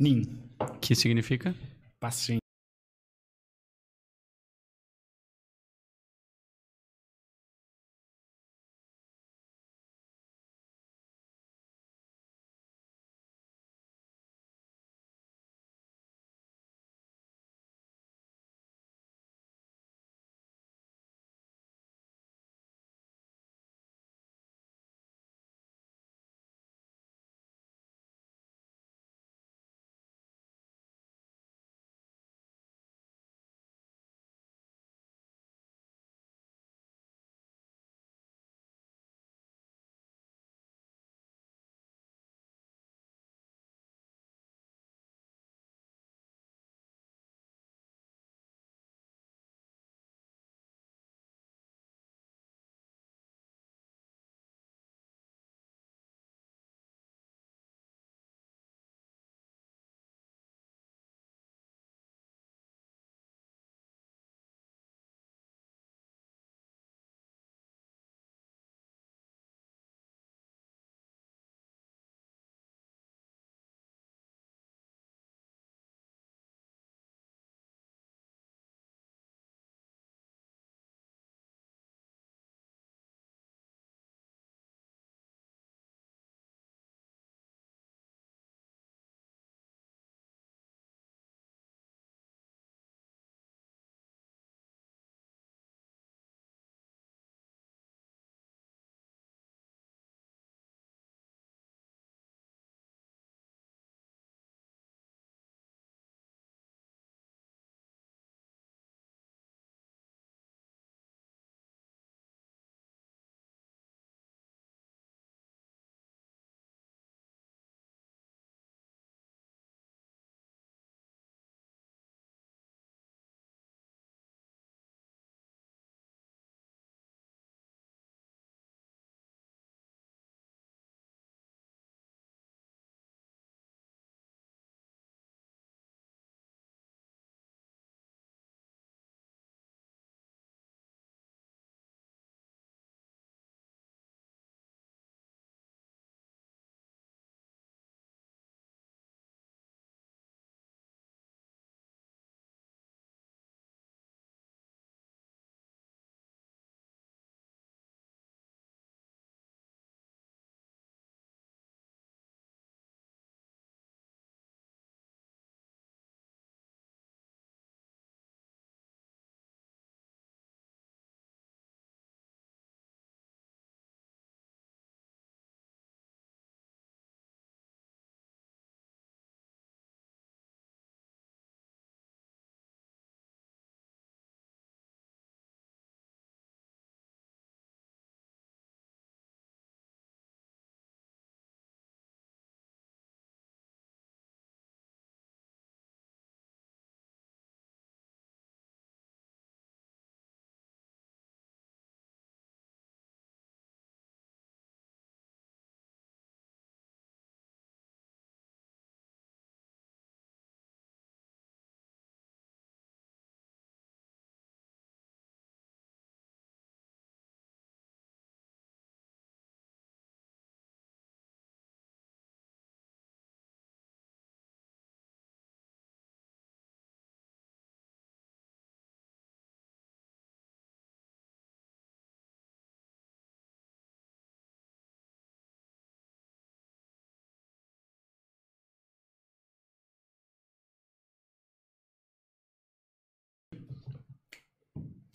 [0.00, 0.22] Nin.
[0.80, 1.54] Que significa?
[2.00, 2.40] Paciente.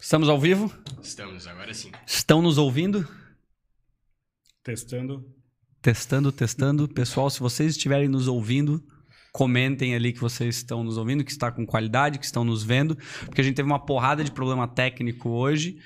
[0.05, 0.71] Estamos ao vivo?
[1.01, 1.89] Estamos, agora sim.
[2.05, 3.07] Estão nos ouvindo?
[4.63, 5.25] Testando.
[5.81, 6.87] Testando, testando.
[6.87, 8.83] Pessoal, se vocês estiverem nos ouvindo,
[9.33, 12.95] comentem ali que vocês estão nos ouvindo, que está com qualidade, que estão nos vendo,
[13.25, 15.79] porque a gente teve uma porrada de problema técnico hoje.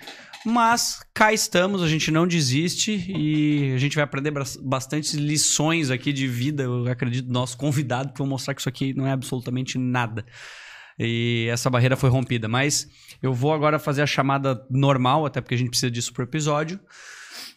[0.45, 5.89] Mas cá estamos, a gente não desiste e a gente vai aprender bas- bastante lições
[5.89, 9.07] aqui de vida, eu acredito, do nosso convidado, que vou mostrar que isso aqui não
[9.07, 10.25] é absolutamente nada.
[11.00, 12.48] E essa barreira foi rompida.
[12.48, 12.88] Mas
[13.22, 16.80] eu vou agora fazer a chamada normal, até porque a gente precisa disso pro episódio.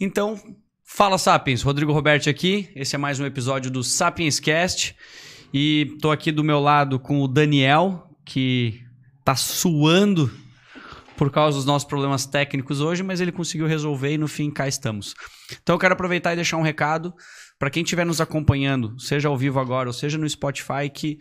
[0.00, 0.41] Então,
[0.85, 2.71] fala Sapiens, Rodrigo Roberto aqui.
[2.77, 4.94] Esse é mais um episódio do Sapiens Cast.
[5.53, 8.81] E tô aqui do meu lado com o Daniel, que
[9.25, 10.31] tá suando
[11.17, 14.67] por causa dos nossos problemas técnicos hoje, mas ele conseguiu resolver e no fim cá
[14.67, 15.15] estamos.
[15.62, 17.15] Então eu quero aproveitar e deixar um recado
[17.59, 21.19] para quem estiver nos acompanhando, seja ao vivo agora ou seja no Spotify, que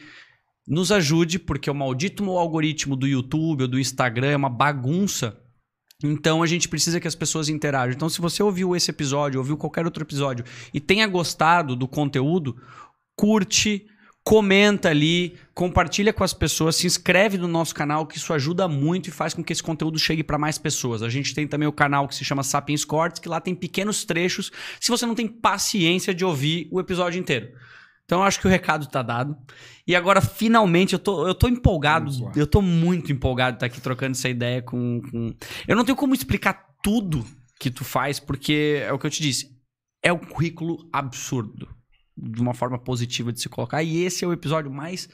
[0.67, 5.37] nos ajude, porque o maldito algoritmo do YouTube ou do Instagram é uma bagunça.
[6.03, 7.93] Então a gente precisa que as pessoas interajam.
[7.93, 12.55] Então, se você ouviu esse episódio, ouviu qualquer outro episódio e tenha gostado do conteúdo,
[13.15, 13.85] curte,
[14.23, 19.09] comenta ali, compartilha com as pessoas, se inscreve no nosso canal, que isso ajuda muito
[19.09, 21.01] e faz com que esse conteúdo chegue para mais pessoas.
[21.01, 24.05] A gente tem também o canal que se chama Sapiens Cortes, que lá tem pequenos
[24.05, 27.49] trechos, se você não tem paciência de ouvir o episódio inteiro.
[28.11, 29.37] Então acho que o recado tá dado.
[29.87, 32.11] E agora, finalmente, eu tô, eu tô empolgado.
[32.35, 35.33] Eu tô muito empolgado de estar tá aqui trocando essa ideia com, com.
[35.65, 37.25] Eu não tenho como explicar tudo
[37.57, 39.57] que tu faz, porque é o que eu te disse.
[40.03, 41.69] É um currículo absurdo
[42.17, 43.81] de uma forma positiva de se colocar.
[43.81, 45.07] E esse é o episódio mais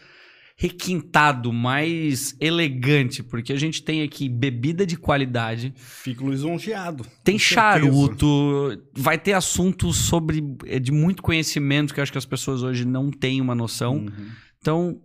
[0.57, 5.74] requintado, mais elegante, porque a gente tem aqui bebida de qualidade.
[5.77, 7.06] Fico lisonjeado.
[7.24, 12.25] Tem charuto, vai ter assuntos sobre é, de muito conhecimento que eu acho que as
[12.25, 13.98] pessoas hoje não têm uma noção.
[13.98, 14.31] Uhum.
[14.59, 15.01] Então,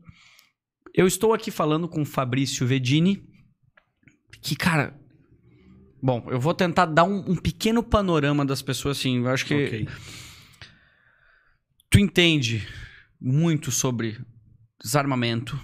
[0.94, 3.22] eu estou aqui falando com o Fabrício Vedini,
[4.40, 4.98] que, cara,
[6.02, 9.54] bom, eu vou tentar dar um, um pequeno panorama das pessoas, assim, eu acho que
[9.54, 9.86] okay
[11.92, 12.66] tu entende
[13.20, 14.18] muito sobre
[14.82, 15.58] desarmamento.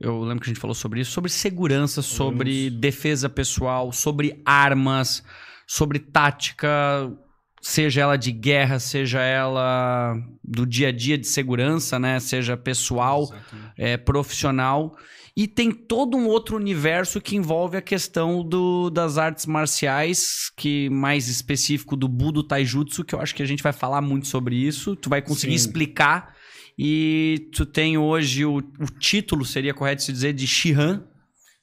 [0.00, 5.24] Eu lembro que a gente falou sobre isso, sobre segurança, sobre defesa pessoal, sobre armas,
[5.66, 6.68] sobre tática,
[7.60, 12.20] seja ela de guerra, seja ela do dia a dia de segurança, né?
[12.20, 13.32] Seja pessoal,
[13.76, 14.96] é, profissional.
[15.36, 20.90] E tem todo um outro universo que envolve a questão do, das artes marciais, que
[20.90, 24.56] mais específico do Budo Taijutsu, que eu acho que a gente vai falar muito sobre
[24.56, 24.96] isso.
[24.96, 25.66] Tu vai conseguir Sim.
[25.66, 26.34] explicar.
[26.78, 31.04] E tu tem hoje o, o título, seria correto se dizer, de Shihan.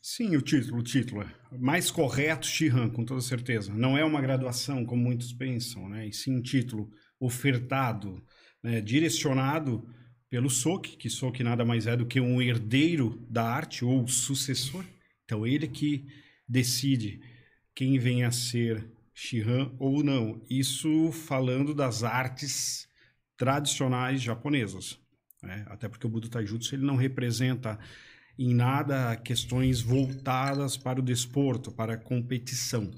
[0.02, 1.22] Sim, o título, o título.
[1.22, 3.74] É mais correto, Shihan, com toda certeza.
[3.74, 6.06] Não é uma graduação, como muitos pensam, né?
[6.06, 8.22] E sim um título ofertado,
[8.62, 8.82] né?
[8.82, 9.88] direcionado
[10.30, 14.84] pelo Sok, que Sok nada mais é do que um herdeiro da arte ou sucessor.
[15.24, 16.06] Então ele que
[16.48, 17.22] decide
[17.74, 20.46] quem vem a ser Shihan ou não.
[20.50, 22.86] Isso falando das artes
[23.38, 25.00] tradicionais japonesas.
[25.46, 25.66] Né?
[25.68, 27.80] Até porque o Budo Taijutsu ele não representa
[28.38, 32.92] em nada questões voltadas para o desporto, para a competição.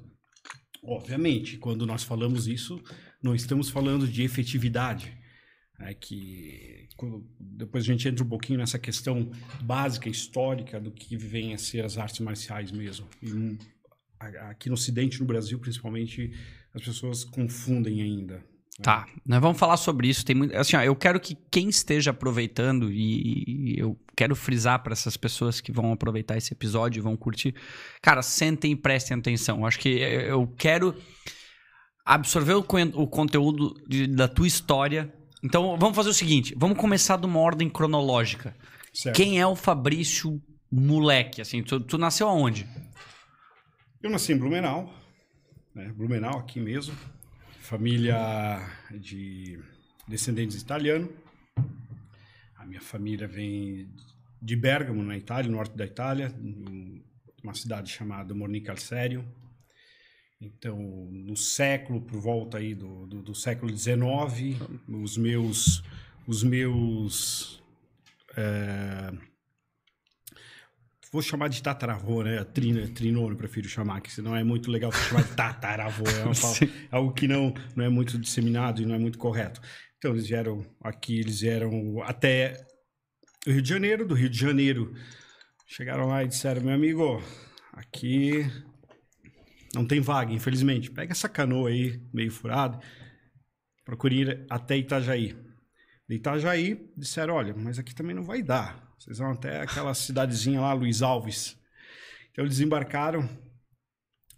[0.84, 2.82] Obviamente, quando nós falamos isso,
[3.22, 5.16] não estamos falando de efetividade.
[5.80, 6.88] É que
[7.40, 9.30] depois a gente entra um pouquinho nessa questão
[9.62, 13.08] básica, histórica do que vem a ser as artes marciais mesmo.
[13.22, 13.58] E
[14.50, 16.32] aqui no Ocidente, no Brasil principalmente,
[16.74, 18.44] as pessoas confundem ainda.
[18.82, 20.24] Tá, nós vamos falar sobre isso.
[20.24, 24.84] Tem muito, assim, ó, eu quero que quem esteja aproveitando e, e eu quero frisar
[24.84, 27.56] para essas pessoas que vão aproveitar esse episódio e vão curtir,
[28.02, 29.66] cara, sentem e prestem atenção.
[29.66, 30.96] Acho que eu quero
[32.06, 35.12] absorver o, o conteúdo de, da tua história
[35.44, 38.56] então vamos fazer o seguinte: vamos começar de uma ordem cronológica.
[38.94, 39.16] Certo.
[39.16, 40.42] Quem é o Fabrício
[40.72, 41.42] moleque?
[41.42, 42.68] Assim, tu, tu, nasceu aonde?
[44.02, 44.94] Eu nasci em Blumenau,
[45.74, 45.92] né?
[45.96, 46.96] Blumenau aqui mesmo.
[47.68, 48.66] Família
[48.98, 49.60] de
[50.08, 51.10] descendentes italianos.
[52.56, 53.90] A minha família vem
[54.42, 56.34] de Bergamo, na Itália, norte da Itália,
[57.44, 59.28] uma cidade chamada Mornicalsério.
[60.40, 60.80] Então,
[61.12, 65.84] no século, por volta aí do, do, do século XIX, os meus,
[66.26, 67.62] os meus
[68.38, 69.12] é,
[71.18, 72.44] vou chamar de tataravô, né?
[72.44, 76.04] Trino, trinono, prefiro chamar, que senão é muito legal chamar de tataravô.
[76.08, 79.60] É uma, algo que não, não é muito disseminado e não é muito correto.
[79.98, 82.68] Então, eles vieram aqui, eles vieram até
[83.48, 84.94] o Rio de Janeiro, do Rio de Janeiro.
[85.66, 87.20] Chegaram lá e disseram, meu amigo,
[87.74, 88.46] aqui
[89.74, 90.92] não tem vaga, infelizmente.
[90.92, 92.80] Pega essa canoa aí, meio furada,
[93.84, 95.36] procure ir até Itajaí.
[96.08, 98.87] De Itajaí, disseram, olha, mas aqui também não vai dar.
[98.98, 101.58] Vocês vão até aquela cidadezinha lá, Luiz Alves.
[102.32, 103.28] Então eles embarcaram,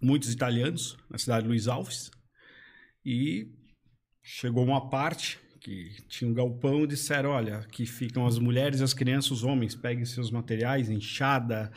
[0.01, 2.11] muitos italianos, na cidade de Luiz Alves,
[3.05, 3.51] e
[4.21, 8.93] chegou uma parte que tinha um galpão e disseram, olha, aqui ficam as mulheres, as
[8.93, 11.71] crianças, os homens, peguem seus materiais, enxada,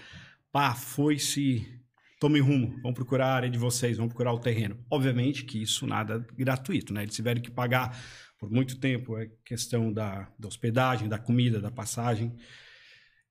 [0.52, 1.66] pá, foi-se
[2.20, 4.78] tomem rumo, vão procurar a área de vocês, vão procurar o terreno.
[4.88, 7.02] Obviamente que isso nada gratuito, né?
[7.02, 8.00] Eles tiveram que pagar
[8.38, 12.32] por muito tempo a questão da, da hospedagem, da comida, da passagem.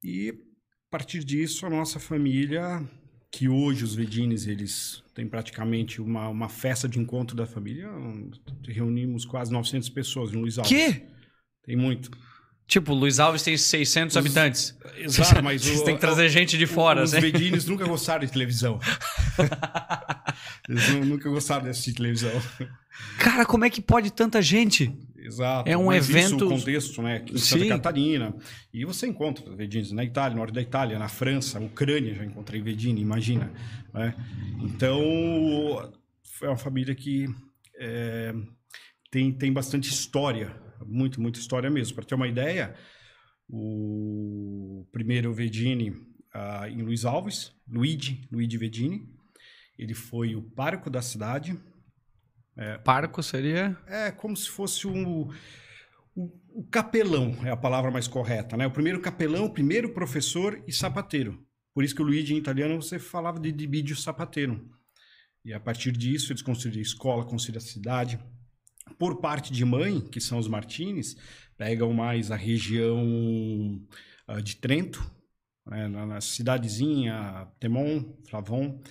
[0.03, 2.83] E a partir disso, a nossa família,
[3.31, 7.89] que hoje os Vedines, eles têm praticamente uma, uma festa de encontro da família,
[8.67, 10.71] reunimos quase 900 pessoas no Luiz Alves.
[10.71, 11.03] Que?
[11.63, 12.11] Tem muito.
[12.67, 14.77] Tipo, Luiz Alves tem 600 os, habitantes.
[14.97, 17.19] Exato, mas Você tem que trazer o, gente de fora, Os né?
[17.19, 18.79] Bedines nunca gostaram de televisão.
[20.69, 22.31] Eles nunca gostaram de assistir televisão.
[23.17, 24.97] Cara, como é que pode tanta gente?
[25.31, 25.69] Exato.
[25.69, 26.35] É um Mas evento.
[26.35, 27.15] Isso, o contexto, né?
[27.17, 27.69] Aqui em Santa Sim.
[27.69, 28.35] Catarina.
[28.73, 32.61] E você encontra Vedines na Itália, no norte da Itália, na França, Ucrânia, já encontrei
[32.61, 33.51] Vedini, imagina.
[33.93, 34.13] Né?
[34.61, 35.01] Então,
[36.41, 37.27] é uma família que
[37.79, 38.33] é,
[39.09, 41.95] tem, tem bastante história, muito, muita história mesmo.
[41.95, 42.75] Para ter uma ideia,
[43.49, 45.93] o primeiro Vedini
[46.33, 49.07] ah, em Luiz Alves, Luigi, Luigi Vedini,
[49.77, 51.57] ele foi o parco da cidade,
[52.83, 53.77] Parco seria.
[53.87, 55.29] é como se fosse um,
[56.15, 58.67] o, o capelão, é a palavra mais correta, né?
[58.67, 61.45] O primeiro capelão, o primeiro professor e sapateiro.
[61.73, 64.69] Por isso que o Luigi em italiano você falava de dibidio sapateiro.
[65.43, 68.19] E a partir disso eles construíram a escola, construíram a cidade.
[68.99, 71.15] Por parte de mãe, que são os Martins,
[71.57, 73.81] pegam mais a região
[74.27, 75.01] ah, de Trento,
[75.65, 75.87] né?
[75.87, 78.81] na, na cidadezinha, Temon, Flavon,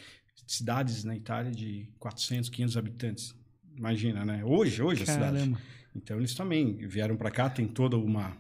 [0.47, 3.40] cidades na Itália de 400, 500 habitantes.
[3.77, 4.45] Imagina, né?
[4.45, 5.37] Hoje, hoje a cidade.
[5.39, 5.61] Caramba.
[5.95, 8.37] Então eles também vieram para cá, tem toda uma,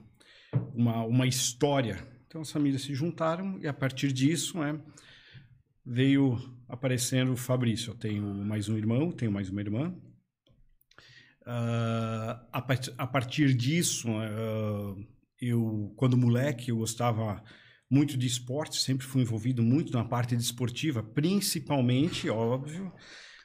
[0.75, 1.99] uma, uma história.
[2.27, 4.81] Então as famílias se juntaram e a partir disso né,
[5.85, 7.91] veio aparecendo o Fabrício.
[7.91, 9.95] Eu tenho mais um irmão, tenho mais uma irmã.
[11.45, 14.95] Ah, a, part- a partir disso, ah,
[15.41, 17.43] eu, quando moleque, eu gostava
[17.91, 22.93] muito de esporte, sempre fui envolvido muito na parte desportiva, principalmente, óbvio,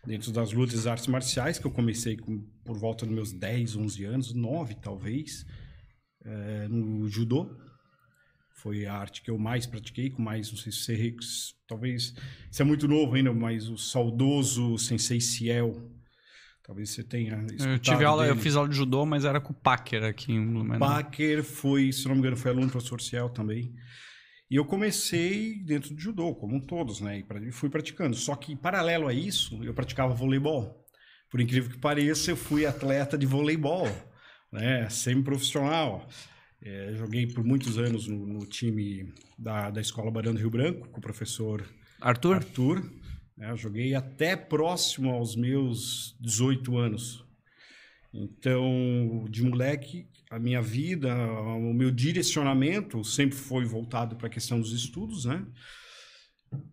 [0.06, 3.76] dentro das lutas e artes marciais, que eu comecei com, por volta dos meus 10,
[3.76, 5.46] 11 anos, 9 talvez,
[6.24, 7.50] eh, no judô.
[8.56, 11.16] Foi a arte que eu mais pratiquei, com mais, não sei se você,
[11.68, 12.16] talvez,
[12.50, 15.92] você é muito novo ainda, mas o saudoso Sensei Ciel,
[16.64, 18.42] talvez você tenha Eu tive aula, eu dele.
[18.42, 20.80] fiz aula de judô, mas era com o Packer aqui em Blumenau.
[20.80, 23.72] Packer foi, se não me engano, foi aluno do professor Ciel também.
[24.50, 27.24] E eu comecei dentro do judô, como todos, né?
[27.42, 28.16] E fui praticando.
[28.16, 30.86] Só que, paralelo a isso, eu praticava voleibol.
[31.30, 33.88] Por incrível que pareça, eu fui atleta de voleibol,
[34.52, 34.88] né?
[34.90, 36.08] Semi-profissional.
[36.62, 40.90] É, joguei por muitos anos no, no time da, da Escola Barão do Rio Branco,
[40.90, 41.68] com o professor
[42.00, 42.36] Arthur?
[42.36, 42.92] Arthur.
[43.38, 47.26] Eu joguei até próximo aos meus 18 anos.
[48.14, 54.60] Então, de moleque, a minha vida, o meu direcionamento sempre foi voltado para a questão
[54.60, 55.46] dos estudos, né?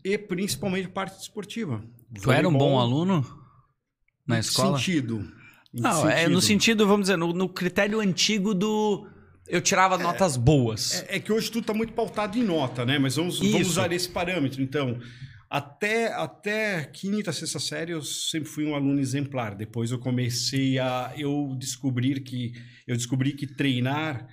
[0.04, 1.84] E principalmente parte esportiva.
[2.20, 3.24] Tu era um bom aluno
[4.26, 4.78] na em escola?
[4.78, 5.28] Sentido?
[5.74, 9.06] Em Não, é no sentido, vamos dizer, no, no critério antigo do.
[9.48, 11.02] Eu tirava notas boas.
[11.08, 12.98] É, é que hoje tudo está muito pautado em nota, né?
[12.98, 14.62] Mas vamos, vamos usar esse parâmetro.
[14.62, 14.98] Então,
[15.52, 19.54] até, até quinta, sexta série, eu sempre fui um aluno exemplar.
[19.54, 22.54] Depois eu comecei a eu descobrir que
[22.86, 24.26] eu descobri que treinar,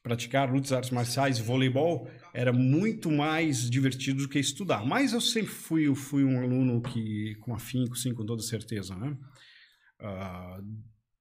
[0.00, 4.86] praticar lutas artes marciais, voleibol era muito mais divertido do que estudar.
[4.86, 8.94] Mas eu sempre fui, eu fui um aluno que com afinco, sim, com toda certeza,
[8.94, 9.16] né?
[9.98, 10.60] Ah,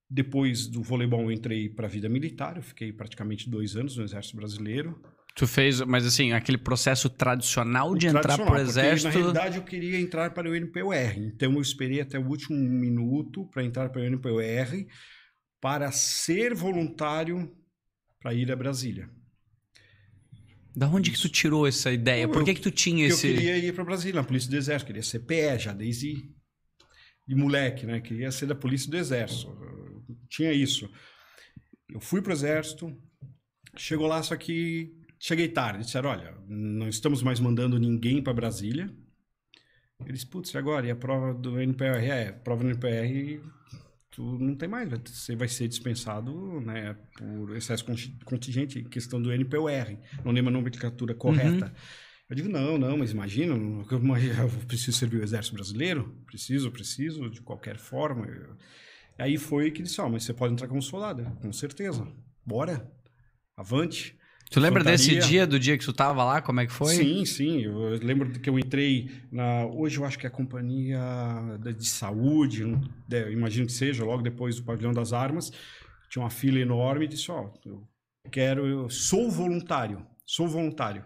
[0.08, 4.04] depois do voleibol eu entrei para a vida militar, eu fiquei praticamente dois anos no
[4.04, 5.02] Exército Brasileiro.
[5.36, 9.08] Tu fez, mas assim, aquele processo tradicional de O entrar tradicional, pro porque, exército.
[9.08, 10.94] na realidade, eu queria entrar para o NPOR.
[11.18, 14.86] Então, eu esperei até o último minuto para entrar para o NPOR
[15.60, 17.52] para ser voluntário
[18.22, 19.10] para ir a Brasília.
[20.76, 22.28] Da onde que tu tirou essa ideia?
[22.28, 23.28] Por Eu- que, que tu tinha esse.
[23.28, 24.88] eu queria ir para Brasília, na Polícia do Exército.
[24.88, 26.30] Queria ser PE já, desde
[27.28, 28.02] de moleque, né?
[28.02, 29.48] Queria ser da Polícia do Exército.
[29.50, 30.90] Eu Tinha isso.
[31.90, 32.96] Eu fui para o Exército,
[33.78, 34.92] chegou lá, só que
[35.24, 35.86] cheguei tarde.
[35.86, 38.94] Disseram, olha, não estamos mais mandando ninguém para Brasília.
[40.06, 40.86] Eles, putz, e agora?
[40.86, 42.06] E a prova do NPR?
[42.06, 43.42] É, prova do NPR,
[44.12, 44.90] tu não tem mais.
[44.90, 49.98] Você vai ser dispensado né, por excesso conti- contingente, questão do NPR.
[50.26, 51.74] Não lembro a nomenclatura correta.
[52.30, 56.22] Eu digo, não, não, mas imagina, eu, preciso servir o Exército Brasileiro?
[56.26, 58.28] Preciso, preciso, de qualquer forma.
[59.18, 62.06] Aí foi que disse, ó, mas você pode entrar como soldado, com certeza.
[62.46, 62.92] Bora,
[63.56, 64.18] avante.
[64.54, 66.40] Tu lembra desse dia, do dia que tu tava lá?
[66.40, 66.94] Como é que foi?
[66.94, 67.62] Sim, sim.
[67.64, 69.66] Eu lembro que eu entrei na.
[69.66, 71.00] Hoje eu acho que é a companhia
[71.76, 72.64] de saúde,
[73.32, 75.52] imagino que seja, logo depois do pavilhão das armas.
[76.08, 77.84] Tinha uma fila enorme e disse: Ó, eu
[78.30, 81.04] quero, eu sou voluntário, sou voluntário.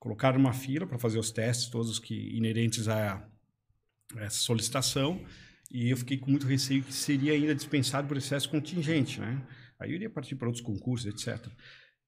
[0.00, 3.24] Colocaram uma fila para fazer os testes, todos que inerentes a
[4.16, 5.24] essa solicitação.
[5.70, 9.40] E eu fiquei com muito receio que seria ainda dispensado por excesso contingente, né?
[9.78, 11.46] Aí eu iria partir para outros concursos, etc.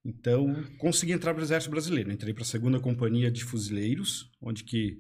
[0.09, 2.13] Então, consegui entrar para o Exército Brasileiro.
[2.13, 4.99] Entrei para a segunda companhia de fuzileiros, onde que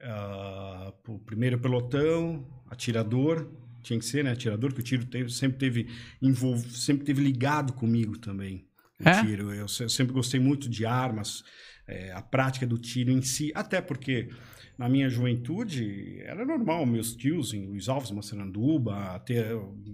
[0.00, 3.48] ah, o primeiro pelotão, atirador,
[3.82, 4.32] tinha que ser, né?
[4.32, 5.86] Atirador, porque o tiro teve- sempre teve
[6.20, 6.56] envol...
[6.58, 8.66] sempre teve ligado comigo também.
[9.00, 9.24] O É?
[9.24, 9.52] tiro.
[9.52, 11.42] Eu se- sempre gostei muito de armas,
[11.86, 14.28] eh, a prática do tiro em si, até porque
[14.78, 19.52] na minha juventude era normal meus tios em Luiz Alves, Massaranduba, até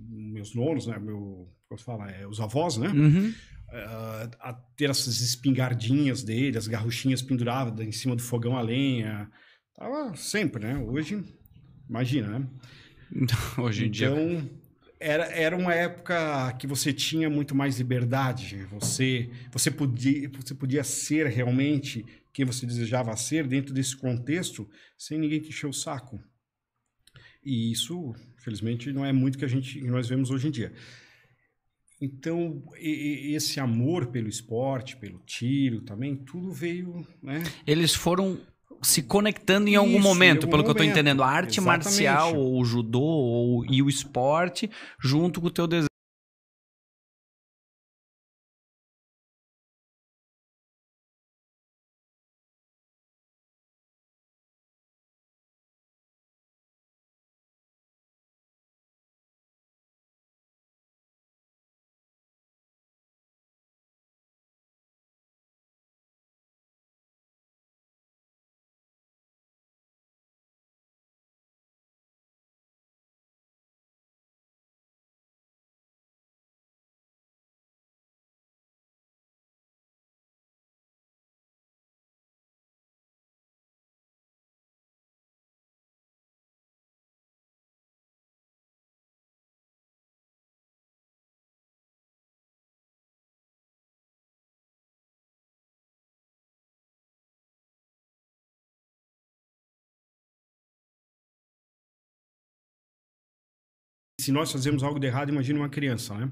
[0.09, 0.99] meus nonos, né?
[0.99, 2.89] Meu posso falar, é, os avós, né?
[2.89, 3.33] Uhum.
[3.69, 9.31] Uh, a ter essas espingardinhas dele, as garruchinhas penduradas em cima do fogão a lenha.
[9.75, 10.79] Tava sempre, né?
[10.79, 11.23] Hoje,
[11.89, 12.49] imagina, né?
[13.59, 14.51] Hoje em então, dia.
[15.01, 18.67] Era, era uma época que você tinha muito mais liberdade.
[18.71, 25.19] Você, você, podia, você podia ser realmente quem você desejava ser dentro desse contexto sem
[25.19, 26.21] ninguém te encher o saco.
[27.45, 30.73] E isso, felizmente, não é muito que a gente que nós vemos hoje em dia.
[32.01, 37.43] Então, e, e esse amor pelo esporte, pelo tiro também, tudo veio, né?
[37.67, 38.39] Eles foram
[38.81, 40.65] se conectando em algum Isso, momento, algum pelo momento.
[40.65, 41.23] que eu estou entendendo.
[41.23, 41.85] A arte Exatamente.
[41.85, 45.88] marcial, ou o judô, ou, e o esporte, junto com o teu desejo
[104.29, 106.31] se nós fazemos algo de errado, imagine uma criança, né?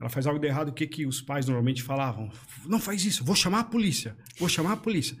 [0.00, 2.30] Ela faz algo de errado, o que, que os pais normalmente falavam?
[2.64, 5.16] Não faz isso, vou chamar a polícia, vou chamar a polícia.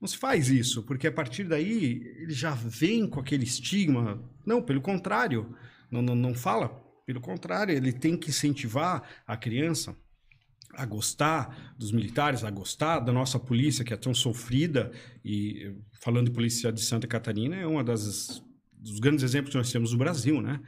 [0.00, 4.22] Não se faz isso, porque a partir daí ele já vem com aquele estigma.
[4.46, 5.54] Não, pelo contrário,
[5.90, 6.68] não, não, não fala.
[7.04, 9.94] Pelo contrário, ele tem que incentivar a criança
[10.72, 14.90] a gostar dos militares, a gostar da nossa polícia, que é tão sofrida.
[15.22, 19.70] E falando de polícia de Santa Catarina, é uma das dos grandes exemplos que nós
[19.70, 20.60] temos no Brasil, né?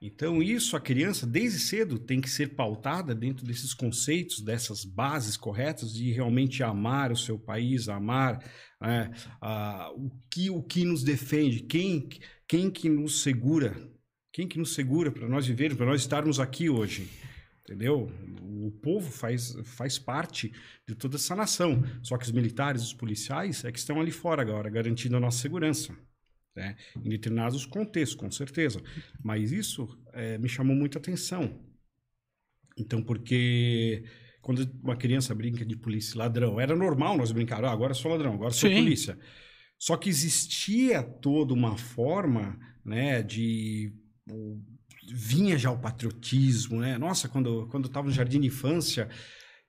[0.00, 5.38] Então, isso a criança, desde cedo, tem que ser pautada dentro desses conceitos, dessas bases
[5.38, 8.38] corretas de realmente amar o seu país, amar
[8.80, 12.10] né, a, o, que, o que nos defende, quem,
[12.46, 13.74] quem que nos segura,
[14.32, 17.08] quem que nos segura para nós vivermos, para nós estarmos aqui hoje.
[17.62, 18.12] Entendeu?
[18.42, 20.52] O povo faz, faz parte
[20.86, 21.82] de toda essa nação.
[22.02, 25.38] Só que os militares, os policiais, é que estão ali fora agora, garantindo a nossa
[25.38, 25.96] segurança
[26.56, 26.76] né?
[26.96, 28.82] em determinados contextos, com certeza.
[29.22, 31.60] Mas isso é, me chamou muita atenção.
[32.78, 34.04] Então, porque
[34.40, 38.10] quando uma criança brinca de polícia e ladrão, era normal nós brincar, ah, agora sou
[38.10, 38.76] ladrão, agora sou Sim.
[38.76, 39.18] polícia.
[39.78, 43.92] Só que existia toda uma forma né, de
[45.12, 46.98] vinha já o patriotismo, né?
[46.98, 49.08] Nossa, quando, quando eu estava no jardim de infância,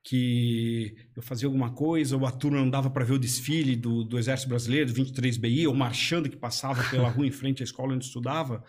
[0.07, 4.05] que eu fazia alguma coisa, ou a turma não dava para ver o desfile do,
[4.05, 7.93] do Exército Brasileiro, do 23BI, ou marchando que passava pela rua em frente à escola
[7.93, 8.63] onde estudava.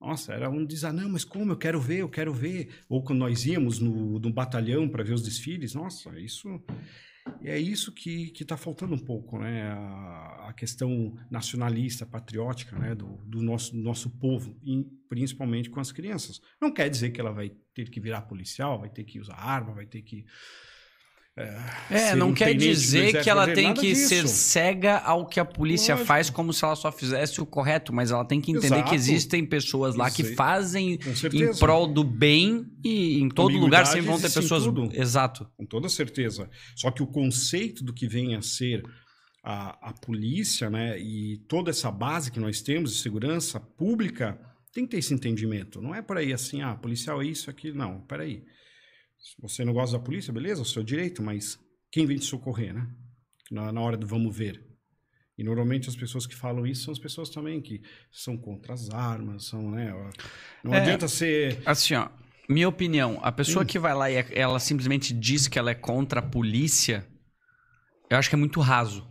[0.00, 1.50] Nossa, era um dizer, ah, não, mas como?
[1.50, 2.68] Eu quero ver, eu quero ver.
[2.88, 6.62] Ou quando nós íamos no, no batalhão para ver os desfiles, nossa, isso
[7.42, 9.62] é isso que está faltando um pouco, né?
[9.62, 12.94] A, a, questão nacionalista, patriótica, né?
[12.94, 16.40] Do, do nosso, do nosso povo, e principalmente com as crianças.
[16.60, 19.74] Não quer dizer que ela vai ter que virar policial, vai ter que usar arma,
[19.74, 20.24] vai ter que
[21.90, 24.08] é, não um quer dizer que ela tem que disso.
[24.08, 26.06] ser cega ao que a polícia Lógico.
[26.06, 28.88] faz como se ela só fizesse o correto, mas ela tem que entender Exato.
[28.88, 30.98] que existem pessoas lá que fazem
[31.34, 34.64] em prol do bem e em todo lugar sempre vão ter pessoas.
[34.64, 34.88] Tudo.
[34.94, 35.46] Exato.
[35.58, 36.48] Com toda certeza.
[36.74, 38.82] Só que o conceito do que vem a ser
[39.44, 44.40] a, a polícia, né, e toda essa base que nós temos de segurança pública
[44.72, 45.82] tem que ter esse entendimento.
[45.82, 47.76] Não é por aí assim, ah, policial é isso, aquilo.
[47.76, 48.30] Não, peraí.
[48.30, 48.56] aí
[49.26, 51.58] se você não gosta da polícia, beleza, o seu direito, mas
[51.90, 52.86] quem vem te socorrer, né?
[53.50, 54.64] Na, na hora do vamos ver.
[55.36, 58.88] E normalmente as pessoas que falam isso são as pessoas também que são contra as
[58.88, 59.92] armas, são, né?
[60.62, 61.60] Não é, adianta ser.
[61.66, 62.08] Assim, ó,
[62.48, 63.66] minha opinião, a pessoa hum.
[63.66, 67.04] que vai lá e é, ela simplesmente diz que ela é contra a polícia,
[68.08, 69.04] eu acho que é muito raso.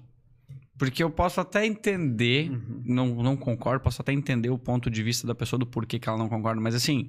[0.78, 2.84] Porque eu posso até entender, uhum.
[2.86, 6.08] não, não concordo, posso até entender o ponto de vista da pessoa do porquê que
[6.08, 7.08] ela não concorda, mas assim,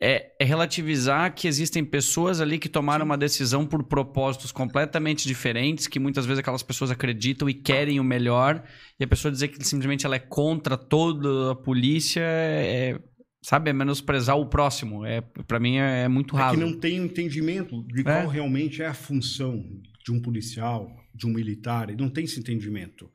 [0.00, 5.88] é, é, relativizar que existem pessoas ali que tomaram uma decisão por propósitos completamente diferentes,
[5.88, 8.62] que muitas vezes aquelas pessoas acreditam e querem o melhor,
[8.98, 13.00] e a pessoa dizer que simplesmente ela é contra toda a polícia é,
[13.42, 15.04] sabe, é menosprezar o próximo.
[15.04, 16.54] É, para mim é, é, muito raro.
[16.54, 18.26] É que não tem entendimento de qual é.
[18.28, 19.64] realmente é a função
[20.04, 23.10] de um policial, de um militar, e não tem esse entendimento.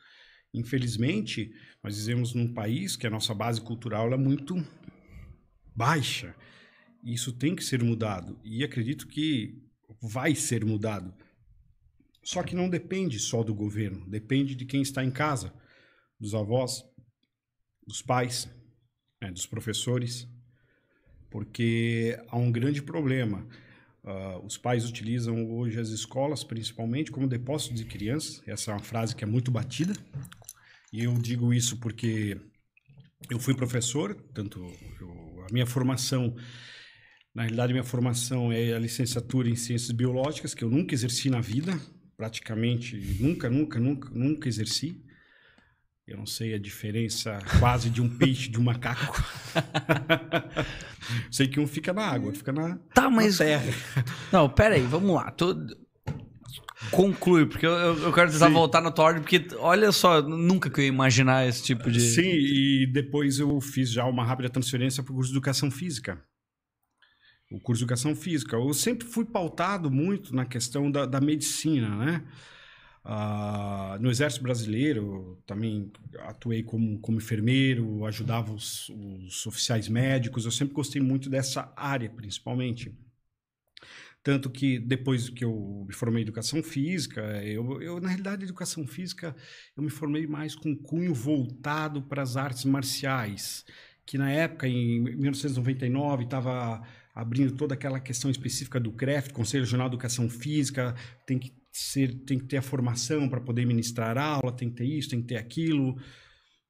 [0.53, 1.49] Infelizmente,
[1.83, 4.55] nós vivemos num país que a nossa base cultural é muito
[5.75, 6.35] baixa.
[7.03, 8.39] Isso tem que ser mudado.
[8.43, 9.61] E acredito que
[10.01, 11.13] vai ser mudado.
[12.23, 15.53] Só que não depende só do governo, depende de quem está em casa,
[16.17, 16.83] dos avós,
[17.85, 18.49] dos pais,
[19.21, 20.25] né, dos professores,
[21.29, 23.45] porque há um grande problema.
[24.03, 28.41] Uh, os pais utilizam hoje as escolas, principalmente, como depósito de crianças.
[28.47, 29.93] Essa é uma frase que é muito batida.
[30.93, 32.39] E eu digo isso porque
[33.29, 34.59] eu fui professor, tanto
[35.01, 36.35] eu, a minha formação,
[37.33, 41.41] na realidade, minha formação é a licenciatura em ciências biológicas, que eu nunca exerci na
[41.41, 41.77] vida,
[42.15, 45.01] praticamente nunca, nunca, nunca, nunca exerci.
[46.05, 49.23] Eu não sei a diferença quase de um peixe de um macaco.
[51.31, 53.39] sei que um fica na água, fica na, tá, mas...
[53.39, 53.73] na terra.
[54.31, 55.31] Não, pera aí, vamos lá.
[55.31, 55.55] Tô...
[56.91, 58.53] Conclui, porque eu, eu quero tentar Sim.
[58.53, 62.01] voltar na tua ordem, porque olha só, nunca que eu ia imaginar esse tipo de.
[62.01, 66.21] Sim, e depois eu fiz já uma rápida transferência para o curso de educação física.
[67.53, 68.55] O curso de educação física.
[68.55, 72.25] Eu sempre fui pautado muito na questão da, da medicina, né?
[73.05, 80.45] Uh, no Exército Brasileiro, também atuei como, como enfermeiro, ajudava os, os oficiais médicos.
[80.45, 82.97] Eu sempre gostei muito dessa área, principalmente.
[84.23, 88.87] Tanto que depois que eu me formei em educação física, eu, eu, na realidade, educação
[88.87, 89.35] física,
[89.75, 93.65] eu me formei mais com cunho voltado para as artes marciais,
[94.05, 96.81] que na época, em 1999, estava
[97.13, 100.95] abrindo toda aquela questão específica do CREF, Conselho Regional de Educação Física,
[101.26, 104.86] tem que ser, tem que ter a formação para poder ministrar aula, tem que ter
[104.86, 105.95] isso, tem que ter aquilo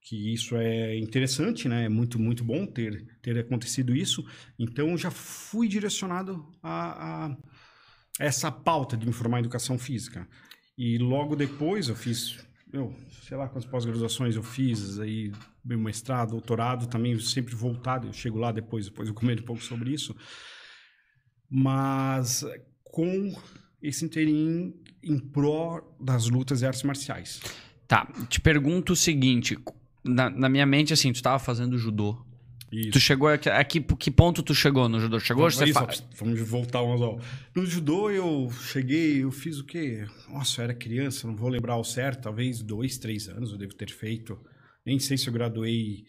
[0.02, 1.86] que isso é interessante, né?
[1.86, 4.26] É muito, muito bom ter, ter acontecido isso.
[4.60, 7.38] Então, já fui direcionado a, a
[8.20, 10.28] essa pauta de me formar em educação física.
[10.78, 12.38] E logo depois eu fiz,
[12.74, 15.32] eu, sei lá quantas pós-graduações eu fiz, aí
[15.64, 19.64] meu mestrado, doutorado, também sempre voltado, eu chego lá depois, depois eu comento um pouco
[19.64, 20.16] sobre isso.
[21.48, 22.44] Mas
[22.84, 23.32] com
[23.82, 27.42] esse inteirinho em pró das lutas e artes marciais.
[27.88, 29.58] Tá, te pergunto o seguinte,
[30.04, 32.26] na, na minha mente, assim, tu estava fazendo judô.
[32.74, 32.90] Isso.
[32.90, 35.20] Tu chegou aqui, aqui, que ponto tu chegou no judô?
[35.20, 35.88] Chegou vamos, isso, fa...
[36.18, 37.22] vamos voltar umas ao.
[37.56, 40.08] No judô eu cheguei, eu fiz o quê?
[40.28, 43.76] Nossa, eu era criança, não vou lembrar o certo, talvez dois, três anos eu devo
[43.76, 44.40] ter feito.
[44.84, 46.04] Nem sei se eu graduei.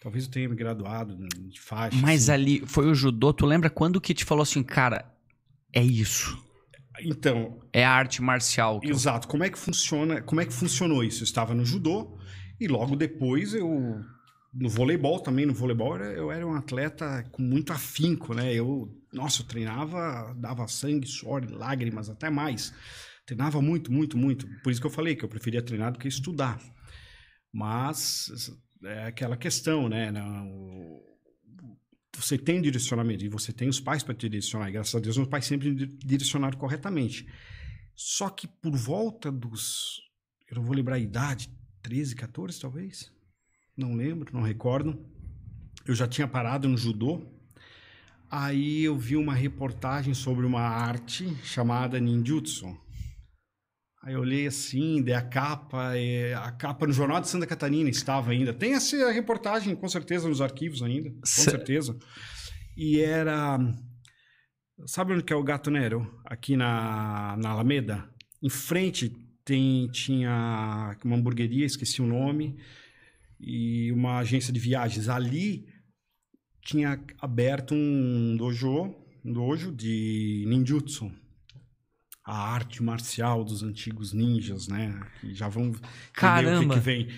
[0.00, 1.96] Talvez eu tenha me graduado de faixa.
[2.00, 2.32] Mas assim.
[2.32, 5.12] ali foi o judô, tu lembra quando que te falou assim, cara,
[5.72, 6.40] é isso?
[7.00, 7.58] Então.
[7.72, 8.80] É a arte marcial.
[8.80, 9.26] Exato.
[9.26, 9.30] Eu...
[9.32, 10.22] Como é que funciona?
[10.22, 11.22] Como é que funcionou isso?
[11.22, 12.16] Eu estava no judô.
[12.60, 14.00] E logo depois eu
[14.58, 18.54] no voleibol também, no voleibol eu era um atleta com muito afinco, né?
[18.54, 22.72] Eu, nossa, eu treinava, dava sangue, suor, lágrimas, até mais.
[23.26, 24.46] Treinava muito, muito, muito.
[24.62, 26.58] Por isso que eu falei que eu preferia treinar do que estudar.
[27.52, 28.50] Mas
[28.84, 30.12] é aquela questão, né?
[32.16, 34.68] Você tem direcionamento e você tem os pais para te direcionar.
[34.68, 37.26] E graças a Deus, meus pais sempre direcionaram corretamente.
[37.94, 40.00] Só que por volta dos.
[40.48, 41.50] Eu não vou lembrar a idade,
[41.82, 43.15] 13, 14 talvez?
[43.76, 44.98] Não lembro, não recordo.
[45.86, 47.22] Eu já tinha parado no judô.
[48.30, 52.76] Aí eu vi uma reportagem sobre uma arte chamada ninjutsu.
[54.02, 55.92] Aí eu olhei assim, dei a capa,
[56.42, 58.54] a capa no Jornal de Santa Catarina estava ainda.
[58.54, 61.96] Tem essa reportagem, com certeza, nos arquivos ainda, com certeza.
[62.76, 63.58] E era.
[64.86, 66.20] Sabe onde que é o Gato Nero?
[66.24, 68.08] Aqui na, na Alameda?
[68.42, 69.08] Em frente
[69.44, 72.56] tem, tinha uma hamburgueria, esqueci o nome,
[73.38, 75.08] e uma agência de viagens.
[75.08, 75.66] Ali
[76.62, 78.94] tinha aberto um dojo,
[79.24, 81.12] um dojo de ninjutsu,
[82.24, 85.00] a arte marcial dos antigos ninjas, né?
[85.20, 85.72] Que já vão
[86.12, 86.64] Caramba.
[86.64, 87.08] o que, que vem.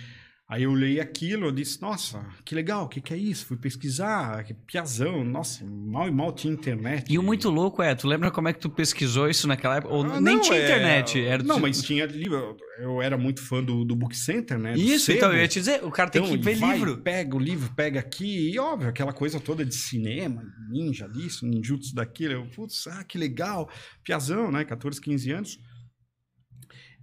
[0.50, 3.44] Aí eu olhei aquilo, eu disse, nossa, que legal, o que, que é isso?
[3.44, 7.12] Fui pesquisar, que piazão, nossa, mal e mal tinha internet.
[7.12, 9.92] E o muito louco é, tu lembra como é que tu pesquisou isso naquela época?
[9.92, 10.64] Ou ah, nem não, tinha é...
[10.64, 11.22] internet?
[11.22, 11.42] Era...
[11.42, 14.72] Não, mas tinha livro, eu era muito fã do, do Book Center, né?
[14.74, 16.96] Isso, então eu ia te dizer, o cara tem então, que ver vai, livro.
[16.96, 21.94] Pega o livro, pega aqui, e óbvio, aquela coisa toda de cinema, ninja disso, ninjutsu
[21.94, 23.68] daquilo, eu, putz, ah, que legal,
[24.02, 25.60] piazão, né, 14, 15 anos.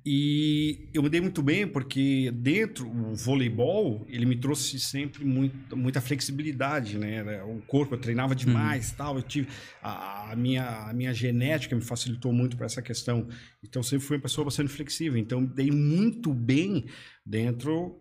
[0.08, 5.76] E eu me dei muito bem porque dentro o voleibol ele me trouxe sempre muito,
[5.76, 7.44] muita flexibilidade, né?
[7.44, 8.98] O corpo eu treinava demais, uhum.
[8.98, 9.15] tal.
[9.18, 9.48] Eu tive
[9.82, 13.28] a, a, minha a minha genética me facilitou muito para essa questão.
[13.63, 15.18] Então sempre fui uma pessoa bastante flexível.
[15.18, 16.86] Então dei muito bem
[17.26, 18.00] dentro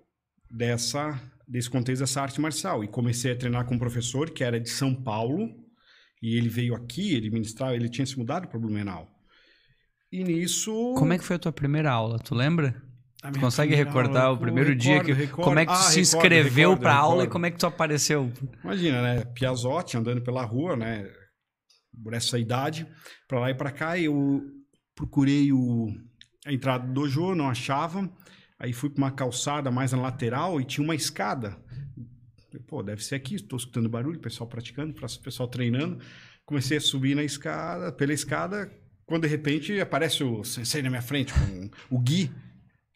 [0.51, 4.61] dessa desse contexto dessa arte marcial e comecei a treinar com um professor que era
[4.61, 5.55] de São Paulo
[6.23, 9.14] e ele veio aqui, ele ministrava, ele tinha se mudado para Blumenau.
[10.15, 10.95] E nisso.
[10.97, 12.21] Como é que foi a tua primeira aula?
[12.21, 12.81] Tu lembra?
[13.33, 15.13] Tu consegue recordar aula, o primeiro recordo, dia que.
[15.13, 15.45] Recordo.
[15.45, 18.31] Como é que tu ah, se inscreveu para aula e como é que tu apareceu?
[18.63, 19.25] Imagina, né?
[19.35, 21.11] Piazotti andando pela rua, né?
[22.01, 22.87] por essa idade,
[23.27, 23.99] para lá e para cá.
[23.99, 24.41] Eu
[24.95, 25.89] procurei o,
[26.47, 28.09] a entrada do dojo, não achava.
[28.57, 31.61] Aí fui para uma calçada mais na lateral e tinha uma escada.
[32.69, 35.99] Pô, deve ser aqui, estou escutando barulho, pessoal praticando, pessoal treinando.
[36.47, 38.71] Comecei a subir na escada, pela escada,
[39.07, 42.31] quando de repente aparece o sensei na minha frente, com o Gui,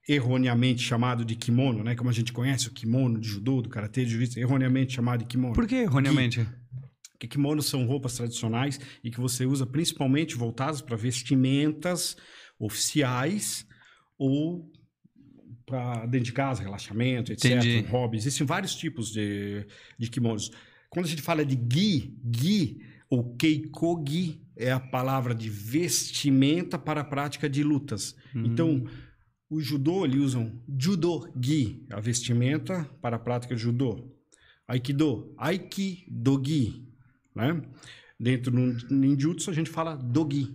[0.09, 1.95] erroneamente chamado de kimono, né?
[1.95, 5.27] Como a gente conhece o kimono de judô, do karatê, de jiu erroneamente chamado de
[5.27, 5.55] kimono.
[5.55, 6.41] Por que erroneamente?
[6.41, 6.49] Gui.
[7.19, 12.17] Que kimonos são roupas tradicionais e que você usa principalmente voltadas para vestimentas
[12.59, 13.67] oficiais
[14.17, 14.71] ou
[15.67, 17.45] para dentro de casa, relaxamento, etc.
[17.45, 17.81] Entendi.
[17.89, 18.17] Hobby.
[18.17, 19.67] Existem vários tipos de,
[19.99, 20.51] de kimonos.
[20.89, 22.79] Quando a gente fala de gi, gi
[23.11, 28.17] ou keikogi é a palavra de vestimenta para a prática de lutas.
[28.35, 28.43] Hum.
[28.45, 28.85] Então,
[29.49, 34.05] o judô, eles usam judo-gi, a vestimenta para a prática de judô.
[34.67, 36.85] Aikido, aikido-gi,
[37.35, 37.63] né?
[38.21, 40.55] Dentro do ninjutsu a gente fala dogi.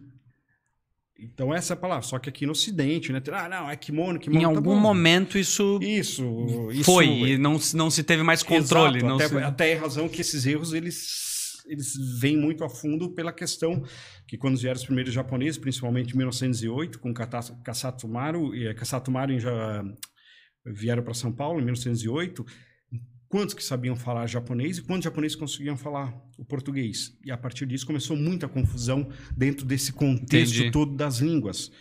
[1.17, 3.21] Então essa é a palavra, só que aqui no ocidente, né?
[3.31, 4.39] Ah, não, é kimono, kimono.
[4.39, 4.79] Em tá algum bom.
[4.79, 8.97] momento isso isso, isso foi e não, não se teve mais controle.
[8.97, 9.37] Exato, até, se...
[9.37, 11.32] até é razão que esses erros eles
[11.65, 13.83] eles vêm muito a fundo pela questão
[14.27, 19.39] que quando vieram os primeiros japoneses, principalmente em 1908, com Kasato Maru, e Kasato Maru
[19.39, 19.83] já
[20.65, 22.45] vieram para São Paulo em 1908,
[23.27, 27.17] quantos que sabiam falar japonês e quantos japoneses conseguiam falar o português.
[27.25, 30.71] E a partir disso começou muita confusão dentro desse contexto Entendi.
[30.71, 31.71] todo das línguas.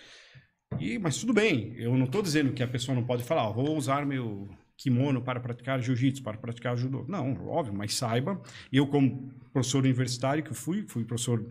[0.80, 3.52] E, mas tudo bem, eu não estou dizendo que a pessoa não pode falar, oh,
[3.52, 4.48] vou usar meu
[4.82, 7.04] kimono para praticar jiu-jitsu, para praticar judô.
[7.08, 8.42] Não, óbvio, mas saiba.
[8.72, 11.48] Eu, como professor universitário que fui, fui professor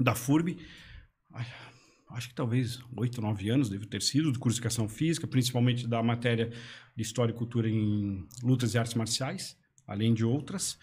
[0.00, 0.58] da FURB,
[2.10, 5.86] acho que talvez oito, nove anos devo ter sido, do curso de educação física, principalmente
[5.86, 6.50] da matéria
[6.96, 10.78] de História e Cultura em Lutas e Artes Marciais, além de outras.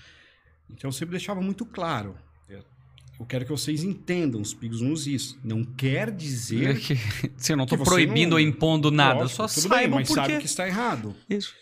[0.69, 2.17] Então, eu sempre deixava muito claro,
[3.19, 5.37] eu quero que vocês entendam os pigos nos is.
[5.43, 6.71] Não quer dizer.
[6.71, 6.95] É que,
[7.37, 8.37] se eu não estou proibindo não...
[8.37, 11.15] ou impondo nada, Lógico, só saibam bem, mas sabe que está errado.
[11.29, 11.53] Isso.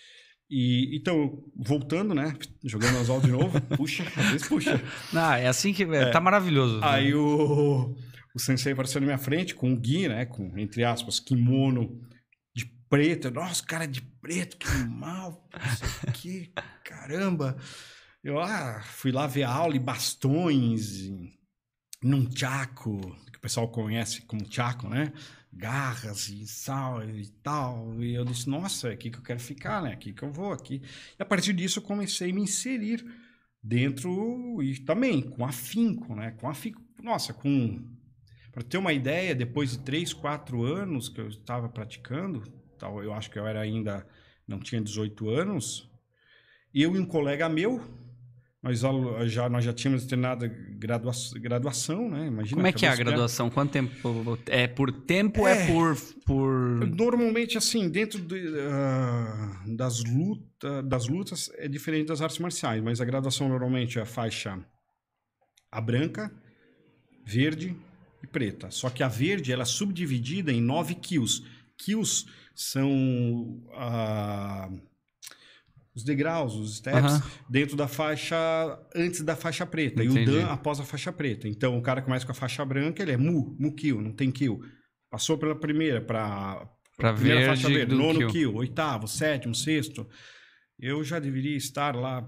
[0.50, 2.36] E, então, voltando, né?
[2.64, 4.82] Jogando as aulas de novo, puxa, às vezes puxa.
[5.14, 5.84] Ah, é assim que.
[5.84, 6.80] É, tá maravilhoso.
[6.84, 7.16] Aí né?
[7.16, 7.96] o,
[8.36, 10.26] o sensei apareceu na minha frente com o Gui, né?
[10.26, 12.02] Com, entre aspas, kimono
[12.56, 13.32] de preto.
[13.32, 15.48] Nossa, cara de preto, que mal.
[16.14, 16.52] que
[16.84, 17.58] caramba.
[18.24, 21.10] Eu ah, fui lá ver aula e bastões,
[22.02, 23.00] num chaco,
[23.32, 25.12] que o pessoal conhece como chaco, né?
[25.56, 28.02] Garras e sal e tal.
[28.02, 29.94] E eu disse, nossa, é aqui que eu quero ficar, né?
[29.94, 30.82] Aqui que eu vou, aqui.
[31.18, 33.06] E a partir disso eu comecei a me inserir
[33.62, 36.32] dentro e também com afinco, né?
[36.32, 36.82] Com afinco.
[37.02, 37.88] Nossa, com...
[38.52, 42.42] Para ter uma ideia, depois de três, quatro anos que eu estava praticando,
[42.78, 44.06] tal, eu acho que eu era ainda...
[44.46, 45.90] Não tinha 18 anos.
[46.74, 47.82] Eu e um colega meu,
[48.64, 48.80] nós
[49.30, 52.28] já, nós já tínhamos determinada graduação, graduação né?
[52.28, 53.50] Imagina, Como é que é a graduação?
[53.50, 54.40] Quanto tempo?
[54.48, 56.88] É por tempo ou é, é por, por...
[56.88, 63.02] Normalmente, assim, dentro de, uh, das, luta, das lutas é diferente das artes marciais, mas
[63.02, 64.58] a graduação normalmente é a faixa
[65.70, 66.32] a branca,
[67.26, 67.76] verde
[68.24, 68.72] e preta.
[68.72, 71.44] Só que a verde ela é subdividida em nove kills.
[71.78, 72.90] Kills são...
[73.74, 74.93] Uh,
[75.96, 77.22] os degraus, os steps, uhum.
[77.48, 78.36] dentro da faixa,
[78.96, 80.04] antes da faixa preta.
[80.04, 80.20] Entendi.
[80.20, 81.48] E o Dan após a faixa preta.
[81.48, 84.32] Então, o cara começa com a faixa branca, ele é mu, mu kill, não tem
[84.32, 84.60] kill.
[85.10, 88.30] Passou pela primeira, para primeira verde faixa verde, nono kill.
[88.30, 90.08] kill, oitavo, sétimo, sexto.
[90.80, 92.28] Eu já deveria estar lá.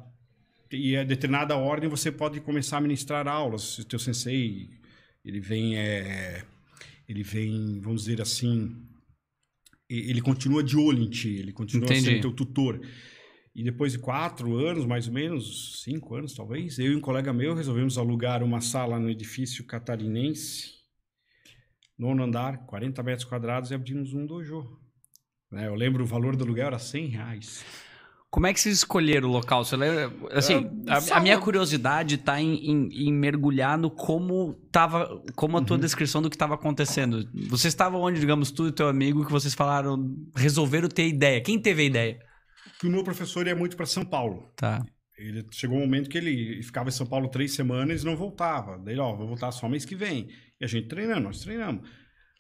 [0.72, 3.76] E a determinada ordem você pode começar a ministrar aulas.
[3.76, 4.70] Se o teu sensei,
[5.24, 6.44] ele vem, é,
[7.10, 8.76] ele vem, vamos dizer assim,
[9.90, 12.06] ele continua de olho em ti, ele continua Entendi.
[12.06, 12.80] sendo teu tutor.
[13.56, 17.32] E depois de quatro anos, mais ou menos, cinco anos talvez, eu e um colega
[17.32, 20.74] meu resolvemos alugar uma sala no edifício catarinense,
[21.98, 24.78] nono andar, 40 metros quadrados, e abrimos um dojo.
[25.50, 25.68] Né?
[25.68, 27.66] Eu lembro o valor do aluguel era 100 reais.
[28.30, 29.64] Como é que vocês escolheram o local?
[29.64, 30.12] Você lembra?
[30.32, 35.62] Assim, a, a, minha curiosidade está em, em, em, mergulhar no como tava, como a
[35.64, 35.82] tua uhum.
[35.82, 37.26] descrição do que estava acontecendo.
[37.48, 41.40] Vocês estavam onde, digamos, tu e teu amigo, que vocês falaram, resolveram ter ideia.
[41.40, 42.35] Quem teve a ideia?
[42.80, 44.52] Que o meu professor ia muito para São Paulo.
[44.56, 44.86] Tá.
[45.18, 48.78] Ele chegou um momento que ele ficava em São Paulo três semanas e não voltava.
[48.78, 50.30] Daí, ó, vou voltar só mês que vem.
[50.60, 51.90] E a gente treinando, nós treinamos.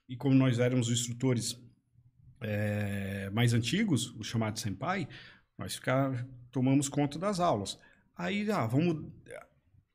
[0.09, 1.57] E como nós éramos os instrutores
[2.41, 5.07] é, mais antigos, os chamados senpai,
[5.57, 7.79] nós ficava, tomamos conta das aulas.
[8.15, 9.05] Aí, ah, vamos.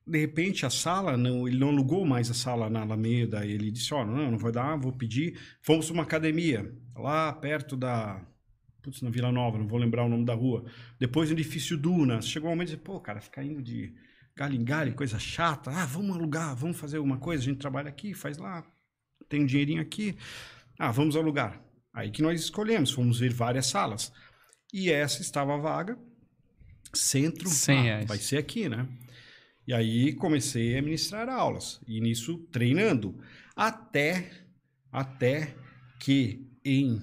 [0.06, 3.44] De repente, a sala, não, ele não alugou mais a sala na Alameda.
[3.44, 5.38] Ele disse: Ó, oh, não, não vai dar, vou pedir.
[5.60, 8.26] Fomos para uma academia, lá perto da
[8.82, 10.64] Putz, na Vila Nova, não vou lembrar o nome da rua.
[10.98, 12.26] Depois no edifício Dunas.
[12.26, 13.94] Chegou um momento de, pô, cara, ficar indo de
[14.34, 15.70] galho em galho, coisa chata.
[15.70, 18.64] Ah, vamos alugar, vamos fazer alguma coisa, a gente trabalha aqui, faz lá,
[19.28, 20.16] tem um dinheirinho aqui.
[20.78, 21.62] Ah, vamos alugar.
[21.92, 24.12] Aí que nós escolhemos, fomos ver várias salas.
[24.72, 25.98] E essa estava vaga,
[26.94, 28.88] centro, 100 ah, vai ser aqui, né?
[29.66, 33.20] E aí comecei a ministrar aulas, e nisso treinando,
[33.54, 34.30] até,
[34.90, 35.54] até
[35.98, 37.00] que em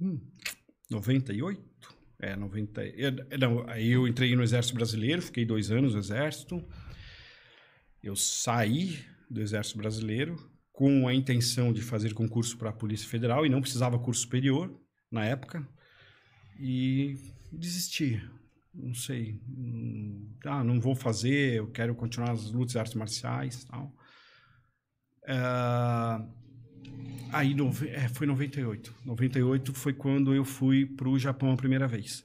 [0.00, 0.20] hum,
[0.92, 1.60] 98,
[2.20, 6.64] é, 90, eu, não, aí eu entrei no Exército Brasileiro, fiquei dois anos no Exército,
[8.02, 10.36] eu saí do Exército Brasileiro
[10.72, 14.74] com a intenção de fazer concurso para a Polícia Federal e não precisava curso superior
[15.10, 15.66] na época
[16.58, 17.16] e
[17.52, 18.22] desisti.
[18.74, 19.40] Não sei.
[19.48, 23.94] Hum, Ah, não vou fazer, eu quero continuar as lutas e artes marciais e tal.
[25.28, 26.26] Ah,
[27.32, 28.94] aí nove- é, foi 98.
[29.04, 32.24] 98 foi quando eu fui para o Japão a primeira vez.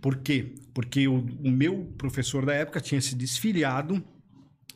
[0.00, 0.54] Por quê?
[0.72, 4.02] Porque o, o meu professor da época tinha se desfiliado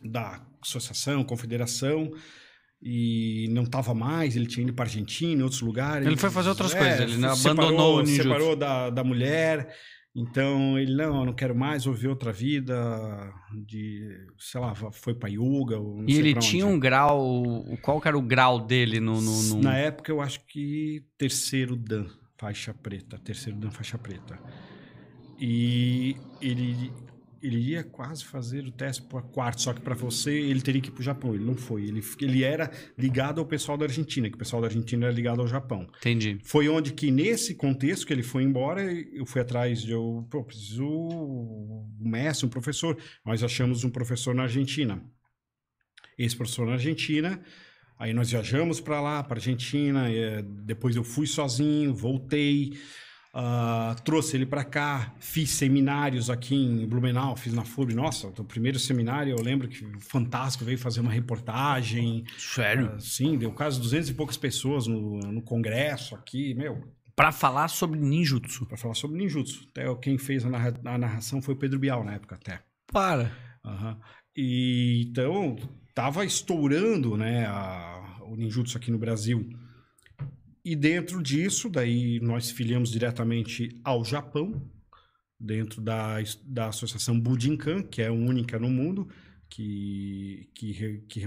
[0.02, 2.10] da associação, confederação,
[2.82, 6.06] e não estava mais, ele tinha ido para Argentina, em outros lugares.
[6.06, 7.38] Ele foi fazer outras É, coisas, ele se abandonou
[7.70, 8.22] separou, o ninjutsu.
[8.22, 9.74] Separou da, da mulher,
[10.14, 12.74] então ele, não, eu não quero mais, vou ver outra vida,
[13.66, 17.42] de, sei lá, foi para yoga, ou não E ele tinha um grau.
[17.82, 19.20] Qual que era o grau dele no.
[19.20, 22.06] no, no- Na época, eu acho que terceiro Dan,
[22.38, 23.18] faixa preta.
[23.18, 24.38] Terceiro Dan, faixa preta.
[25.40, 26.92] E ele,
[27.44, 30.88] ele ia quase fazer o teste para quarto, só que para você ele teria que
[30.88, 31.34] ir para o Japão.
[31.34, 31.84] Ele não foi.
[31.84, 35.42] Ele, ele era ligado ao pessoal da Argentina, que o pessoal da Argentina era ligado
[35.42, 35.86] ao Japão.
[35.98, 36.38] Entendi.
[36.42, 40.42] Foi onde que, nesse contexto que ele foi embora, eu fui atrás de, eu, pô,
[40.42, 42.96] preciso um mestre, um professor.
[43.26, 45.04] Nós achamos um professor na Argentina.
[46.16, 47.42] Esse professor na Argentina,
[47.98, 52.72] aí nós viajamos para lá, para Argentina, eh, depois eu fui sozinho, voltei,
[53.36, 57.92] ah, trouxe ele para cá, fiz seminários aqui em Blumenau, fiz na FURB.
[57.92, 62.92] Nossa, o primeiro seminário eu lembro que o Fantástico veio fazer uma reportagem, Sério?
[62.94, 66.82] ah, sim, deu quase 200 e poucas pessoas no, no congresso aqui, meu,
[67.16, 68.66] Pra falar sobre ninjutsu.
[68.66, 69.68] para falar sobre ninjutsu.
[69.70, 72.60] Até quem fez a, narra- a narração foi o Pedro Bial na época até.
[72.92, 73.30] Para.
[73.64, 73.96] Aham.
[74.36, 75.54] E então
[75.94, 79.48] tava estourando, né, a- o ninjutsu aqui no Brasil.
[80.64, 84.70] E dentro disso, daí nós filiamos diretamente ao Japão,
[85.38, 89.08] dentro da, da associação Budinkan, que é única no mundo
[89.48, 91.26] que, que, que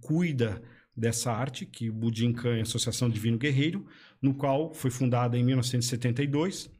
[0.00, 0.62] cuida
[0.94, 3.86] dessa arte, que o Budinkan é a Associação Divino Guerreiro,
[4.20, 6.70] no qual foi fundada em 1972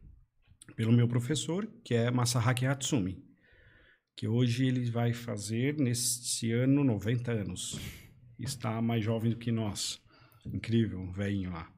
[0.77, 3.29] pelo meu professor, que é Masahaki Hatsumi
[4.19, 7.79] que hoje ele vai fazer neste ano 90 anos.
[8.37, 10.03] Está mais jovem do que nós.
[10.45, 11.73] Incrível, um velhinho lá.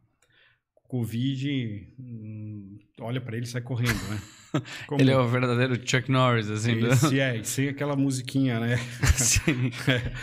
[0.90, 4.20] Covid, hum, olha para ele e sai correndo, né?
[4.88, 6.84] Como Ele é o verdadeiro Chuck Norris, assim.
[6.84, 8.76] esse é, sem aquela musiquinha, né?
[9.14, 9.70] Sim.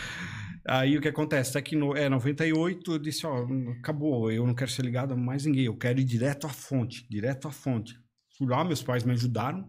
[0.68, 1.52] Aí o que acontece?
[1.52, 3.46] Até que no, é 98 eu disse, ó,
[3.80, 7.08] acabou, eu não quero ser ligado a mais ninguém, eu quero ir direto à fonte,
[7.08, 7.98] direto à fonte.
[8.36, 9.66] Fui lá, meus pais me ajudaram,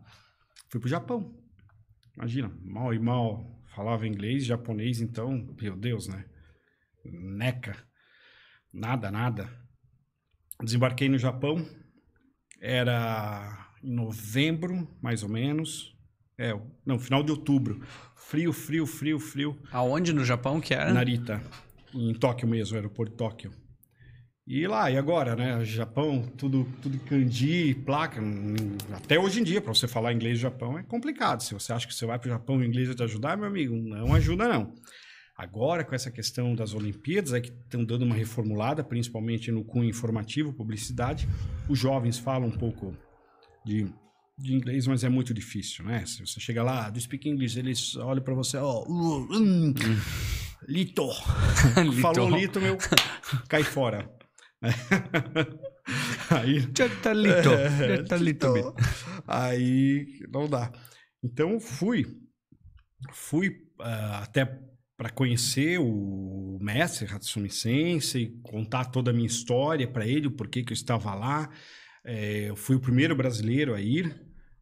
[0.69, 1.33] fui pro Japão.
[2.17, 6.25] Imagina, mal e mal falava inglês, japonês, então, meu Deus, né?
[7.05, 7.77] Neca.
[8.73, 9.49] Nada, nada.
[10.61, 11.65] Desembarquei no Japão,
[12.61, 15.95] era em novembro, mais ou menos.
[16.37, 17.81] É, não, final de outubro.
[18.15, 19.57] Frio, frio, frio, frio.
[19.71, 20.93] Aonde no Japão que era?
[20.93, 21.41] Narita,
[21.93, 23.51] em Tóquio mesmo, aeroporto de Tóquio.
[24.45, 25.63] E lá, e agora, né?
[25.63, 28.19] Japão, tudo, tudo kanji, placa.
[28.93, 31.41] Até hoje em dia, para você falar inglês do Japão é complicado.
[31.41, 33.37] Se você acha que você vai para o Japão e o inglês vai te ajudar,
[33.37, 34.73] meu amigo, não ajuda não.
[35.39, 39.89] Agora, com essa questão das Olimpíadas, é que estão dando uma reformulada, principalmente no cunho
[39.89, 41.29] informativo, publicidade.
[41.69, 42.93] Os jovens falam um pouco
[43.63, 43.87] de,
[44.37, 46.05] de inglês, mas é muito difícil, né?
[46.05, 49.73] Se você chega lá, do speak English, eles olham para você, ó, uh, hum,
[50.67, 51.07] lito.
[51.85, 52.01] Lito.
[52.01, 52.77] Falou lito, meu,
[53.47, 54.11] cai fora.
[54.61, 54.75] né?
[56.31, 57.49] Aí, Chatalito.
[57.49, 58.45] é, Chatalito.
[58.45, 58.75] então,
[59.25, 60.69] Aí não dá.
[61.23, 62.05] Então fui,
[63.13, 64.45] fui ah, até
[64.99, 70.61] para conhecer o mestre Hatsumi Sensei, contar toda a minha história para ele, o porquê
[70.61, 71.49] que eu estava lá.
[72.03, 74.13] É, eu fui o primeiro brasileiro a ir,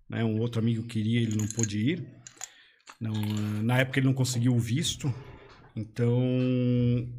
[0.07, 0.23] né?
[0.23, 2.07] Um outro amigo queria, ele não pôde ir.
[3.01, 3.13] Não,
[3.63, 5.11] na época ele não conseguiu o visto,
[5.75, 6.21] então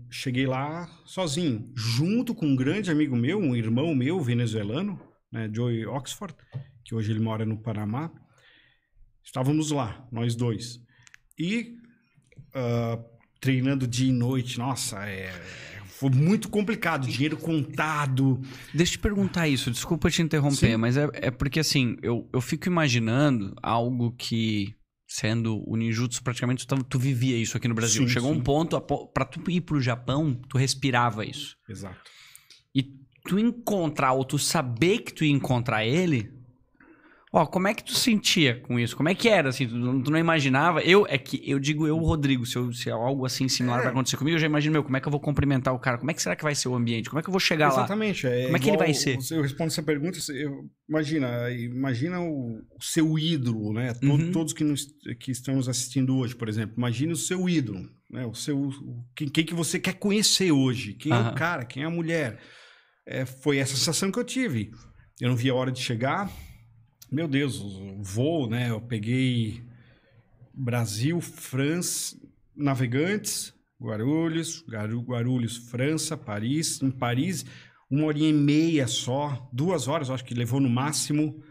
[0.08, 5.00] cheguei lá sozinho, junto com um grande amigo meu, um irmão meu venezuelano,
[5.32, 6.36] né, Joey Oxford,
[6.84, 8.12] que hoje ele mora no Panamá.
[9.24, 10.80] Estávamos lá, nós dois.
[11.36, 11.77] E
[12.58, 12.98] ah,
[13.40, 15.32] treinando dia e noite, nossa, é,
[15.86, 18.40] foi muito complicado, dinheiro contado.
[18.74, 20.76] Deixa eu te perguntar isso, desculpa te interromper, Sim.
[20.76, 24.74] mas é, é porque assim, eu, eu fico imaginando algo que
[25.06, 28.02] sendo o ninjutsu praticamente tu, tu vivia isso aqui no Brasil.
[28.06, 28.38] Sim, Chegou sim.
[28.38, 31.56] um ponto para tu ir pro Japão, tu respirava isso.
[31.68, 31.98] Exato.
[32.74, 32.82] E
[33.26, 36.37] tu encontrar ou tu saber que tu ia encontrar ele,
[37.38, 38.96] ó, como é que tu sentia com isso?
[38.96, 39.66] Como é que era assim?
[39.66, 40.80] Tu, não- tu não imaginava?
[40.82, 43.82] Eu é que eu digo eu, Rodrigo, se, eu, se algo assim similar É.
[43.84, 45.98] vai acontecer comigo, eu já imagino, meu, como é que eu vou cumprimentar o cara?
[45.98, 47.08] Como é que será que vai ser o ambiente?
[47.08, 47.74] Como é que eu vou chegar lá?
[47.80, 48.26] Exatamente.
[48.26, 49.18] É Como é que ele vai ser?
[49.30, 50.18] Eu respondo essa pergunta.
[50.32, 53.94] eu- imagina, imagina o, o seu ídolo, né?
[53.94, 54.32] To- Uhum.
[54.32, 54.86] Todos que, nos,
[55.20, 56.74] que estão nos assistindo hoje, por exemplo.
[56.76, 57.80] Imagina o seu ídolo,
[58.10, 58.26] né?
[58.26, 60.94] O seu, o- quem, quem que você quer conhecer hoje?
[60.94, 61.30] Quem é Aham.
[61.30, 61.64] o cara?
[61.64, 62.38] Quem é a mulher?
[63.06, 64.70] É, foi essa sensação que eu tive.
[65.20, 66.30] Eu não vi a hora de chegar.
[67.10, 68.70] Meu Deus, o voo, né?
[68.70, 69.62] Eu peguei
[70.52, 72.16] Brasil, França,
[72.54, 76.82] Navegantes, Guarulhos, Guarulhos, França, Paris.
[76.82, 77.46] Em Paris,
[77.90, 81.42] uma horinha e meia só, duas horas, acho que levou no máximo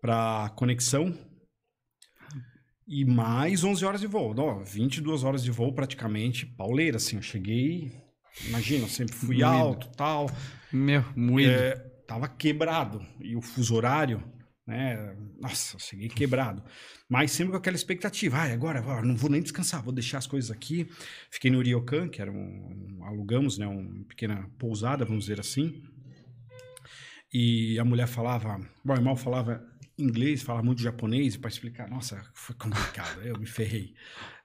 [0.00, 1.12] para conexão.
[2.86, 4.32] E mais 11 horas de voo.
[4.32, 7.16] Não, 22 horas de voo praticamente, pauleira, assim.
[7.16, 7.92] Eu cheguei,
[8.46, 9.44] imagina, eu sempre fui Moído.
[9.44, 10.30] alto tal.
[10.72, 11.50] Meu, moído.
[11.50, 11.74] É,
[12.06, 13.04] tava quebrado.
[13.20, 14.22] E o fuso horário,
[14.68, 15.16] né?
[15.40, 16.62] Nossa, cheguei quebrado.
[17.08, 18.36] Mas sempre com aquela expectativa.
[18.36, 20.86] Ah, agora, não vou nem descansar, vou deixar as coisas aqui.
[21.30, 23.66] Fiquei no Ryokan, que era um, um- alugamos, né?
[23.66, 25.82] Uma pequena pousada, vamos dizer assim.
[27.32, 29.62] E a mulher falava, bom, irmão falava
[29.98, 33.20] inglês, falava muito japonês, para explicar, nossa, foi complicado.
[33.22, 33.94] Eu me ferrei.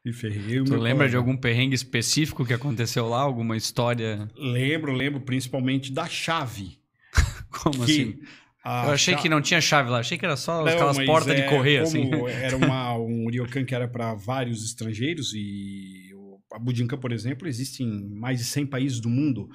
[0.03, 0.59] Me ferrei.
[0.59, 3.19] Eu Tu lembra de algum perrengue específico que aconteceu lá?
[3.21, 4.28] Alguma história?
[4.36, 6.80] Lembro, lembro principalmente da chave.
[7.61, 8.19] Como que assim?
[8.64, 9.99] A Eu achei cha- que não tinha chave lá.
[9.99, 12.09] Achei que era só Não, aquelas portas de é correr, assim.
[12.41, 17.47] Era uma, um ryokan que era para vários estrangeiros e o, a Budinkan, por exemplo,
[17.47, 19.49] existe em mais de 100 países do mundo.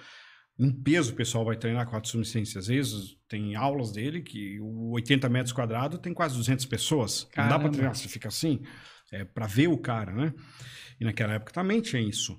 [0.60, 2.58] Em peso, o pessoal vai treinar com a Tsumi-sensei.
[2.58, 7.28] Às vezes tem aulas dele que o 80 metros quadrados tem quase 200 pessoas.
[7.36, 7.60] Não dá Caramba.
[7.60, 8.60] para treinar, você fica assim,
[9.12, 10.34] é, para ver o cara, né?
[11.00, 12.36] E naquela época também tinha isso.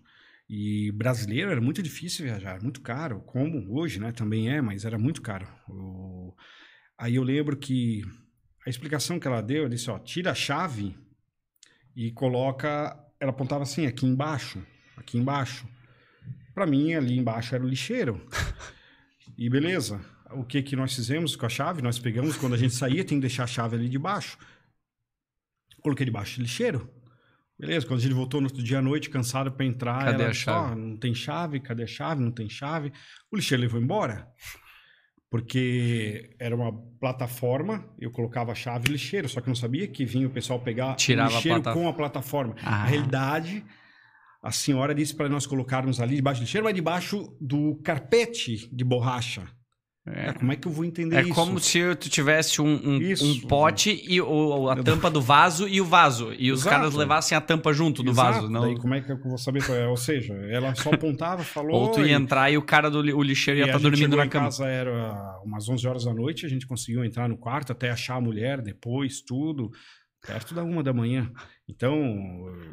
[0.49, 4.11] E brasileiro era muito difícil viajar, muito caro, como hoje, né?
[4.11, 5.47] Também é, mas era muito caro.
[5.69, 6.33] O-
[6.99, 8.03] Aí eu lembro que
[8.67, 10.97] a explicação que ela deu, ela disse, ó, tira a chave
[11.95, 14.61] e coloca, ela apontava assim, aqui embaixo,
[14.97, 15.65] aqui embaixo.
[16.53, 18.21] Para mim, ali embaixo era o lixeiro.
[19.37, 21.81] E beleza, o que que nós fizemos com a chave?
[21.81, 24.37] Nós pegamos, quando a gente saía, tem que deixar a chave ali debaixo.
[25.81, 26.89] Coloquei debaixo do lixeiro.
[27.57, 30.31] Beleza, quando a gente voltou no outro dia à noite, cansado para entrar, Cadê ela
[30.31, 30.71] a chave?
[30.73, 32.21] "Ó, não tem chave, cadê a chave?
[32.21, 32.91] Não tem chave.
[33.31, 34.27] O lixeiro levou embora.
[35.29, 39.87] Porque era uma plataforma, eu colocava a chave e lixeiro, só que eu não sabia
[39.87, 42.55] que vinha o pessoal pegar Tirava o a lixeiro plata- com a plataforma.
[42.63, 42.71] Ah.
[42.71, 43.63] Na realidade,
[44.41, 48.83] a senhora disse para nós colocarmos ali debaixo do lixeiro, mas debaixo do carpete de
[48.83, 49.47] borracha.
[50.11, 50.29] É.
[50.29, 51.33] É, como é que eu vou entender É isso?
[51.33, 53.23] como se tu tivesse um, um, Isso.
[53.25, 56.33] um pote e o, a tampa do vaso e o vaso.
[56.37, 56.75] E os Exato.
[56.75, 58.49] caras levassem a tampa junto do Exato, vaso.
[58.49, 58.61] Não...
[58.61, 59.87] Daí como é que eu vou saber qual é?
[59.87, 61.79] Ou seja, ela só apontava, falou...
[61.79, 63.89] Ou tu e- ia entrar e o cara do o lixeiro ia e estar gente
[63.91, 64.45] dormindo na em cama.
[64.45, 68.15] casa, era umas 11 horas da noite, a gente conseguiu entrar no quarto até achar
[68.15, 69.69] a mulher depois, tudo,
[70.25, 71.31] perto da uma da manhã.
[71.67, 71.95] Então,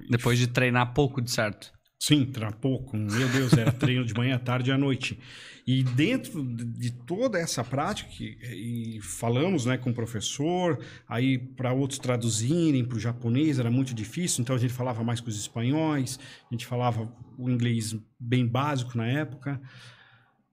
[0.08, 1.70] Depois de treinar pouco, de certo.
[1.98, 2.96] Sim, era pouco.
[2.96, 5.18] Meu Deus, era treino de manhã, tarde e à noite.
[5.66, 11.98] E dentro de toda essa prática, e falamos né, com o professor, aí para outros
[11.98, 16.20] traduzirem para o japonês era muito difícil, então a gente falava mais com os espanhóis,
[16.48, 19.60] a gente falava o inglês bem básico na época.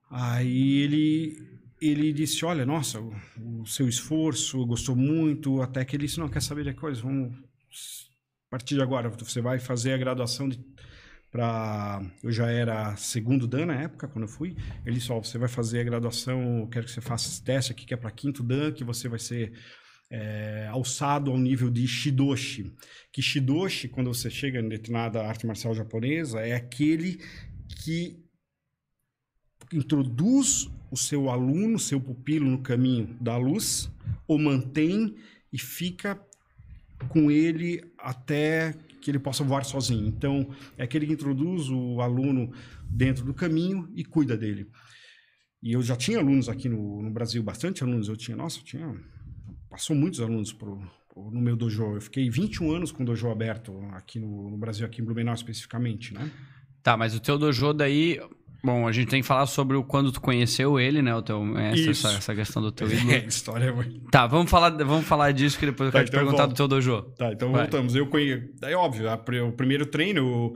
[0.09, 3.13] Aí ele, ele disse: Olha, nossa, o,
[3.61, 7.03] o seu esforço, gostou muito, até que ele disse: Não, quer saber de coisa?
[7.03, 7.35] Vamos.
[8.47, 10.57] A partir de agora, você vai fazer a graduação de
[11.33, 14.55] para eu já era segundo dan na época quando eu fui.
[14.85, 17.87] Ele disse ó, você vai fazer a graduação quero que você faça esse teste aqui
[17.87, 19.51] que é para quinto dan que você vai ser
[20.11, 22.71] é, alçado ao nível de shidoshi.
[23.11, 27.19] Que shidoshi quando você chega em determinada arte marcial japonesa é aquele
[27.81, 28.23] que
[29.73, 33.89] introduz o seu aluno seu pupilo no caminho da luz
[34.27, 35.15] o mantém
[35.51, 36.21] e fica
[37.09, 40.07] com ele até que ele possa voar sozinho.
[40.07, 40.47] Então,
[40.77, 42.51] é aquele que introduz o aluno
[42.89, 44.67] dentro do caminho e cuida dele.
[45.61, 48.07] E eu já tinha alunos aqui no, no Brasil, bastante alunos.
[48.07, 48.95] Eu tinha, nossa, eu tinha.
[49.69, 50.79] Passou muitos alunos pro,
[51.13, 51.95] pro- no meu dojo.
[51.95, 55.33] Eu fiquei 21 anos com o dojo aberto aqui no, no Brasil, aqui em Blumenau
[55.33, 56.29] especificamente, né?
[56.81, 58.19] Tá, mas o teu dojo daí.
[58.65, 61.13] Bom, a gente tem que falar sobre o quando tu conheceu ele, né?
[61.13, 63.11] O teu, essa, essa, questão do teu ídolo.
[63.11, 63.99] É, história é muito.
[64.09, 66.45] Tá, vamos falar, vamos falar disso que depois eu Tá, quero te então eu perguntar
[66.45, 67.01] do teu dojo.
[67.17, 67.63] Tá, então Vai.
[67.63, 67.93] voltamos.
[67.93, 68.47] Eu conheço.
[68.61, 70.53] Daí, óbvio, a o primeiro treino,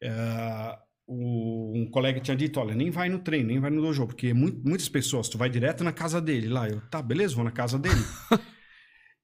[0.00, 0.76] eh,
[1.08, 4.32] o- um colega tinha dito: olha, nem vai no treino, nem vai no dojo, porque
[4.32, 6.68] mu- muitas pessoas, tu vai direto na casa dele lá.
[6.68, 7.96] Eu, tá, beleza, vou na casa dele.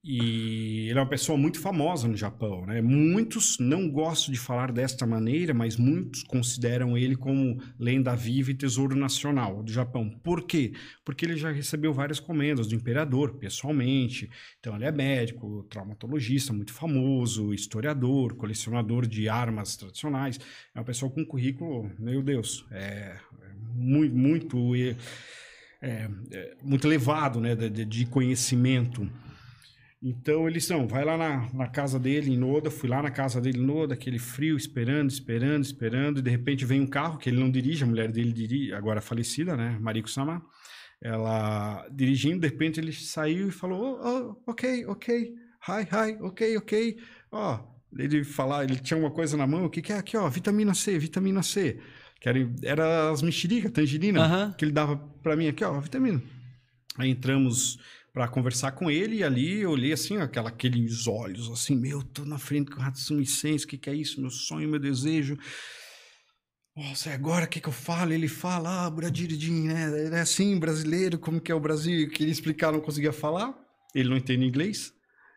[0.04, 2.80] E ele é uma pessoa muito famosa no Japão, né?
[2.80, 8.54] Muitos não gostam de falar desta maneira, mas muitos consideram ele como lenda viva e
[8.54, 10.08] tesouro nacional do Japão.
[10.22, 10.72] Por quê?
[11.04, 14.30] Porque ele já recebeu várias comendas do imperador, pessoalmente.
[14.60, 20.38] Então ele é médico, traumatologista muito famoso, historiador, colecionador de armas tradicionais.
[20.72, 23.16] É uma pessoa com currículo, meu Deus, é
[23.74, 29.10] muito, muito, é, é, muito elevado, né, de, de conhecimento.
[30.08, 33.40] Então eles são, vai lá na, na casa dele em Noda, fui lá na casa
[33.40, 37.28] dele em Noda, aquele frio, esperando, esperando, esperando, e de repente vem um carro que
[37.28, 40.40] ele não dirige, a mulher dele dirige, agora falecida, né, Mariko Sama,
[41.02, 45.34] ela dirigindo, de repente ele saiu e falou, oh, oh, ok, ok,
[45.68, 46.98] hi, hi, ok, ok,
[47.32, 50.16] ó, oh, ele falar, ele tinha uma coisa na mão, o que que é aqui,
[50.16, 51.80] ó, vitamina C, vitamina C,
[52.20, 54.56] que era, era as mexericas, tangerina, uh -huh.
[54.56, 56.22] que ele dava para mim aqui, ó, vitamina.
[56.96, 57.78] Aí entramos
[58.16, 62.24] para conversar com ele e ali eu olhei assim, aquela, aqueles olhos assim, meu, tô
[62.24, 64.22] na frente com o Hatsumi Sensei, o que, que é isso?
[64.22, 65.36] Meu sonho, meu desejo.
[66.74, 68.14] Nossa, agora o que, que eu falo?
[68.14, 70.08] Ele fala, ah, Bradiridin, né?
[70.14, 72.08] É assim, brasileiro, como que é o Brasil?
[72.08, 73.54] Queria explicar, não conseguia falar.
[73.94, 74.94] Ele não entende inglês.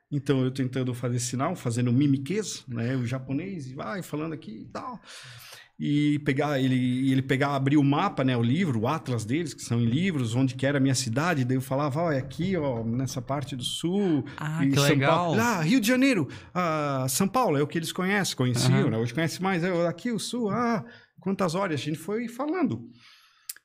[0.10, 2.96] Então eu tentando fazer sinal, fazendo mimiquês, né?
[2.96, 5.02] O japonês, e vai falando aqui e tal
[5.80, 9.62] e pegar ele ele pegar abrir o mapa né o livro o atlas deles que
[9.62, 12.58] são em livros onde que era a minha cidade daí eu falava ó, é aqui
[12.58, 15.38] ó nessa parte do sul ah que São legal Paulo.
[15.38, 18.90] lá Rio de Janeiro ah, São Paulo é o que eles conhecem conheciam uhum.
[18.90, 20.84] né hoje conhece mais é, aqui o sul ah
[21.22, 22.90] quantas horas a gente foi falando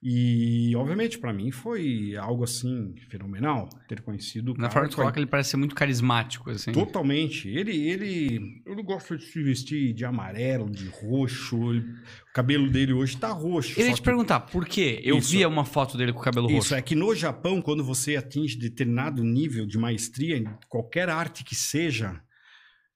[0.06, 4.52] e, obviamente, para mim foi algo assim fenomenal ter conhecido.
[4.58, 6.72] Na forma que coloca, ele parece ser muito carismático, assim.
[6.72, 7.48] Totalmente.
[7.48, 11.72] Ele, ele, eu não gosto de se vestir de amarelo, de roxo.
[11.72, 13.80] Ele, o cabelo dele hoje tá roxo.
[13.80, 14.02] Eu ia te que...
[14.02, 15.00] perguntar, por quê?
[15.02, 15.30] Eu Isso.
[15.30, 16.66] via uma foto dele com o cabelo roxo.
[16.66, 21.42] Isso, é que no Japão, quando você atinge determinado nível de maestria em qualquer arte
[21.42, 22.20] que seja,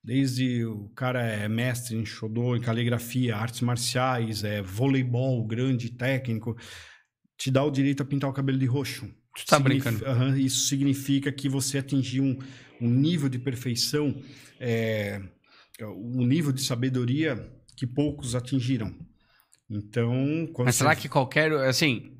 [0.04, 6.56] Desde o cara é mestre em Shodo, em caligrafia, artes marciais, é voleibol, grande técnico
[7.38, 9.08] te dá o direito a pintar o cabelo de roxo.
[9.36, 10.04] Tu tá brincando?
[10.04, 12.38] Uhum, isso significa que você atingiu um,
[12.80, 14.20] um nível de perfeição,
[14.58, 15.22] é,
[15.80, 18.92] um nível de sabedoria que poucos atingiram.
[19.70, 22.10] Então, mas será que qualquer, assim,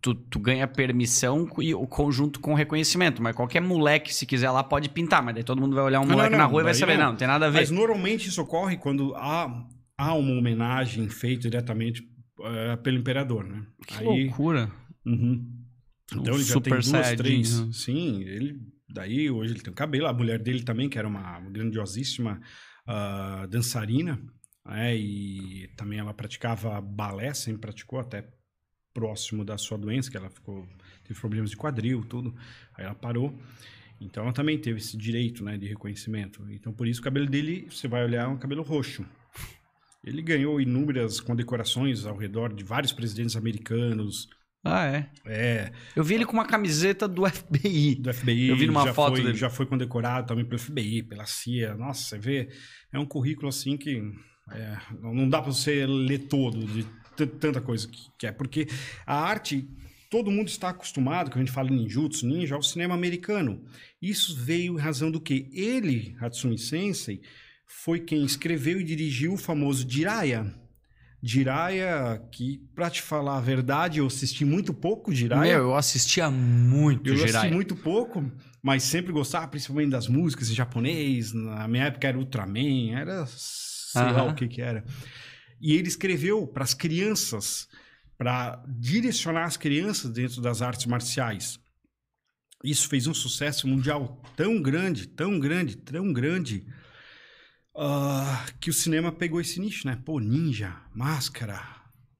[0.00, 4.62] tu, tu ganha permissão e o conjunto com reconhecimento, mas qualquer moleque se quiser lá
[4.62, 6.64] pode pintar, mas daí todo mundo vai olhar um moleque não, não, na rua e
[6.64, 7.60] vai saber, não, não tem nada a ver.
[7.60, 9.66] Mas normalmente isso ocorre quando há,
[9.98, 13.66] há uma homenagem feita diretamente uh, pelo imperador, né?
[13.86, 14.70] Que Aí, loucura.
[15.04, 15.64] Uhum.
[16.12, 17.60] Então um ele já tem duas, três.
[17.60, 17.72] Né?
[17.72, 20.06] Sim, ele daí hoje ele tem o cabelo.
[20.06, 22.40] A mulher dele também, que era uma grandiosíssima
[22.88, 24.20] uh, dançarina,
[24.64, 24.96] né?
[24.96, 28.28] e também ela praticava balé, sempre praticou até
[28.92, 30.66] próximo da sua doença, que ela ficou
[31.02, 32.34] teve problemas de quadril, tudo.
[32.74, 33.36] Aí ela parou.
[34.00, 36.46] Então ela também teve esse direito, né, de reconhecimento.
[36.50, 39.04] Então por isso o cabelo dele, você vai olhar, é um cabelo roxo.
[40.04, 44.28] Ele ganhou inúmeras condecorações ao redor de vários presidentes americanos.
[44.62, 45.10] Ah, é?
[45.26, 45.72] É.
[45.94, 47.96] Eu vi ele com uma camiseta do FBI.
[47.96, 48.48] Do FBI.
[48.48, 49.36] Eu vi numa foto foi, dele.
[49.36, 51.74] Já foi condecorado também pelo FBI, pela CIA.
[51.74, 52.48] Nossa, você vê,
[52.92, 54.02] é um currículo assim que
[54.52, 56.86] é, não dá para você ler todo de
[57.26, 57.88] tanta coisa
[58.18, 58.32] que é.
[58.32, 58.66] Porque
[59.06, 59.66] a arte,
[60.10, 63.64] todo mundo está acostumado, quando a gente fala em ninjutsu, ninja, ao cinema americano.
[64.00, 67.20] Isso veio em razão do que ele, Hatsumi Sensei,
[67.66, 70.52] foi quem escreveu e dirigiu o famoso Jiraya.
[71.22, 75.54] Jiraya, que, pra te falar a verdade, eu assisti muito pouco Jiraya.
[75.54, 77.32] Meu, eu assistia muito eu Jiraya.
[77.32, 78.30] Eu assisti muito pouco,
[78.62, 81.32] mas sempre gostava, principalmente das músicas em japonês.
[81.32, 84.12] Na minha época era Ultraman, era sei uh -huh.
[84.12, 84.84] lá o que que era.
[85.58, 87.68] E ele escreveu para as crianças,
[88.18, 91.58] para direcionar as crianças dentro das artes marciais.
[92.62, 96.66] Isso fez um sucesso mundial tão grande, tão grande, tão grande,
[97.74, 100.00] uh, que o cinema pegou esse nicho, né?
[100.04, 101.60] Pô, ninja, máscara,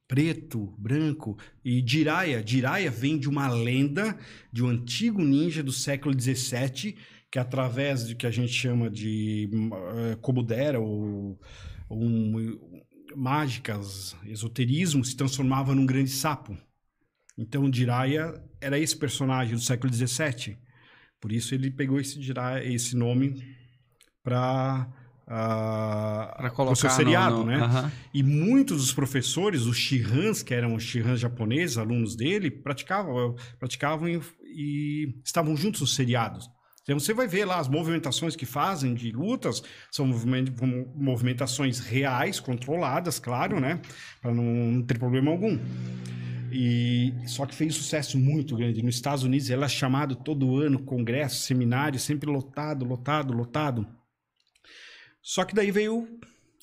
[0.07, 1.39] preto, branco.
[1.65, 4.19] E Jiraiya, Jiraiya vem de uma lenda
[4.53, 6.97] de um antigo ninja do século XVII,
[7.31, 11.39] que através de que a gente chama de uh, Kobudera ou
[11.91, 12.59] um,
[13.17, 16.57] mágicas, esoterismo, se transformava num grande sapo.
[17.37, 20.57] Então, Jiraiya era esse personagem do século XVII.
[21.21, 22.21] Por isso ele pegou esse,
[22.65, 23.43] esse nome
[24.23, 24.89] para
[25.27, 27.59] uh, colocar o seu seriado, no, no, né?
[27.59, 27.91] Uh -huh.
[28.12, 34.09] E muitos dos professores, os Shihans, que eram os Shihans japoneses, alunos dele, praticavam, praticavam
[34.09, 36.49] e, e estavam juntos nos seriados.
[36.83, 40.07] Então você vai ver lá as movimentações que fazem de lutas, são
[40.95, 43.81] movimentações reais, controladas, claro, né?
[44.20, 45.59] Para não, não ter problema algum.
[46.53, 49.49] E só que fez sucesso muito grande nos Estados Unidos.
[49.49, 53.87] Ela é chamado todo ano congresso, seminário, sempre lotado, lotado, lotado.
[55.25, 56.07] Só que daí veio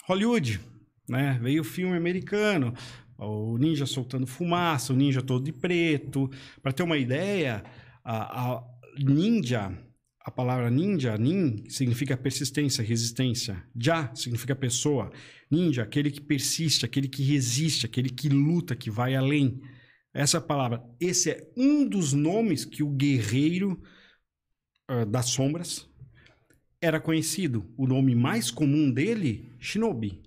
[0.06, 0.62] Hollywood,
[1.10, 1.40] né?
[1.42, 2.76] Veio o filme americano,
[3.18, 6.30] o ninja soltando fumaça, o ninja todo de preto.
[6.62, 7.64] Para ter uma ideia,
[8.06, 8.64] a, a
[9.00, 9.76] ninja
[10.24, 13.64] a palavra ninja, nin, significa persistência, resistência.
[13.76, 15.12] Ja significa pessoa.
[15.50, 19.60] Ninja, aquele que persiste, aquele que resiste, aquele que luta, que vai além.
[20.14, 20.84] Essa palavra.
[21.00, 23.82] Esse é um dos nomes que o guerreiro
[24.92, 25.91] uh, das sombras
[26.82, 27.72] era conhecido.
[27.78, 30.22] O nome mais comum dele, Shinobi,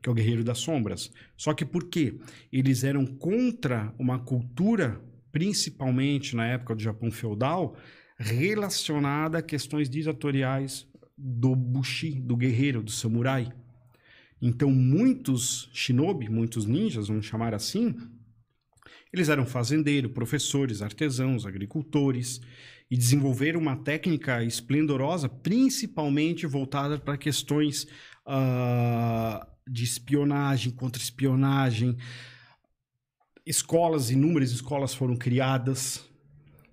[0.00, 1.12] que é o guerreiro das sombras.
[1.36, 2.18] Só que por quê?
[2.52, 5.00] Eles eram contra uma cultura,
[5.32, 7.76] principalmente na época do Japão feudal,
[8.16, 10.86] relacionada a questões ditatoriais
[11.18, 13.52] do bushi, do guerreiro, do samurai.
[14.40, 17.94] Então, muitos shinobi, muitos ninjas, vamos chamar assim,
[19.12, 22.40] eles eram fazendeiros, professores, artesãos, agricultores
[22.92, 27.84] e desenvolveram uma técnica esplendorosa, principalmente voltada para questões
[28.26, 31.96] uh, de espionagem, contra-espionagem.
[33.46, 36.04] Escolas, inúmeras escolas foram criadas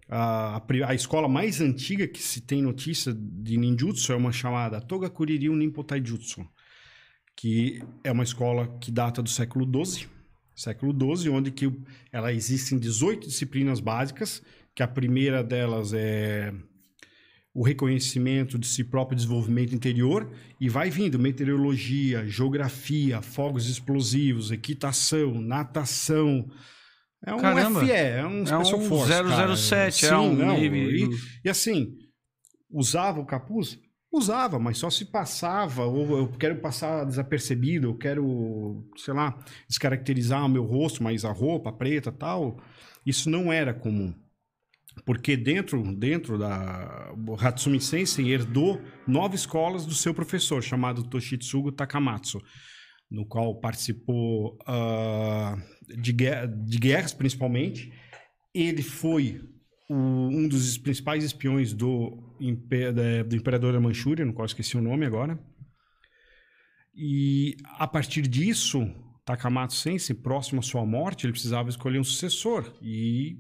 [0.09, 5.55] a, a, escola mais antiga que se tem notícia de ninjutsu é uma chamada Togakuririu
[5.55, 6.45] Ninpo Taijutsu,
[7.33, 10.09] que é uma escola que data do século XII,
[10.53, 11.71] século XII, onde que
[12.11, 14.43] ela existem 18 disciplinas básicas,
[14.75, 16.53] que a primeira delas é
[17.53, 25.41] o reconhecimento de si próprio desenvolvimento interior e vai vindo meteorologia, geografia, fogos explosivos, equitação,
[25.41, 26.49] natação,
[27.25, 27.81] é um Caramba.
[27.81, 29.13] FE, é um Special é um Force.
[29.57, 30.15] 007, cara.
[30.15, 30.35] é um.
[30.35, 31.09] Não, e,
[31.43, 31.97] e assim,
[32.71, 33.77] usava o capuz?
[34.11, 40.43] Usava, mas só se passava, ou eu quero passar desapercebido, eu quero, sei lá, descaracterizar
[40.45, 42.57] o meu rosto, mas a roupa preta tal.
[43.05, 44.13] Isso não era comum.
[45.05, 47.13] Porque dentro, dentro da.
[47.39, 52.41] Hatsumi Sensei herdou nove escolas do seu professor, chamado Toshitsugu Takamatsu,
[53.09, 54.57] no qual participou.
[54.61, 57.91] Uh, de, de guerras, principalmente.
[58.53, 59.41] Ele foi
[59.89, 65.05] o, um dos principais espiões do, do imperador da Manchúria, no qual esqueci o nome
[65.05, 65.39] agora.
[66.95, 68.87] E a partir disso,
[69.25, 72.73] Takamatsu Sensei, próximo à sua morte, ele precisava escolher um sucessor.
[72.81, 73.37] E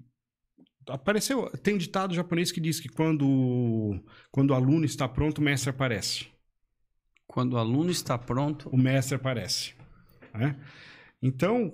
[0.89, 1.49] apareceu.
[1.63, 3.99] Tem um ditado japonês que diz que quando,
[4.31, 6.27] quando o aluno está pronto, o mestre aparece.
[7.27, 9.73] Quando o aluno está pronto, o mestre aparece.
[10.33, 10.55] Né?
[11.21, 11.73] Então,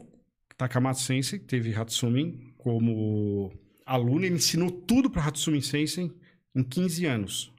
[0.57, 3.53] Takamatsu Sensei teve Hatsumi como
[3.85, 6.11] aluno, ele ensinou tudo para Hatsumi Sensei
[6.53, 7.53] em 15 anos.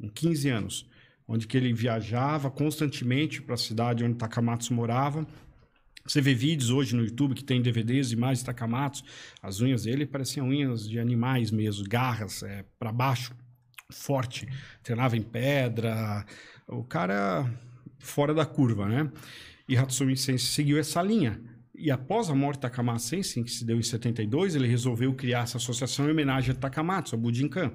[0.00, 0.90] Em 15 anos.
[1.26, 5.26] Onde que ele viajava constantemente para a cidade onde Takamatsu morava.
[6.06, 9.04] Você vê vídeos hoje no YouTube que tem DVDs, imagens Takamatsu.
[9.40, 13.34] As unhas dele pareciam unhas de animais mesmo, garras é, para baixo,
[13.90, 14.48] forte.
[14.82, 16.24] Treinava em pedra.
[16.66, 17.48] O cara
[17.98, 19.10] fora da curva, né?
[19.68, 21.40] E Hatsumi Sensei seguiu essa linha.
[21.74, 25.44] E após a morte de Takamatsu Sensei, que se deu em 72, ele resolveu criar
[25.44, 27.72] essa associação em homenagem a Takamatsu, a Bujinkan,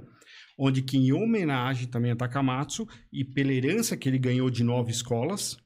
[0.58, 4.92] onde que em homenagem também a Takamatsu e pela herança que ele ganhou de nove
[4.92, 5.58] escolas,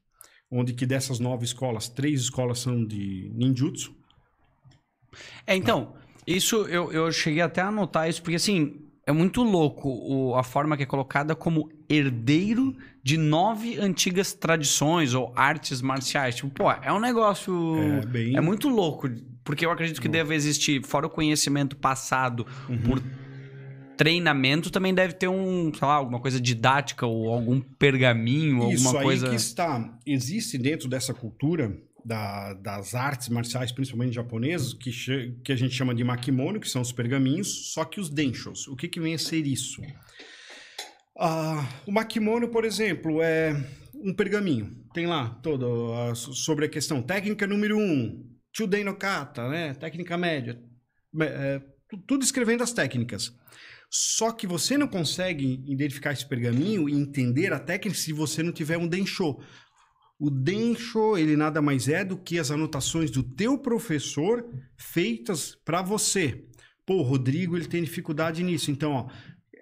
[0.51, 3.95] onde que dessas nove escolas, três escolas são de ninjutsu.
[5.47, 5.93] É, então,
[6.27, 10.43] isso eu, eu cheguei até a anotar isso, porque assim, é muito louco o, a
[10.43, 16.35] forma que é colocada como herdeiro de nove antigas tradições ou artes marciais.
[16.35, 17.77] Tipo, pô, é um negócio.
[17.77, 18.37] É, bem...
[18.37, 19.09] é muito louco.
[19.43, 22.77] Porque eu acredito que deve existir, fora o conhecimento passado uhum.
[22.77, 23.01] por
[24.01, 29.03] treinamento, também deve ter um, sei lá, alguma coisa didática ou algum pergaminho, Isso alguma
[29.03, 29.25] coisa.
[29.25, 29.99] Isso aí que está.
[30.03, 31.71] Existe dentro dessa cultura
[32.03, 34.89] da, das artes marciais, principalmente japonesas, que,
[35.43, 38.67] que a gente chama de makimono, que são os pergaminhos, só que os denshos.
[38.67, 39.79] O que, que vem a ser isso?
[41.15, 43.55] Uh, o makimono, por exemplo, é
[43.93, 44.83] um pergaminho.
[44.95, 49.75] Tem lá todo sobre a questão técnica número um, Chuden no kata, né?
[49.75, 50.59] Técnica média.
[51.21, 51.61] É,
[52.07, 53.39] tudo escrevendo as técnicas.
[53.93, 58.53] Só que você não consegue identificar esse pergaminho e entender a técnica se você não
[58.53, 59.37] tiver um densho.
[60.17, 65.81] O Densho, ele nada mais é do que as anotações do teu professor feitas para
[65.81, 66.45] você.
[66.85, 68.71] Pô, o Rodrigo, ele tem dificuldade nisso.
[68.71, 69.09] Então, ó,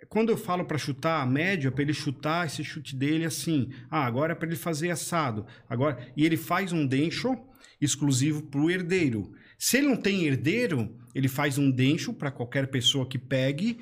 [0.08, 4.06] quando eu falo para chutar a média, para ele chutar esse chute dele assim, ah,
[4.06, 5.44] agora é para ele fazer assado.
[5.68, 7.36] Agora, e ele faz um Densho
[7.82, 9.32] exclusivo para o herdeiro.
[9.58, 13.80] Se ele não tem herdeiro, ele faz um Densho para qualquer pessoa que pegue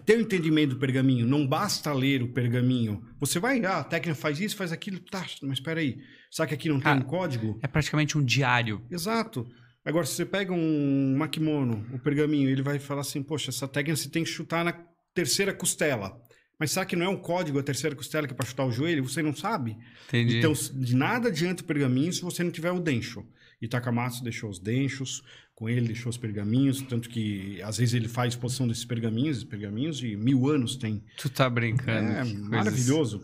[0.00, 3.02] ter o entendimento do pergaminho, não basta ler o pergaminho.
[3.18, 5.98] Você vai, ah, a técnica faz isso, faz aquilo, tá, mas espera aí.
[6.30, 7.58] Sabe que aqui não tem um código?
[7.62, 8.84] É praticamente um diário.
[8.90, 9.46] Exato.
[9.84, 13.96] Agora, se você pega um makimono, o pergaminho, ele vai falar assim, poxa, essa técnica
[13.96, 14.72] você tem que chutar na
[15.14, 16.20] terceira costela.
[16.58, 18.72] Mas será que não é um código a terceira costela que é para chutar o
[18.72, 19.08] joelho?
[19.08, 19.78] Você não sabe?
[20.08, 20.38] Entendi.
[20.38, 23.24] Então, de nada adianta o pergaminho se você não tiver o dencho.
[23.62, 25.22] E Takamatsu deixou os denchos,
[25.58, 29.98] com ele deixou os pergaminhos, tanto que às vezes ele faz exposição desses pergaminhos, pergaminhos
[29.98, 31.02] de mil anos tem.
[31.16, 32.12] Tu tá brincando.
[32.12, 33.22] É maravilhoso.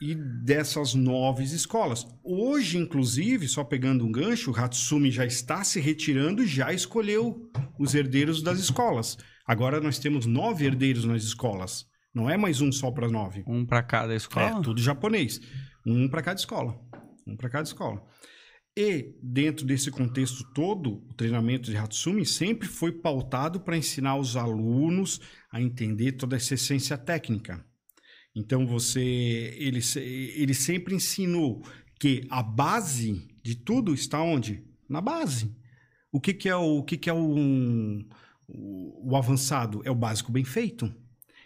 [0.00, 2.06] E dessas nove escolas.
[2.22, 7.50] Hoje, inclusive, só pegando um gancho, o Hatsumi já está se retirando e já escolheu
[7.76, 9.18] os herdeiros das escolas.
[9.44, 11.84] Agora nós temos nove herdeiros nas escolas.
[12.14, 13.42] Não é mais um só para nove.
[13.44, 14.60] Um para cada escola?
[14.60, 15.40] É, tudo japonês.
[15.84, 16.78] Um para cada escola.
[17.26, 18.00] Um para cada escola.
[18.78, 24.36] E, dentro desse contexto todo, o treinamento de Hatsumi sempre foi pautado para ensinar os
[24.36, 25.18] alunos
[25.50, 27.64] a entender toda essa essência técnica.
[28.34, 29.00] Então, você,
[29.56, 31.62] ele, ele sempre ensinou
[31.98, 34.62] que a base de tudo está onde?
[34.86, 35.56] Na base.
[36.12, 38.06] O que, que é o, o que, que é um,
[38.46, 39.80] o, o avançado?
[39.86, 40.94] É o básico bem feito.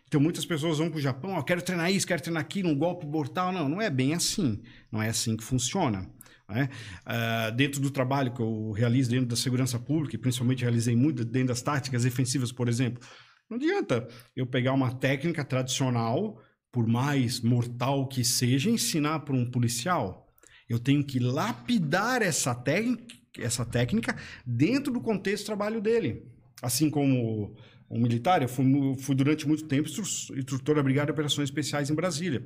[0.08, 2.76] Então, muitas pessoas vão para o Japão, oh, quero treinar isso, quero treinar aquilo, um
[2.76, 3.52] golpe mortal.
[3.52, 4.60] Não, não é bem assim.
[4.90, 6.10] Não é assim que funciona.
[6.50, 6.68] Né?
[7.06, 11.24] Uh, dentro do trabalho que eu realizo dentro da segurança pública, e principalmente realizei muito
[11.24, 13.02] dentro das táticas defensivas, por exemplo,
[13.48, 16.40] não adianta eu pegar uma técnica tradicional,
[16.72, 20.28] por mais mortal que seja, ensinar para um policial.
[20.68, 26.24] Eu tenho que lapidar essa técnica, essa técnica dentro do contexto de trabalho dele.
[26.62, 27.56] Assim como
[27.90, 28.64] um militar, eu fui,
[29.00, 32.44] fui durante muito tempo instrutor da Brigada de Operações Especiais em Brasília.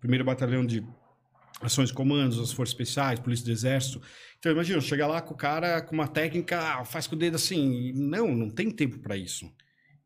[0.00, 0.84] Primeiro batalhão de
[1.60, 4.02] ações de comandos, as forças especiais, polícia do exército.
[4.38, 7.36] Então, imagina, chegar lá com o cara com uma técnica, ah, faz com o dedo
[7.36, 7.92] assim.
[7.94, 9.50] Não, não tem tempo para isso.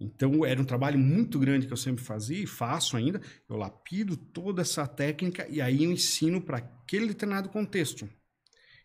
[0.00, 3.20] Então, era um trabalho muito grande que eu sempre fazia e faço ainda.
[3.48, 8.08] Eu lapido toda essa técnica e aí eu ensino para aquele determinado contexto.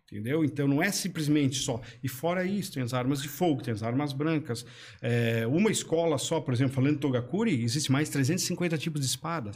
[0.05, 0.43] Entendeu?
[0.43, 1.82] Então, não é simplesmente só.
[2.03, 4.66] E fora isso, tem as armas de fogo, tem as armas brancas.
[5.01, 9.07] É, uma escola só, por exemplo, falando de Togakuri, existe mais de 350 tipos de
[9.07, 9.51] espada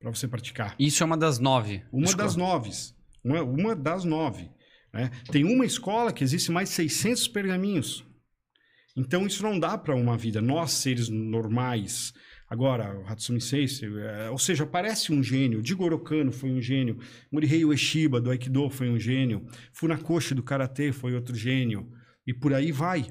[0.00, 0.74] para você praticar.
[0.78, 1.84] Isso é uma das nove.
[1.92, 2.24] Uma escola.
[2.24, 2.70] das nove.
[3.22, 4.50] Uma, uma das nove.
[4.92, 5.10] Né?
[5.30, 8.04] Tem uma escola que existe mais de 600 pergaminhos.
[8.96, 10.40] Então isso não dá para uma vida.
[10.40, 12.12] Nós, seres normais.
[12.48, 15.64] Agora, o Hatsumi Sensei, é, ou seja, parece um gênio.
[15.64, 16.98] Jigoro Kano foi um gênio.
[17.30, 19.46] Morihei Ueshiba, do Aikido, foi um gênio.
[19.72, 21.88] Funakoshi, do Karatê, foi outro gênio.
[22.26, 23.06] E por aí vai.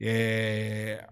[0.00, 1.06] É...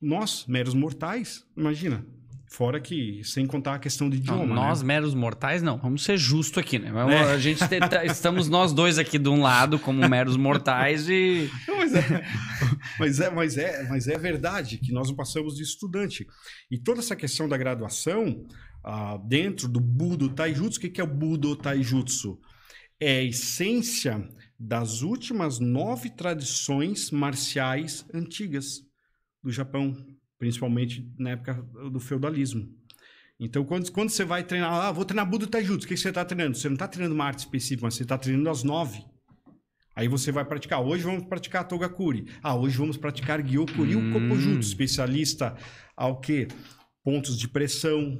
[0.00, 2.06] Nós, meros mortais, imagina,
[2.50, 4.46] Fora que, sem contar a questão de idioma.
[4.46, 4.88] Não, nós, né?
[4.88, 5.76] meros mortais, não.
[5.76, 6.90] Vamos ser justo aqui, né?
[7.12, 7.32] É.
[7.32, 11.50] A gente tenta, estamos nós dois aqui de um lado, como meros mortais, e.
[11.68, 12.24] Mas, é,
[12.98, 16.26] mas, é, mas, é, mas é verdade que nós não passamos de estudante.
[16.70, 18.46] E toda essa questão da graduação,
[18.82, 22.38] ah, dentro do Budo Taijutsu, o que é o Budo Taijutsu?
[22.98, 24.26] É a essência
[24.58, 28.80] das últimas nove tradições marciais antigas
[29.42, 29.94] do Japão
[30.38, 31.54] principalmente na época
[31.90, 32.68] do feudalismo.
[33.40, 36.24] Então, quando, quando você vai treinar, ah, vou treinar Buda Taijutsu, o que você está
[36.24, 36.56] treinando?
[36.56, 39.04] Você não está treinando uma arte específica, mas você está treinando as nove.
[39.94, 40.80] Aí você vai praticar.
[40.80, 42.26] Hoje vamos praticar Togakuri.
[42.42, 44.12] Ah, hoje vamos praticar Gyokuri hum.
[44.12, 45.56] Kopojutsu, especialista
[45.96, 46.48] ao quê?
[47.02, 48.16] Pontos de pressão,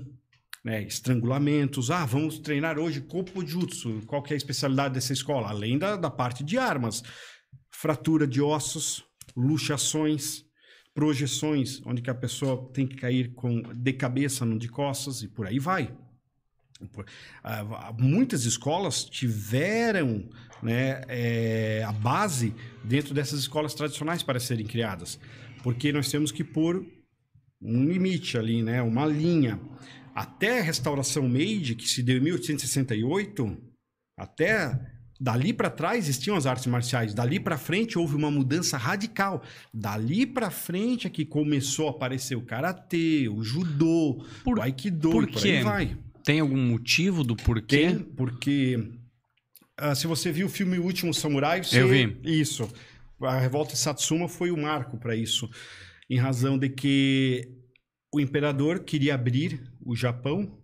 [0.65, 1.91] né, estrangulamentos.
[1.91, 4.03] Ah, vamos treinar hoje Kopojutsu.
[4.07, 5.49] Qual que é a especialidade dessa escola?
[5.49, 7.03] Além da, da parte de armas.
[7.71, 9.05] Fratura de ossos,
[9.37, 10.48] luxações,
[10.99, 15.29] projeções, onde que a pessoa tem que cair com de cabeça, não de costas, e
[15.29, 15.97] por aí vai.
[17.97, 20.29] Muitas escolas tiveram
[20.61, 25.21] né, é, a base dentro dessas escolas tradicionais para serem criadas,
[25.63, 26.85] porque nós temos que pôr
[27.63, 29.61] um limite ali, né, uma linha.
[30.13, 33.57] Até a restauração Meiji, que se deu em 1868,
[34.17, 34.77] até
[35.21, 39.43] Dali para trás existiam as artes marciais, dali para frente houve uma mudança radical.
[39.75, 45.11] Dali para frente é que começou a aparecer o karatê, o judô, por, o aikido,
[45.11, 45.97] por, por aí vai.
[46.23, 47.89] Tem algum motivo do porquê?
[47.89, 48.77] Tem, porque
[49.81, 51.83] uh, se você viu o filme O Último Samurai, você...
[51.83, 52.17] eu vi.
[52.23, 52.71] Isso.
[53.21, 55.51] A revolta de Satsuma foi o marco para isso,
[56.09, 57.49] em razão de que
[58.15, 60.57] o imperador queria abrir o Japão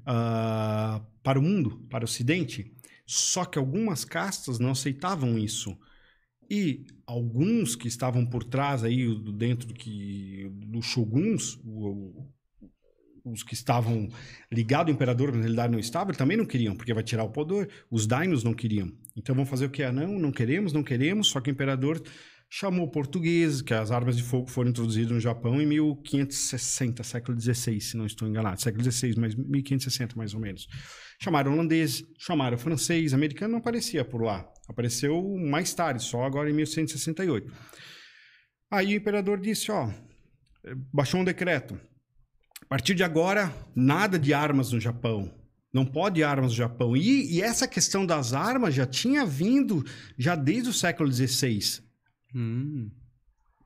[0.00, 2.72] uh, para o mundo, para o Ocidente.
[3.10, 5.74] Só que algumas castas não aceitavam isso.
[6.50, 11.58] E alguns que estavam por trás aí, dentro do que, dos shoguns,
[13.24, 14.10] os que estavam
[14.52, 17.70] ligados ao imperador, na realidade não estavam, também não queriam, porque vai tirar o poder.
[17.90, 18.92] Os daimos não queriam.
[19.16, 19.82] Então vão fazer o que?
[19.82, 22.02] Ah, não, não queremos, não queremos, só que o imperador
[22.50, 27.80] chamou português, que as armas de fogo foram introduzidas no Japão em 1560, século XVI,
[27.80, 28.60] se não estou enganado.
[28.60, 30.66] Século XVI, mas 1560 mais ou menos.
[31.20, 34.48] Chamaram holandês, chamaram francês, americano não aparecia por lá.
[34.68, 37.52] Apareceu mais tarde, só agora em 1168.
[38.70, 39.90] Aí o imperador disse, ó,
[40.92, 41.80] baixou um decreto.
[42.62, 45.34] A partir de agora, nada de armas no Japão.
[45.72, 46.96] Não pode armas no Japão.
[46.96, 49.84] E, e essa questão das armas já tinha vindo
[50.16, 51.82] já desde o século XVI.
[52.34, 52.90] Hum.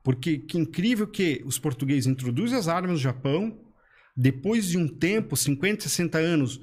[0.03, 3.59] Porque que incrível que os portugueses introduzem as armas no Japão,
[4.15, 6.59] depois de um tempo, 50, 60 anos,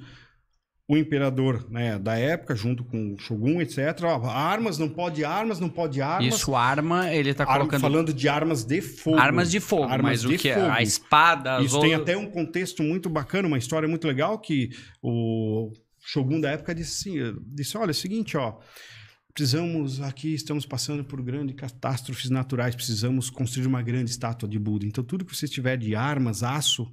[0.91, 3.77] o imperador né, da época, junto com o Shogun, etc.
[4.03, 6.35] Ó, armas, não pode armas, não pode armas.
[6.35, 7.79] Isso, arma, ele está colocando...
[7.79, 9.17] Falando de armas de fogo.
[9.17, 10.59] Armas de fogo, armas mas o que é?
[10.69, 11.61] A espada...
[11.61, 14.69] Isso tem até um contexto muito bacana, uma história muito legal, que
[15.01, 15.71] o
[16.03, 18.57] Shogun da época disse assim, disse, olha, é o seguinte, ó...
[19.33, 24.85] Precisamos, aqui estamos passando por grandes catástrofes naturais, precisamos construir uma grande estátua de Buda.
[24.85, 26.91] Então, tudo que você tiver de armas, aço,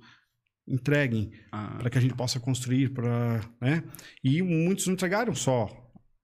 [0.68, 1.76] entreguem ah.
[1.78, 3.82] para que a gente possa construir para né
[4.22, 5.68] e muitos não entregaram só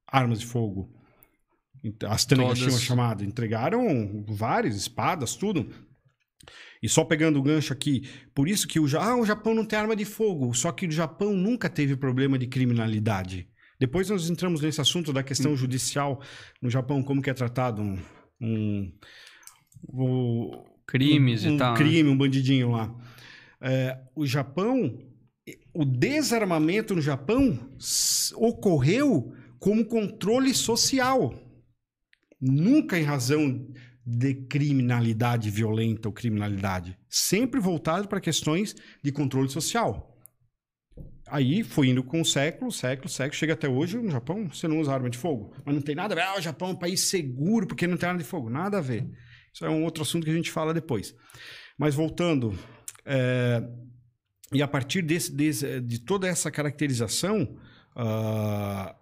[0.06, 0.92] armas de fogo
[2.06, 2.80] as Todas...
[2.80, 5.68] chamada entregaram várias espadas tudo
[6.82, 9.78] e só pegando o gancho aqui por isso que o, ah, o Japão não tem
[9.78, 14.60] arma de fogo só que o Japão nunca teve problema de criminalidade depois nós entramos
[14.60, 15.56] nesse assunto da questão hum.
[15.56, 16.20] judicial
[16.60, 17.98] no Japão como que é tratado um,
[18.40, 18.92] um,
[19.92, 21.78] um crimes um, e tal né?
[21.78, 22.94] crime um bandidinho lá
[23.64, 24.98] é, o Japão,
[25.72, 27.58] o desarmamento no Japão
[28.36, 31.34] ocorreu como controle social.
[32.38, 33.66] Nunca em razão
[34.06, 36.98] de criminalidade violenta ou criminalidade.
[37.08, 40.14] Sempre voltado para questões de controle social.
[41.26, 44.78] Aí foi indo com o século, século, século, chega até hoje, no Japão você não
[44.78, 45.56] usa arma de fogo.
[45.64, 47.96] Mas não tem nada a ver, ah, o Japão é um país seguro porque não
[47.96, 48.50] tem arma de fogo.
[48.50, 49.08] Nada a ver.
[49.54, 51.14] Isso é um outro assunto que a gente fala depois.
[51.78, 52.54] Mas voltando
[53.04, 53.62] é,
[54.52, 57.56] e a partir desse, desse, de toda essa caracterização,
[57.96, 58.94] uh,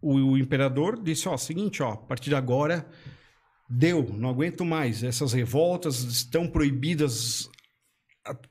[0.00, 2.88] o, o, imperador disse: ó, seguinte, ó, a partir de agora
[3.68, 5.02] deu, não aguento mais.
[5.02, 7.50] Essas revoltas estão proibidas,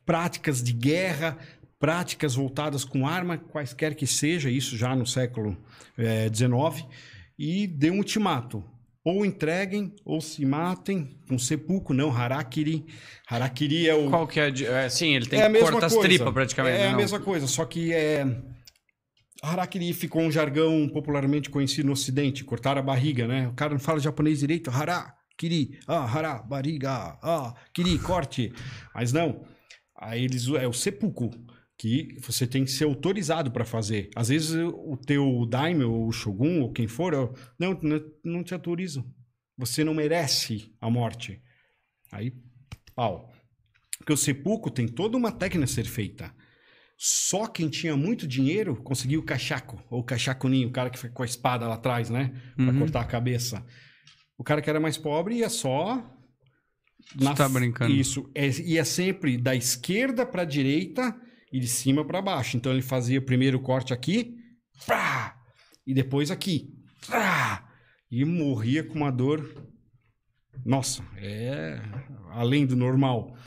[0.06, 1.38] práticas de guerra,
[1.80, 5.58] práticas voltadas com arma, quaisquer que seja, isso já no século
[6.34, 8.64] XIX, é, e deu um ultimato
[9.04, 12.86] ou entreguem ou se matem com sepulcro, não harakiri.
[13.30, 14.10] Harakiri é o.
[14.10, 14.50] Qual que é?
[14.50, 16.78] é sim, ele tem é que cortar as tripas praticamente.
[16.78, 16.94] É não.
[16.94, 18.26] a mesma coisa, só que é.
[19.42, 23.50] Harakiri ficou um jargão popularmente conhecido no Ocidente, cortar a barriga, né?
[23.50, 28.54] O cara não fala japonês direito, harakiri, ah, hara, barriga, ah, kiri, corte.
[28.96, 29.44] Mas não.
[30.00, 31.30] Aí eles é o sepulcro
[31.78, 34.10] que você tem que ser autorizado para fazer.
[34.16, 37.80] Às vezes o teu daime, ou o shogun, ou quem for, não,
[38.24, 39.06] não te autorizo.
[39.58, 41.42] Você não merece a morte.
[42.12, 42.34] Aí,
[42.96, 43.32] pau.
[43.98, 46.34] Porque o sepulcro tem toda uma técnica a ser feita.
[46.98, 51.10] Só quem tinha muito dinheiro conseguiu o cachaco, ou o cachacuninho, o cara que foi
[51.10, 52.34] com a espada lá atrás, né?
[52.56, 52.80] Pra uhum.
[52.80, 53.66] cortar a cabeça.
[54.38, 55.98] O cara que era mais pobre ia só.
[57.16, 57.34] Você na...
[57.34, 57.94] tá brincando.
[57.94, 58.30] Isso.
[58.34, 61.14] É, ia sempre da esquerda para a direita
[61.54, 62.58] e de cima para baixo.
[62.58, 64.36] Então ele fazia primeiro o corte aqui,
[64.88, 65.40] pá,
[65.86, 66.74] e depois aqui,
[67.08, 67.70] pá,
[68.10, 69.48] e morria com uma dor.
[70.66, 71.80] Nossa, é
[72.32, 73.38] além do normal.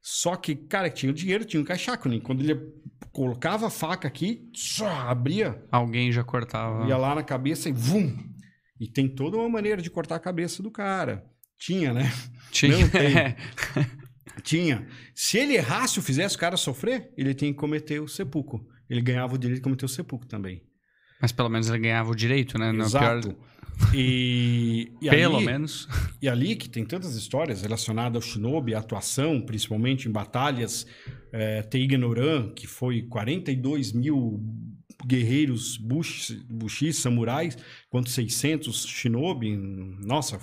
[0.00, 2.20] Só que, cara, tinha o dinheiro, tinha o um cachaco, né?
[2.20, 2.54] Quando ele
[3.10, 5.60] colocava a faca aqui, só abria.
[5.70, 6.86] Alguém já cortava.
[6.86, 8.16] Ia lá na cabeça e vum!
[8.78, 11.24] E tem toda uma maneira de cortar a cabeça do cara.
[11.58, 12.12] Tinha, né?
[12.52, 12.78] Tinha.
[12.78, 13.14] Não tem.
[14.42, 14.86] Tinha.
[15.14, 18.66] Se ele errasse ou fizesse o cara sofrer, ele tinha que cometer o sepulcro.
[18.88, 20.62] Ele ganhava o direito de cometer o sepulcro também.
[21.20, 22.70] Mas pelo menos ele ganhava o direito, né?
[22.74, 23.28] Exato.
[23.28, 23.46] Pior...
[23.94, 25.88] E, e pelo ali, menos.
[26.20, 30.86] E ali que tem tantas histórias relacionadas ao shinobi, a atuação, principalmente em batalhas.
[31.32, 34.40] É, Teigenoran, que foi 42 mil
[35.04, 37.56] guerreiros bush, bushis, samurais,
[37.90, 39.56] quanto 600 shinobi.
[39.56, 40.38] Nossa,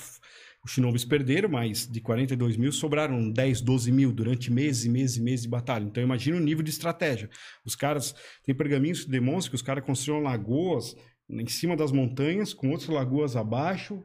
[0.64, 5.18] os Shinobis perderam, mas de 42 mil sobraram 10, 12 mil durante meses e meses
[5.18, 5.84] e meses de batalha.
[5.84, 7.30] Então imagina o nível de estratégia.
[7.66, 10.96] Os caras, tem pergaminhos que demonstram que os caras construíram lagoas
[11.30, 14.04] em cima das montanhas, com outras lagoas abaixo,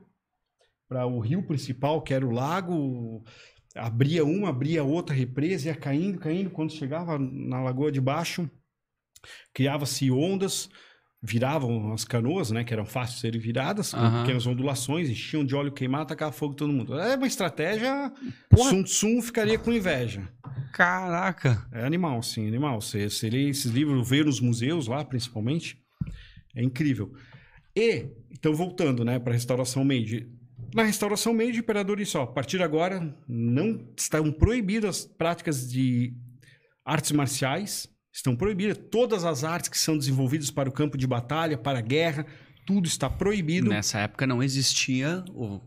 [0.89, 3.23] para o rio principal, que era o lago,
[3.77, 6.51] abria uma, abria outra represa, ia caindo, caindo.
[6.51, 8.51] Quando chegava na lagoa de baixo,
[9.53, 10.69] criava-se ondas
[11.23, 12.65] viravam as canoas, né?
[12.65, 14.21] Que eram fáceis de serem viradas, com uhum.
[14.23, 16.99] pequenas ondulações, enchiam de óleo queimado, tacava fogo todo mundo.
[16.99, 18.13] É uma estratégia.
[18.49, 18.71] Porra.
[18.71, 20.29] Sun Tzu ficaria com inveja.
[20.73, 21.67] Caraca!
[21.73, 22.81] É animal, sim, animal.
[22.81, 25.77] Você, você lê esses livros, vê nos museus lá, principalmente.
[26.55, 27.13] É incrível.
[27.75, 30.29] E, então, voltando, né, para a restauração Meiji.
[30.75, 35.69] Na restauração Meiji, o imperador disse: ó, a partir de agora, não estão proibidas práticas
[35.69, 36.15] de
[36.85, 37.89] artes marciais
[38.19, 38.77] estão proibidas.
[38.91, 42.27] Todas as artes que são desenvolvidas para o campo de batalha, para a guerra,
[42.67, 43.71] tudo está proibido.
[43.71, 45.61] Nessa época não existia o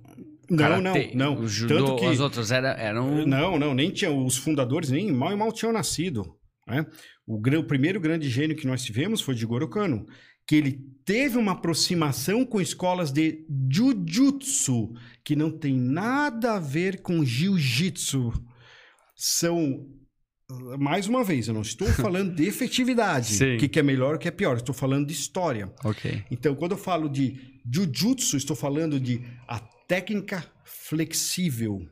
[0.49, 1.39] Não, não, não.
[1.39, 3.26] O judô, Tanto que- os outros era, eram...
[3.26, 4.12] Não, não, nem tinha.
[4.12, 6.36] Os fundadores nem mal e mal tinham nascido.
[6.68, 6.86] Né?
[7.26, 10.06] O, o primeiro grande gênio que nós tivemos foi Jigoro Kano,
[10.45, 14.91] que ele teve uma aproximação com escolas de Jujutsu,
[15.24, 18.34] que não tem nada a ver com Jiu-Jitsu.
[19.16, 19.86] São.
[20.80, 24.20] Mais uma vez, eu não estou falando de efetividade, o que, que é melhor o
[24.20, 25.72] que é pior, estou falando de história.
[25.84, 26.24] Ok.
[26.32, 27.39] Então, quando eu falo de
[27.72, 31.88] Jujutsu, estou falando de a técnica flexível.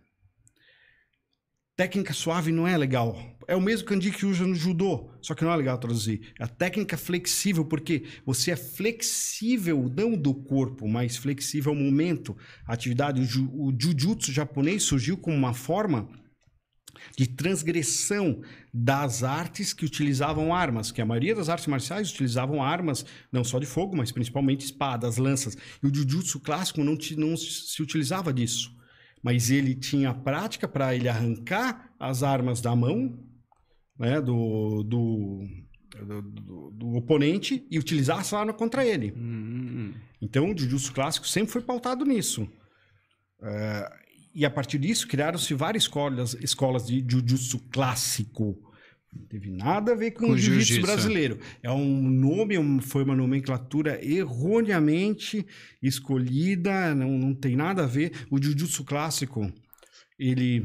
[1.75, 3.17] Técnica suave não é legal.
[3.47, 6.33] É o mesmo kanji que usa no judô, só que não é legal traduzir.
[6.37, 12.35] É a técnica flexível, porque você é flexível, não do corpo, mas flexível ao momento.
[12.67, 16.09] A atividade, o, ju- o jujutsu japonês surgiu como uma forma
[17.17, 18.41] de transgressão
[18.73, 23.59] das artes que utilizavam armas, que a maioria das artes marciais utilizavam armas não só
[23.59, 25.55] de fogo, mas principalmente espadas, lanças.
[25.83, 28.71] E o jiu-jitsu clássico não, ti- não se utilizava disso.
[29.21, 33.19] Mas ele tinha a prática para ele arrancar as armas da mão
[33.97, 35.43] né, do, do,
[36.05, 39.11] do, do- oponente e utilizar essa arma contra ele.
[39.17, 42.47] Hum, Então, o jiu-jitsu clássico sempre foi pautado nisso.
[43.41, 43.89] É,
[44.33, 48.57] e a partir disso, criaram-se várias escolas, escolas de jiu-jitsu clássico.
[49.11, 50.81] Não teve nada a ver com, Com o jiu-jitsu jiu-jitsu.
[50.85, 51.39] brasileiro.
[51.63, 55.45] É um nome, um- foi uma nomenclatura erroneamente
[55.81, 58.11] escolhida, não, não tem nada a ver.
[58.29, 59.51] O jiu-jitsu clássico,
[60.17, 60.63] ele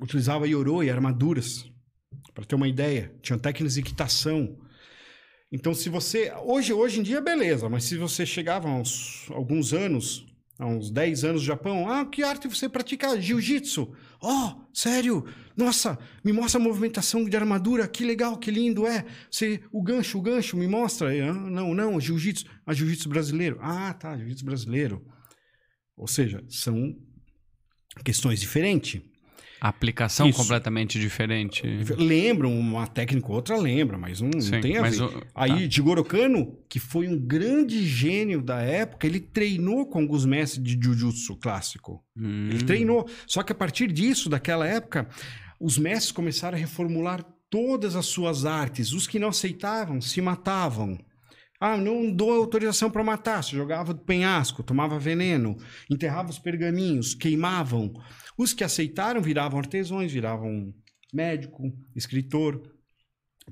[0.00, 1.70] utilizava yoroi, armaduras,
[2.34, 3.12] para ter uma ideia.
[3.22, 4.58] Tinha técnicas de equitação.
[5.52, 6.32] Então, se você.
[6.44, 10.26] Hoje, hoje em dia, beleza, mas se você chegava uns, alguns anos,
[10.58, 13.20] há uns 10 anos no Japão, ah, que arte você pratica?
[13.20, 13.92] Jiu-jitsu.
[14.20, 15.24] Oh, sério?
[15.56, 19.04] Nossa, me mostra a movimentação de armadura, que legal, que lindo é.
[19.30, 21.10] Você, o gancho, o gancho, me mostra.
[21.10, 22.46] Ah, não, não, jiu-jitsu.
[22.66, 23.58] Ah, jiu-jitsu brasileiro.
[23.60, 25.04] Ah, tá, jiu-jitsu brasileiro.
[25.96, 26.96] Ou seja, são
[28.04, 29.00] questões diferentes.
[29.64, 30.36] A aplicação Isso.
[30.38, 31.62] completamente diferente.
[31.96, 35.00] Lembram, uma técnica ou outra lembra, mas não, não Sim, tem a ver.
[35.02, 35.68] o- Aí, tá.
[35.74, 40.78] Jigoro Kano, que foi um grande gênio da época, ele treinou com alguns mestres de
[40.78, 42.04] Jujutsu clássico.
[42.14, 43.08] Hum, Ele treinou.
[43.26, 45.08] Só que a partir disso, daquela época,
[45.58, 48.92] os mestres começaram a reformular todas as suas artes.
[48.92, 50.98] Os que não aceitavam se matavam.
[51.58, 53.42] Ah, não dou autorização para matar.
[53.42, 55.56] Se jogava do penhasco, tomava veneno,
[55.88, 57.94] enterrava os pergaminhos, queimavam.
[58.36, 60.74] Os que aceitaram viravam artesãos, viravam
[61.12, 62.60] médico, escritor,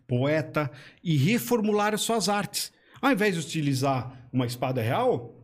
[0.07, 0.71] poeta
[1.03, 2.73] e reformularam suas artes.
[3.01, 5.37] Ao invés de utilizar uma espada real,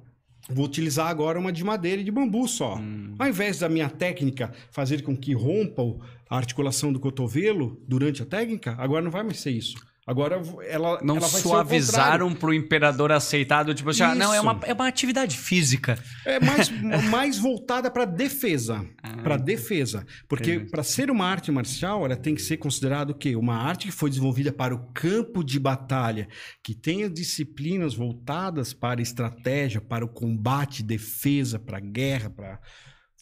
[0.50, 2.76] vou utilizar agora uma de madeira e de bambu só.
[2.76, 3.14] hum.
[3.18, 5.82] Ao invés da minha técnica fazer com que rompa
[6.28, 9.76] a articulação do cotovelo durante a técnica, agora não vai mais ser isso.
[10.08, 14.40] Agora ela, Não ela vai ser o suavizaram imperador aceitado, tipo assim, ah, não, é
[14.40, 16.02] uma, é uma atividade física.
[16.24, 16.70] É mais,
[17.10, 18.88] mais voltada para defesa.
[19.02, 20.06] Ah, para defesa.
[20.26, 23.36] Porque para ser uma arte marcial, ela tem que ser considerada o quê?
[23.36, 26.26] Uma arte que foi desenvolvida para o campo de batalha,
[26.62, 32.58] que tenha disciplinas voltadas para estratégia, para o combate, defesa, para guerra, para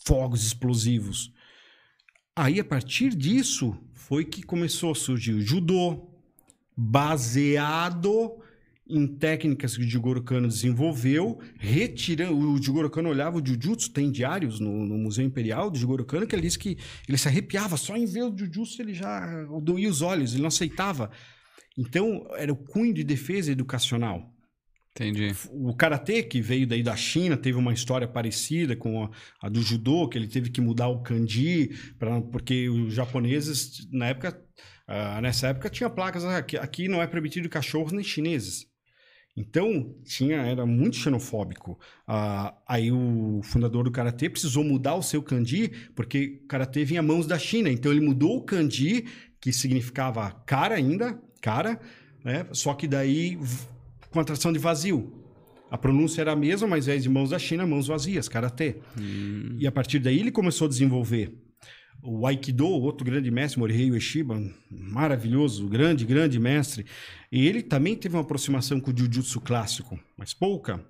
[0.06, 1.32] fogos explosivos.
[2.36, 6.15] Aí, a partir disso, foi que começou a surgir o judô,
[6.76, 8.40] baseado
[8.88, 12.38] em técnicas que o Jigoro Kano desenvolveu, retirando...
[12.38, 16.26] O Jigoro Kano olhava o Jujutsu, tem diários no, no Museu Imperial do Jigoro Kano,
[16.26, 19.88] que ele disse que ele se arrepiava, só em ver o Jujutsu ele já doía
[19.88, 21.10] os olhos, ele não aceitava.
[21.76, 24.32] Então, era o cunho de defesa educacional.
[24.92, 25.34] Entendi.
[25.50, 29.10] O karatê, que veio daí da China, teve uma história parecida com a,
[29.42, 34.06] a do judô, que ele teve que mudar o kanji, pra, porque os japoneses, na
[34.06, 34.40] época,
[34.86, 38.66] ah, nessa época, tinha placas aqui, aqui não é permitido cachorros nem chineses.
[39.36, 41.78] Então, tinha, era muito xenofóbico.
[42.06, 47.02] Ah, aí o fundador do karatê precisou mudar o seu kanji, porque o karatê vinha
[47.02, 47.68] mãos da China.
[47.70, 49.06] Então, ele mudou o kanji,
[49.40, 51.78] que significava cara ainda, cara,
[52.24, 52.46] né?
[52.52, 53.38] só que daí
[54.10, 55.12] com a tração de vazio.
[55.70, 58.76] A pronúncia era a mesma, mas invés de mãos da China, mãos vazias, karatê.
[58.98, 61.34] Hum, E a partir daí ele começou a desenvolver
[62.06, 64.40] o Aikido, outro grande mestre, Morihei Ueshiba,
[64.70, 66.86] maravilhoso, grande, grande mestre.
[67.30, 70.84] E ele também teve uma aproximação com o Jiu-Jitsu clássico, mas pouca.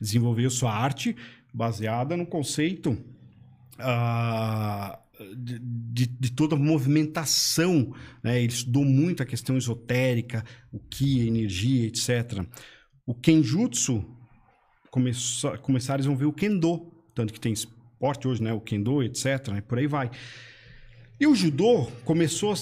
[0.00, 1.16] Desenvolveu sua arte
[1.52, 2.96] baseada no conceito
[3.78, 4.98] ah,
[5.36, 7.92] de, de- de toda a movimentação.
[8.22, 8.38] Né?
[8.42, 12.44] Ele estudou muito a questão esotérica, o Ki, a energia, etc.
[13.06, 14.04] O Kenjutsu
[14.90, 18.52] começou, começaram a desenvolver o Kendo, tanto que tem esporte hoje, né?
[18.52, 19.48] O Kendo, etc.
[19.48, 19.60] Né?
[19.60, 20.10] Por aí vai.
[21.20, 22.54] E o judô começou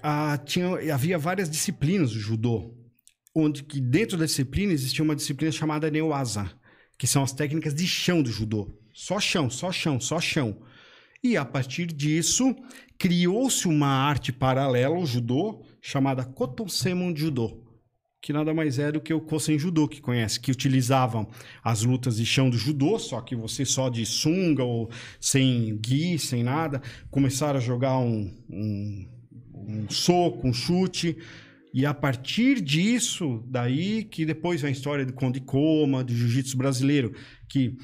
[0.00, 2.72] ah, tinha, havia várias disciplinas do judô,
[3.34, 6.48] onde que dentro da disciplina existia uma disciplina chamada Neoasa,
[6.96, 8.78] que são as técnicas de chão do judô.
[8.94, 10.62] Só chão, só chão, só chão.
[11.22, 12.54] E a partir disso,
[12.96, 17.65] criou-se uma arte paralela ao judô chamada Kotosemon Judo,
[18.26, 21.28] que nada mais é do que o Kosen Judo, que conhece, que utilizavam
[21.62, 26.18] as lutas de chão do judô, só que você só de sunga ou sem gi,
[26.18, 29.08] sem nada, começaram a jogar um, um,
[29.54, 31.16] um soco, um chute,
[31.72, 36.56] e a partir disso, daí que depois vem a história do Conde Coma, do jiu-jitsu
[36.56, 37.12] brasileiro,
[37.48, 37.76] que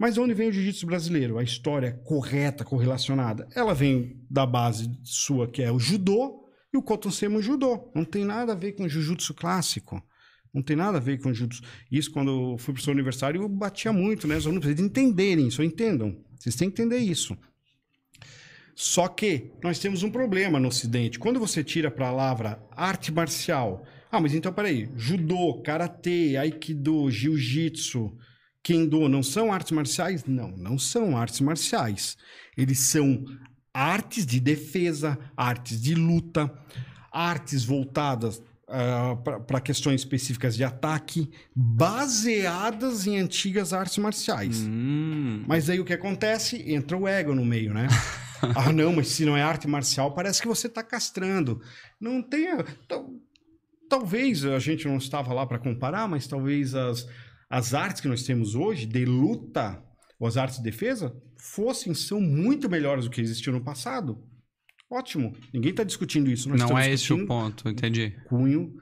[0.00, 1.36] mas onde vem o jiu-jitsu brasileiro?
[1.36, 3.46] A história correta, correlacionada.
[3.54, 6.43] Ela vem da base sua, que é o judô,
[6.74, 7.90] e o Kotosema judô.
[7.94, 10.02] Não tem nada a ver com jiu-jitsu clássico.
[10.52, 11.62] Não tem nada a ver com jiu-jitsu.
[11.90, 14.36] Isso, quando eu fui para o seu aniversário, eu batia muito, né?
[14.36, 16.16] Os alunos precisam entenderem isso, entendam.
[16.38, 17.36] Vocês têm que entender isso.
[18.74, 21.18] Só que nós temos um problema no Ocidente.
[21.18, 28.16] Quando você tira a palavra arte marcial, ah, mas então peraí, judô, karatê, aikido, jiu-jitsu,
[28.62, 30.24] kendo não são artes marciais?
[30.24, 32.16] Não, não são artes marciais.
[32.56, 33.24] Eles são
[33.74, 36.48] artes de defesa, artes de luta,
[37.10, 44.60] artes voltadas uh, para questões específicas de ataque, baseadas em antigas artes marciais.
[44.60, 45.44] Hum.
[45.48, 46.72] Mas aí o que acontece?
[46.72, 47.88] Entra o ego no meio, né?
[48.54, 51.60] ah, não, mas se não é arte marcial, parece que você está castrando.
[52.00, 52.64] Não tenha.
[53.88, 57.06] Talvez a gente não estava lá para comparar, mas talvez as,
[57.50, 59.82] as artes que nós temos hoje de luta,
[60.18, 61.14] ou as artes de defesa,
[61.44, 64.18] fossem, são muito melhores do que existiam no passado.
[64.90, 65.36] Ótimo.
[65.52, 66.48] Ninguém está discutindo isso.
[66.48, 68.16] Nós Não é esse o ponto, entendi.
[68.28, 68.74] Cunho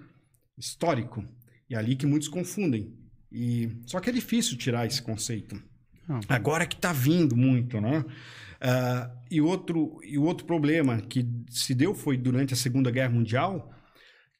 [0.56, 1.24] histórico.
[1.68, 2.94] E é ali que muitos confundem.
[3.30, 5.60] E Só que é difícil tirar esse conceito.
[6.08, 6.20] Ah.
[6.28, 8.00] Agora que está vindo muito, né?
[8.00, 13.72] Uh, e, outro, e outro problema que se deu foi durante a Segunda Guerra Mundial,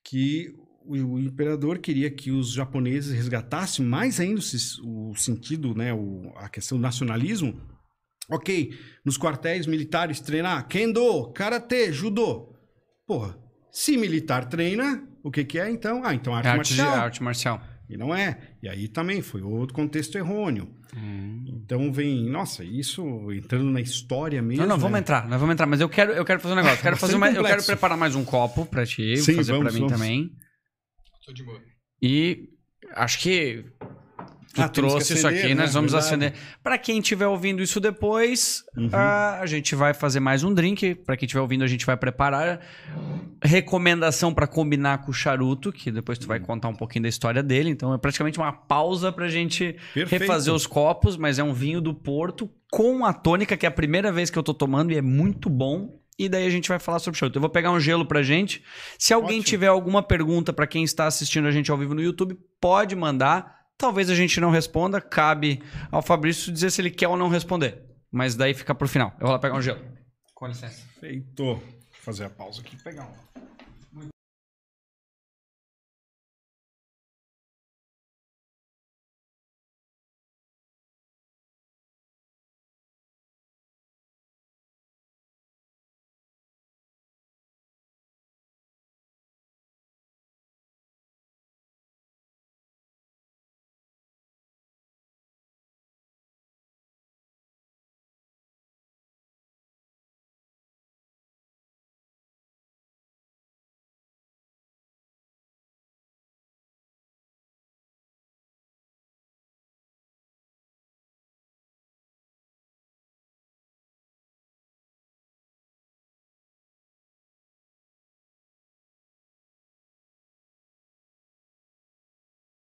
[0.05, 0.55] que
[0.85, 4.41] o, imperador queria que os japoneses resgatassem mais ainda
[4.85, 7.61] o, o sentido, né, o, a questão do nacionalismo,
[8.31, 8.73] Ok,
[9.05, 12.55] nos quartéis militares treinar kendo, karatê, judô.
[13.07, 13.37] Porra,
[13.71, 16.03] se militar treina, o que que é então?
[16.05, 16.95] Ah, então arte, arte marcial.
[16.95, 17.63] arte marcial.
[17.89, 18.39] E não é.
[18.63, 20.75] E aí também foi outro contexto errôneo.
[20.97, 21.45] Hum.
[21.47, 24.63] Então vem, nossa, isso entrando na história mesmo.
[24.63, 25.01] Não, não, vamos é...
[25.01, 26.83] entrar, nós vamos entrar, mas eu quero, eu quero fazer um negócio.
[26.83, 29.81] Quero fazer uma, eu quero preparar mais um copo para ti, Sim, fazer para mim
[29.81, 29.93] vamos.
[29.93, 30.31] também.
[31.27, 31.61] Tô de boa.
[32.01, 32.49] E
[32.95, 33.65] acho que
[34.55, 35.63] Tu ah, trouxe acender, isso aqui, né?
[35.63, 36.15] nós vamos Verdade.
[36.15, 36.35] acender.
[36.63, 38.89] Para quem estiver ouvindo isso depois, uhum.
[38.89, 40.95] uh, a gente vai fazer mais um drink.
[40.95, 42.61] Para quem estiver ouvindo, a gente vai preparar.
[43.43, 46.45] Recomendação para combinar com o charuto, que depois tu vai uhum.
[46.45, 47.71] contar um pouquinho da história dele.
[47.71, 50.21] Então é praticamente uma pausa para a gente Perfeito.
[50.21, 53.73] refazer os copos, mas é um vinho do Porto com a tônica, que é a
[53.73, 55.99] primeira vez que eu tô tomando e é muito bom.
[56.19, 57.39] E daí a gente vai falar sobre charuto.
[57.39, 58.63] Eu vou pegar um gelo pra gente.
[58.99, 59.45] Se alguém Ótimo.
[59.45, 63.62] tiver alguma pergunta para quem está assistindo a gente ao vivo no YouTube, pode mandar
[63.77, 67.83] Talvez a gente não responda, cabe ao Fabrício dizer se ele quer ou não responder.
[68.11, 69.13] Mas daí fica pro final.
[69.15, 69.81] Eu vou lá pegar um gelo.
[70.35, 70.87] Com licença.
[71.01, 71.45] Feito.
[71.45, 73.43] Vou fazer a pausa aqui e pegar um.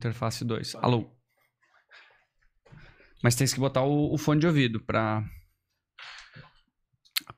[0.04, 0.74] Interface 2.
[0.82, 1.10] Alô.
[3.22, 5.24] Mas tem que botar o, o fone de ouvido para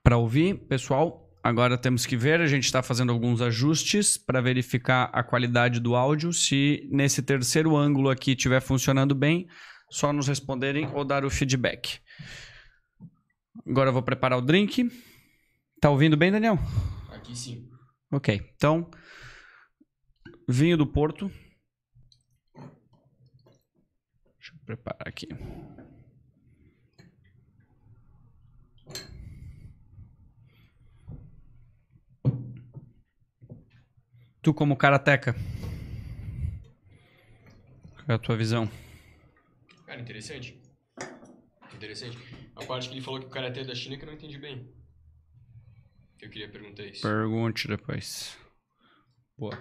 [0.02, 1.30] para ouvir, pessoal.
[1.44, 5.94] Agora temos que ver, a gente está fazendo alguns ajustes para verificar a qualidade do
[5.94, 6.32] áudio.
[6.32, 9.46] Se nesse terceiro ângulo aqui estiver funcionando bem,
[9.88, 12.00] só nos responderem ou dar o feedback.
[13.64, 14.90] Agora eu vou preparar o drink.
[15.80, 16.58] Tá ouvindo bem, Daniel?
[17.12, 17.68] Aqui sim.
[18.10, 18.90] Ok, então
[20.48, 21.30] vinho do Porto.
[24.66, 25.28] Preparar aqui.
[34.42, 35.34] Tu como karateca,
[37.94, 38.70] qual é a tua visão?
[39.86, 40.60] Cara, interessante.
[41.74, 42.16] Interessante.
[42.54, 44.38] A parte que ele falou que o karatê é da China que eu não entendi
[44.38, 44.72] bem.
[46.20, 47.02] Eu queria perguntar isso.
[47.02, 48.38] Pergunte depois.
[49.36, 49.58] Boa.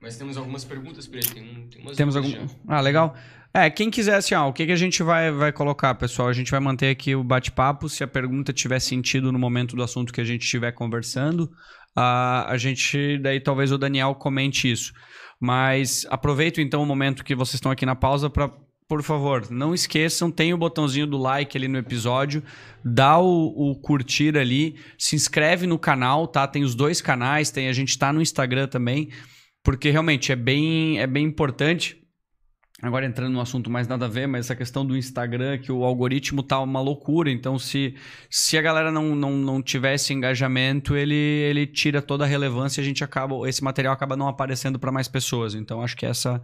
[0.00, 1.28] Mas temos algumas perguntas pra ele.
[1.28, 2.30] Tem, um, tem umas Temos algum.
[2.30, 2.46] já.
[2.66, 3.14] Ah, legal.
[3.52, 6.28] É, quem quiser, assim, ó, o que, que a gente vai, vai colocar, pessoal?
[6.28, 7.88] A gente vai manter aqui o bate-papo.
[7.88, 11.50] Se a pergunta tiver sentido no momento do assunto que a gente estiver conversando,
[11.94, 14.92] a, a gente, daí talvez o Daniel comente isso.
[15.38, 18.50] Mas aproveito então o momento que vocês estão aqui na pausa para,
[18.88, 22.42] por favor, não esqueçam, tem o botãozinho do like ali no episódio,
[22.84, 26.46] dá o, o curtir ali, se inscreve no canal, tá?
[26.46, 29.08] Tem os dois canais, tem a gente tá no Instagram também,
[29.62, 32.00] porque realmente é bem, é bem importante.
[32.82, 35.84] Agora entrando no assunto mais nada a ver, mas essa questão do Instagram, que o
[35.84, 37.30] algoritmo tá uma loucura.
[37.30, 37.94] Então, se,
[38.30, 42.82] se a galera não, não, não tivesse engajamento, ele, ele tira toda a relevância e
[42.82, 43.46] a gente acaba.
[43.46, 45.54] Esse material acaba não aparecendo para mais pessoas.
[45.54, 46.40] Então, acho que essa,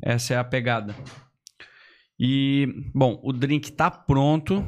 [0.00, 0.94] essa é a pegada.
[2.20, 4.64] E, bom, o drink tá pronto.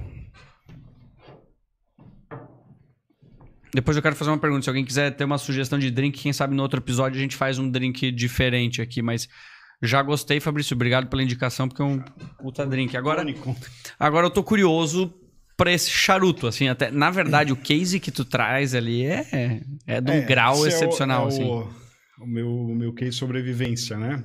[3.74, 4.62] Depois eu quero fazer uma pergunta.
[4.62, 7.36] Se alguém quiser ter uma sugestão de drink, quem sabe no outro episódio a gente
[7.36, 9.28] faz um drink diferente aqui, mas.
[9.82, 10.74] Já gostei, Fabrício.
[10.74, 11.98] Obrigado pela indicação, porque é um
[12.40, 12.97] puta drink.
[12.97, 13.22] Agora,
[14.01, 15.12] agora eu tô curioso
[15.55, 16.66] pra esse charuto, assim.
[16.68, 20.56] Até, na verdade, o case que tu traz ali é, é de um É, grau
[20.56, 21.44] é o- excepcional, é o, assim.
[22.22, 24.24] O meu, o meu case sobrevivência, né?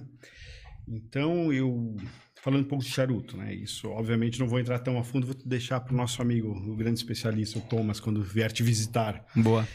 [0.87, 1.97] Então, eu...
[2.41, 3.53] Falando um pouco de charuto, né?
[3.53, 5.27] Isso, obviamente, não vou entrar tão a fundo.
[5.27, 9.23] Vou deixar para o nosso amigo, o grande especialista, o Thomas, quando vier te visitar.
[9.35, 9.67] Boa.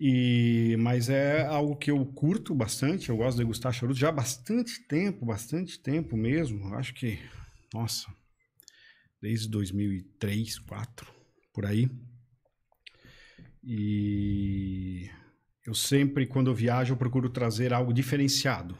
[0.00, 4.12] E, mas é algo que eu curto bastante, eu gosto de degustar charuto já há
[4.12, 6.72] bastante tempo, bastante tempo mesmo.
[6.74, 7.18] Acho que,
[7.74, 8.06] nossa,
[9.20, 11.06] desde 2003, 2004,
[11.52, 11.90] por aí.
[13.64, 15.10] E
[15.66, 18.78] eu sempre, quando eu viajo, eu procuro trazer algo diferenciado,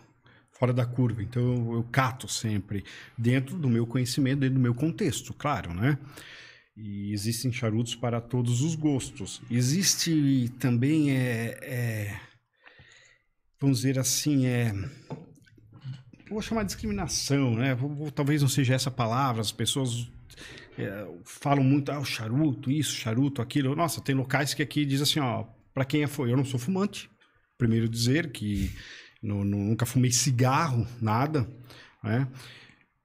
[0.61, 1.23] fora da curva.
[1.23, 2.85] Então eu, eu cato sempre
[3.17, 5.99] dentro do meu conhecimento, dentro do meu contexto, claro, né?
[6.77, 9.41] E existem charutos para todos os gostos.
[9.51, 12.21] Existe também, é, é,
[13.59, 14.73] vamos dizer assim, é,
[16.29, 17.77] vou chamar de discriminação, né?
[18.15, 20.11] Talvez não seja essa palavra, as pessoas
[20.79, 23.75] é, falam muito, ah, o charuto, isso, charuto, aquilo.
[23.75, 26.61] Nossa, tem locais que aqui diz assim, ó, para quem é foi, eu não sou
[26.61, 27.11] fumante.
[27.57, 28.71] Primeiro dizer que
[29.23, 31.49] nu- nu- nunca fumei cigarro, nada,
[32.03, 32.29] né?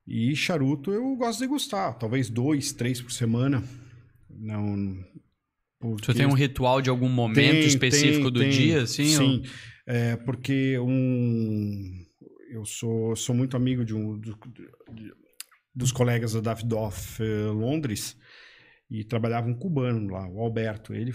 [0.07, 3.63] E charuto eu gosto de degustar, talvez dois, três por semana.
[4.29, 5.03] Não.
[6.01, 8.49] Tu tem um ritual de algum momento Tem, específico tem, do tem.
[8.49, 9.05] dia, assim?
[9.05, 9.43] Sim,
[9.85, 12.05] é, porque um,
[12.51, 14.37] eu sou, sou muito amigo de um do-
[14.93, 15.13] de-
[15.73, 18.17] dos colegas da Davidoff eh, Londres
[18.89, 20.93] e trabalhava um cubano lá, o Alberto.
[20.93, 21.13] Ele,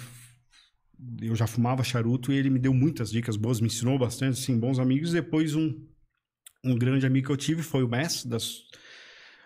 [1.20, 4.58] eu já fumava charuto e ele me deu muitas dicas boas, me ensinou bastante, assim,
[4.58, 5.12] bons amigos.
[5.12, 5.74] Depois um,
[6.64, 8.62] um grande amigo que eu tive foi o Mess das,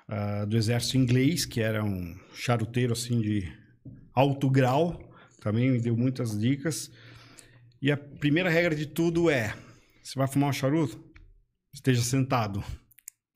[0.08, 3.50] ah, do exército inglês, que era um charuteiro assim de
[4.12, 5.00] alto grau,
[5.40, 6.90] também me deu muitas dicas.
[7.80, 9.54] E a primeira regra de tudo é:
[10.02, 11.02] você vai fumar um charuto?
[11.72, 12.62] Esteja sentado.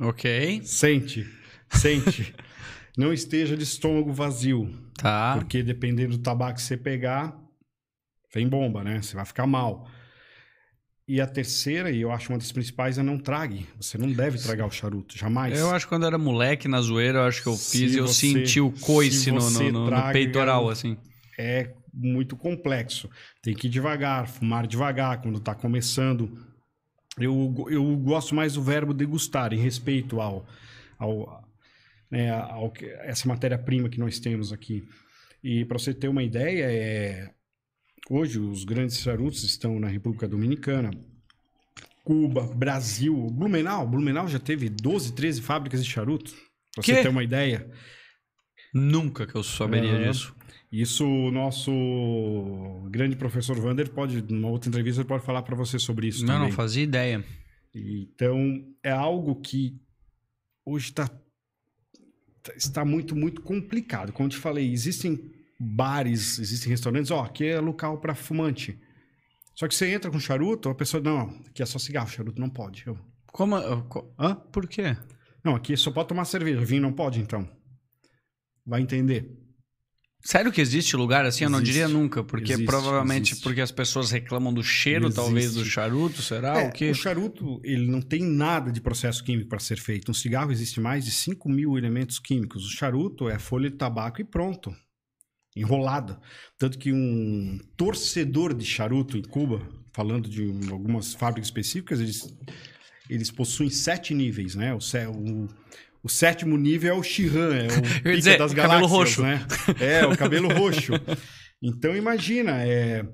[0.00, 0.60] Ok.
[0.64, 1.26] Sente,
[1.70, 2.34] sente.
[2.96, 5.36] Não esteja de estômago vazio, Tá.
[5.36, 7.36] porque dependendo do tabaco que você pegar,
[8.32, 9.00] vem bomba, né?
[9.02, 9.88] Você vai ficar mal.
[11.06, 13.66] E a terceira, e eu acho uma das principais, é não trague.
[13.80, 15.58] Você não deve tragar o charuto, jamais.
[15.58, 17.94] Eu acho que quando eu era moleque na zoeira, eu acho que eu Se fiz
[17.94, 20.98] e eu você- senti o coice se no, no- no- no traga, peitoral, assim.
[21.38, 23.08] é muito complexo.
[23.42, 26.46] Tem que ir devagar, fumar devagar quando está começando.
[27.18, 30.46] Eu, eu gosto mais do verbo degustar, em respeito ao,
[30.98, 31.42] ao,
[32.10, 32.70] né, ao
[33.04, 34.86] essa matéria-prima que nós temos aqui.
[35.42, 37.30] E para você ter uma ideia, é,
[38.10, 40.90] hoje os grandes charutos estão na República Dominicana,
[42.04, 43.86] Cuba, Brasil, Blumenau.
[43.86, 46.32] Blumenau já teve 12, 13 fábricas de charuto.
[46.74, 47.70] Pra você ter uma ideia.
[48.72, 50.34] Nunca que eu saberia disso.
[50.70, 51.70] Isso o nosso
[52.90, 56.48] grande professor Vander pode, numa outra entrevista, pode falar para você sobre isso Não, também.
[56.48, 57.24] não fazia ideia.
[57.74, 59.80] Então, é algo que
[60.66, 61.08] hoje tá,
[62.42, 64.12] tá- está muito, muito complicado.
[64.12, 65.18] Como eu te falei, existem
[65.58, 68.78] bares, existem restaurantes, ó, aqui é local para fumante.
[69.54, 72.48] Só que você entra com charuto, a pessoa, não, aqui é só cigarro, charuto não
[72.48, 72.84] pode.
[72.86, 72.96] Eu,
[73.32, 73.56] Como?
[73.84, 74.34] co- Hã?
[74.36, 74.96] Por quê?
[75.44, 77.48] Não, aqui só pode tomar cerveja, vinho não pode, então.
[78.64, 79.30] Vai entender.
[80.24, 81.44] Sério que existe lugar assim?
[81.44, 81.72] Eu não Existe.
[81.74, 83.42] diria nunca, porque Existe, provavelmente existe.
[83.44, 85.16] porque as pessoas reclamam do cheiro, Existe.
[85.16, 86.60] talvez, do charuto, será?
[86.60, 86.90] É, o quê?
[86.90, 90.10] o charuto, ele não tem nada de processo químico para ser feito.
[90.10, 92.66] Um cigarro existe mais de 5 mil elementos químicos.
[92.66, 94.74] O charuto é folha de tabaco e pronto.
[95.56, 96.20] Enrolada.
[96.58, 102.34] Tanto que um torcedor de charuto em Cuba, falando de um- algumas fábricas específicas, eles,
[103.10, 104.72] eles possuem sete níveis, né?
[104.74, 104.78] O,
[105.10, 105.48] o,
[106.04, 109.22] o sétimo nível é o Shihan, é o pica dizer, das cabelo galáxias, roxo.
[109.22, 109.46] né?
[109.80, 110.92] É, o cabelo roxo.
[111.60, 113.04] Então imagina, é,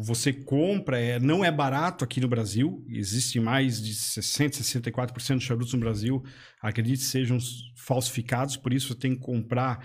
[0.00, 5.44] você compra, é, não é barato aqui no Brasil, existe mais de 60, 64% de
[5.44, 6.22] charutos no Brasil,
[6.62, 7.38] acredite sejam
[7.76, 9.84] falsificados, por isso você tem que comprar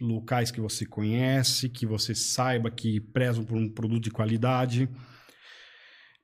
[0.00, 4.88] locais que você conhece, que você saiba que prezam por um produto de qualidade.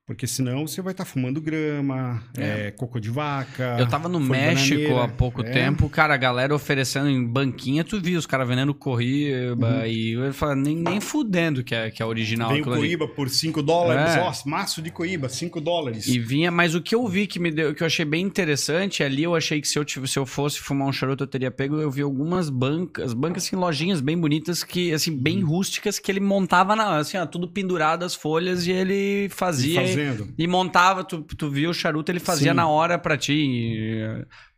[0.09, 3.77] Porque senão você vai estar fumando grama, é, cocô de vaca.
[3.79, 5.05] Eu tava no México bananeira.
[5.05, 5.51] há pouco É.
[5.51, 10.33] tempo, cara, a galera oferecendo em banquinha, tu viu os caras vendendo corriba e eu
[10.33, 12.55] falo, nem, nem fudendo que é, que é original Uhum.
[12.55, 12.75] Vem aquilo
[13.05, 13.15] ali.
[13.15, 14.17] por 5 dólares.
[14.17, 14.21] É.
[14.21, 16.07] Ó, maço de coíba, 5 dólares.
[16.09, 19.03] E vinha, mas o que eu vi que me deu, que eu achei bem interessante,
[19.03, 21.51] ali eu achei que se eu, tivesse, se eu fosse fumar um charuto eu teria
[21.51, 25.51] pego, eu vi algumas bancas, bancas assim, lojinhas bem bonitas que assim, bem Uhum.
[25.51, 29.98] rústicas que ele montava na, assim, ó, tudo pendurado as folhas e ele E fazia
[30.07, 30.35] fazendo.
[30.39, 32.57] e montava, tu, tu via o charuto, ele fazia Sim.
[32.57, 33.97] na hora pra ti.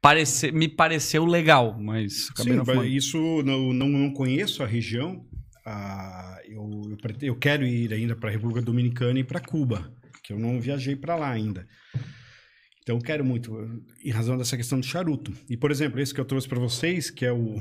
[0.00, 2.86] parece, me pareceu legal, mas acabei Sim, não fumando.
[2.86, 5.24] isso não, não, não conheço a região.
[5.64, 9.92] Ah, eu, eu, eu quero ir ainda para a República Dominicana e para Cuba,
[10.24, 11.66] que eu não viajei para lá ainda.
[12.82, 13.56] Então eu quero muito,
[14.04, 15.32] em razão dessa questão do charuto.
[15.48, 17.60] E, por exemplo, esse que eu trouxe para vocês, que é o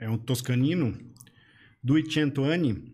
[0.00, 0.98] é um toscanino
[1.84, 2.90] do Cento Anni,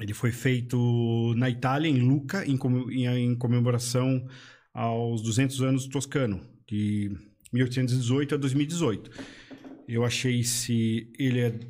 [0.00, 4.26] ele foi feito na Itália, em Lucca, em, come- em, em comemoração
[4.72, 7.10] aos 200 anos do Toscano, de
[7.52, 9.10] 1818 a 2018.
[9.88, 11.60] Eu achei se ele é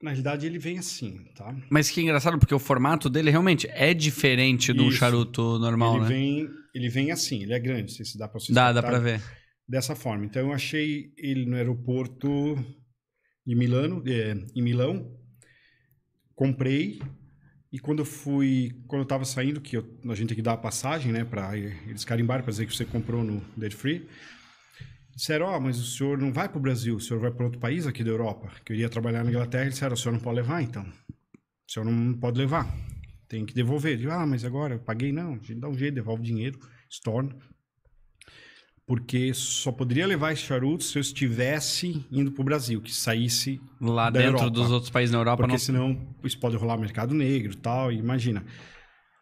[0.00, 1.52] na realidade ele vem assim, tá?
[1.68, 4.98] Mas que engraçado, porque o formato dele realmente é diferente um Isso.
[4.98, 6.08] charuto normal, ele né?
[6.08, 8.80] vem ele vem assim, ele é grande, não sei se dá para vocês Dá, dá
[8.80, 9.20] pra ver.
[9.66, 10.24] dessa forma.
[10.24, 12.54] Então eu achei ele no aeroporto
[13.44, 15.10] de Milano, é, em Milão,
[16.36, 17.00] comprei
[17.72, 20.54] e quando eu fui, quando eu tava saindo, que eu- a gente tem que dar
[20.54, 24.08] a passagem, né, para eles carimbarem para dizer que você comprou no Dead Free,
[25.14, 27.60] disseram, ó, mas o senhor não vai para o Brasil, o senhor vai para outro
[27.60, 30.36] país aqui da Europa, que eu iria trabalhar na Inglaterra, disseram, o senhor não pode
[30.36, 32.72] levar, então, o senhor não pode levar,
[33.28, 34.00] tem que devolver.
[34.00, 34.76] Eu ah, mas agora?
[34.76, 36.58] Eu paguei, não, a gente dá um jeito, devolve o dinheiro,
[36.88, 37.36] estorna
[38.88, 43.60] porque só poderia levar esse charuto se eu estivesse indo para o Brasil, que saísse,
[43.78, 44.50] Lá dentro Europa.
[44.50, 45.58] dos outros países na Europa porque não.
[45.58, 48.42] senão isso pode rolar mercado negro e tal, e imagina.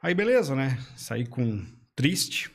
[0.01, 0.79] Aí beleza, né?
[0.95, 1.65] Saí com
[1.97, 2.49] triste,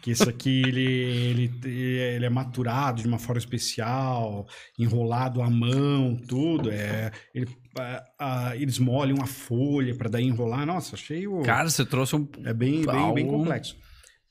[0.00, 4.46] que esse aqui ele, ele, ele é maturado de uma forma especial,
[4.78, 6.70] enrolado à mão, tudo.
[6.70, 10.64] É, ele, ah, ah, eles molham a folha para daí enrolar.
[10.64, 11.42] Nossa, achei o.
[11.42, 12.28] Cara, você trouxe um.
[12.44, 13.76] É bem, bem, bem complexo.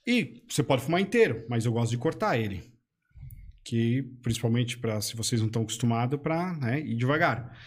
[0.08, 2.64] E você pode fumar inteiro, mas eu gosto de cortar ele.
[3.64, 7.58] Que, principalmente para se vocês não estão acostumados, para né, ir devagar.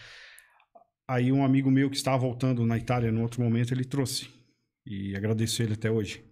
[1.07, 4.29] Aí um amigo meu que estava voltando na Itália no outro momento, ele trouxe.
[4.85, 6.23] E agradeço ele até hoje.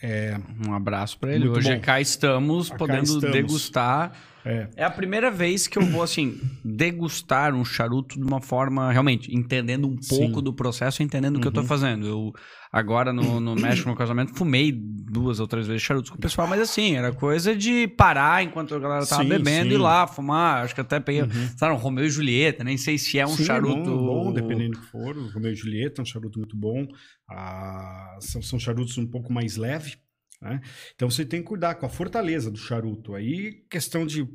[0.00, 1.46] É, Um abraço pra ele.
[1.46, 1.80] Muito Hoje bom.
[1.80, 3.32] cá estamos Cá podendo estamos.
[3.32, 4.16] degustar.
[4.48, 8.90] É, É a primeira vez que eu vou, assim, degustar um charuto de uma forma,
[8.90, 10.14] realmente, entendendo um Sim.
[10.14, 10.20] Uhum.
[10.20, 12.06] pouco do processo, entendendo o que eu tô fazendo.
[12.06, 12.32] Eu,
[12.72, 16.46] agora, no, no México, no casamento, fumei duas ou três vezes charutos com o pessoal,
[16.48, 19.74] mas assim, era coisa de parar enquanto a galera tava Sim, bebendo e sim.
[19.74, 20.64] ir lá fumar.
[20.64, 21.24] Acho que até peguei,
[21.56, 23.84] sabe, um Romeu e Julieta, nem sei se é um Sim, charuto...
[23.84, 25.16] bom, bom, dependendo do que for.
[25.16, 26.86] O Romeu e Julieta é um charuto muito bom.
[27.30, 29.96] Ah, são, são charutos um pouco mais leve.
[30.40, 30.60] Né?
[30.94, 33.14] Então você tem que cuidar com a fortaleza do charuto.
[33.14, 34.26] Aí questão de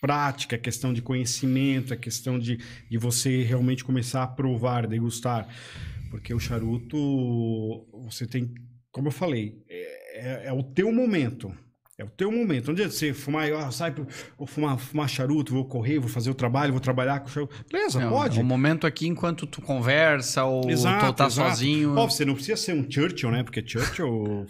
[0.00, 2.58] prática, questão de conhecimento, é questão de,
[2.90, 5.48] de você realmente começar a provar, degustar.
[6.10, 8.52] Porque o charuto, você tem,
[8.92, 11.52] como eu falei, é, é- é o teu momento.
[11.98, 12.70] É o teu momento.
[12.72, 13.94] Onde você fumar, ah, sai,
[14.36, 17.64] vou fumar, fumar charuto, vou correr, vou fazer o trabalho, vou trabalhar com o charuto.
[17.72, 18.38] Beleza, Não, pode.
[18.38, 21.50] É um momento aqui enquanto tu conversa ou Exato, tu tá exato.
[21.50, 21.94] sozinho.
[21.96, 23.42] Ó, você não precisa ser um Churchill, né?
[23.42, 24.46] Porque Churchill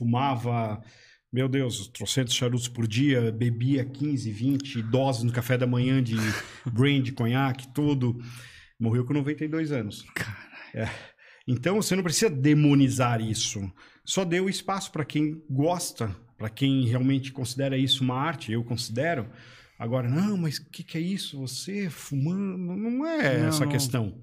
[0.00, 0.82] fumava,
[1.30, 6.16] meu Deus, trocentos charutos por dia, bebia 15, 20 doses no café da manhã de
[6.72, 8.18] brandy, conhaque, tudo.
[8.78, 10.06] Morreu com 92 anos.
[10.74, 10.88] É.
[11.46, 13.60] Então você não precisa demonizar isso.
[14.04, 18.52] Só dê o espaço para quem gosta, para quem realmente considera isso uma arte.
[18.52, 19.28] Eu considero.
[19.78, 21.38] Agora, não, mas o que, que é isso?
[21.40, 22.56] Você fumando?
[22.56, 23.72] Não é Não, essa não.
[23.72, 24.20] questão.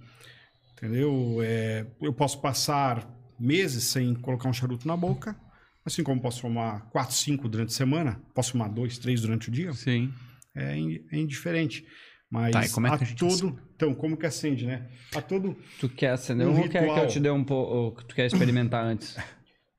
[0.73, 1.39] Entendeu?
[1.43, 3.07] É, eu posso passar
[3.39, 5.35] meses sem colocar um charuto na boca,
[5.87, 9.51] assim como posso fumar 4, 5 durante a semana, posso fumar 2, 3 durante o
[9.51, 10.13] dia, Sim.
[10.55, 10.77] é,
[11.11, 11.85] é indiferente.
[12.29, 13.57] Mas Tá, e como é que a a gente todo.
[13.75, 14.85] Então, como que acende, né?
[15.15, 15.55] A todo.
[15.79, 17.07] Tu quer acender Um ou quer que eu ritual.
[17.07, 18.03] te dê um pouco.
[18.03, 19.15] Tu quer experimentar antes?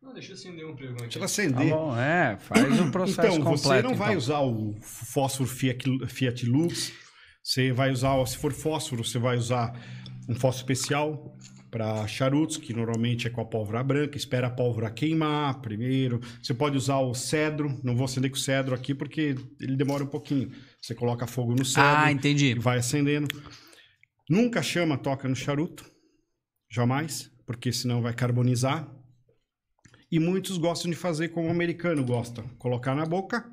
[0.03, 0.87] Não, deixa eu acender um aqui.
[0.87, 1.69] Deixa ela Tá acender.
[1.69, 3.59] bom, é, faz o processo então, completo.
[3.59, 4.19] você não vai então.
[4.19, 6.91] usar o fósforo Fiat, Fiat Lux.
[7.43, 9.79] Você vai usar, se for fósforo, você vai usar
[10.27, 11.37] um fósforo especial
[11.79, 16.21] para charutos, que normalmente é com a pólvora branca, espera a pólvora queimar primeiro.
[16.43, 20.03] Você pode usar o cedro, não vou acender com o cedro aqui porque ele demora
[20.03, 20.51] um pouquinho.
[20.83, 22.47] Você coloca fogo no cedro Ah, entendi.
[22.47, 23.29] e vai acendendo.
[24.29, 25.89] Nunca chama toca no charuto,
[26.69, 28.93] jamais, porque senão vai carbonizar.
[30.11, 33.49] E muitos gostam de fazer como o americano gosta, colocar na boca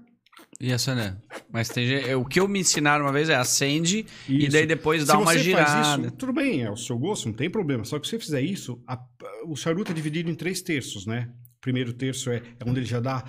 [0.60, 1.16] E acender.
[1.52, 4.52] Mas tem gente- o que eu me ensinaram uma vez é acende e Isso.
[4.52, 6.08] daí depois Se dá uma você girada.
[6.08, 7.84] Isso, tudo bem, é o seu gosto, não tem problema.
[7.84, 8.98] Só que se você fizer isso, a-
[9.46, 11.30] o charuto é dividido em três terços, né?
[11.66, 13.24] Primeiro terço é, é onde ele já dá.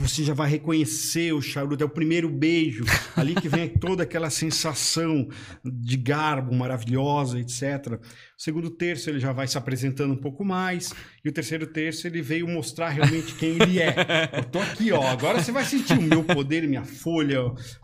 [0.00, 2.84] Você já vai reconhecer o charuto, é o primeiro beijo.
[3.14, 5.28] Ali que vem toda aquela sensação
[5.64, 8.00] de garbo maravilhosa, etc.
[8.36, 10.92] O segundo terço ele já vai se apresentando um pouco mais.
[11.24, 13.94] E o terceiro terço ele veio mostrar realmente quem ele é.
[14.32, 15.06] Eu tô aqui, ó.
[15.06, 17.42] Agora você vai sentir o meu poder, minha folha,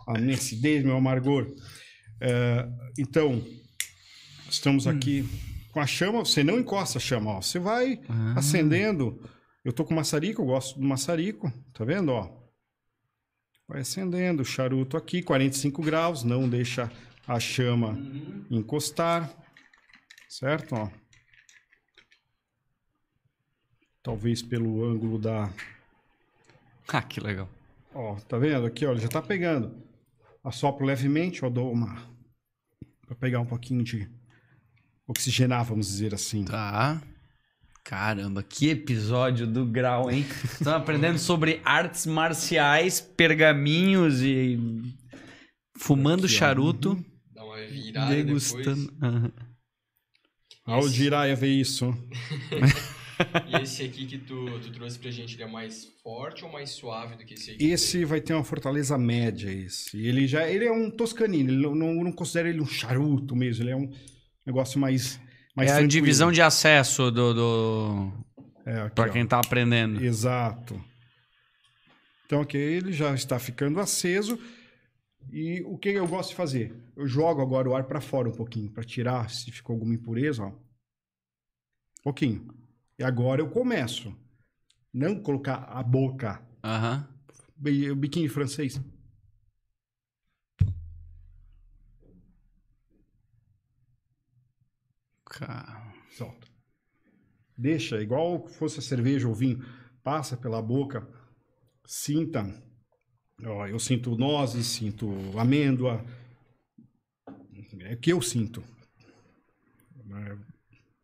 [0.09, 1.47] a minha acidez, meu amargor.
[2.19, 2.67] É,
[2.99, 3.41] então,
[4.49, 5.25] estamos aqui
[5.71, 6.19] com a chama.
[6.25, 7.41] Você não encosta a chama, ó.
[7.41, 8.33] Você vai Ah.
[8.35, 9.17] acendendo.
[9.65, 11.51] Eu tô com maçarico, eu gosto do maçarico.
[11.73, 12.31] Tá vendo, ó?
[13.67, 16.23] Vai acendendo o charuto aqui, 45 graus.
[16.23, 16.89] Não deixa
[17.27, 17.97] a chama
[18.49, 19.35] encostar.
[20.29, 20.89] Certo, ó.
[24.01, 25.51] Talvez pelo ângulo da,
[26.87, 27.49] Ah, que legal.
[27.93, 29.83] Ó, tá vendo aqui, ó, ele já tá pegando.
[30.43, 32.13] Assopro levemente, ó, dou uma
[33.05, 34.09] para pegar um pouquinho de
[35.07, 36.45] oxigenar, vamos dizer assim.
[36.45, 37.01] Tá.
[37.85, 40.25] Caramba, que episódio do grau, hein?
[40.43, 44.57] Estamos aprendendo sobre artes marciais, pergaminhos e
[45.77, 48.91] fumando Aqui, charuto, Dá uma virada degustando.
[48.99, 49.31] Aham.
[50.65, 51.95] Ah, o Jiraiya vê isso.
[52.49, 52.95] depois.
[53.47, 56.71] E esse aqui que tu, tu trouxe pra gente, ele é mais forte ou mais
[56.71, 57.63] suave do que esse aqui?
[57.63, 59.97] Esse vai ter uma fortaleza média, esse.
[60.05, 63.63] Ele já ele é um toscanino, ele não, não, não considero ele um charuto mesmo,
[63.63, 63.89] ele é um
[64.45, 65.17] negócio mais
[65.55, 65.87] mais É a tranquilo.
[65.89, 68.11] divisão de acesso do, do...
[68.65, 70.03] é, aqui, para quem tá aprendendo.
[70.03, 70.79] Exato.
[72.25, 74.39] Então, ok, ele já está ficando aceso.
[75.31, 76.75] E o que eu gosto de fazer?
[76.95, 80.43] Eu jogo agora o ar para fora um pouquinho, para tirar se ficou alguma impureza,
[80.43, 80.47] ó.
[80.49, 82.47] Um pouquinho.
[82.99, 84.15] E agora eu começo.
[84.93, 87.07] Não colocar a boca, Aham.
[87.91, 88.79] o biquinho francês.
[96.11, 96.47] Solta.
[97.57, 99.63] Deixa, igual fosse a cerveja ou vinho.
[100.03, 101.07] Passa pela boca,
[101.85, 102.45] sinta.
[103.43, 106.05] Ó, eu sinto nozes, sinto amêndoa.
[107.81, 108.63] É o que eu sinto.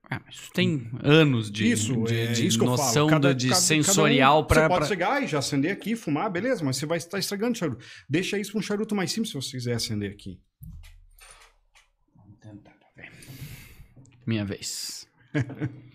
[0.09, 3.07] Ah, isso tem anos de, isso, de, é de isso noção.
[3.07, 4.63] Cada- de cada- cada sensorial um, para.
[4.63, 7.55] Você pode chegar e já acender aqui, fumar, beleza, mas você vai estar estragando o
[7.55, 7.85] charuto.
[8.09, 10.37] Deixa isso para um charuto mais simples se você quiser acender aqui.
[14.25, 15.07] Minha vez.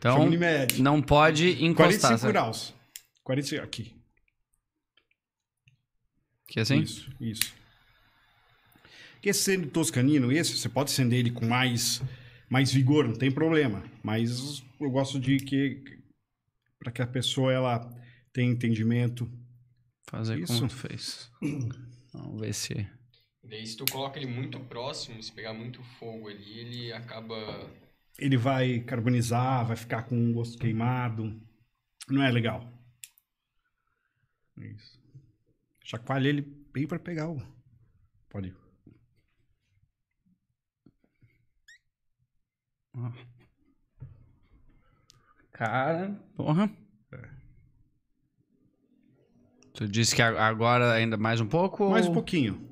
[0.00, 0.30] Então,
[0.78, 2.16] não pode encostar.
[2.16, 2.32] 45 certo?
[2.32, 2.74] graus.
[3.22, 3.94] 45, aqui.
[6.48, 6.80] Que é assim?
[6.80, 7.52] Isso, isso.
[9.12, 12.00] Porque esse sendo toscanino, esse, você pode acender ele com mais,
[12.48, 13.84] mais vigor, não tem problema.
[14.02, 15.84] Mas eu gosto de que
[16.78, 17.94] para que a pessoa ela
[18.32, 19.30] tenha entendimento.
[20.08, 20.54] Fazer Isso.
[20.54, 21.30] como tu fez.
[22.12, 22.88] Vamos ver se.
[23.50, 27.68] Daí se tu coloca ele muito próximo, se pegar muito fogo ali, ele acaba...
[28.16, 31.42] Ele vai carbonizar, vai ficar com um gosto queimado.
[32.08, 32.72] Não é legal.
[34.56, 35.02] Isso.
[35.82, 37.42] Chacoalha ele bem para pegar o.
[38.28, 38.56] Pode ir.
[45.52, 46.70] Cara, porra.
[47.12, 47.28] É.
[49.74, 51.90] Tu disse que agora ainda mais um pouco?
[51.90, 52.69] Mais um ou- pouquinho.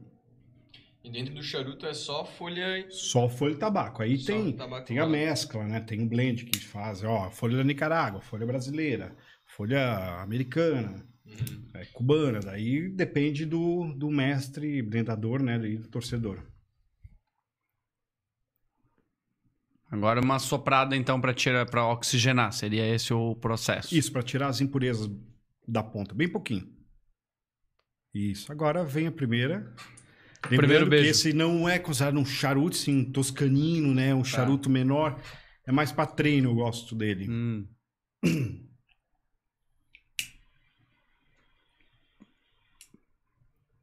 [1.09, 2.87] E dentro do charuto é só folha...
[2.91, 4.03] Só folha de tabaco.
[4.03, 5.81] Aí Só tem, tabaco tem a mescla, né?
[5.81, 9.17] Tem um blend que faz, ó, folha da Nicarágua, folha brasileira,
[9.47, 11.67] folha americana, Uhum.
[11.73, 12.41] é, cubana.
[12.41, 15.57] Daí depende do, do mestre blendador, né?
[15.67, 16.43] E do torcedor.
[19.91, 23.95] Agora uma soprada então para tirar para oxigenar, seria esse o processo.
[23.97, 25.11] Isso, para tirar as impurezas
[25.67, 26.71] da ponta, bem pouquinho.
[28.13, 28.53] Isso.
[28.53, 29.75] Agora vem a primeira.
[30.45, 31.11] Lembrando Primeiro que beijo.
[31.11, 34.15] esse não é considerado um charuto, sim, toscanino, né?
[34.15, 35.21] Um charuto menor.
[35.67, 37.29] É mais para treino, eu gosto dele.
[37.29, 37.67] Hum.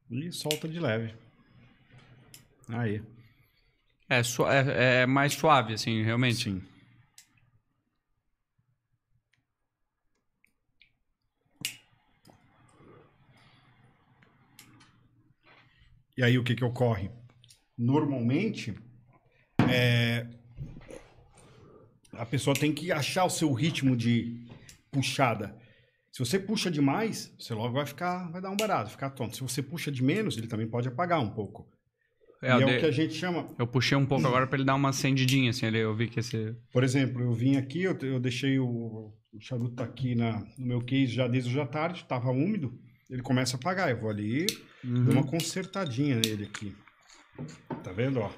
[0.10, 1.14] E solta de leve.
[2.70, 3.02] Aí.
[4.10, 6.44] É, é- é mais suave assim, realmente.
[6.46, 6.62] Sim.
[16.18, 17.10] E aí o que que ocorre?
[17.78, 18.74] Normalmente,
[19.70, 20.26] é,
[22.14, 24.46] a pessoa tem que achar o seu ritmo de
[24.92, 25.56] puxada.
[26.12, 29.36] Se você puxa demais, você logo vai ficar, vai dar um barato, ficar tonto.
[29.36, 31.68] Se você puxa de menos, ele também pode apagar um pouco.
[32.42, 33.48] É, e é dei- o que a gente chama.
[33.60, 36.20] Eu puxei um pouco agora pra ele dar uma acendidinha, assim, ali, eu vi que
[36.20, 36.56] esse...
[36.72, 40.82] Por exemplo, eu vim aqui, eu, eu deixei o, o charuto aqui na, no meu
[40.82, 42.80] case já desde hoje à tarde, estava úmido,
[43.10, 43.90] ele começa a apagar.
[43.90, 44.46] Eu vou ali,
[44.84, 46.76] dou uma consertadinha nele aqui.
[47.84, 48.32] Tá vendo, ó?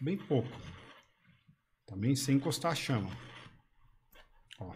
[0.00, 0.48] Bem pouco.
[1.86, 3.10] Também sem encostar a chama.
[4.60, 4.74] Ó.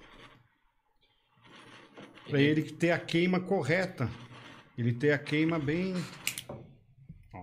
[2.28, 4.09] Para ele ter a queima correta.
[4.78, 5.94] Ele ter a queima bem.
[7.34, 7.42] Ó.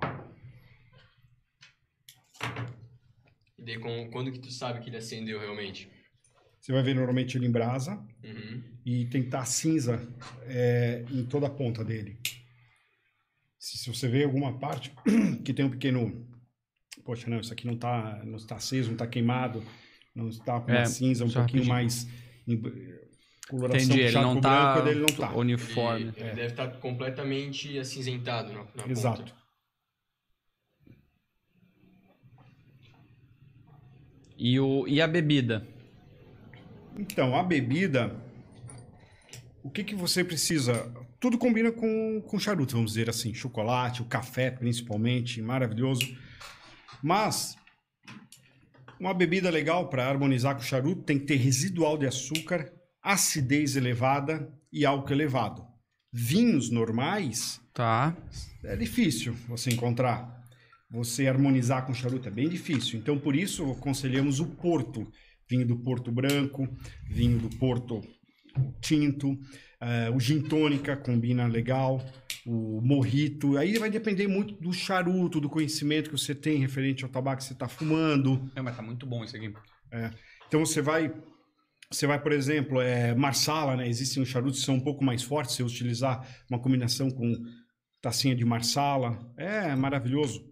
[3.57, 5.89] E daí, com- quando que tu sabe que ele acendeu realmente?
[6.69, 7.95] Você vai ver normalmente ele em brasa.
[8.23, 8.61] Uhum.
[8.85, 10.07] e tem que estar cinza
[10.43, 12.19] é, em toda a ponta dele.
[13.57, 14.93] Se, se você vê alguma parte
[15.43, 16.27] que tem um pequeno,
[17.03, 19.63] poxa, não, isso aqui não está não está aceso, não está queimado,
[20.13, 21.67] não está com uma É, cinza um pouquinho rapidinho.
[21.73, 22.07] mais
[22.47, 22.61] em-
[23.49, 25.35] coloração Entendi, ele não pro tá tá.
[25.35, 26.01] uniforme.
[26.09, 29.23] Ele, ele deve estar completamente acinzentado na, na Exato.
[29.23, 29.33] ponta.
[34.37, 35.78] E, o, e a bebida?
[36.99, 38.13] Então, a bebida,
[39.63, 40.91] o que que você precisa?
[41.17, 43.33] Tudo combina com, com charuto, vamos dizer assim.
[43.33, 46.05] Chocolate, o café principalmente, maravilhoso.
[47.01, 47.55] Mas,
[48.99, 52.69] uma bebida legal para harmonizar com o charuto tem que ter residual de açúcar,
[53.01, 55.65] acidez elevada e álcool elevado.
[56.11, 58.13] Vinhos normais Tá.
[58.65, 60.37] é difícil você encontrar.
[60.91, 62.99] Você harmonizar com charuto é bem difícil.
[62.99, 65.09] Então, por isso, aconselhamos o Porto.
[65.49, 66.67] Vinho do Porto Branco,
[67.09, 68.01] vinho do Porto
[68.81, 69.37] Tinto,
[69.81, 72.05] eh, o Gin Tônica combina legal,
[72.45, 73.57] o Morrito.
[73.57, 77.45] Aí vai depender muito do charuto, do conhecimento que você tem referente ao tabaco que
[77.45, 78.51] você está fumando.
[78.55, 79.53] É, mas tá muito bom isso aqui.
[80.47, 81.13] Então você vai,
[81.91, 83.87] você vai, por exemplo, é, marsala, né?
[83.87, 85.55] Existem os charutos que são um pouco mais fortes.
[85.55, 87.33] Se você utilizar uma combinação com
[88.01, 90.47] tacinha de marsala, é maravilhoso.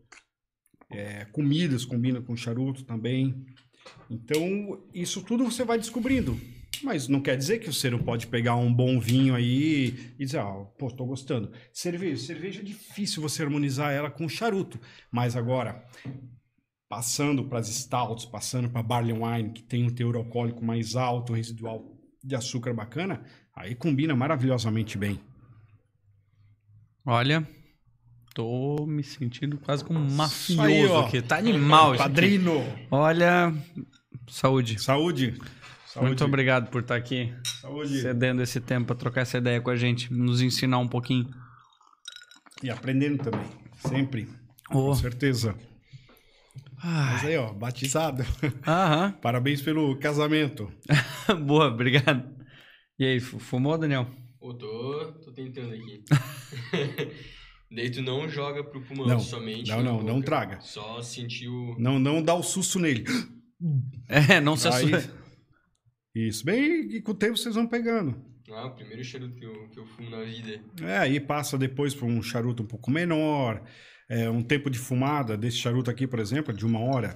[0.91, 3.45] É, comidas combinam com charuto também.
[4.09, 6.39] Então isso tudo você vai descobrindo.
[6.83, 10.39] Mas não quer dizer que você não pode pegar um bom vinho aí e dizer,
[10.39, 11.51] ah, pô, tô gostando.
[11.73, 14.79] Cerveja, cerveja é difícil você harmonizar ela com charuto.
[15.11, 15.83] Mas agora,
[16.87, 21.33] passando para as stouts, passando para barley wine, que tem um teor alcoólico mais alto,
[21.33, 23.23] residual de açúcar bacana,
[23.55, 25.19] aí combina maravilhosamente bem.
[27.05, 27.47] Olha,
[28.37, 31.21] tô me sentindo quase como um mafioso aí, aqui.
[31.23, 32.03] Tá animal aqui.
[32.03, 32.63] Padrino!
[32.91, 33.51] Olha,
[34.29, 34.79] saúde.
[34.79, 35.33] Saúde!
[35.87, 36.05] Saúde!
[36.09, 37.99] Muito obrigado por estar aqui, Saúde!
[37.99, 41.27] cedendo esse tempo para trocar essa ideia com a gente, nos ensinar um pouquinho.
[42.61, 43.47] E aprendendo também,
[43.79, 44.29] sempre.
[44.69, 44.73] Oh.
[44.73, 45.55] Com certeza.
[46.77, 48.23] Ah, Mas aí, ó, batizado.
[48.67, 50.71] Aham, Parabéns pelo casamento.
[51.43, 52.23] boa, obrigado.
[52.99, 54.07] E aí, fu- fumou, Daniel?
[54.39, 56.03] Pô, tô, tô tentando aqui.
[57.69, 59.69] Daí tu não joga pro pulmão Não, somente.
[59.69, 60.25] não, não, não boca.
[60.25, 60.61] traga.
[60.61, 61.75] Só sentir o.
[61.77, 63.03] Não, não dá o susto nele.
[64.07, 65.11] É, não se Aí- assusta.
[66.15, 68.15] Isso, bem, e com o tempo vocês vão pegando.
[68.51, 70.61] Ah, o primeiro charuto que eu, que eu fumo na vida.
[70.81, 73.61] É, aí passa depois para um charuto um pouco menor,
[74.09, 77.13] é, um tempo de fumada desse charuto aqui, por exemplo, é de uma hora.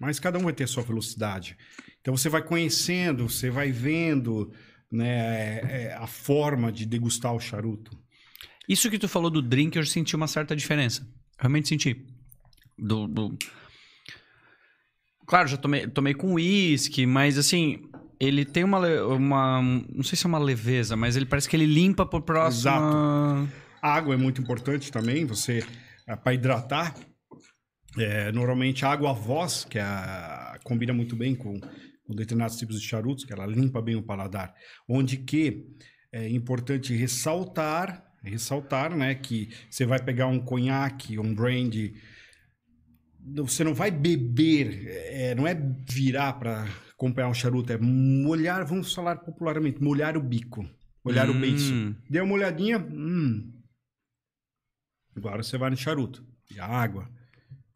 [0.00, 1.56] Mas cada um vai ter a sua velocidade.
[2.00, 4.50] Então você vai conhecendo, você vai vendo
[4.90, 7.96] né, é, é, a forma de degustar o charuto.
[8.68, 11.06] Isso que tu falou do drink, eu senti uma certa diferença.
[11.38, 12.06] Realmente senti.
[12.78, 13.36] Do, do-
[15.26, 17.82] Claro, já tomei, tomei com uísque, mas assim,
[18.20, 19.62] ele tem uma, uma.
[19.62, 22.70] Não sei se é uma leveza, mas ele parece que ele limpa pro próximo.
[23.82, 25.64] A água é muito importante também, você
[26.22, 26.94] para hidratar.
[27.96, 32.78] É, normalmente a água voz, que é a- combina muito bem com, com determinados tipos
[32.80, 34.52] de charutos, que ela limpa bem o paladar.
[34.88, 35.64] Onde que
[36.12, 41.94] é importante ressaltar, ressaltar, né, que você vai pegar um conhaque, um brandy,
[43.36, 45.54] você não vai beber, é, não é
[45.88, 50.68] virar para acompanhar um charuto, é molhar, vamos falar popularmente, molhar o bico,
[51.04, 51.40] molhar o Hum.
[51.40, 51.96] beiço.
[52.08, 53.50] Deu uma olhadinha, hum.
[55.16, 56.26] Agora você vai no charuto.
[56.50, 57.08] E a água.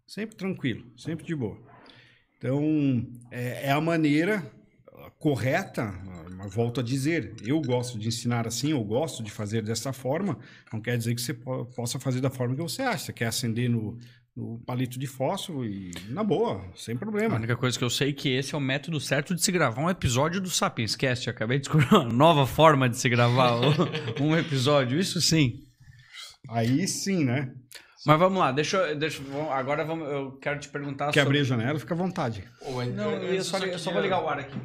[0.07, 1.59] Sempre tranquilo, sempre de boa.
[2.37, 4.51] Então, é, é a maneira
[5.19, 5.93] correta,
[6.37, 10.39] mas volto a dizer, eu gosto de ensinar assim, eu gosto de fazer dessa forma,
[10.73, 13.07] não quer dizer que você po- possa fazer da forma que você acha.
[13.07, 13.99] Você quer acender no,
[14.37, 17.35] no palito de fósforo e na boa, sem A problema.
[17.35, 19.83] única coisa que eu sei é que esse é o método certo de se gravar
[19.83, 21.29] um episódio do Sapiens Cast.
[21.29, 23.55] Acabei de descobrir uma nova forma de se gravar
[24.21, 24.99] um- episódio.
[25.01, 25.55] Isso sim.
[26.51, 27.53] Aí sim, né?
[28.07, 29.21] Mas vamos lá, deixa, eu- deixa
[29.51, 31.39] agora vamos, eu quero te perguntar Quer sobre...
[31.39, 31.79] abrir a janela?
[31.81, 32.45] Fica à vontade.
[32.95, 34.57] Não, eu, só, eu só vou ligar o ar aqui.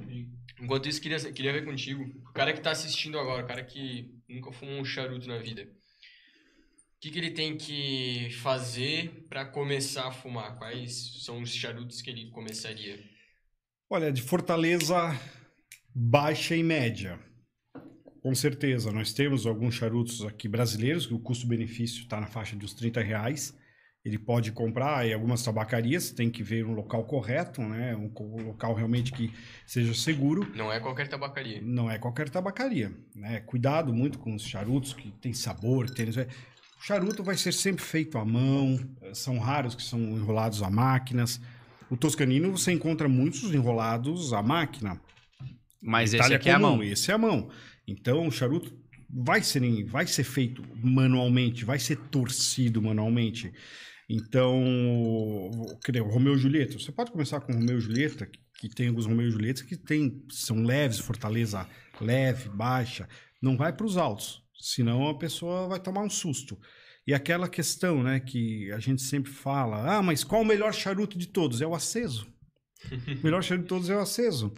[0.64, 2.04] Enquanto isso, queria, queria ver contigo.
[2.30, 5.64] O cara que tá assistindo agora, o cara que nunca fumou um charuto na vida.
[5.64, 5.68] O
[7.02, 10.58] que, que ele tem que fazer pra começar a fumar?
[10.58, 12.98] Quais são os charutos que ele começaria?
[13.90, 15.20] Olha, de Fortaleza
[15.94, 17.20] baixa e média.
[18.22, 22.64] Com certeza, nós temos alguns charutos aqui brasileiros, que o custo-benefício está na faixa de
[22.64, 23.54] uns 30 reais.
[24.06, 27.96] Ele pode comprar em algumas tabacarias, tem que ver um local correto, né?
[27.96, 28.12] Um
[28.46, 29.34] local realmente que
[29.66, 30.46] seja seguro.
[30.56, 31.62] Não é qualquer tabacaria.
[31.62, 33.40] Não é qualquer tabacaria, né?
[33.42, 36.10] Cuidado muito com os charutos que tem sabor, tem...
[36.10, 40.70] O charuto vai ser sempre feito à mão, eh, são raros que são enrolados a
[40.70, 41.40] máquinas.
[41.90, 45.00] O toscanino você encontra muitos enrolados à máquina.
[45.82, 46.84] Mas esse Itália aqui é a comum, mão.
[46.84, 47.50] Esse é a mão.
[47.88, 48.78] Então o charuto
[49.10, 53.54] vai ser, vai ser feito manualmente, vai ser torcido manualmente.
[54.10, 54.60] Então,
[55.92, 56.78] nem o Romeu e Julieta.
[56.78, 59.64] Você pode começar com o Romeu e Julieta, que, que tem alguns Romeu e Julieta
[59.64, 61.68] que tem, são leves, fortaleza
[62.00, 63.08] leve, baixa.
[63.42, 66.58] Não vai para os altos, senão a pessoa vai tomar um susto.
[67.06, 71.18] E aquela questão, né, que a gente sempre fala, ah, mas qual o melhor charuto
[71.18, 71.62] de todos?
[71.62, 72.28] É o aceso.
[72.92, 74.54] o melhor charuto de todos é o aceso.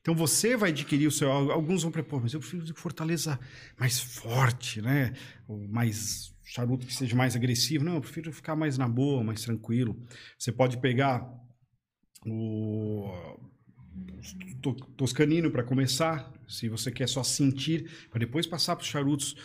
[0.00, 1.30] Então você vai adquirir o seu.
[1.30, 3.38] Alguns vão propor, mas eu prefiro de Fortaleza
[3.78, 5.12] mais forte, né?
[5.46, 7.84] Ou mais charuto que seja mais agressivo.
[7.84, 9.96] Não, eu prefiro ficar mais na boa, mais tranquilo.
[10.36, 11.26] Você pode pegar
[12.26, 13.08] o
[14.60, 19.36] to- toscanino para começar, se você quer só sentir, para depois passar para os charutos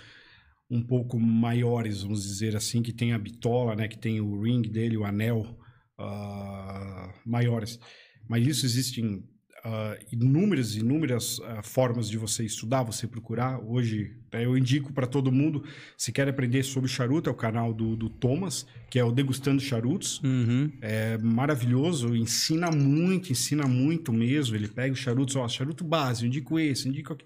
[0.70, 3.88] um pouco maiores, vamos dizer assim, que tem a bitola, né?
[3.88, 5.56] Que tem o ring dele, o anel
[6.00, 7.80] ah, maiores.
[8.28, 9.24] Mas isso existem
[9.68, 13.60] ah, inúmeras, inúmeras ah, formas de você estudar, você procurar.
[13.66, 15.64] Hoje, né, eu indico para todo mundo,
[15.98, 19.60] se quer aprender sobre charuto, é o canal do, do Thomas, que é o Degustando
[19.60, 20.22] Charutos.
[20.24, 20.72] Uhum.
[20.82, 24.56] É maravilhoso, ensina muito, ensina muito mesmo.
[24.56, 27.26] Ele pega os charutos, ó, charuto base, indico esse, indico aqui.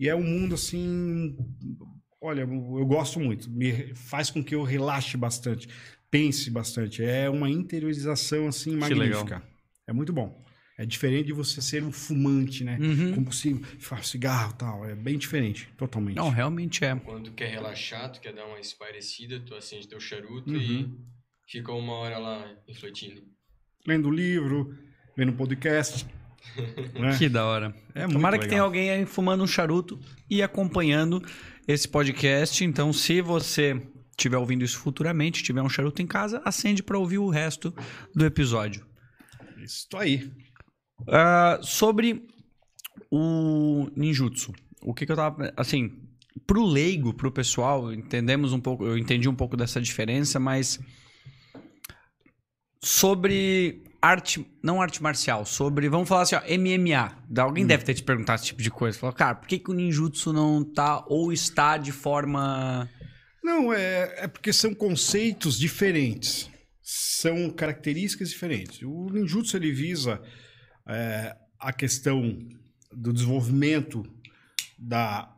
[0.00, 1.36] E é um mundo assim.
[2.20, 3.48] Olha, eu gosto muito.
[3.48, 5.68] Me faz com que eu relaxe bastante,
[6.10, 7.04] pense bastante.
[7.04, 9.40] É uma interiorização assim magnífica.
[9.86, 10.44] É muito bom.
[10.78, 12.76] É diferente de você ser um fumante, né?
[12.78, 13.14] Uhum.
[13.14, 14.84] Compulsivo, faz cigarro e tal.
[14.84, 16.16] É bem diferente, totalmente.
[16.16, 16.94] Não, realmente é.
[16.96, 20.58] Quando tu quer relaxar, tu quer dar uma espairecida, tu acende teu charuto Uhum.
[20.58, 20.90] e
[21.50, 23.22] fica uma hora lá refletindo.
[23.86, 24.76] Lendo livro,
[25.16, 26.06] vendo podcast.
[27.00, 27.16] né?
[27.16, 27.74] Que da hora.
[27.94, 28.50] É muito Tomara que legal.
[28.50, 29.98] tenha alguém aí fumando um charuto
[30.28, 31.22] e acompanhando
[31.66, 32.62] esse podcast.
[32.62, 33.80] Então, se você
[34.10, 37.74] estiver ouvindo isso futuramente, tiver um charuto em casa, acende para ouvir o resto
[38.14, 38.86] do episódio.
[39.62, 40.30] Isso aí.
[41.08, 42.26] Ah, sobre
[43.10, 44.52] o ninjutsu.
[44.82, 45.52] O que, que eu tava.
[45.56, 45.92] Assim,
[46.46, 48.84] pro leigo, pro pessoal, entendemos um pouco.
[48.84, 50.80] Eu entendi um pouco dessa diferença, mas.
[52.82, 54.46] Sobre arte.
[54.62, 55.88] Não arte marcial, sobre.
[55.88, 57.42] Vamos falar assim, ó, MMA.
[57.42, 58.98] Alguém deve ter te perguntado esse tipo de coisa.
[58.98, 62.88] Falou, cara, por que, que o ninjutsu não tá ou está de forma.
[63.42, 66.50] Não, é, é porque são conceitos diferentes.
[66.82, 68.82] São características diferentes.
[68.82, 70.20] O ninjutsu ele visa
[70.86, 72.38] é, a questão
[72.92, 74.06] do desenvolvimento
[74.78, 75.34] da,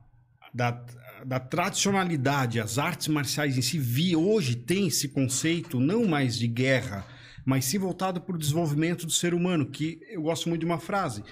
[0.52, 0.84] da,
[1.24, 3.78] da tradicionalidade, as artes marciais em si.
[3.78, 7.06] Vi, hoje tem esse conceito não mais de guerra,
[7.44, 10.78] mas sim voltado para o desenvolvimento do ser humano, que eu gosto muito de uma
[10.78, 11.24] frase,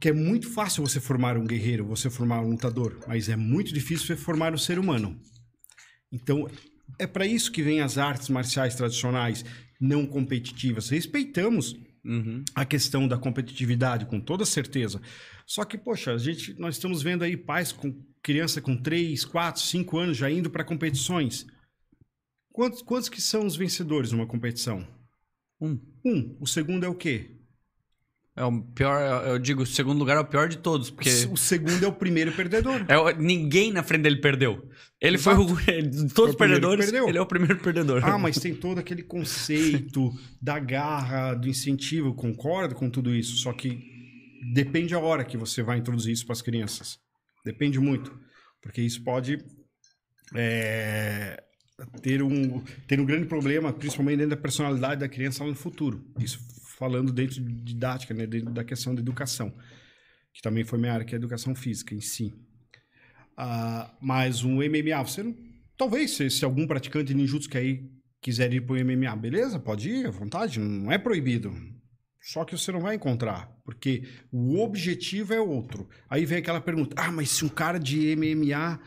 [0.00, 3.72] que é muito fácil você formar um guerreiro, você formar um lutador, mas é muito
[3.74, 5.20] difícil você formar um ser humano.
[6.10, 6.48] Então,
[6.98, 9.44] é para isso que vem as artes marciais tradicionais
[9.80, 10.88] não competitivas.
[10.88, 12.44] Respeitamos Uhum.
[12.54, 15.00] a questão da competitividade, com toda certeza.
[15.46, 17.92] Só que, poxa, a gente, nós estamos vendo aí pais com
[18.22, 21.46] criança com 3, 4, 5 anos já indo para competições.
[22.52, 24.86] Quantos, quantos que são os vencedores numa competição?
[25.60, 25.78] Um.
[26.04, 26.36] Um.
[26.40, 27.37] O segundo é o quê?
[28.38, 29.26] É o pior.
[29.26, 31.10] Eu digo, o segundo lugar é o pior de todos, porque.
[31.32, 32.84] O segundo é o primeiro perdedor.
[32.86, 34.64] É, o- ninguém na frente dele perdeu.
[35.00, 35.56] Ele Exato.
[35.56, 35.82] foi o.
[35.82, 38.00] De todos Foi os perdedores, ele é o primeiro perdedor.
[38.04, 43.52] Ah, mas tem todo aquele conceito da garra, do incentivo, concordo com tudo isso, só
[43.52, 43.82] que
[44.54, 46.96] depende a hora que você vai introduzir isso para as crianças.
[47.44, 48.16] Depende muito,
[48.62, 49.38] porque isso pode
[50.34, 51.42] é,
[52.02, 56.04] ter, um, ter um grande problema, principalmente dentro da personalidade da criança lá no futuro.
[56.20, 56.38] Isso
[56.78, 59.52] falando dentro de didática, né, dentro da questão da educação,
[60.32, 62.32] que também foi minha área, que é a educação física em si.
[63.36, 65.34] Ah, mas um MMA, você não
[65.76, 67.88] Talvez, se, se algum praticante de ninjutsu aí
[68.20, 71.54] quiser ir pro MMA, beleza, pode ir à vontade, não é proibido.
[72.20, 74.02] Só que você não vai encontrar, porque
[74.32, 75.88] o objetivo é outro.
[76.10, 78.80] Aí vem aquela pergunta: ah, mas se um cara de MMA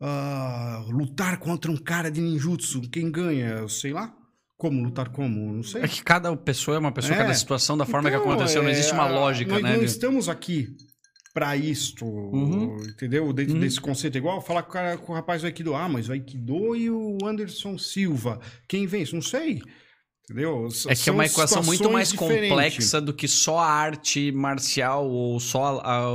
[0.00, 2.82] uh, lutar contra um cara de ninjutsu.
[2.90, 3.66] Quem ganha?
[3.68, 4.14] Sei lá.
[4.56, 5.52] Como lutar como?
[5.52, 5.82] Não sei.
[5.82, 7.18] É que cada pessoa é uma pessoa, é.
[7.18, 8.62] cada situação da forma então, que aconteceu.
[8.62, 9.76] Não existe uma é, lógica, nós né?
[9.76, 10.74] Não estamos aqui
[11.34, 12.78] para isto, uhum.
[12.88, 13.30] entendeu?
[13.34, 13.60] Dentro uhum.
[13.60, 14.14] desse conceito.
[14.14, 15.74] É igual falar com o, cara, com o rapaz do Aikido.
[15.74, 18.40] Ah, mas o Aikido e o Anderson Silva.
[18.66, 19.14] Quem vence?
[19.14, 19.60] Não sei.
[20.24, 20.66] Entendeu?
[20.88, 22.48] É que é uma equação muito mais diferentes.
[22.48, 26.10] complexa do que só a arte marcial ou só a, a,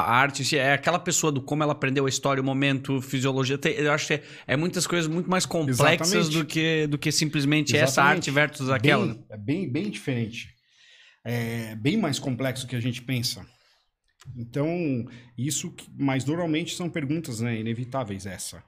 [0.00, 0.56] a, arte.
[0.56, 3.58] É aquela pessoa do como ela aprendeu a história, o momento, fisiologia.
[3.76, 7.76] Eu acho que é, é muitas coisas muito mais complexas do que, do que simplesmente
[7.76, 7.90] Exatamente.
[7.90, 9.06] essa arte versus aquela.
[9.06, 10.54] Bem, é bem, bem diferente.
[11.24, 13.46] É bem mais complexo do que a gente pensa.
[14.36, 15.06] Então,
[15.36, 18.62] isso, mas normalmente são perguntas né, inevitáveis essa.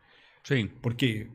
[0.44, 0.69] Sim.
[0.81, 1.28] Porque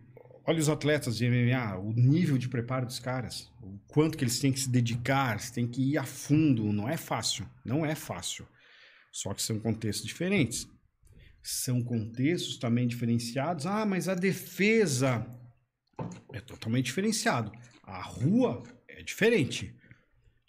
[0.45, 4.39] olha os atletas de MMA, o nível de preparo dos caras, o quanto que eles
[4.39, 8.47] têm que se dedicar, têm que ir a fundo, não é fácil, não é fácil.
[9.15, 10.67] Só que são contextos diferentes.
[11.41, 13.65] São contextos também diferenciados.
[13.65, 15.25] Ah, mas a defesa
[16.33, 17.49] é totalmente diferenciado.
[17.81, 19.73] A rua é diferente.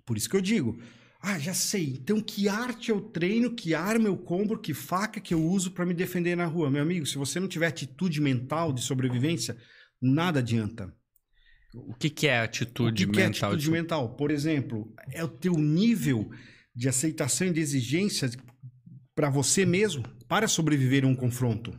[0.05, 0.83] Por isso que eu digo,
[1.23, 1.91] ah, já sei.
[1.91, 5.87] Então, que arte eu treino, que arma eu compro, que faca que eu uso para
[5.87, 6.69] me defender na rua?
[6.69, 9.57] Meu amigo, se você não tiver atitude mental de sobrevivência,
[10.03, 10.93] nada adianta.
[11.73, 13.31] O que, que é atitude o que mental?
[13.31, 14.17] Que é atitude mental?
[14.17, 16.33] Por exemplo, é o teu nível
[16.77, 18.29] de aceitação e de exigência
[19.17, 21.73] para você mesmo para sobreviver a um confronto.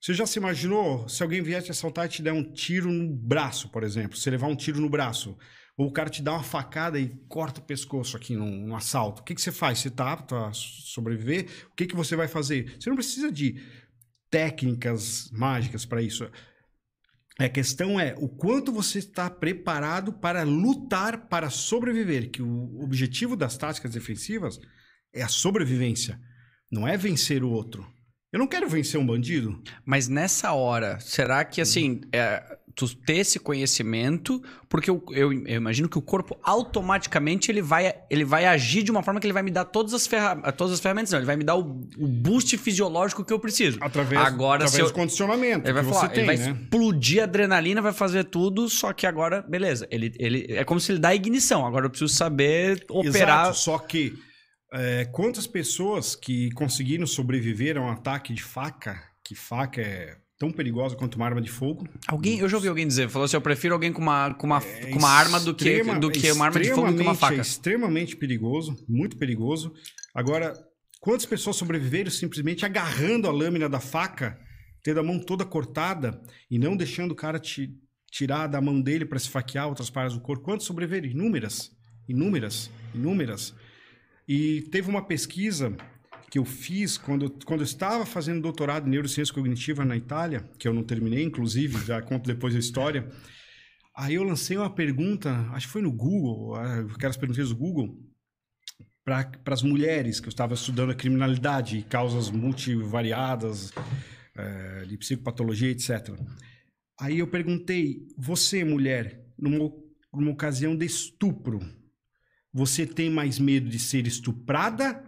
[0.00, 3.14] Você já se imaginou se alguém vier te assaltar e te der um tiro no
[3.16, 4.18] braço, por exemplo?
[4.18, 5.38] Você levar um tiro no braço,
[5.76, 9.22] ou o cara te dá uma facada e corta o pescoço aqui num, num assalto.
[9.22, 9.78] O que, que você faz?
[9.78, 11.46] Você está apto a sobreviver?
[11.70, 12.76] O que, que você vai fazer?
[12.78, 13.62] Você não precisa de
[14.28, 16.28] técnicas mágicas para isso.
[17.38, 22.30] A questão é o quanto você está preparado para lutar para sobreviver.
[22.30, 24.58] Que o objetivo das táticas defensivas
[25.12, 26.20] é a sobrevivência,
[26.70, 27.86] não é vencer o outro.
[28.32, 29.58] Eu não quero vencer um bandido.
[29.86, 35.56] Mas nessa hora, será que assim, é, tu ter esse conhecimento, porque eu, eu, eu,
[35.56, 39.32] imagino que o corpo automaticamente ele vai, ele vai agir de uma forma que ele
[39.32, 41.80] vai me dar todas as, ferra todas as ferramentas, não, ele vai me dar o,
[41.98, 43.78] o boost fisiológico que eu preciso.
[43.80, 46.50] Através, agora, através eu, do condicionamento ele vai falar, ele tem, vai né?
[46.62, 50.92] explodir a adrenalina, vai fazer tudo, só que agora, beleza, ele, ele é como se
[50.92, 53.46] ele dá ignição, agora eu preciso saber operar...
[53.46, 54.16] Exato, só que
[54.72, 60.52] é, quantas pessoas que conseguiram sobreviver a um ataque de faca, que faca é tão
[60.52, 61.88] perigosa quanto uma arma de fogo.
[62.06, 64.58] Alguém, eu já ouvi alguém dizer, falou assim, eu prefiro alguém com uma, com uma,
[64.58, 67.36] é com uma arma do que, do que uma arma de fogo que uma faca.
[67.36, 69.72] É extremamente perigoso, muito perigoso.
[70.14, 70.54] Agora,
[71.00, 74.38] quantas pessoas sobreviveram simplesmente agarrando a lâmina da faca,
[74.82, 77.74] tendo a mão toda cortada e não deixando o cara te
[78.10, 80.44] tirar da mão dele para se faquear outras partes do corpo?
[80.44, 81.08] Quantas sobreviveram?
[81.08, 81.72] Inúmeras,
[82.08, 83.54] inúmeras, inúmeras.
[84.28, 85.74] E teve uma pesquisa
[86.30, 90.68] que eu fiz quando, quando eu estava fazendo doutorado em neurociência cognitiva na Itália, que
[90.68, 93.08] eu não terminei, inclusive, já conto depois a história.
[93.96, 96.54] Aí eu lancei uma pergunta, acho que foi no Google,
[96.94, 97.98] aquelas perguntas do Google,
[99.02, 103.72] para as mulheres, que eu estava estudando a criminalidade e causas multivariadas,
[104.36, 106.14] é, de psicopatologia, etc.
[107.00, 109.72] Aí eu perguntei, você, mulher, numa,
[110.12, 111.58] numa ocasião de estupro,
[112.52, 115.04] você tem mais medo de ser estuprada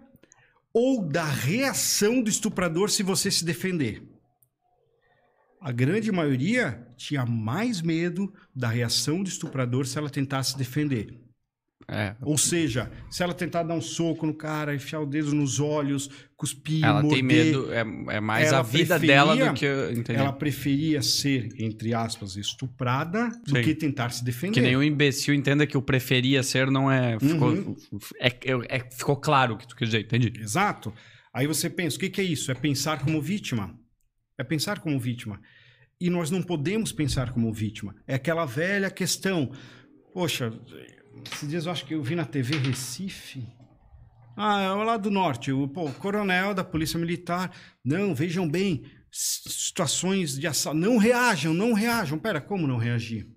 [0.73, 4.03] ou da reação do estuprador se você se defender.
[5.61, 11.21] A grande maioria tinha mais medo da reação do estuprador se ela tentasse se defender.
[11.93, 12.15] É.
[12.23, 16.09] Ou seja, se ela tentar dar um soco no cara, enfiar o dedo nos olhos,
[16.37, 17.81] cuspir, ela morder, tem medo, é,
[18.17, 19.67] é mais a vida dela do que...
[19.91, 20.23] Entendeu?
[20.23, 23.63] Ela preferia ser, entre aspas, estuprada do Sim.
[23.63, 24.55] que tentar se defender.
[24.55, 27.19] Que nenhum imbecil entenda que o preferia ser não é...
[27.19, 27.77] Ficou, uhum.
[28.21, 30.33] é, é, é, ficou claro o que tu quis dizer, entendi.
[30.41, 30.95] Exato.
[31.35, 32.53] Aí você pensa, o que, que é isso?
[32.53, 33.75] É pensar como vítima.
[34.39, 35.41] É pensar como vítima.
[36.01, 37.95] E nós não podemos pensar como vítima.
[38.07, 39.51] É aquela velha questão.
[40.15, 40.53] Poxa,
[41.33, 43.47] esses dias eu acho que eu vi na TV Recife.
[44.37, 45.53] Ah, é lá do norte.
[45.53, 47.55] O pô, coronel da Polícia Militar.
[47.85, 50.79] Não, vejam bem, situações de assalto.
[50.79, 52.19] Não reajam, não reajam.
[52.19, 53.29] Pera, como não reagir?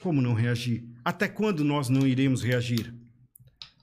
[0.00, 0.84] Como não reagir?
[1.04, 2.94] Até quando nós não iremos reagir?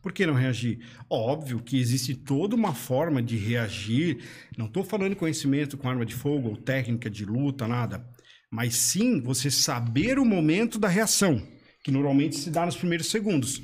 [0.01, 0.79] Por que não reagir?
[1.09, 4.23] Óbvio que existe toda uma forma de reagir.
[4.57, 8.05] Não estou falando conhecimento com arma de fogo ou técnica de luta, nada.
[8.51, 11.41] Mas sim você saber o momento da reação
[11.83, 13.61] que normalmente se dá nos primeiros segundos.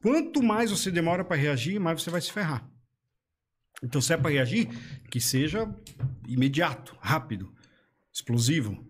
[0.00, 2.68] Quanto mais você demora para reagir, mais você vai se ferrar.
[3.82, 4.68] Então, se é para reagir,
[5.10, 5.72] que seja
[6.26, 7.52] imediato, rápido,
[8.12, 8.86] explosivo.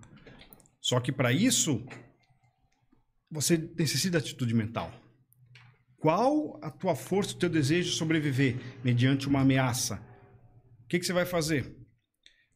[0.80, 1.84] Só que para isso,
[3.30, 4.92] você necessita de atitude mental.
[5.96, 9.96] Qual a tua força, o teu desejo de sobreviver mediante uma ameaça?
[10.84, 11.78] O que, que você vai fazer?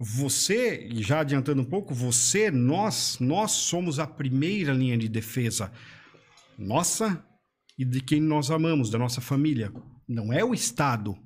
[0.05, 5.72] você, já adiantando um pouco, você, nós, nós somos a primeira linha de defesa
[6.59, 7.24] nossa
[7.79, 9.73] e de quem nós amamos, da nossa família.
[10.07, 11.16] Não é o Estado.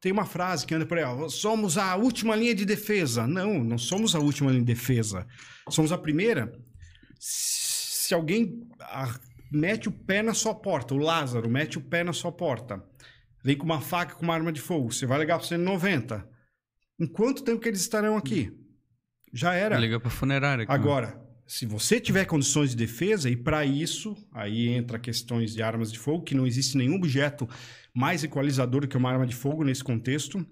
[0.00, 3.26] Tem uma frase que anda por aí, ó, somos a última linha de defesa.
[3.26, 5.26] Não, não somos a última linha de defesa.
[5.68, 6.52] Somos a primeira.
[7.18, 9.18] Se alguém a,
[9.50, 12.82] mete o pé na sua porta, o Lázaro mete o pé na sua porta,
[13.42, 16.28] vem com uma faca, com uma arma de fogo, você vai ligar para 190.
[16.98, 18.52] Em quanto tempo que eles estarão aqui?
[19.32, 19.78] Já era.
[19.78, 20.64] Liga para funerária.
[20.68, 25.92] Agora, se você tiver condições de defesa, e para isso, aí entra questões de armas
[25.92, 27.48] de fogo, que não existe nenhum objeto
[27.94, 30.44] mais equalizador do que uma arma de fogo nesse contexto,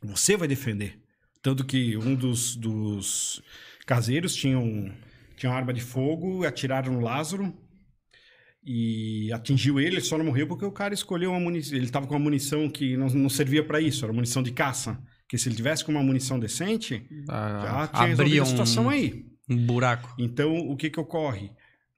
[0.00, 1.00] você vai defender.
[1.42, 3.42] Tanto que um dos, dos
[3.84, 4.92] caseiros tinha, um,
[5.36, 7.52] tinha uma arma de fogo, atiraram no Lázaro
[8.64, 11.76] e atingiu ele, ele só não morreu porque o cara escolheu uma munição.
[11.76, 15.02] Ele estava com uma munição que não, não servia para isso, era munição de caça.
[15.28, 19.31] Que se ele tivesse com uma munição decente, ah, já tinha resolvido a situação aí.
[19.52, 20.14] Um buraco.
[20.18, 21.50] Então, o que que ocorre?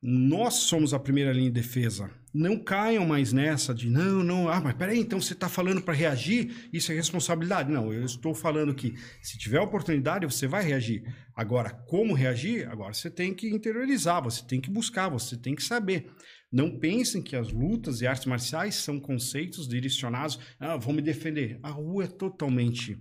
[0.02, 2.10] Nós somos a primeira linha de defesa.
[2.32, 5.94] Não caiam mais nessa de não, não, ah, mas peraí, então você está falando para
[5.94, 7.70] reagir, isso é responsabilidade.
[7.72, 11.04] Não, eu estou falando que se tiver oportunidade, você vai reagir.
[11.34, 12.68] Agora, como reagir?
[12.68, 16.10] Agora você tem que interiorizar, você tem que buscar, você tem que saber.
[16.52, 21.58] Não pensem que as lutas e artes marciais são conceitos direcionados, ah, vou me defender.
[21.62, 23.00] A rua é totalmente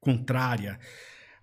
[0.00, 0.78] contrária.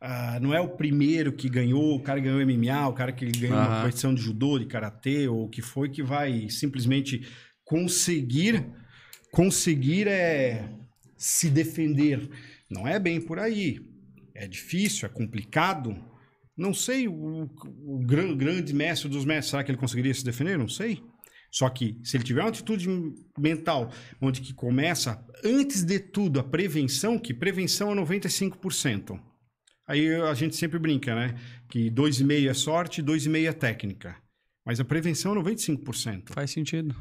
[0.06, 3.57] Uh, não é o primeiro que ganhou, o cara ganhou MMA, o cara que ganhou
[3.57, 3.65] uhum.
[3.65, 7.27] uma competição de judô, de karatê, ou o que foi que vai simplesmente
[7.64, 8.64] conseguir
[9.32, 10.69] conseguir é
[11.18, 12.30] se defender.
[12.69, 13.80] Não é bem por aí.
[14.34, 15.94] É difícil, é complicado.
[16.56, 17.49] Não sei, o,
[17.86, 20.57] o grande mestre dos mestres, será que ele conseguiria se defender?
[20.57, 21.03] Não sei.
[21.52, 22.88] Só que se ele tiver uma atitude
[23.38, 23.91] mental
[24.22, 29.19] onde que começa, antes de tudo, a prevenção, que prevenção é 95%.
[29.88, 31.36] Aí a gente sempre brinca, né?
[31.70, 34.16] Que 2,5% é sorte, 2,5% é técnica.
[34.66, 36.34] Mas a prevenção é 95%.
[36.34, 36.95] Faz sentido.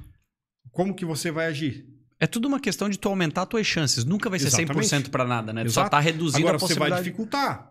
[0.71, 1.87] Como que você vai agir?
[2.21, 4.05] É tudo uma questão de tu aumentar as tuas chances.
[4.05, 4.89] Nunca vai ser Exatamente.
[4.89, 5.65] 100% para nada, né?
[5.65, 6.91] Tu só tá reduzindo Agora, a possibilidade.
[6.91, 7.71] você vai dificultar.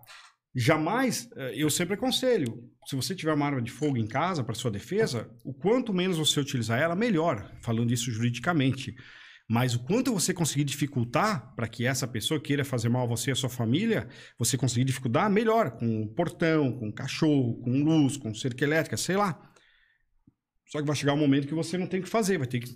[0.55, 4.53] Jamais, eh, eu sempre aconselho, se você tiver uma arma de fogo em casa para
[4.53, 8.95] sua defesa, o quanto menos você utilizar ela, melhor, falando isso juridicamente.
[9.49, 13.29] Mas o quanto você conseguir dificultar para que essa pessoa queira fazer mal a você
[13.29, 14.07] e a sua família,
[14.37, 19.51] você conseguir dificultar, melhor, com portão, com cachorro, com luz, com cerca elétrica, sei lá.
[20.67, 22.61] Só que vai chegar um momento que você não tem o que fazer, vai ter
[22.61, 22.75] que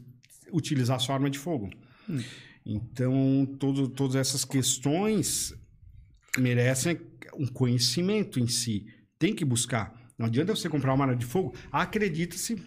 [0.51, 1.69] utilizar a sua arma de fogo.
[2.09, 2.21] Hum.
[2.65, 5.53] Então, todo, todas essas questões
[6.37, 6.99] merecem
[7.33, 8.85] um conhecimento em si.
[9.17, 9.93] Tem que buscar.
[10.17, 11.55] Não adianta você comprar uma arma de fogo.
[11.71, 12.61] Acredita-se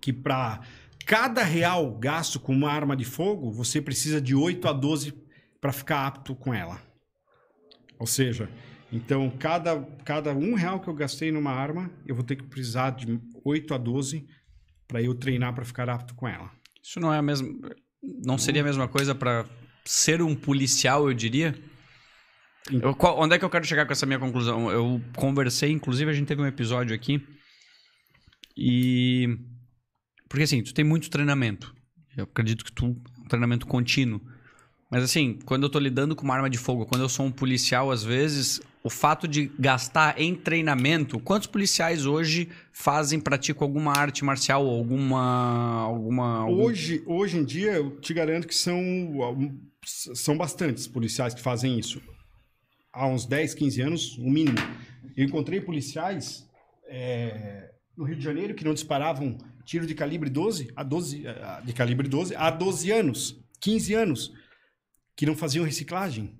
[0.00, 0.60] que para
[1.08, 5.14] cada real gasto com uma arma de fogo, você precisa de 8 a 12
[5.58, 6.82] para ficar apto com ela.
[7.98, 8.50] Ou seja,
[8.92, 12.90] então cada, cada um real que eu gastei numa arma, eu vou ter que precisar
[12.90, 14.28] de 8 a 12
[14.86, 16.50] para eu treinar para ficar apto com ela.
[16.82, 17.48] Isso não é a mesma.
[18.02, 19.46] Não seria a mesma coisa para
[19.86, 21.58] ser um policial, eu diria?
[22.70, 24.70] Eu, qual, onde é que eu quero chegar com essa minha conclusão?
[24.70, 27.26] Eu conversei, inclusive a gente teve um episódio aqui
[28.54, 29.38] e
[30.28, 31.74] porque assim, tu tem muito treinamento.
[32.16, 34.20] Eu acredito que tu um treinamento contínuo.
[34.90, 37.30] Mas assim, quando eu tô lidando com uma arma de fogo, quando eu sou um
[37.30, 43.92] policial, às vezes, o fato de gastar em treinamento, quantos policiais hoje fazem, praticam alguma
[43.92, 45.82] arte marcial, alguma.
[45.82, 46.62] alguma algum...
[46.62, 48.74] hoje, hoje em dia, eu te garanto que são,
[49.84, 52.00] são bastantes policiais que fazem isso
[52.98, 54.58] há uns 10, 15 anos, o mínimo.
[55.16, 56.48] Eu encontrei policiais
[56.86, 59.38] é, no Rio de Janeiro que não disparavam
[59.68, 61.24] tiro de calibre 12 a 12
[61.62, 64.32] de calibre 12 há 12 anos, 15 anos,
[65.14, 66.34] que não faziam reciclagem.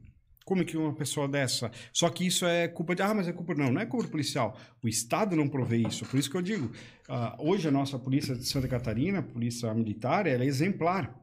[0.47, 1.71] Como é que uma pessoa dessa?
[1.93, 3.03] Só que isso é culpa de.
[3.03, 3.55] Ah, mas é culpa.
[3.55, 4.59] Não, não é culpa policial.
[4.83, 6.07] O Estado não provê isso.
[6.07, 6.73] Por isso que eu digo:
[7.07, 11.15] uh, hoje a nossa polícia de Santa Catarina, polícia militar, ela é exemplar.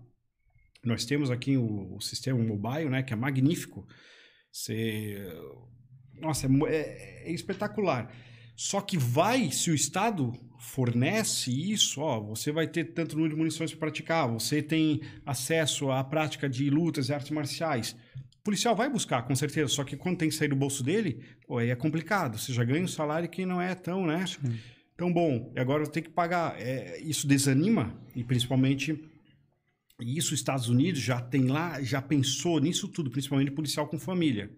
[0.83, 3.87] Nós temos aqui o, o sistema mobile, né, que é magnífico.
[4.51, 5.17] Você...
[6.21, 8.13] Nossa, é, é, é, espetacular.
[8.55, 13.39] Só que vai, se o Estado fornece isso, ó, você vai ter tanto número de
[13.39, 17.95] munições para praticar, você tem acesso à prática de lutas e artes marciais.
[18.39, 21.23] O policial vai buscar, com certeza, só que quando tem que sair do bolso dele,
[21.47, 22.37] pô, aí é complicado.
[22.37, 24.25] Você já ganha um salário que não é tão, né?
[24.27, 24.57] Sim.
[24.95, 25.51] Tão bom.
[25.55, 26.55] E agora eu tenho que pagar.
[26.59, 28.97] É, isso desanima, e principalmente
[30.01, 33.97] e isso os Estados Unidos já tem lá, já pensou nisso tudo, principalmente policial com
[33.97, 34.51] família.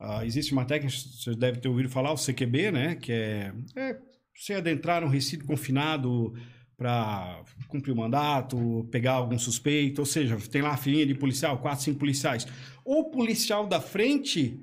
[0.00, 2.94] Uh, existe uma técnica, você deve ter ouvido falar, o CQB, né?
[2.96, 3.98] Que é, é
[4.34, 6.34] você adentrar num recinto confinado
[6.76, 11.58] para cumprir o mandato, pegar algum suspeito, ou seja, tem lá a filinha de policial,
[11.58, 12.46] quatro, cinco policiais.
[12.84, 14.60] O policial da frente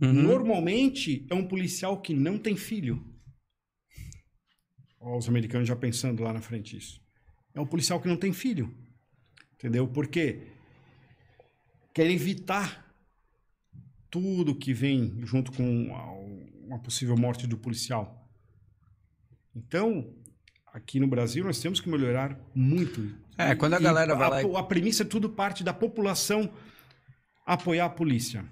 [0.00, 0.12] Uhum.
[0.12, 3.04] Normalmente é um policial que não tem filho.
[5.00, 7.00] Olha os americanos já pensando lá na frente isso.
[7.54, 8.74] É um policial que não tem filho.
[9.54, 9.86] Entendeu?
[9.86, 10.42] Porque
[11.94, 12.84] quer evitar
[14.10, 15.88] tudo que vem junto com
[16.66, 18.23] uma possível morte do policial.
[19.54, 20.12] Então,
[20.72, 23.14] aqui no Brasil nós temos que melhorar muito.
[23.38, 24.60] É, quando a galera vai a, lá...
[24.60, 26.50] a premissa é tudo parte da população
[27.46, 28.44] apoiar a polícia.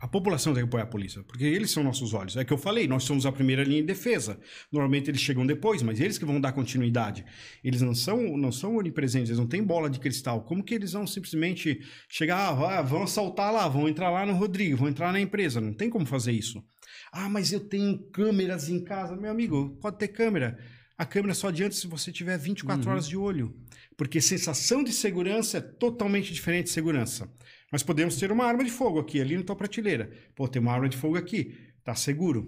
[0.00, 2.34] A população tem que apoiar a polícia, porque eles são nossos olhos.
[2.34, 4.40] É que eu falei, nós somos a primeira linha de defesa.
[4.72, 7.22] Normalmente eles chegam depois, mas eles que vão dar continuidade.
[7.62, 10.42] Eles não são, não são onipresentes, eles não têm bola de cristal.
[10.42, 14.78] Como que eles vão simplesmente chegar, ah, vão assaltar lá, vão entrar lá no Rodrigo,
[14.78, 15.60] vão entrar na empresa?
[15.60, 16.64] Não tem como fazer isso.
[17.12, 19.16] Ah, mas eu tenho câmeras em casa.
[19.16, 20.58] Meu amigo, pode ter câmera.
[20.96, 22.92] A câmera só adianta se você tiver 24 uhum.
[22.92, 23.56] horas de olho.
[23.96, 27.30] Porque sensação de segurança é totalmente diferente de segurança.
[27.72, 30.12] Nós podemos ter uma arma de fogo aqui, ali na tua prateleira.
[30.34, 31.56] Pô, tem uma arma de fogo aqui.
[31.84, 32.46] Tá seguro?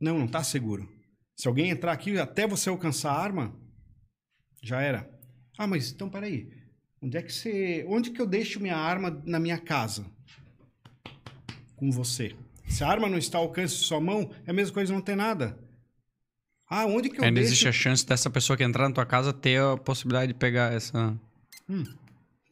[0.00, 0.88] Não, não tá seguro.
[1.36, 3.56] Se alguém entrar aqui até você alcançar a arma,
[4.62, 5.08] já era.
[5.56, 6.50] Ah, mas então peraí.
[7.00, 7.84] Onde é que você.
[7.88, 10.04] Onde que eu deixo minha arma na minha casa?
[11.76, 12.34] Com você.
[12.68, 15.00] Se a arma não está ao alcance de sua mão, é a mesma coisa não
[15.00, 15.58] ter nada.
[16.68, 17.52] Ah, onde que eu Ainda deixo...
[17.52, 20.72] existe a chance dessa pessoa que entrar na tua casa ter a possibilidade de pegar
[20.72, 21.18] essa.
[21.68, 21.84] Hum.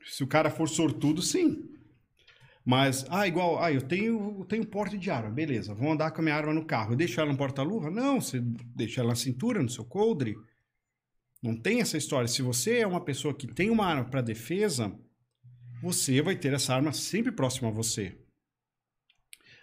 [0.05, 1.68] Se o cara for sortudo, sim.
[2.64, 6.20] Mas, ah, igual, ah, eu tenho, eu tenho porte de arma, beleza, vou andar com
[6.20, 6.93] a minha arma no carro.
[6.93, 7.90] Eu deixo ela no porta-luva?
[7.90, 8.40] Não, você
[8.74, 10.36] deixa ela na cintura, no seu coldre.
[11.43, 12.26] Não tem essa história.
[12.26, 14.93] Se você é uma pessoa que tem uma arma para defesa,
[15.80, 18.18] você vai ter essa arma sempre próxima a você.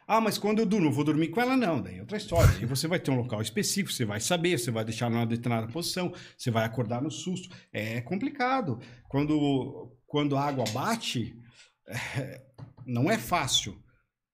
[0.08, 1.56] Ah, mas quando eu durmo, vou dormir com ela?
[1.56, 2.54] Não, daí é outra história.
[2.62, 5.72] E você vai ter um local específico, você vai saber, você vai deixar numa determinada
[5.72, 7.56] posição, você vai acordar no susto.
[7.72, 8.80] É complicado.
[9.08, 11.36] Quando quando a água bate,
[11.88, 12.42] é,
[12.86, 13.82] não é fácil.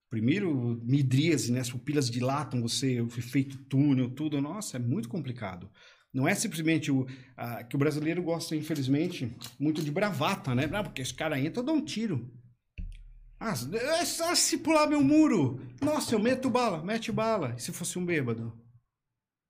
[0.09, 1.61] Primeiro, midríase, né?
[1.61, 4.41] As pupilas dilatam, você, o efeito túnel, tudo.
[4.41, 5.69] Nossa, é muito complicado.
[6.13, 7.05] Não é simplesmente o
[7.37, 10.67] a, que o brasileiro gosta, infelizmente, muito de bravata, né?
[10.73, 12.29] Ah, porque esse cara entra, eu dou um tiro.
[13.39, 15.61] Ah, é só se pular meu muro.
[15.81, 17.55] Nossa, eu meto bala, mete bala.
[17.57, 18.53] E se fosse um bêbado?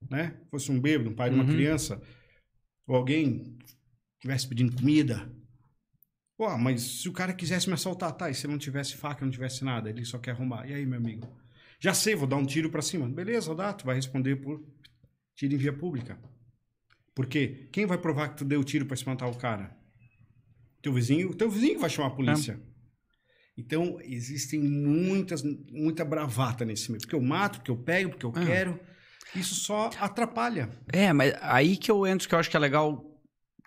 [0.10, 0.38] Né?
[0.52, 1.49] Fosse um bêbado, um pai de uma uhum.
[1.49, 2.02] criança,
[2.88, 3.57] ou alguém
[4.18, 5.30] estivesse pedindo comida,
[6.40, 9.32] Pô, mas se o cara quisesse me assaltar, tá, e se não tivesse faca, não
[9.32, 10.70] tivesse nada, ele só quer arrombar.
[10.70, 11.28] E aí, meu amigo?
[11.82, 13.10] Já sei, vou dar um tiro para cima.
[13.10, 14.66] Beleza, dá, tu vai responder por
[15.36, 16.18] tiro em via pública.
[17.14, 19.78] Porque quem vai provar que tu deu o tiro para espantar o cara?
[20.82, 22.53] Teu vizinho, teu vizinho vai chamar a polícia.
[22.53, 22.68] É.
[23.60, 27.02] Então, existem muitas, muita bravata nesse meio.
[27.02, 28.45] Porque eu mato, porque eu pego, porque eu é.
[28.45, 28.80] quero.
[29.36, 30.69] Isso só atrapalha.
[30.91, 33.06] É, mas aí que eu entro, que eu acho que é legal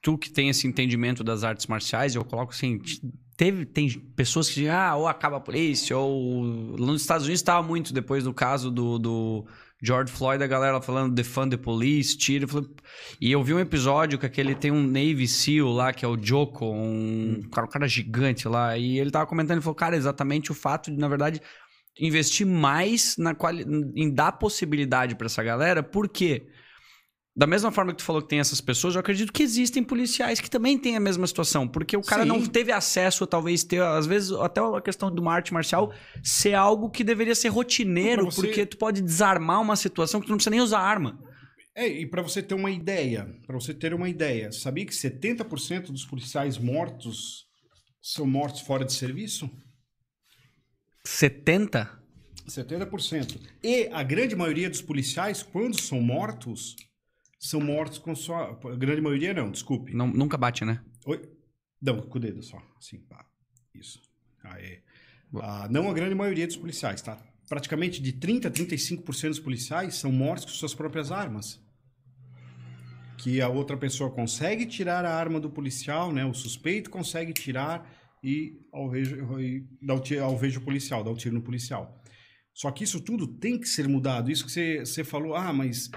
[0.02, 2.80] tu que tem esse entendimento das artes marciais, eu coloco assim,
[3.36, 7.66] teve tem pessoas que dizem, ah, ou acaba a polícia, ou nos Estados Unidos estava
[7.66, 9.46] muito depois do caso do, do
[9.82, 12.46] George Floyd, a galera falando defund the police, tira.
[13.20, 16.16] E eu vi um episódio que aquele tem um Navy SEAL lá, que é o
[16.16, 20.52] Joko, um cara, um cara gigante lá, e ele tava comentando, ele falou, cara, exatamente
[20.52, 21.40] o fato de, na verdade,
[21.98, 23.64] investir mais na quali...
[23.96, 26.46] em dar possibilidade para essa galera, por quê?
[27.34, 30.38] Da mesma forma que tu falou que tem essas pessoas, eu acredito que existem policiais
[30.38, 31.66] que também têm a mesma situação.
[31.66, 32.28] Porque o cara Sim.
[32.28, 36.52] não teve acesso, talvez ter, às vezes, até a questão de uma arte marcial ser
[36.52, 38.42] algo que deveria ser rotineiro, você...
[38.42, 41.18] porque tu pode desarmar uma situação que tu não precisa nem usar arma.
[41.74, 45.86] É, e para você ter uma ideia, para você ter uma ideia, sabia que 70%
[45.86, 47.46] dos policiais mortos
[48.02, 49.50] são mortos fora de serviço?
[51.02, 51.98] 70?
[52.46, 53.40] 70%.
[53.62, 56.76] E a grande maioria dos policiais, quando são mortos,
[57.42, 58.56] são mortos com só.
[58.64, 59.92] A grande maioria não, desculpe.
[59.92, 60.80] Não, nunca bate, né?
[61.04, 61.20] Oi?
[61.80, 62.62] Não, com o dedo só.
[62.78, 63.04] Assim.
[63.74, 64.00] Isso.
[64.44, 64.80] Aê.
[65.40, 67.18] Ah, não a grande maioria dos policiais, tá?
[67.48, 71.60] Praticamente de 30% a 35% dos policiais são mortos com suas próprias armas.
[73.18, 76.24] Que a outra pessoa consegue tirar a arma do policial, né?
[76.24, 77.90] O suspeito consegue tirar
[78.22, 82.00] e alveja, e dá o tiro, alveja o policial, dá o tiro no policial.
[82.54, 84.30] Só que isso tudo tem que ser mudado.
[84.30, 85.90] Isso que você, você falou, ah, mas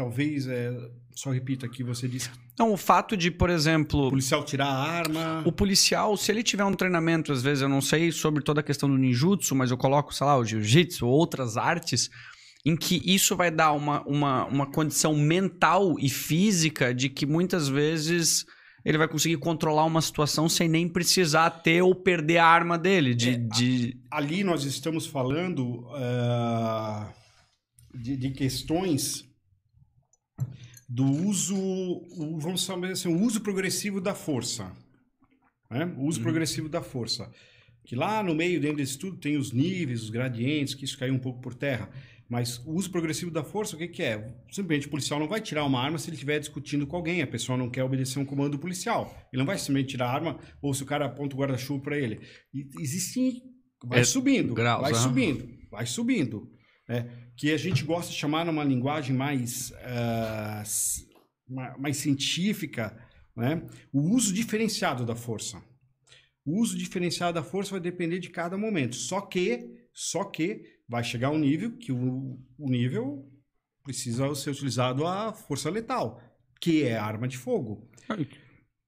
[0.00, 0.72] talvez, é,
[1.14, 2.30] só repito aqui, você disse.
[2.58, 4.06] Não, o fato de, por exemplo.
[4.06, 5.42] O policial tirar a arma.
[5.44, 8.62] O policial, se ele tiver um treinamento, às vezes eu não sei sobre toda a
[8.62, 12.08] questão do ninjutsu, mas eu coloco, sei lá, o jiu-jitsu ou outras artes,
[12.64, 17.68] em que isso vai dar uma, uma, uma condição mental e física de que muitas
[17.68, 18.46] vezes
[18.82, 23.14] ele vai conseguir controlar uma situação sem nem precisar ter ou perder a arma dele.
[23.14, 24.00] De, é, de...
[24.10, 27.06] Ali nós estamos falando uh,
[27.94, 29.29] de, de questões
[30.92, 31.54] do uso,
[32.40, 34.72] vamos chamar assim, o uso progressivo da força.
[35.70, 35.84] Né?
[35.96, 36.24] O uso uhum.
[36.24, 37.30] progressivo da força.
[37.84, 41.14] Que lá no meio, dentro desse tudo, tem os níveis, os gradientes, que isso caiu
[41.14, 41.88] um pouco por terra.
[42.28, 44.34] Mas o uso progressivo da força, o que, que é?
[44.50, 47.22] Simplesmente o policial não vai tirar uma arma se ele estiver discutindo com alguém.
[47.22, 49.16] A pessoa não quer obedecer um comando policial.
[49.32, 51.98] Ele não vai simplesmente tirar a arma ou se o cara aponta o guarda-chuva para
[51.98, 52.20] ele.
[52.52, 53.42] E existe.
[53.84, 54.98] Vai é, subindo, graus, vai uhum.
[54.98, 56.50] subindo, vai subindo.
[56.90, 57.06] É,
[57.36, 60.62] que a gente gosta de chamar numa linguagem mais, uh,
[61.78, 63.00] mais científica,
[63.36, 63.62] né?
[63.92, 65.62] o uso diferenciado da força.
[66.44, 68.96] O uso diferenciado da força vai depender de cada momento.
[68.96, 73.30] Só que, só que vai chegar um nível que o, o nível
[73.84, 76.20] precisa ser utilizado a força letal,
[76.60, 77.88] que é a arma de fogo.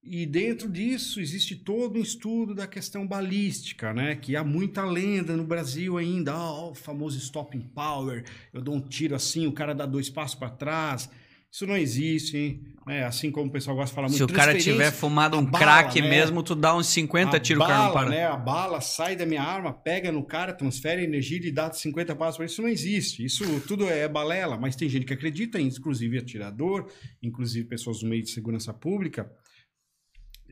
[0.05, 4.17] E dentro disso existe todo um estudo da questão balística, né?
[4.17, 8.81] Que há muita lenda no Brasil ainda, oh, o famoso stopping power, eu dou um
[8.81, 11.09] tiro assim, o cara dá dois passos para trás.
[11.53, 12.65] Isso não existe, hein?
[12.89, 14.17] É, assim como o pessoal gosta de falar muito.
[14.17, 16.09] Se o cara tiver fumado um crack né?
[16.09, 18.09] mesmo, tu dá uns 50 tiros, o cara não para.
[18.09, 18.25] Né?
[18.25, 22.39] A bala sai da minha arma, pega no cara, transfere energia e dá 50 passos
[22.39, 22.63] para isso.
[22.63, 23.23] não existe.
[23.23, 26.91] Isso tudo é balela, mas tem gente que acredita, inclusive atirador,
[27.23, 29.31] inclusive pessoas do meio de segurança pública.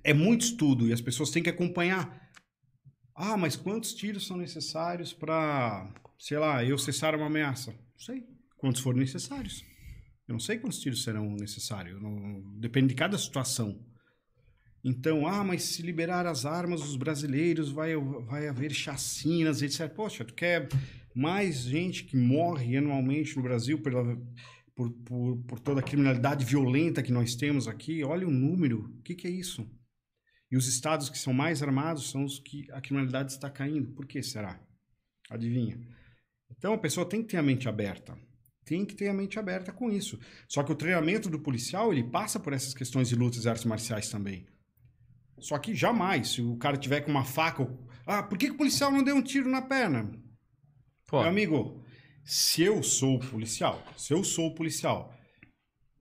[0.02, 2.30] É muito estudo e as pessoas têm que acompanhar.
[3.14, 7.70] Ah, mas quantos tiros são necessários para, sei lá, eu cessar uma ameaça?
[7.72, 8.24] Não sei.
[8.56, 9.64] Quantos forem necessários.
[10.26, 12.00] Eu não sei quantos tiros serão necessários.
[12.00, 13.84] Não, depende de cada situação.
[14.82, 19.92] Então, ah, mas se liberar as armas, os brasileiros, vai, vai haver chacinas, etc.
[19.92, 20.68] Poxa, tu quer
[21.14, 24.16] mais gente que morre anualmente no Brasil pela,
[24.74, 28.02] por, por, por toda a criminalidade violenta que nós temos aqui?
[28.02, 28.86] Olha o número.
[28.98, 29.68] O que, que é isso?
[30.50, 33.92] E os estados que são mais armados são os que a criminalidade está caindo.
[33.92, 34.60] Por que será?
[35.28, 35.80] Adivinha?
[36.50, 38.18] Então a pessoa tem que ter a mente aberta
[38.70, 40.16] tem que ter a mente aberta com isso.
[40.46, 43.64] Só que o treinamento do policial, ele passa por essas questões de lutas e artes
[43.64, 44.46] marciais também.
[45.40, 47.68] Só que jamais, se o cara tiver com uma faca...
[48.06, 50.12] Ah, por que, que o policial não deu um tiro na perna?
[51.08, 51.18] Pô.
[51.18, 51.84] Meu amigo,
[52.24, 55.12] se eu sou policial, se eu sou policial,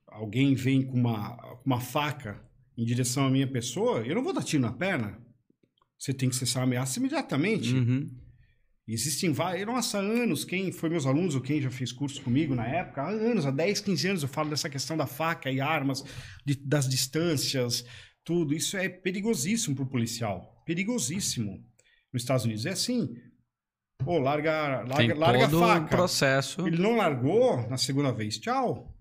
[0.05, 2.39] alguém vem com uma, uma faca
[2.79, 5.19] em direção à minha pessoa, eu não vou dar tiro na perna.
[5.97, 7.73] Você tem que cessar a ameaça imediatamente.
[7.73, 8.09] Uhum.
[8.87, 12.55] Existem vários, nossa, há anos, quem foi meus alunos ou quem já fez curso comigo
[12.55, 15.59] na época, há anos, há 10, 15 anos eu falo dessa questão da faca e
[15.59, 16.03] armas,
[16.45, 17.85] de, das distâncias,
[18.23, 18.53] tudo.
[18.53, 20.63] Isso é perigosíssimo para o policial.
[20.65, 21.61] Perigosíssimo.
[22.13, 23.13] Nos Estados Unidos é assim.
[23.97, 25.81] Pô, larga, larga, Tem larga todo a faca.
[25.85, 26.65] Um processo.
[26.65, 28.95] Ele não largou na segunda vez, tchau.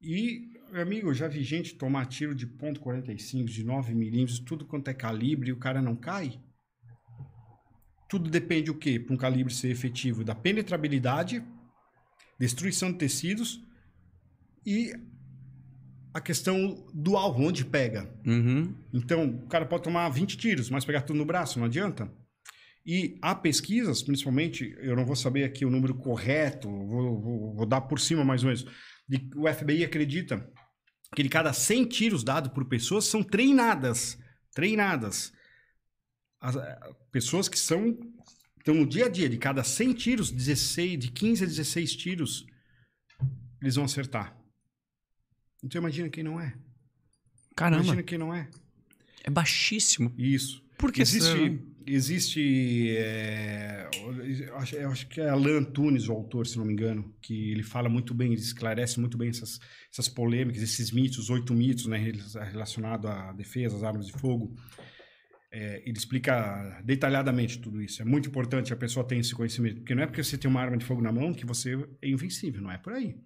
[0.00, 4.64] E, amigo, eu já vi gente tomar tiro de ponto .45, de 9 milímetros, tudo
[4.64, 6.40] quanto é calibre, e o cara não cai.
[8.08, 8.98] Tudo depende o quê?
[8.98, 11.42] Para um calibre ser efetivo, da penetrabilidade,
[12.38, 13.62] destruição de tecidos
[14.66, 14.92] e
[16.14, 18.10] a questão do alvo, onde pega.
[18.26, 18.74] Uhum.
[18.92, 22.12] Então, o cara pode tomar 20 tiros, mas pegar tudo no braço, não adianta.
[22.84, 27.66] E há pesquisas, principalmente, eu não vou saber aqui o número correto, vou, vou, vou
[27.66, 28.66] dar por cima mais ou menos,
[29.08, 30.50] de, o FBI acredita
[31.14, 34.18] que de cada 100 tiros dados por pessoas são treinadas,
[34.54, 35.32] treinadas
[36.40, 36.78] as eh,
[37.12, 37.96] pessoas que são
[38.58, 42.46] estão no dia a dia, de cada 100 tiros, 16, de 15 a 16 tiros,
[43.60, 44.36] eles vão acertar.
[45.62, 46.54] Então imagina quem não é.
[47.56, 47.82] Caramba.
[47.82, 48.48] Imagina quem não é.
[49.24, 50.12] É baixíssimo.
[50.16, 50.62] Isso.
[50.78, 51.60] Por que existe?
[51.86, 52.96] Existe.
[52.96, 53.88] É,
[54.46, 57.50] eu, acho, eu acho que é Alan Antunes, o autor, se não me engano, que
[57.50, 59.60] ele fala muito bem, ele esclarece muito bem essas,
[59.90, 62.12] essas polêmicas, esses mitos, oito mitos né,
[62.50, 64.54] relacionados à defesa, às armas de fogo.
[65.50, 68.00] É, ele explica detalhadamente tudo isso.
[68.00, 70.60] É muito importante a pessoa ter esse conhecimento, porque não é porque você tem uma
[70.60, 73.16] arma de fogo na mão que você é invencível, não é por aí.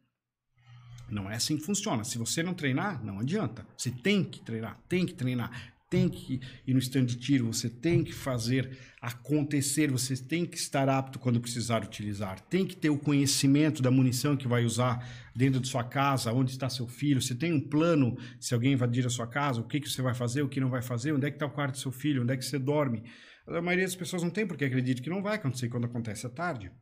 [1.08, 2.02] Não é assim que funciona.
[2.02, 3.64] Se você não treinar, não adianta.
[3.76, 7.70] Você tem que treinar, tem que treinar tem que ir no stand de tiro, você
[7.70, 12.90] tem que fazer acontecer, você tem que estar apto quando precisar utilizar, tem que ter
[12.90, 17.22] o conhecimento da munição que vai usar dentro de sua casa, onde está seu filho,
[17.22, 20.14] você tem um plano se alguém invadir a sua casa, o que, que você vai
[20.14, 22.22] fazer, o que não vai fazer, onde é que está o quarto do seu filho,
[22.22, 23.04] onde é que você dorme.
[23.46, 26.30] A maioria das pessoas não tem porque acredita que não vai acontecer quando acontece à
[26.30, 26.72] tarde.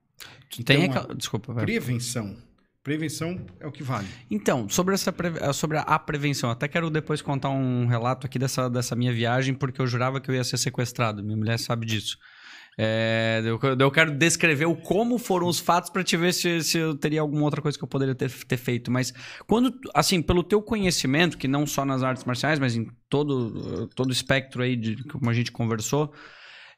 [0.64, 1.14] Tem então, a...
[1.14, 1.52] Desculpa.
[1.52, 1.64] Vai.
[1.66, 2.36] Prevenção
[2.85, 4.06] Prevenção é o que vale.
[4.31, 5.12] Então, sobre, essa.
[5.40, 9.55] Eh, sobre a prevenção, até quero depois contar um relato aqui dessa, dessa minha viagem,
[9.55, 11.24] porque eu jurava que eu ia ser sequestrado.
[11.24, 12.19] Minha mulher sabe disso.
[12.77, 16.77] É, eu, eu, quero descrever o como foram os fatos para te ver se, se,
[16.77, 18.90] eu teria alguma outra coisa que eu poderia ter, ter feito.
[18.90, 19.15] Mas
[19.47, 24.11] quando, assim, pelo teu conhecimento, que não só nas artes marciais, mas em todo todo
[24.11, 26.12] o espectro aí de como a gente conversou,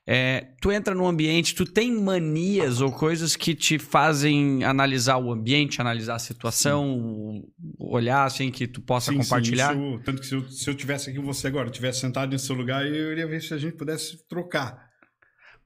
[0.09, 5.33] é, tu entra no ambiente, tu tem manias ou coisas que te fazem analisar o
[5.33, 7.73] ambiente, analisar a situação, sim.
[7.81, 9.74] olhar assim que tu possa sim, compartilhar?
[9.74, 12.33] Sim, isso, tanto que se eu, se eu tivesse aqui com você agora, tivesse sentado
[12.33, 14.87] em seu lugar, eu iria ver se a gente pudesse trocar.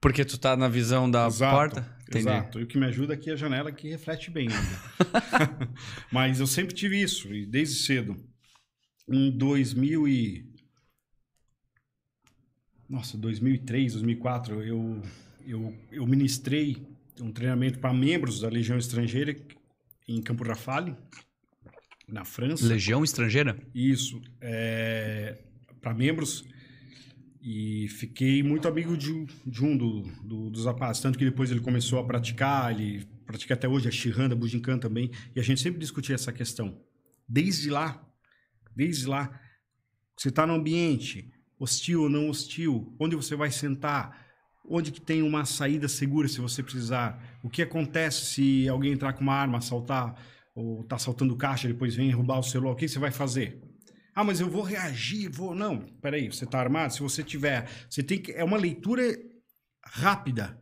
[0.00, 1.96] Porque tu tá na visão da Exato, porta?
[2.08, 2.28] Entendi.
[2.28, 2.60] Exato.
[2.60, 5.68] E o que me ajuda aqui é a janela que reflete bem ainda.
[6.10, 8.16] Mas eu sempre tive isso, e desde cedo.
[9.06, 10.49] Em 2000 e...
[12.90, 15.00] Nossa, 2003, 2004, eu,
[15.46, 16.76] eu, eu ministrei
[17.20, 19.36] um treinamento para membros da Legião Estrangeira
[20.08, 20.96] em Campo Rafale,
[22.08, 22.66] na França.
[22.66, 23.56] Legião Estrangeira?
[23.72, 24.20] Isso.
[24.40, 25.38] É,
[25.80, 26.44] para membros.
[27.40, 31.00] E fiquei muito amigo de, de um do, do, dos rapazes.
[31.00, 35.12] Tanto que depois ele começou a praticar, ele pratica até hoje a Shihanda, Bujinkan também.
[35.32, 36.76] E a gente sempre discutia essa questão.
[37.28, 38.04] Desde lá,
[38.74, 39.40] desde lá,
[40.16, 44.26] você está no ambiente, hostil ou não hostil, onde você vai sentar,
[44.66, 49.12] onde que tem uma saída segura se você precisar, o que acontece se alguém entrar
[49.12, 50.16] com uma arma, assaltar,
[50.54, 53.60] ou tá assaltando caixa, depois vem roubar o celular, o que você vai fazer?
[54.14, 55.54] Ah, mas eu vou reagir, vou.
[55.54, 56.92] Não, peraí, você está armado?
[56.92, 57.68] Se você tiver.
[57.88, 58.32] Você tem que.
[58.32, 59.02] É uma leitura
[59.84, 60.58] rápida.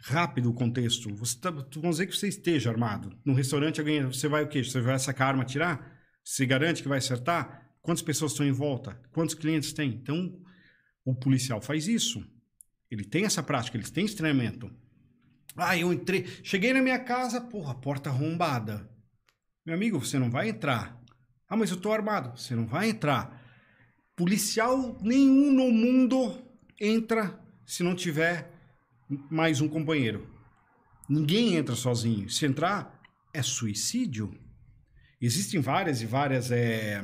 [0.00, 1.14] Rápido o contexto.
[1.14, 3.16] Você tá, vamos dizer que você esteja armado.
[3.24, 4.64] No restaurante, alguém, você vai o quê?
[4.64, 5.92] Você vai sacar a arma atirar?
[6.24, 7.61] Você garante que vai acertar?
[7.82, 8.98] Quantas pessoas estão em volta?
[9.12, 9.90] Quantos clientes tem?
[9.90, 10.40] Então,
[11.04, 12.24] o policial faz isso.
[12.90, 14.70] Ele tem essa prática, ele tem esse treinamento.
[15.56, 16.26] Ah, eu entrei.
[16.42, 18.88] Cheguei na minha casa, porra, porta arrombada.
[19.66, 21.02] Meu amigo, você não vai entrar.
[21.48, 22.38] Ah, mas eu tô armado.
[22.38, 23.42] Você não vai entrar.
[24.16, 26.40] Policial nenhum no mundo
[26.80, 28.50] entra se não tiver
[29.30, 30.30] mais um companheiro.
[31.08, 32.30] Ninguém entra sozinho.
[32.30, 33.00] Se entrar,
[33.34, 34.38] é suicídio.
[35.20, 36.50] Existem várias e várias.
[36.50, 37.02] É...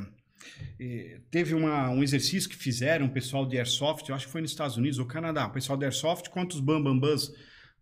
[1.31, 4.51] Teve uma, um exercício que fizeram o pessoal de Airsoft, eu acho que foi nos
[4.51, 5.47] Estados Unidos ou Canadá.
[5.47, 7.32] O pessoal de Airsoft, quantos bambambãs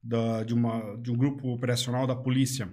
[0.02, 2.68] da, de, uma, de um grupo operacional da polícia?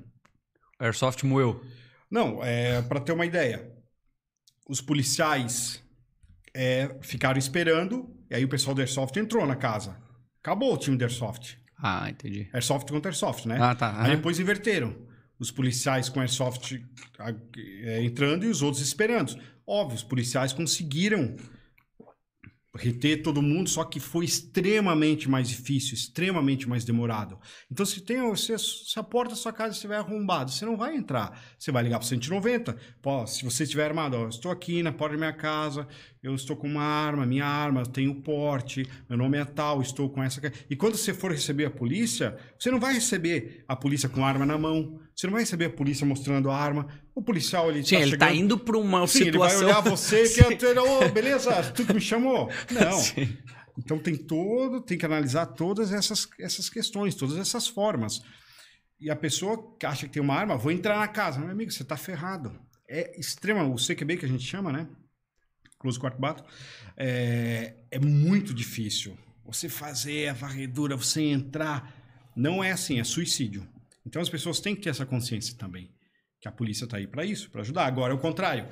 [0.79, 1.63] Airsoft moeu.
[2.09, 3.71] Não, é, para ter uma ideia.
[4.67, 5.83] Os policiais
[6.53, 9.97] é, ficaram esperando, e aí o pessoal do Airsoft entrou na casa.
[10.41, 11.57] Acabou o time do Airsoft.
[11.77, 12.47] Ah, entendi.
[12.53, 13.57] Airsoft contra Airsoft, né?
[13.59, 13.91] Ah, tá.
[13.99, 14.15] Aí Aham.
[14.15, 14.95] depois inverteram.
[15.39, 16.81] Os policiais com Airsoft
[17.83, 19.35] é, entrando e os outros esperando.
[19.65, 21.35] Óbvio, os policiais conseguiram
[22.75, 27.39] reter todo mundo, só que foi extremamente mais difícil, extremamente mais demorado.
[27.71, 30.95] Então, se tem se, se a porta da sua casa estiver arrombada, você não vai
[30.95, 31.39] entrar.
[31.57, 32.75] Você vai ligar para 190.
[33.01, 35.87] Pô, se você estiver armado, ó, estou aqui na porta da minha casa,
[36.21, 40.09] eu estou com uma arma, minha arma, eu tenho porte, meu nome é tal, estou
[40.09, 40.41] com essa.
[40.67, 44.47] E quando você for receber a polícia, você não vai receber a polícia com arma
[44.47, 46.87] na mão, você não vai receber a polícia mostrando a arma.
[47.15, 48.19] O policial ele Sim, tá ele chegando...
[48.19, 49.57] tá indo pra uma Sim, situação.
[49.59, 50.57] ele vai olhar você Sim.
[50.57, 52.49] que é, oh, beleza, tu que me chamou.
[52.71, 52.99] Não.
[52.99, 53.37] Sim.
[53.77, 58.21] Então tem todo, tem que analisar todas essas, essas questões, todas essas formas.
[58.99, 61.39] E a pessoa que acha que tem uma arma, vou entrar na casa.
[61.39, 62.57] Meu amigo, você tá ferrado.
[62.87, 64.87] É extrema, o CQB que a gente chama, né?
[65.83, 66.43] Close Quarto Bato,
[66.95, 69.17] é, é muito difícil.
[69.45, 71.93] Você fazer a varredura, você entrar,
[72.33, 73.67] não é assim, é suicídio.
[74.05, 75.92] Então as pessoas têm que ter essa consciência também,
[76.43, 77.85] que a polícia está aí para isso, para ajudar.
[77.85, 78.67] Agora é o contrário.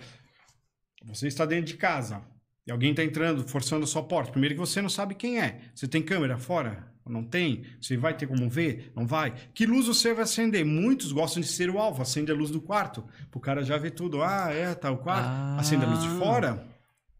[1.05, 2.21] Você está dentro de casa
[2.67, 4.29] e alguém está entrando, forçando a sua porta.
[4.29, 5.61] Primeiro que você não sabe quem é.
[5.73, 6.91] Você tem câmera fora?
[7.07, 7.63] Não tem?
[7.81, 8.91] Você vai ter como ver?
[8.93, 9.33] Não vai?
[9.53, 10.65] Que luz você vai acender?
[10.65, 13.05] Muitos gostam de ser o alvo, acende a luz do quarto.
[13.33, 14.21] O cara já vê tudo.
[14.21, 15.27] Ah, é, tá o quarto.
[15.27, 15.57] Ah.
[15.57, 16.67] Acende a luz de fora.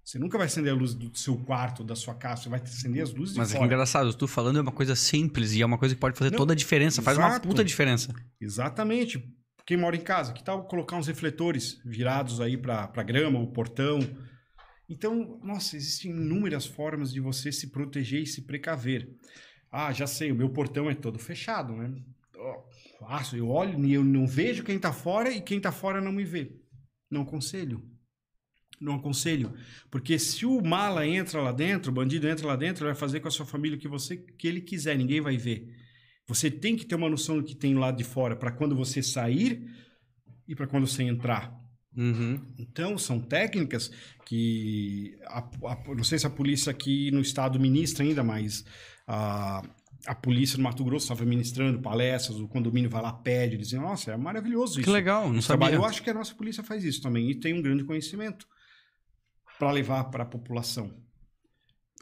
[0.04, 2.44] Você nunca vai acender a luz do seu quarto, da sua casa.
[2.44, 3.74] Você vai acender as luzes Mas de é que fora.
[3.74, 6.38] engraçado, tu falando é uma coisa simples e é uma coisa que pode fazer Não,
[6.38, 7.48] toda a diferença, faz uma exato.
[7.48, 8.14] puta diferença.
[8.40, 9.24] Exatamente.
[9.72, 14.02] Quem mora em casa, que tal colocar uns refletores virados aí para grama, o portão?
[14.90, 19.10] Então, nossa, existem inúmeras formas de você se proteger e se precaver.
[19.72, 21.90] Ah, já sei, o meu portão é todo fechado, né?
[22.36, 22.64] Ó,
[23.00, 26.12] Faço, eu olho e eu não vejo quem tá fora e quem tá fora não
[26.12, 26.52] me vê.
[27.10, 27.82] Não aconselho.
[28.78, 29.54] Não aconselho.
[29.90, 33.22] Porque se o mala entra lá dentro, o bandido entra lá dentro, ele vai fazer
[33.22, 35.74] com a sua família o que, você, que ele quiser, ninguém vai ver.
[36.28, 39.02] Você tem que ter uma noção do que tem lá de fora para quando você
[39.04, 39.68] sair
[40.48, 41.54] e para quando você entrar.
[41.96, 42.40] Uhum.
[42.58, 43.92] Então, são técnicas
[44.26, 45.18] que.
[45.26, 48.64] A, a- não sei se a polícia aqui no estado ministra ainda, mas
[49.06, 49.62] a,
[50.06, 54.12] a polícia do Mato Grosso estava ministrando palestras, o condomínio vai lá, pede, dizendo: Nossa,
[54.14, 54.88] é maravilhoso isso.
[54.88, 55.48] Que legal, não sabia.
[55.68, 58.48] trabalho, eu acho que a nossa polícia faz isso também e tem um grande conhecimento
[59.60, 60.94] para levar para a população.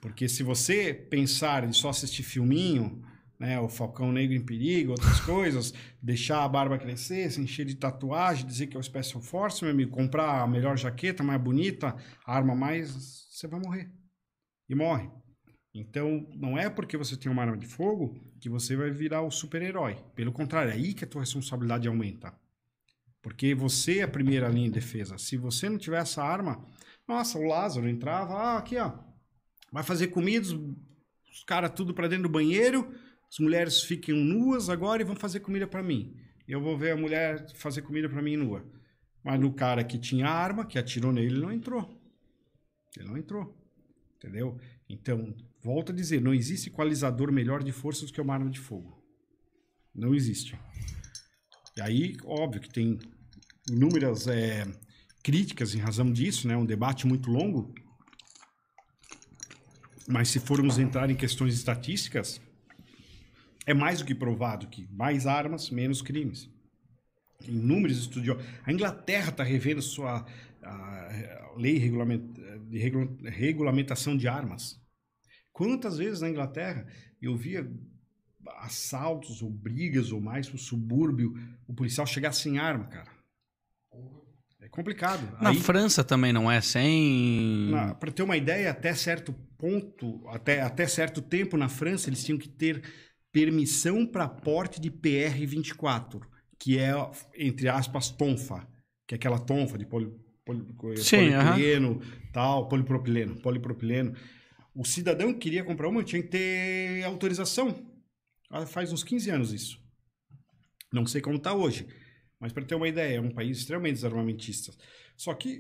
[0.04, 3.04] Porque se você pensar em só assistir filminho,
[3.40, 7.76] né, o Falcão Negro em Perigo, outras coisas, deixar a barba crescer, se encher de
[7.76, 11.96] tatuagem, dizer que é o Special Force, meu amigo, comprar a melhor jaqueta, mais bonita,
[12.26, 13.90] arma mais, você vai morrer.
[14.68, 15.10] E morre.
[15.74, 19.32] Então, não é porque você tem uma arma de fogo que você vai virar o
[19.32, 19.98] super-herói.
[20.14, 22.34] Pelo contrário, é aí que a tua responsabilidade aumenta.
[23.22, 25.18] Porque você é a primeira linha de defesa.
[25.18, 26.66] Se você não tiver essa arma,
[27.08, 28.94] nossa, o Lázaro entrava, ah, aqui, ó,
[29.72, 32.94] vai fazer comidas, os caras tudo para dentro do banheiro,
[33.32, 36.16] as mulheres fiquem nuas agora e vão fazer comida para mim.
[36.48, 38.66] Eu vou ver a mulher fazer comida para mim nua.
[39.24, 42.02] Mas no cara que tinha arma, que atirou nele, ele não entrou.
[42.98, 43.56] Ele não entrou.
[44.16, 44.60] Entendeu?
[44.90, 48.60] Então, volto a dizer, não existe equalizador melhor de força do que uma arma de
[48.60, 49.00] fogo.
[49.94, 50.58] Não existe.
[51.78, 52.98] E aí, óbvio que tem
[53.70, 54.66] inúmeras é,
[55.22, 56.58] críticas em razão disso, né?
[56.58, 57.74] Um debate muito longo.
[60.08, 62.42] Mas se formos entrar em questões estatísticas,
[63.70, 66.50] é mais do que provado que mais armas, menos crimes.
[67.48, 68.44] Inúmeros estudiosos.
[68.66, 70.26] A Inglaterra está revendo sua
[70.64, 74.82] a, lei de regulamentação de armas.
[75.54, 76.88] Quantas vezes na Inglaterra
[77.22, 77.72] eu via
[78.58, 81.36] assaltos ou brigas ou mais no subúrbio,
[81.68, 83.12] o policial chegar sem arma, cara.
[84.62, 85.22] É complicado.
[85.42, 87.72] Na Aí, França também não é sem.
[88.00, 92.40] Para ter uma ideia, até certo ponto, até, até certo tempo na França, eles tinham
[92.40, 92.82] que ter
[93.32, 96.22] permissão para porte de PR-24,
[96.60, 96.92] que é,
[97.38, 98.68] entre aspas, tonfa,
[99.08, 100.12] que é aquela tonfa de poli,
[100.46, 100.66] poli,
[100.98, 102.32] Sim, polipropileno, uh -huh.
[102.32, 104.16] tal, polipropileno, polipropileno.
[104.74, 107.76] O cidadão que queria comprar uma tinha que ter autorização.
[108.50, 109.80] Ah, faz uns 15 anos isso.
[110.92, 111.88] Não sei como está hoje.
[112.40, 114.74] Mas para ter uma ideia, é um país extremamente desarmamentista.
[115.16, 115.60] Só que,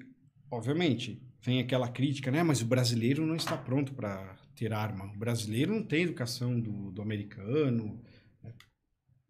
[0.49, 2.41] obviamente, vem aquela crítica, né?
[2.41, 5.05] Mas o brasileiro não está pronto para ter arma.
[5.05, 8.03] O brasileiro não tem educação do, do americano.
[8.43, 8.53] Né?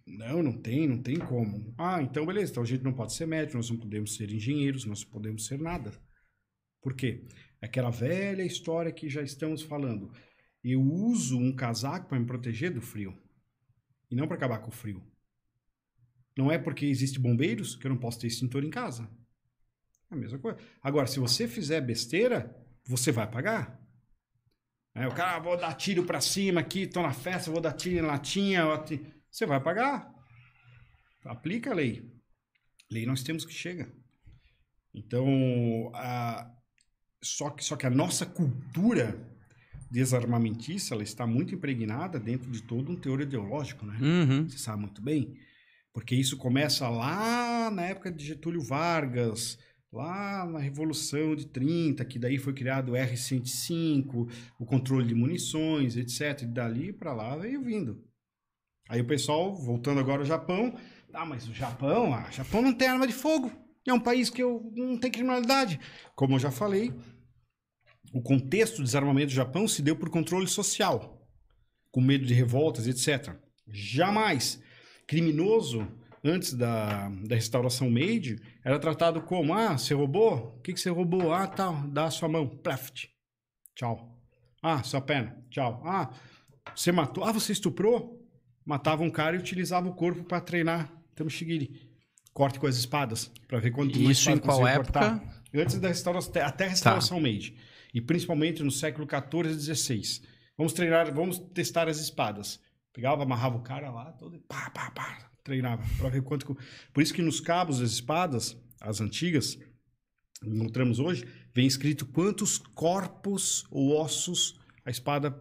[0.06, 1.72] Não, não tem, não tem como.
[1.78, 4.86] Ah, então beleza, então a gente não pode ser médico, nós não podemos ser engenheiros,
[4.86, 5.92] nós não podemos ser nada.
[6.82, 7.28] Por quê?
[7.62, 10.12] Aquela velha história que já estamos falando.
[10.64, 13.16] Eu uso um casaco para me proteger do frio
[14.10, 15.04] e não para acabar com o frio.
[16.36, 19.10] Não é porque existe bombeiros que eu não posso ter extintor em casa.
[20.10, 20.58] É a mesma coisa.
[20.82, 23.79] Agora, se você fizer besteira, você vai pagar.
[25.00, 27.72] É, o cara, ah, vou dar tiro pra cima aqui, tô na festa, vou dar
[27.72, 28.66] tiro em latinha.
[29.32, 30.14] Você vai pagar.
[31.24, 32.04] Aplica a lei.
[32.92, 33.90] Lei nós temos que chega.
[34.94, 36.52] Então, a...
[37.24, 39.18] só, que, só que a nossa cultura
[39.90, 43.98] desarmamentista ela está muito impregnada dentro de todo um teor ideológico, né?
[44.02, 44.50] Uhum.
[44.50, 45.34] Você sabe muito bem.
[45.94, 49.58] Porque isso começa lá na época de Getúlio Vargas,
[49.92, 54.30] lá na Revolução de 30, que daí foi criado o R-105,
[54.60, 56.44] o controle de munições, etc.
[56.44, 58.04] E dali para lá veio vindo.
[58.88, 60.76] Aí o pessoal, voltando agora ao Japão,
[61.14, 63.52] ah, mas o Japão, ah, o Japão não tem arma de fogo.
[63.88, 65.80] É um país que eu, não tem criminalidade.
[66.16, 66.94] Como eu já falei,
[68.14, 71.28] o contexto do desarmamento do Japão se deu por controle social,
[71.92, 73.36] com medo de revoltas, etc.
[73.68, 74.62] Jamais
[75.08, 75.88] criminoso,
[76.24, 80.56] antes da, da restauração Meiji, era tratado como: ah, você roubou?
[80.58, 81.34] O que, que você roubou?
[81.34, 83.10] Ah, tal, tá, dá a sua mão, pleft.
[83.76, 84.18] Tchau.
[84.62, 85.82] Ah, sua perna, tchau.
[85.86, 86.10] Ah,
[86.76, 87.24] você matou?
[87.24, 88.20] Ah, você estuprou?
[88.66, 91.90] Matava um cara e utilizava o corpo para treinar Tamashigiri.
[92.34, 95.00] Corte com as espadas, para ver quanto mais Isso em qual época?
[95.00, 95.44] Cortar.
[95.54, 97.24] Antes da restauração, até a restauração tá.
[97.24, 97.58] Meiji.
[97.94, 100.22] E principalmente no século 14 e 16.
[100.58, 102.60] Vamos treinar, vamos testar as espadas.
[102.94, 105.84] Pegava, amarrava o cara lá, todo e pá, pá, pá, treinava.
[105.98, 106.58] Pra ver quanto.
[106.94, 109.58] Por isso que nos cabos das espadas, as antigas,
[110.44, 115.38] encontramos hoje, vem escrito quantos corpos ou ossos a espada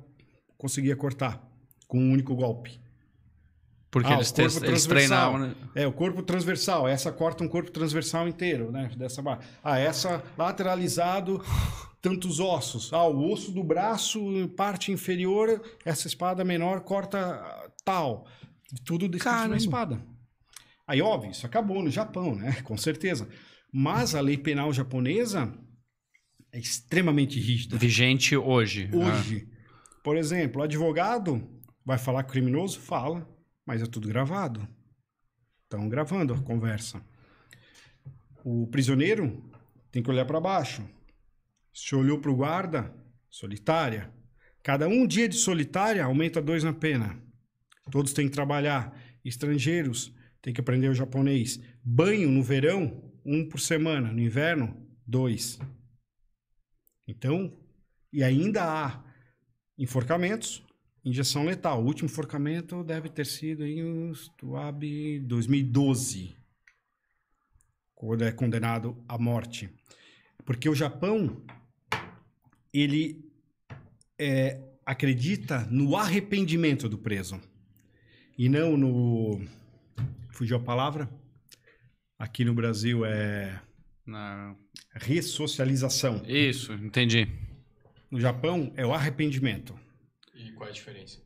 [0.57, 1.43] conseguia cortar
[1.87, 2.81] com um único golpe.
[3.91, 5.55] Porque ah, eles, eles treinavam, né?
[5.75, 6.87] É, o corpo transversal.
[6.87, 8.91] Essa corta um corpo transversal inteiro, né?
[8.97, 9.23] Dessa
[9.65, 11.43] Ah, essa lateralizado
[12.03, 12.93] tantos ossos.
[12.93, 14.21] Ah, o osso do braço,
[14.57, 18.27] parte inferior, essa espada menor corta tal.
[18.85, 20.05] Tudo descrito na espada.
[20.87, 22.61] Aí, óbvio, isso acabou no Japão, né?
[22.65, 23.29] Com certeza.
[23.73, 25.53] Mas a lei penal japonesa
[26.53, 27.77] é extremamente rígida.
[27.77, 28.91] Vigente hoje.
[28.93, 29.49] Hoje.
[29.51, 29.59] Ah.
[30.03, 31.47] Por exemplo, o advogado
[31.85, 32.81] vai falar com o criminoso?
[32.81, 33.29] Fala,
[33.67, 34.67] mas é tudo gravado.
[35.65, 37.03] Estão gravando a conversa.
[38.43, 39.43] O prisioneiro
[39.91, 40.83] tem que olhar para baixo.
[41.75, 42.95] Se olhou para o guarda,
[43.29, 44.11] solitária.
[44.63, 47.23] Cada um dia de solitária aumenta dois na pena.
[47.91, 48.99] Todos têm que trabalhar.
[49.25, 51.61] Estrangeiros têm que aprender o japonês.
[51.83, 54.13] Banho no verão, um por semana.
[54.13, 55.59] No inverno, dois.
[57.07, 57.57] Então,
[58.13, 59.05] e ainda há
[59.79, 60.63] enforcamentos,
[61.05, 61.83] injeção letal.
[61.83, 66.37] O último enforcamento deve ter sido em Stuab 2012,
[67.95, 69.71] quando é condenado à morte.
[70.45, 71.43] Porque o Japão
[72.73, 73.25] ele
[74.19, 77.41] é, acredita no arrependimento do preso
[78.39, 79.41] e não no.
[80.31, 81.11] Fugiu a palavra?
[82.17, 83.61] Aqui no Brasil é.
[84.07, 84.55] Na...
[84.95, 86.23] Ressocialização.
[86.27, 87.29] Isso, entendi.
[88.11, 89.79] No Japão é o arrependimento.
[90.35, 91.21] E qual é a diferença?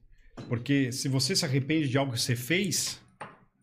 [0.49, 3.01] Porque se você se arrepende de algo que você fez,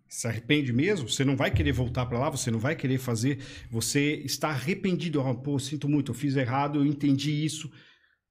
[0.08, 3.40] se arrepende mesmo, você não vai querer voltar para lá, você não vai querer fazer,
[3.70, 5.22] você está arrependido.
[5.22, 7.70] Oh, pô, sinto muito, eu fiz errado, eu entendi isso,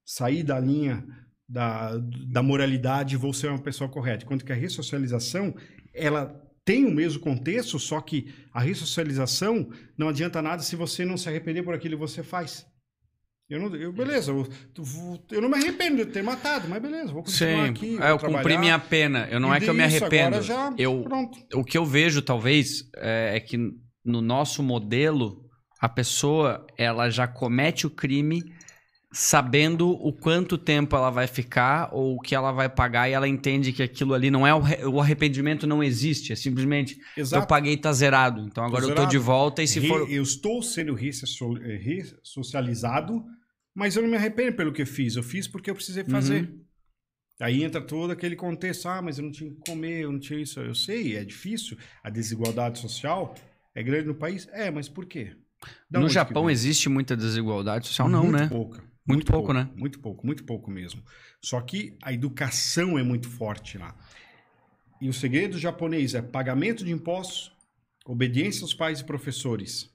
[0.03, 1.05] saí da linha
[1.49, 1.97] da,
[2.31, 4.23] da moralidade e vou ser uma pessoa correta.
[4.23, 5.55] Enquanto que a ressocialização,
[5.93, 11.17] ela tem o mesmo contexto, só que a ressocialização não adianta nada se você não
[11.17, 12.65] se arrepender por aquilo que você faz.
[13.49, 14.47] Eu não, eu, beleza, eu,
[15.31, 17.97] eu não me arrependo de ter matado, mas beleza, vou continuar Sim, aqui.
[17.99, 19.27] É, eu cumpri minha pena.
[19.31, 20.39] Eu não é que eu me arrependo.
[20.43, 21.39] Já, eu, pronto.
[21.55, 23.57] O que eu vejo, talvez, é, é que
[24.05, 25.49] no nosso modelo,
[25.81, 28.43] a pessoa ela já comete o crime
[29.11, 33.27] sabendo o quanto tempo ela vai ficar ou o que ela vai pagar e ela
[33.27, 34.61] entende que aquilo ali não é o,
[34.91, 37.43] o arrependimento não existe, é simplesmente Exato.
[37.43, 40.11] eu paguei tá zerado, então agora tô eu tô de volta e se Re, for
[40.11, 43.25] eu estou sendo ressocializado,
[43.73, 46.43] mas eu não me arrependo pelo que eu fiz, eu fiz porque eu precisei fazer.
[46.43, 46.59] Uhum.
[47.41, 50.37] Aí entra todo aquele contexto, ah, mas eu não tinha que comer, eu não tinha
[50.39, 53.33] isso, eu sei, é difícil, a desigualdade social
[53.73, 55.37] é grande no país, é, mas por quê?
[55.89, 58.47] Da no Japão existe muita desigualdade social, não, Muito né?
[58.47, 58.88] Pouca.
[59.09, 59.69] Muito, muito pouco, pouco, né?
[59.75, 61.03] Muito pouco, muito pouco mesmo.
[61.41, 63.95] Só que a educação é muito forte lá.
[65.01, 67.51] E o segredo japonês é pagamento de impostos,
[68.05, 69.89] obediência aos pais e professores.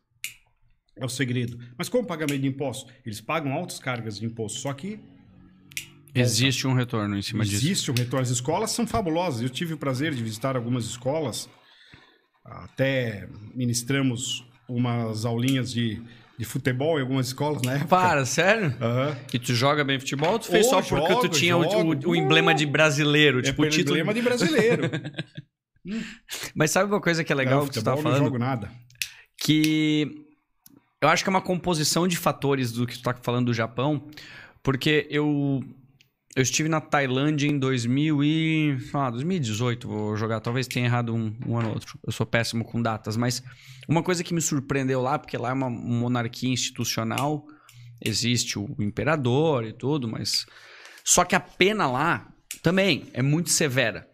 [0.97, 1.59] É o segredo.
[1.77, 2.93] Mas como pagamento de impostos?
[3.05, 4.99] Eles pagam altas cargas de imposto, só que
[6.15, 7.67] Existe um retorno em cima Existe disso.
[7.67, 8.23] Existe um retorno.
[8.23, 9.43] As escolas são fabulosas.
[9.43, 11.49] Eu tive o prazer de visitar algumas escolas.
[12.45, 16.01] Até ministramos umas aulinhas de
[16.39, 17.87] de futebol em algumas escolas época.
[17.87, 18.69] Para, sério?
[18.69, 19.15] Uhum.
[19.29, 22.17] Que tu joga bem futebol tu fez oh, só porque jogo, tu tinha o, o,
[22.17, 23.39] emblema de brasileiro?
[23.39, 23.97] É tipo, o título...
[23.97, 24.91] emblema de brasileiro.
[26.55, 28.19] Mas sabe uma coisa que é legal que tu tá falando?
[28.19, 28.71] Não jogo nada.
[29.37, 30.25] Que
[31.01, 34.09] eu acho que é uma composição de fatores do que tu tá falando do Japão,
[34.63, 35.63] porque eu
[36.37, 40.41] eu estive na Tailândia em 2000 e, ah, 2018, vou jogar.
[40.41, 41.97] Talvez tenha errado um, um ano ou outro.
[42.05, 43.17] Eu sou péssimo com datas.
[43.17, 43.43] Mas
[43.89, 47.47] uma coisa que me surpreendeu lá, porque lá é uma monarquia institucional,
[48.05, 50.45] existe o imperador e tudo, mas.
[51.05, 52.27] Só que a pena lá
[52.63, 54.09] também é muito severa.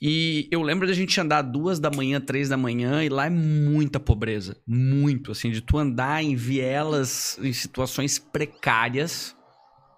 [0.00, 3.30] E eu lembro da gente andar duas da manhã, três da manhã, e lá é
[3.30, 4.56] muita pobreza.
[4.66, 9.36] Muito, assim, de tu andar em vielas, em situações precárias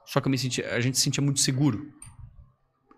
[0.06, 1.92] só que eu me sentia, a gente se sentia muito seguro.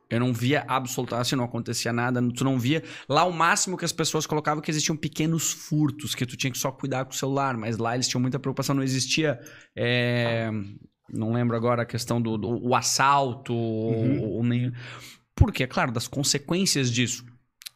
[0.08, 2.82] Eu não via absolutamente, não acontecia nada, tu não via.
[3.08, 6.58] Lá o máximo que as pessoas colocavam que existiam pequenos furtos, que tu tinha que
[6.58, 9.40] só cuidar com o celular, mas lá eles tinham muita preocupação, não existia.
[9.74, 10.48] É,
[11.12, 14.22] não lembro agora a questão do, do o assalto, uhum.
[14.22, 14.72] ou, ou nem.
[15.34, 17.24] Porque, é claro, das consequências disso.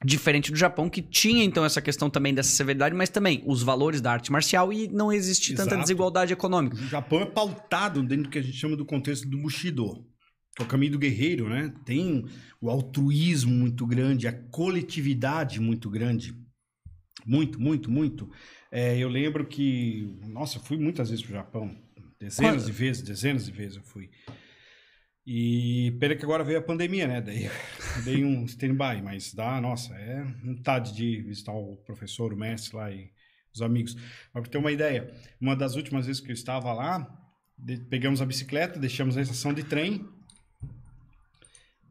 [0.03, 4.01] Diferente do Japão, que tinha então essa questão também dessa severidade, mas também os valores
[4.01, 5.69] da arte marcial e não existe Exato.
[5.69, 6.77] tanta desigualdade econômica.
[6.77, 10.07] O Japão é pautado dentro do que a gente chama do contexto do Bushido,
[10.57, 11.71] que é o caminho do guerreiro, né?
[11.85, 12.25] Tem
[12.61, 16.35] o altruísmo muito grande, a coletividade muito grande.
[17.27, 18.31] Muito, muito, muito.
[18.73, 21.77] É, eu lembro que, nossa, eu fui muitas vezes para o Japão,
[22.19, 22.67] dezenas Quando?
[22.67, 24.09] de vezes, dezenas de vezes eu fui.
[25.33, 27.21] E pena que agora veio a pandemia, né?
[27.21, 27.49] Daí
[28.05, 32.91] dei um stand-by, mas dá, nossa, é vontade de visitar o professor, o mestre lá
[32.91, 33.13] e
[33.55, 33.95] os amigos.
[34.35, 35.09] Mas para ter uma ideia,
[35.41, 37.09] uma das últimas vezes que eu estava lá,
[37.89, 40.05] pegamos a bicicleta, deixamos na estação de trem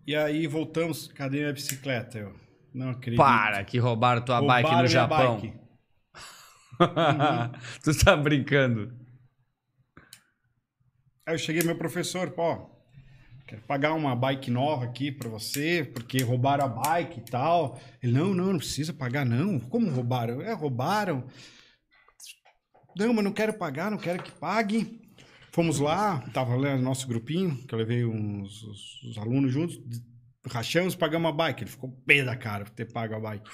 [0.06, 2.18] e aí voltamos, cadê a bicicleta?
[2.18, 2.36] Eu
[2.74, 3.20] não acredito.
[3.20, 5.40] Para, que roubaram tua roubaram bike no Japão.
[5.40, 5.53] Bike.
[6.82, 7.60] uhum.
[7.82, 8.94] tu tá brincando.
[11.26, 12.79] Aí eu cheguei meu professor, pô,
[13.50, 17.80] quero pagar uma bike nova aqui para você, porque roubaram a bike e tal.
[18.02, 19.60] Ele, não, não, não precisa pagar, não.
[19.60, 20.40] Como roubaram?
[20.42, 21.26] É, roubaram.
[22.96, 25.02] Não, mas não quero pagar, não quero que pague.
[25.52, 29.82] Fomos lá, tava lá no nosso grupinho, que eu levei uns, os, os alunos juntos,
[30.46, 31.64] rachamos, pagamos a bike.
[31.64, 33.50] Ele ficou pé da cara por ter pago a bike.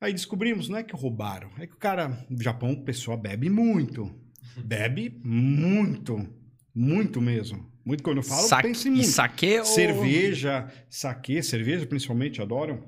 [0.00, 3.50] Aí descobrimos, não é que roubaram, é que o cara, no Japão, a pessoa bebe
[3.50, 4.14] muito.
[4.64, 6.24] Bebe muito,
[6.72, 7.70] muito mesmo.
[7.90, 9.02] Muito quando eu falo, Sa pense muito.
[9.02, 10.82] E saque Cerveja, ou...
[10.88, 12.84] saque, cerveja principalmente, adoram.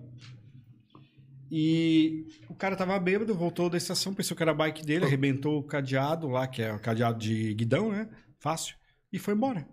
[1.51, 5.59] E o cara tava bêbado, voltou da estação, pensou que era a bike dele, arrebentou
[5.59, 8.09] o cadeado lá, que é o cadeado de guidão, né?
[8.39, 8.77] Fácil.
[9.13, 9.67] E foi embora.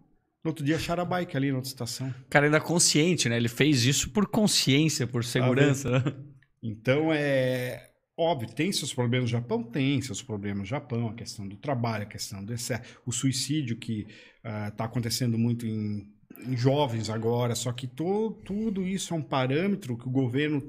[0.43, 2.09] No outro dia acharam a bike ali na outra estação.
[2.09, 3.37] O cara ainda consciente, né?
[3.37, 6.01] Ele fez isso por consciência, por segurança.
[6.01, 6.15] Tá
[6.63, 7.88] então é.
[8.21, 9.63] Óbvio, tem seus problemas no Japão?
[9.63, 13.77] Tem seus problemas no Japão, a questão do trabalho, a questão do excesso, o suicídio
[13.77, 14.07] que
[14.43, 16.05] está uh, acontecendo muito em,
[16.45, 20.61] em, jovens agora, só que to, tudo isso é um parâmetro que o governo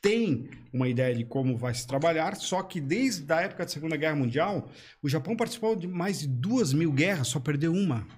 [0.00, 3.98] tem uma ideia de como vai se trabalhar, só que desde a época da Segunda
[3.98, 4.70] Guerra Mundial,
[5.02, 8.08] o Japão participou de mais de duas mil guerras, só perdeu uma.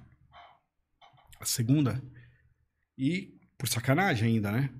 [1.40, 2.00] A segunda.
[2.96, 4.70] E por sacanagem ainda, né?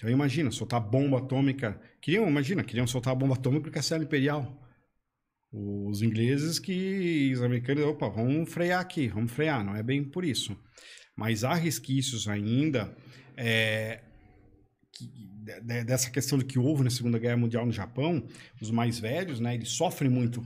[0.00, 1.78] Então imagina, soltar bomba atômica.
[2.00, 4.58] Queriam, imagina, queriam soltar a bomba atômica com a Castelo Imperial.
[5.52, 10.24] Os ingleses que os americanos, opa, vamos frear aqui, vamos frear, não é bem por
[10.24, 10.56] isso.
[11.14, 12.96] Mas há resquícios ainda
[13.36, 14.00] é,
[14.90, 18.26] que, de, dessa questão do que houve na Segunda Guerra Mundial no Japão.
[18.58, 20.42] Os mais velhos, né, eles sofrem muito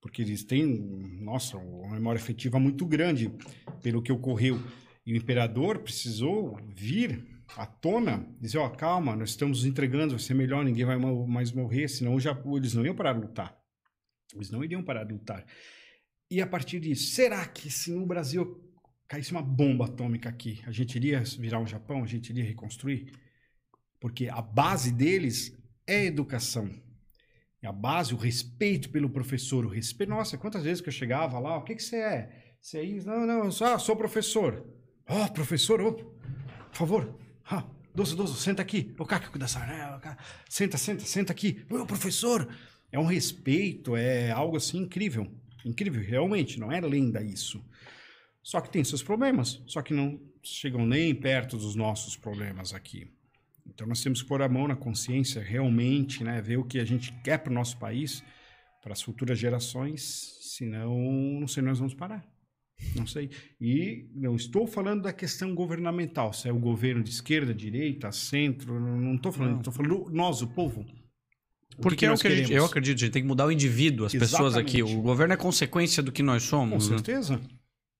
[0.00, 3.30] porque eles têm, nossa, uma memória afetiva muito grande
[3.82, 4.58] pelo que ocorreu.
[5.04, 10.18] E o imperador precisou vir à tona, dizer, ó, oh, calma, nós estamos entregando, vai
[10.18, 13.60] ser melhor, ninguém vai mais morrer, senão já, eles não iam parar de lutar.
[14.34, 15.44] Eles não iriam parar de lutar.
[16.30, 18.62] E a partir disso, será que se no Brasil
[19.08, 23.12] caísse uma bomba atômica aqui, a gente iria virar um Japão, a gente iria reconstruir?
[23.98, 25.52] Porque a base deles
[25.86, 26.70] é educação.
[27.62, 30.08] E a base, o respeito pelo professor, o respeito.
[30.08, 32.54] Nossa, quantas vezes que eu chegava lá, o que, que você é?
[32.60, 33.06] Você é isso?
[33.06, 34.64] Não, não, eu sou, ah, sou professor.
[35.06, 36.14] Ó, oh, professor, oh, por
[36.72, 37.18] favor.
[37.50, 38.94] Ah, doce, doce, senta aqui.
[38.98, 40.00] O cara da sala.
[40.48, 41.64] Senta, senta, senta aqui.
[41.68, 42.48] Meu professor.
[42.92, 45.30] É um respeito, é algo assim incrível.
[45.64, 47.64] Incrível, realmente, não é lenda isso.
[48.42, 53.08] Só que tem seus problemas, só que não chegam nem perto dos nossos problemas aqui.
[53.66, 56.84] Então nós temos que pôr a mão na consciência realmente, né, ver o que a
[56.84, 58.24] gente quer para o nosso país,
[58.82, 60.98] para as futuras gerações, senão
[61.38, 62.26] não sei nós vamos parar.
[62.96, 63.30] Não sei.
[63.60, 68.78] E não estou falando da questão governamental, se é o governo de esquerda, direita, centro,
[68.80, 70.84] não estou falando, estou falando nós, o povo.
[71.80, 74.06] Porque é o que a gente, eu acredito, a gente tem que mudar o indivíduo,
[74.06, 74.32] as Exatamente.
[74.32, 74.82] pessoas aqui.
[74.82, 76.86] O governo é consequência do que nós somos.
[76.86, 76.98] Com né?
[76.98, 77.40] certeza.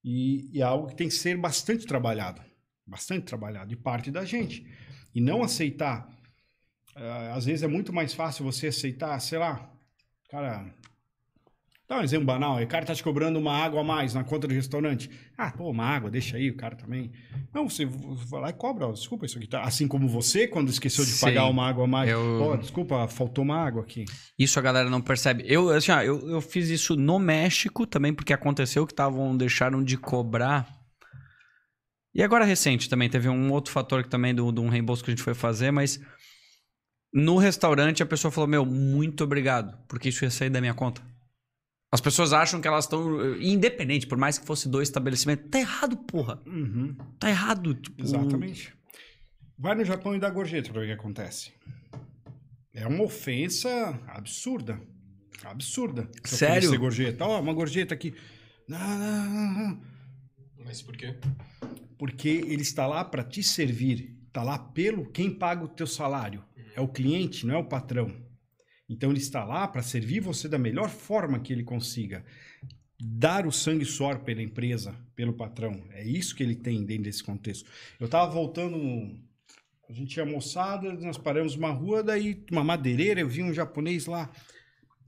[0.05, 2.43] E, e é algo que tem que ser bastante trabalhado.
[2.86, 4.66] Bastante trabalhado, de parte da gente.
[5.15, 6.09] E não aceitar.
[6.97, 9.70] Uh, às vezes é muito mais fácil você aceitar, sei lá,
[10.28, 10.74] cara,
[11.91, 14.47] Dá um exemplo banal, o cara tá te cobrando uma água a mais na conta
[14.47, 15.11] do restaurante.
[15.37, 17.11] Ah, pô, uma água, deixa aí, o cara também.
[17.53, 19.62] Não, você vai lá e cobra, ó, desculpa, isso aqui tá.
[19.62, 22.09] Assim como você, quando esqueceu de pagar uma água a mais.
[22.09, 22.53] Eu...
[22.53, 24.05] Oh, desculpa, faltou uma água aqui.
[24.39, 25.43] Isso a galera não percebe.
[25.49, 29.83] Eu, assim, ó, eu, eu fiz isso no México também, porque aconteceu que estavam, deixaram
[29.83, 30.69] de cobrar.
[32.15, 35.12] E agora recente também, teve um outro fator que também de um reembolso que a
[35.12, 36.01] gente foi fazer, mas
[37.12, 41.10] no restaurante a pessoa falou: Meu, muito obrigado, porque isso ia sair da minha conta.
[41.93, 43.21] As pessoas acham que elas estão.
[43.21, 45.47] Eh, independente, por mais que fosse dois estabelecimentos.
[45.51, 46.41] Tá errado, porra.
[46.47, 46.97] Uhum.
[47.19, 47.75] Tá errado.
[47.75, 48.01] Tipo...
[48.01, 48.73] Exatamente.
[49.59, 51.53] Vai no Japão e dá gorjeta pra ver o que acontece.
[52.73, 54.81] É uma ofensa absurda.
[55.45, 56.09] Absurda.
[56.25, 56.79] Sério?
[56.79, 57.25] gorjeta.
[57.25, 58.15] Ó, oh, uma gorjeta aqui.
[58.69, 59.81] Não, não, não.
[60.65, 61.17] Mas por quê?
[61.99, 64.17] Porque ele está lá para te servir.
[64.29, 66.45] Está lá pelo quem paga o teu salário.
[66.77, 68.15] É o cliente, não é o patrão.
[68.91, 72.25] Então ele está lá para servir você da melhor forma que ele consiga.
[73.01, 75.87] Dar o sangue suor pela empresa, pelo patrão.
[75.91, 77.71] É isso que ele tem dentro desse contexto.
[78.01, 78.77] Eu estava voltando,
[79.89, 84.07] a gente tinha almoçado, nós paramos numa rua, daí uma madeireira, eu vi um japonês
[84.07, 84.29] lá,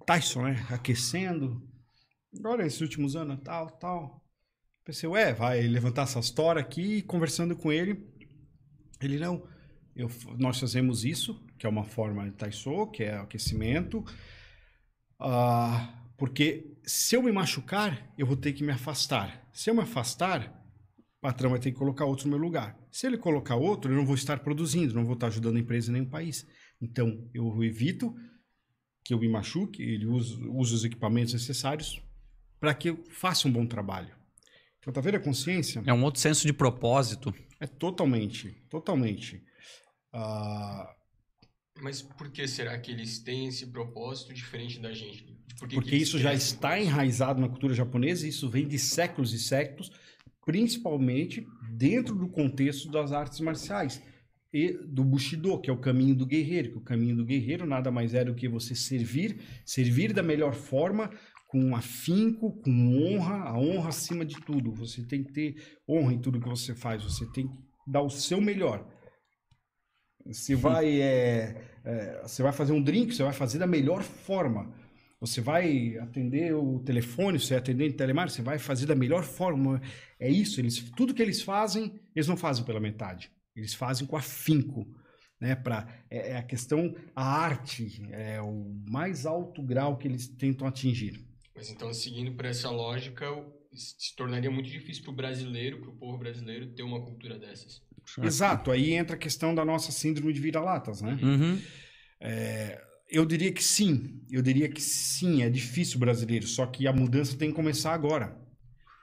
[0.07, 0.65] Tyson, né?
[0.71, 1.61] Aquecendo.
[2.39, 4.25] Agora, esses últimos anos, tal, tal.
[4.85, 8.09] Pensei, ué, vai levantar essa história aqui, conversando com ele.
[9.01, 9.45] Ele, não,
[9.95, 14.05] eu, nós fazemos isso, que é uma forma de Taiso, que é aquecimento.
[15.21, 15.79] Uh,
[16.19, 19.49] porque se eu me machucar, eu vou ter que me afastar.
[19.53, 20.61] Se eu me afastar,
[20.99, 22.77] o patrão vai ter que colocar outro no meu lugar.
[22.91, 25.93] Se ele colocar outro, eu não vou estar produzindo, não vou estar ajudando a empresa
[25.93, 26.45] nem o país.
[26.81, 28.13] Então, eu evito
[29.05, 32.03] que eu me machuque, ele use, use os equipamentos necessários
[32.59, 34.13] para que eu faça um bom trabalho.
[34.81, 35.81] Então, tá vendo a consciência?
[35.87, 37.33] É um outro senso de propósito.
[37.61, 39.45] É totalmente, totalmente.
[40.13, 41.02] Uh,
[41.81, 45.25] mas por que será que eles têm esse propósito diferente da gente?
[45.59, 48.79] Por que Porque que isso já está enraizado na cultura japonesa e isso vem de
[48.79, 49.91] séculos e séculos,
[50.45, 54.03] principalmente dentro do contexto das artes marciais
[54.53, 56.73] e do Bushido, que é o caminho do guerreiro.
[56.73, 60.55] Que o caminho do guerreiro nada mais é do que você servir, servir da melhor
[60.55, 61.11] forma,
[61.49, 64.75] com afinco, com honra, a honra acima de tudo.
[64.75, 67.55] Você tem que ter honra em tudo que você faz, você tem que
[67.87, 68.87] dar o seu melhor.
[70.31, 74.73] Se vai, é, é, você vai fazer um drink, você vai fazer da melhor forma.
[75.21, 79.23] Você vai atender o telefone, você vai atender em telemarketing, você vai fazer da melhor
[79.23, 79.81] forma.
[80.19, 83.31] É isso, eles, tudo que eles fazem, eles não fazem pela metade.
[83.55, 84.87] Eles fazem com afinco.
[85.41, 90.29] Né, pra, é, é a questão, a arte, é o mais alto grau que eles
[90.29, 91.21] tentam atingir.
[91.53, 93.27] Mas então, seguindo por essa lógica,
[93.75, 97.83] se tornaria muito difícil para o brasileiro, para o povo brasileiro, ter uma cultura dessas.
[98.23, 101.19] Exato, aí entra a questão da nossa síndrome de vira-latas, né?
[101.23, 101.61] Uhum.
[102.21, 102.81] É,
[103.11, 107.37] eu diria que sim, eu diria que sim, é difícil brasileiro, só que a mudança
[107.37, 108.37] tem que começar agora.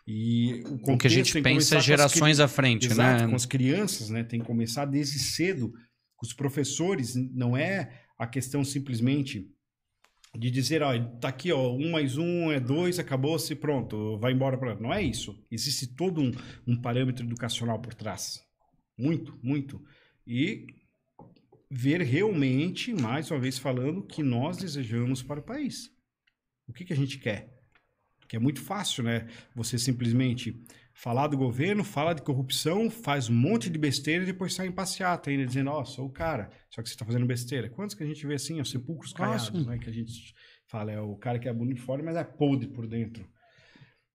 [0.07, 3.29] E o, o que a gente pensa é gerações à frente, Exato, né?
[3.29, 4.23] Com as crianças, né?
[4.23, 5.71] Tem que começar desde cedo.
[6.15, 9.47] Com os professores, não é a questão simplesmente
[10.35, 14.57] de dizer, ó, tá aqui, ó, um mais um é dois, acabou-se, pronto, vai embora
[14.57, 15.35] para Não é isso.
[15.51, 16.31] Existe todo um,
[16.67, 18.41] um parâmetro educacional por trás.
[18.99, 19.81] Muito, muito.
[20.27, 20.67] E
[21.71, 25.89] ver realmente, mais uma vez falando, o que nós desejamos para o país.
[26.67, 27.57] O que, que a gente quer?
[28.27, 29.27] Que é muito fácil, né?
[29.55, 30.61] Você simplesmente
[30.93, 34.71] falar do governo, fala de corrupção, faz um monte de besteira e depois sai em
[34.71, 37.69] passeata ainda, dizendo, ó, oh, sou o cara, só que você está fazendo besteira.
[37.69, 39.79] Quantos que a gente vê assim, os sepulcros caiados, né?
[39.79, 40.35] Que a gente
[40.67, 43.25] fala, é o cara que é bonito fora, mas é podre por dentro.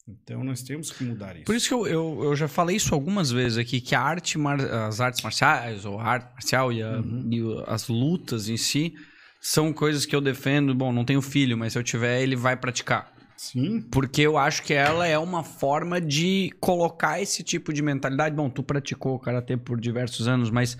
[0.06, 1.44] Então nós temos que mudar isso.
[1.44, 4.39] Por isso que eu, eu, eu já falei isso algumas vezes aqui, que a arte,
[4.86, 7.28] as artes marciais, ou a arte marcial e, a, uhum.
[7.31, 8.94] e as lutas em si,
[9.40, 10.74] são coisas que eu defendo.
[10.74, 13.12] Bom, não tenho filho, mas se eu tiver, ele vai praticar.
[13.36, 13.81] Sim.
[13.90, 18.35] Porque eu acho que ela é uma forma de colocar esse tipo de mentalidade.
[18.35, 20.76] Bom, tu praticou karatê por diversos anos, mas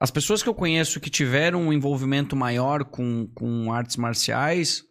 [0.00, 4.82] as pessoas que eu conheço que tiveram um envolvimento maior com, com artes marciais,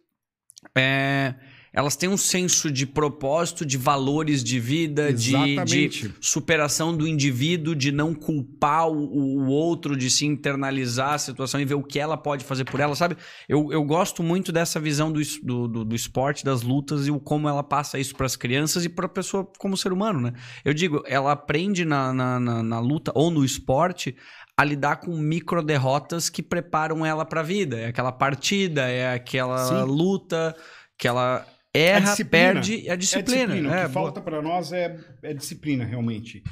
[0.76, 1.34] é,
[1.72, 7.74] elas têm um senso de propósito, de valores de vida, de, de, superação do indivíduo,
[7.74, 11.98] de não culpar o, o, outro, de se internalizar a situação e ver o que
[11.98, 13.16] ela pode fazer por ela, sabe?
[13.48, 17.18] Eu, eu gosto muito dessa visão do, do, do, do esporte, das lutas e o
[17.18, 20.34] como ela passa isso para as crianças e para a pessoa como ser humano, né?
[20.62, 24.14] Eu digo, ela aprende na, na, na, na luta ou no esporte
[24.54, 27.78] a lidar com micro derrotas que preparam ela para a vida.
[27.78, 29.82] É aquela partida, é aquela Sim.
[29.84, 30.54] luta
[30.98, 33.42] que ela erra, a perde a disciplina.
[33.42, 33.76] É disciplina.
[33.76, 36.42] É, o que falta para nós é, é disciplina, realmente.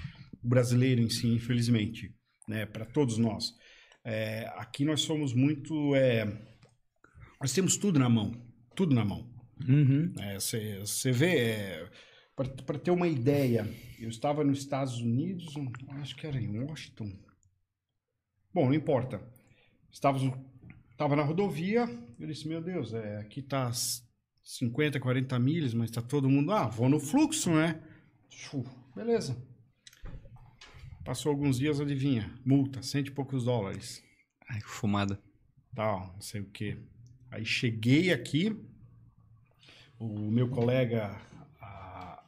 [0.42, 2.14] O brasileiro em si, infelizmente,
[2.48, 2.66] né?
[2.66, 3.52] para todos nós.
[4.04, 5.94] É, aqui nós somos muito.
[5.94, 6.24] É,
[7.40, 8.32] nós temos tudo na mão.
[8.74, 9.30] Tudo na mão.
[10.38, 11.14] Você uhum.
[11.14, 11.36] vê.
[11.36, 11.90] É,
[12.64, 13.68] para ter uma ideia,
[13.98, 15.52] eu estava nos Estados Unidos,
[16.00, 17.12] acho que era em Washington.
[18.52, 19.20] Bom, não importa.
[19.92, 20.18] Estava,
[20.90, 21.86] estava na rodovia,
[22.18, 23.70] eu disse, meu Deus, é, aqui está
[24.50, 27.80] 50, 40 milhas, mas tá todo mundo, ah, vou no fluxo, né?
[28.96, 29.40] Beleza.
[31.04, 32.34] Passou alguns dias, adivinha?
[32.44, 34.02] Multa, cento e poucos dólares.
[34.48, 35.20] Ai, fumada.
[35.72, 36.76] Tal, não sei o que.
[37.30, 38.60] Aí cheguei aqui,
[40.00, 41.16] o meu colega,
[41.60, 42.20] a,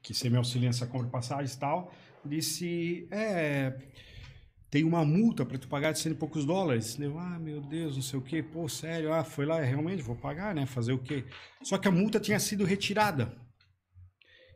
[0.00, 1.92] que se me auxilia nessa compra de passagens e tal,
[2.24, 3.76] disse, é
[4.72, 6.98] tem uma multa para tu pagar de cento e poucos dólares.
[6.98, 8.42] Eu, ah, meu Deus, não sei o quê.
[8.42, 10.64] Pô, sério, ah, foi lá, realmente vou pagar, né?
[10.64, 11.26] Fazer o quê?
[11.62, 13.36] Só que a multa tinha sido retirada.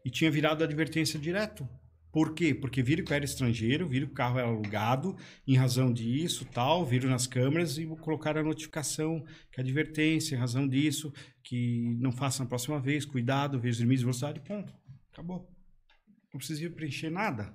[0.02, 1.68] E tinha virado advertência direto.
[2.10, 2.55] Por quê?
[2.55, 5.15] Porque viram que eu era estrangeiro, viram que o carro era alugado,
[5.47, 10.66] em razão disso, tal, viram nas câmeras e colocaram a notificação, que advertência, em razão
[10.66, 11.12] disso,
[11.44, 14.73] que não faça na próxima vez, cuidado, veja os limites de velocidade, ponto.
[15.12, 15.47] Acabou.
[16.32, 17.55] Não precisa preencher nada.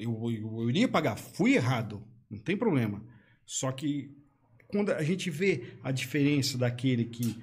[0.00, 3.02] Eu, eu, eu iria pagar, fui errado, não tem problema.
[3.44, 4.14] Só que
[4.68, 7.36] quando a gente vê a diferença daquele que,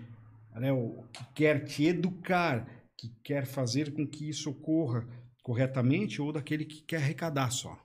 [0.54, 0.70] né,
[1.12, 2.68] que quer te educar,
[2.98, 5.08] que quer fazer com que isso ocorra
[5.44, 7.80] corretamente, ou daquele que quer arrecadar só.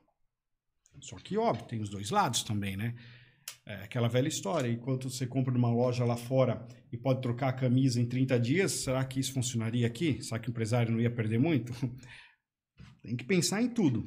[1.01, 2.95] Só que, óbvio, tem os dois lados também, né?
[3.67, 4.71] É aquela velha história.
[4.71, 8.73] Enquanto você compra numa loja lá fora e pode trocar a camisa em 30 dias,
[8.73, 10.23] será que isso funcionaria aqui?
[10.23, 11.73] Será que o empresário não ia perder muito?
[13.03, 14.05] tem que pensar em tudo.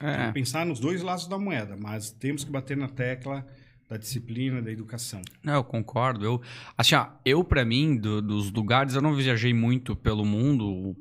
[0.00, 0.32] É.
[0.32, 3.46] pensar nos dois lados da moeda, mas temos que bater na tecla
[3.90, 5.20] da disciplina, da educação.
[5.42, 6.24] Não, eu concordo.
[6.24, 6.40] Eu,
[6.78, 10.96] assim, eu para mim, do, dos lugares, eu não viajei muito pelo mundo,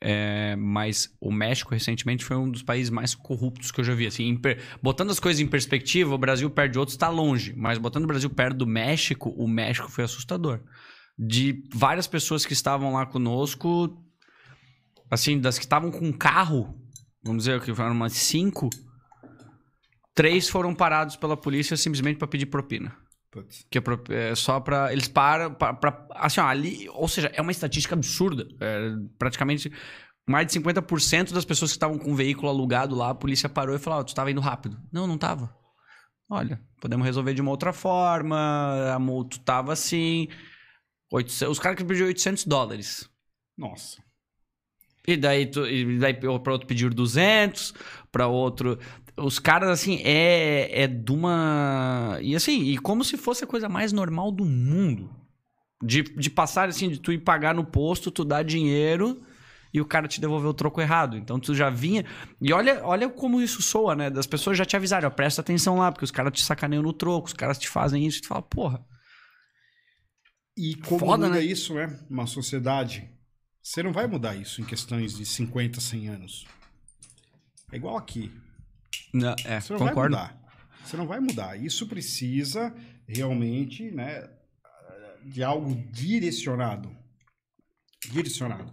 [0.00, 4.06] é, mas o México recentemente foi um dos países mais corruptos que eu já vi.
[4.06, 4.38] Assim,
[4.82, 8.28] botando as coisas em perspectiva, o Brasil perto outros está longe, mas botando o Brasil
[8.28, 10.60] perto do México, o México foi assustador.
[11.18, 13.98] De várias pessoas que estavam lá conosco,
[15.10, 16.78] assim, das que estavam com carro,
[17.28, 18.68] vamos dizer que foram umas cinco,
[20.14, 22.96] três foram parados pela polícia simplesmente para pedir propina.
[23.30, 23.66] Putz.
[23.70, 27.52] Que é, é só para eles param para assim, ó, ali, ou seja, é uma
[27.52, 28.48] estatística absurda.
[28.60, 29.70] É, praticamente
[30.26, 33.74] mais de 50% das pessoas que estavam com o veículo alugado lá, a polícia parou
[33.74, 34.78] e falou: oh, "Tu estava indo rápido".
[34.92, 35.54] Não, não tava.
[36.30, 38.92] Olha, podemos resolver de uma outra forma.
[38.94, 40.28] A multa tava assim,
[41.12, 43.08] 800, os caras que pediram 800 dólares.
[43.56, 44.02] Nossa.
[45.08, 47.72] E daí, tu, e daí para outro pedir 200,
[48.12, 48.78] para outro.
[49.16, 52.18] Os caras, assim, é, é de uma.
[52.20, 55.10] E assim, e como se fosse a coisa mais normal do mundo.
[55.82, 59.22] De, de passar, assim, de tu ir pagar no posto, tu dar dinheiro
[59.72, 61.16] e o cara te devolver o troco errado.
[61.16, 62.04] Então tu já vinha.
[62.38, 64.10] E olha, olha como isso soa, né?
[64.10, 66.92] Das pessoas já te avisaram, ó, presta atenção lá, porque os caras te sacaneiam no
[66.92, 68.84] troco, os caras te fazem isso, e tu fala, porra.
[70.54, 71.44] E como Foda, muda né?
[71.44, 71.98] isso, né?
[72.10, 73.08] Uma sociedade
[73.68, 76.46] Você não vai mudar isso em questões de 50, 100 anos.
[77.70, 78.32] É igual aqui.
[79.12, 80.16] Não, é, Você não concordo.
[80.16, 80.52] vai mudar.
[80.82, 81.62] Você não vai mudar.
[81.62, 82.74] Isso precisa
[83.06, 84.26] realmente né,
[85.22, 86.96] de algo direcionado.
[88.10, 88.72] Direcionado.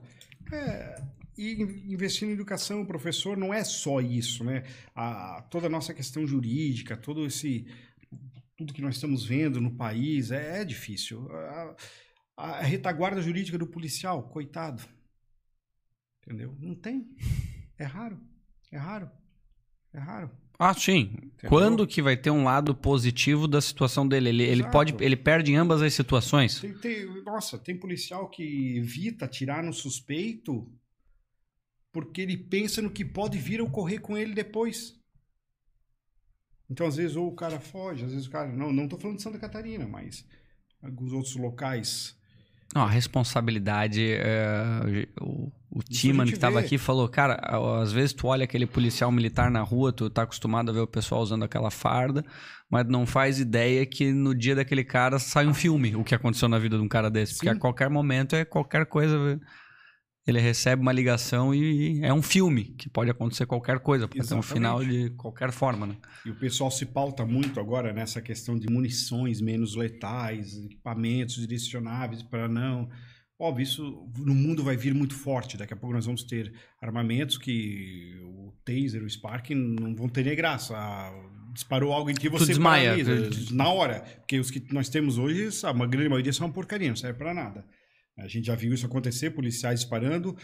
[0.50, 0.96] É,
[1.38, 4.64] e in- investir em educação, o professor, não é só isso, né?
[4.96, 7.68] A, toda a nossa questão jurídica, todo esse.
[8.56, 11.30] Tudo que nós estamos vendo no país é, é difícil.
[11.36, 11.76] A,
[12.38, 14.84] a retaguarda jurídica do policial, coitado.
[16.22, 16.56] Entendeu?
[16.60, 17.08] Não tem.
[17.78, 18.20] É raro.
[18.72, 19.10] É raro.
[19.94, 20.32] É raro.
[20.58, 21.32] Ah, sim.
[21.48, 24.30] Quando que vai ter um lado positivo da situação dele?
[24.30, 26.60] Ele, ele pode, ele perde em ambas as situações.
[26.62, 30.72] Tem, tem- nossa, tem policial que evita atirar no suspeito
[31.92, 35.00] porque ele pensa no que pode vir a ocorrer com ele depois.
[36.70, 38.52] Então, às vezes, ou o cara foge, às vezes o cara.
[38.52, 40.26] Não, não tô falando de Santa Catarina, mas
[40.82, 42.15] alguns outros locais.
[42.74, 44.02] Não, a responsabilidade.
[44.12, 46.66] é, o o Timan que gente tava vê.
[46.66, 47.38] aqui falou, cara,
[47.82, 50.88] às vezes tu olha aquele policial militar na rua, tu tá acostumado a ver o
[50.88, 52.24] pessoal usando aquela farda,
[52.72, 56.48] mas não faz ideia que no dia daquele cara sai um filme, o que aconteceu
[56.48, 57.34] na vida de um cara desse.
[57.34, 57.58] Porque Sim.
[57.58, 59.38] a qualquer momento é qualquer coisa.
[60.28, 64.34] Ele recebe uma ligação e é um filme, que pode acontecer qualquer coisa, pode ter
[64.34, 65.96] um final de qualquer forma, né?
[66.26, 72.24] E o pessoal se pauta muito agora nessa questão de munições menos letais, equipamentos direcionáveis
[72.24, 72.90] para não.
[73.38, 75.58] Óbvio, isso no mundo vai vir muito forte.
[75.58, 80.24] Daqui a pouco nós vamos ter armamentos que o taser, o spark não vão ter
[80.24, 80.74] nem graça.
[80.76, 81.14] Ah,
[81.54, 82.98] disparou algo em que você desmaia.
[82.98, 84.00] paralisa, na hora.
[84.20, 87.34] Porque os que nós temos hoje, a grande maioria são uma porcaria, não serve para
[87.34, 87.66] nada.
[88.18, 90.38] A gente já viu isso acontecer, policiais disparando,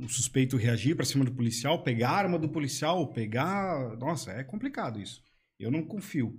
[0.00, 3.96] o suspeito reagir para cima do policial, pegar a arma do policial, pegar.
[3.96, 5.20] Nossa, é complicado isso.
[5.58, 6.36] Eu não confio.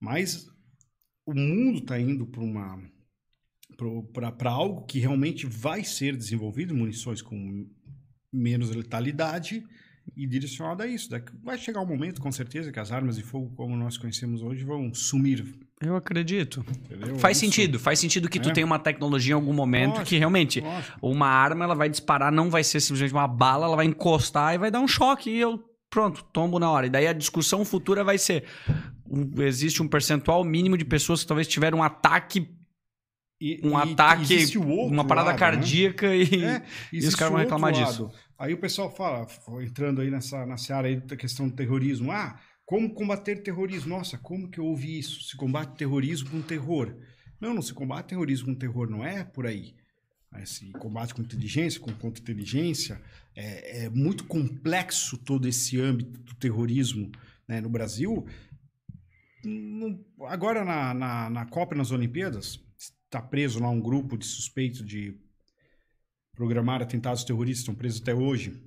[0.00, 0.46] Mas
[1.26, 2.90] o mundo está indo para uma
[4.12, 7.68] para algo que realmente vai ser desenvolvido, munições com
[8.32, 9.64] menos letalidade
[10.16, 11.08] e direcionado a isso.
[11.42, 14.62] Vai chegar um momento, com certeza, que as armas de fogo como nós conhecemos hoje
[14.62, 15.42] vão sumir.
[15.84, 16.64] Eu acredito.
[16.68, 17.16] entendeu?
[17.18, 18.52] Faz Isso- sentido, faz sentido que tu É.
[18.52, 20.98] tenha uma tecnologia em algum momento Lógico, que realmente Lógico.
[21.02, 24.58] uma arma ela vai disparar, não vai ser simplesmente uma bala, ela vai encostar e
[24.58, 26.86] vai dar um choque e eu pronto, tombo na hora.
[26.86, 28.44] E daí a discussão futura vai ser
[29.38, 32.48] existe um percentual mínimo de pessoas que talvez tiveram um ataque,
[33.40, 35.38] E- um e ataque, uma parada lado, né?
[35.38, 36.62] cardíaca e É,
[36.92, 38.04] e os caras vão reclamar disso.
[38.04, 38.14] lado.
[38.38, 39.26] Aí o pessoal fala,
[39.62, 42.10] entrando aí nessa, na seara aí da questão do terrorismo.
[42.10, 43.90] Ah, como combater terrorismo?
[43.90, 45.22] Nossa, como que eu ouvi isso?
[45.22, 46.96] Se combate terrorismo com terror.
[47.40, 49.74] Não, não se combate terrorismo com terror, não é por aí.
[50.44, 53.00] Se combate com inteligência, com contra-inteligência.
[53.34, 57.10] É, é muito complexo todo esse âmbito do terrorismo
[57.46, 58.26] né, no Brasil.
[60.28, 62.60] Agora na, na, na Copa nas Olimpíadas,
[63.04, 65.20] está preso lá um grupo de suspeitos de
[66.34, 68.58] programar atentados terroristas, estão presos até hoje.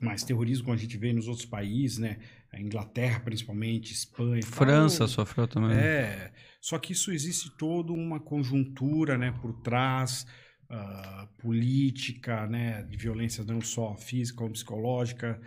[0.00, 2.18] Mas terrorismo, como a gente vê nos outros países, né?
[2.56, 4.38] A Inglaterra, principalmente, Espanha.
[4.38, 5.76] e tal, França sofreu também.
[5.76, 10.26] é, só que isso existe toda uma conjuntura, né, por trás,
[10.70, 15.40] ah, política, né, de violência não só física como psicológica.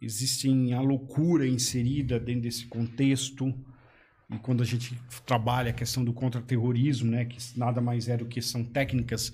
[0.00, 3.46] Existe a loucura inserida dentro desse contexto.
[4.30, 8.26] E quando a gente trabalha a questão do contra-terrorismo, né, que nada mais é do
[8.26, 9.32] que são técnicas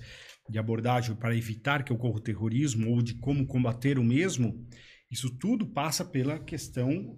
[0.49, 4.67] de abordagem para evitar que ocorra o terrorismo ou de como combater o mesmo,
[5.13, 7.17] isso tudo passa pela questão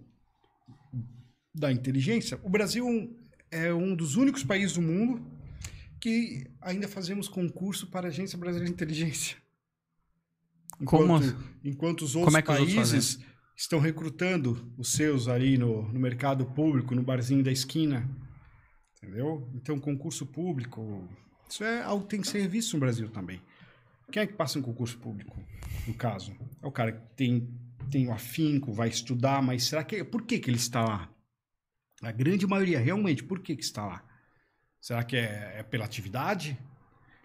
[1.54, 2.38] da inteligência.
[2.44, 3.18] O Brasil
[3.50, 5.26] é um dos únicos países do mundo
[6.00, 9.38] que ainda fazemos concurso para a Agência Brasileira de Inteligência.
[10.84, 13.20] Como Enquanto, enquanto os Como outros é os outros países
[13.56, 18.10] estão recrutando os seus ali no, no mercado público, no barzinho da esquina.
[18.98, 19.50] Entendeu?
[19.56, 21.08] Então, concurso público,
[21.50, 23.42] isso é algo que tem que ser revisto no Brasil também.
[24.12, 25.42] Quem é que passa em concurso público,
[25.88, 26.36] no caso?
[26.62, 27.50] É o cara que tem,
[27.86, 30.04] tem o afinco, vai estudar, mas será que...
[30.04, 31.10] Por que, que ele está lá?
[32.02, 34.04] A grande maioria, realmente, por que, que está lá?
[34.82, 36.58] Será que é, é pela atividade?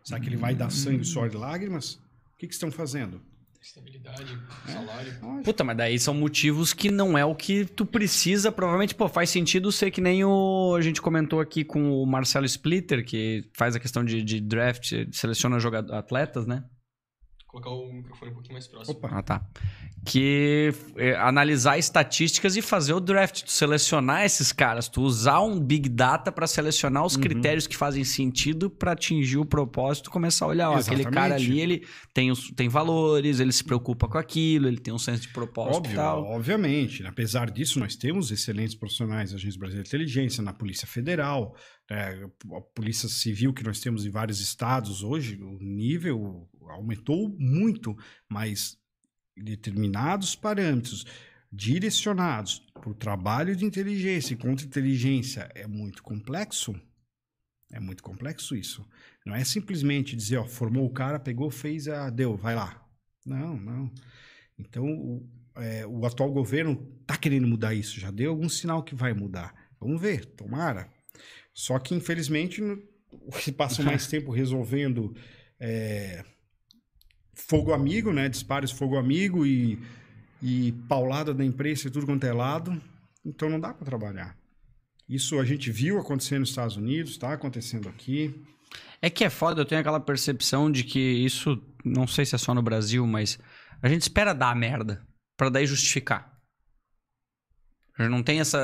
[0.02, 1.94] Será que ele vai dar sangue, suor e lágrimas?
[2.34, 3.20] O que, que estão fazendo?
[3.60, 5.12] Estabilidade, salário.
[5.20, 8.50] Ah, Puta, mas daí são motivos que não é o que tu precisa.
[8.50, 10.74] Provavelmente, pô, faz sentido ser que nem o.
[10.74, 14.94] A gente comentou aqui com o Marcelo Splitter, que faz a questão de, de draft,
[15.12, 16.64] seleciona jogador, atletas, né?
[17.50, 18.96] Colocar o microfone um pouquinho mais próximo.
[18.96, 19.08] Opa.
[19.12, 19.42] Ah, tá.
[20.04, 25.58] Que é, analisar estatísticas e fazer o draft, tu selecionar esses caras, tu usar um
[25.58, 27.20] big data para selecionar os Uhum.
[27.22, 31.60] critérios que fazem sentido para atingir o propósito, começar a olhar, ó, aquele cara ali,
[31.60, 35.28] ele tem, os, tem valores, ele se preocupa com aquilo, ele tem um senso de
[35.32, 36.24] propósito e Óbvio, tal.
[36.24, 37.04] obviamente.
[37.04, 41.54] Apesar disso, nós temos excelentes profissionais da Agência Brasileira de Inteligência, na Polícia Federal,
[41.90, 42.24] É,
[42.56, 47.96] a polícia civil que nós temos em vários estados hoje, o nível aumentou muito,
[48.28, 48.78] mas
[49.36, 51.04] determinados parâmetros
[51.52, 56.80] direcionados para o trabalho de inteligência e contra-inteligência é muito complexo.
[57.72, 58.86] É muito complexo isso.
[59.24, 62.84] Não é simplesmente dizer, ó, formou o cara, pegou, fez, a deu, vai lá.
[63.24, 63.90] Não, não.
[64.58, 68.94] Então, o, é, o atual governo está querendo mudar isso, já deu algum sinal que
[68.94, 69.54] vai mudar.
[69.80, 70.90] Vamos ver, tomara.
[71.52, 72.62] Só que, infelizmente,
[73.32, 75.14] se passa mais tempo resolvendo
[75.58, 76.24] é,
[77.34, 78.28] fogo amigo, né?
[78.28, 79.78] Disparos fogo amigo e,
[80.42, 82.80] e paulada da imprensa e tudo quanto é lado.
[83.24, 84.36] Então não dá para trabalhar.
[85.08, 88.32] Isso a gente viu acontecer nos Estados Unidos, está acontecendo aqui.
[89.02, 92.38] É que é foda, eu tenho aquela percepção de que isso, não sei se é
[92.38, 93.38] só no Brasil, mas
[93.82, 95.04] a gente espera dar merda
[95.36, 96.29] para daí justificar.
[98.08, 98.58] Não tem essa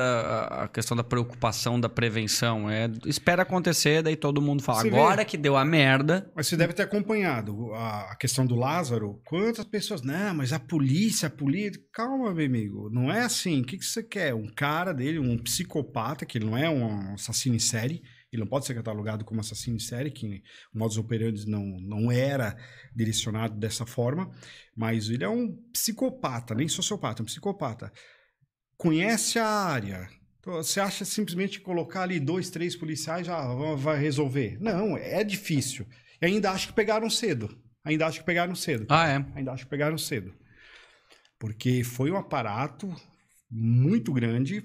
[0.63, 2.69] a questão da preocupação da prevenção.
[2.69, 4.81] É espera acontecer, daí todo mundo fala.
[4.81, 5.25] Você Agora vê.
[5.25, 6.31] que deu a merda.
[6.35, 9.21] Mas você deve ter acompanhado a, a, questão do Lázaro.
[9.25, 10.01] Quantas pessoas.
[10.01, 11.81] Não, mas a polícia, a polícia.
[11.91, 12.89] Calma, meu amigo.
[12.89, 13.61] Não é assim.
[13.61, 14.33] O que, que você quer?
[14.33, 18.01] Um cara dele, um psicopata, que não é um assassino em série.
[18.31, 20.43] Ele não pode ser catalogado como assassino em série, que
[20.73, 22.57] o modus operandi não, não era
[22.93, 24.29] direcionado dessa forma.
[24.75, 27.91] Mas ele é um psicopata, nem sociopata, é um psicopata
[28.77, 30.09] conhece a área.
[30.39, 33.41] Então, você acha simplesmente colocar ali dois, três policiais já
[33.75, 34.57] vai resolver?
[34.61, 35.85] Não, é difícil.
[36.21, 37.57] E ainda acho que pegaram cedo.
[37.83, 38.85] Ainda acho que pegaram cedo.
[38.89, 39.25] Ah, é?
[39.35, 40.33] Ainda acho que pegaram cedo.
[41.39, 42.93] Porque foi um aparato
[43.49, 44.63] muito grande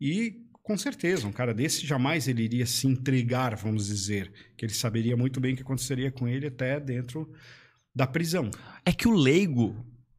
[0.00, 4.74] e com certeza, um cara desse jamais ele iria se entregar, vamos dizer, que ele
[4.74, 7.32] saberia muito bem o que aconteceria com ele até dentro
[7.94, 8.50] da prisão.
[8.84, 9.76] É que o leigo,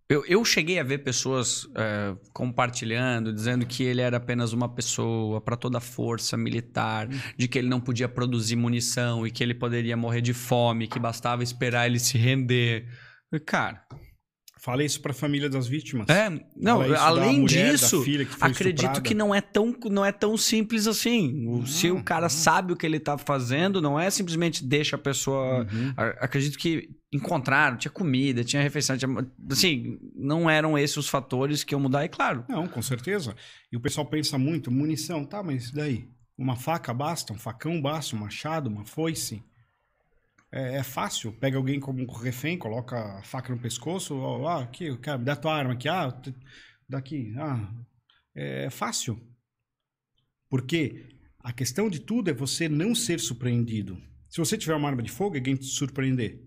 [0.09, 5.41] eu, eu cheguei a ver pessoas é, compartilhando, dizendo que ele era apenas uma pessoa
[5.41, 9.53] para toda a força militar, de que ele não podia produzir munição e que ele
[9.53, 12.87] poderia morrer de fome, que bastava esperar ele se render.
[13.45, 13.85] Cara,
[14.59, 16.09] Fala isso para a família das vítimas.
[16.09, 19.01] É, não, além mulher, disso, que acredito estuprada.
[19.01, 21.47] que não é tão não é tão simples assim.
[21.47, 24.99] O, se o cara sabe o que ele está fazendo, não é simplesmente deixa a
[24.99, 25.59] pessoa.
[25.71, 25.93] Uhum.
[26.19, 29.09] acredito que encontraram, tinha comida, tinha refeição, tinha,
[29.49, 32.43] assim, não eram esses os fatores que iam mudar, é claro.
[32.49, 33.35] Não, com certeza.
[33.71, 36.09] E o pessoal pensa muito, munição, tá, mas daí?
[36.37, 39.43] Uma faca basta, um facão basta, um machado, uma foice.
[40.51, 41.33] É, é, fácil.
[41.33, 44.15] Pega alguém como refém, coloca a faca no pescoço.
[44.15, 45.89] Ó, ah, aqui, cara, me dá tua arma aqui.
[45.89, 46.13] Ah,
[46.87, 47.33] daqui.
[47.37, 47.73] Ah,
[48.35, 49.19] é fácil.
[50.49, 51.07] Porque
[51.39, 54.01] a questão de tudo é você não ser surpreendido.
[54.29, 56.46] Se você tiver uma arma de fogo alguém te surpreender,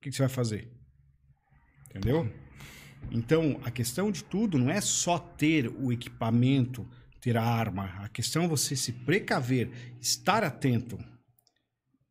[0.00, 0.66] o que, você vai fazer?
[1.90, 2.26] Entendeu?
[3.10, 6.88] Então, a questão de tudo não é só ter o equipamento,
[7.20, 7.84] ter a arma.
[7.98, 9.70] A questão é você se precaver,
[10.00, 10.98] estar atento.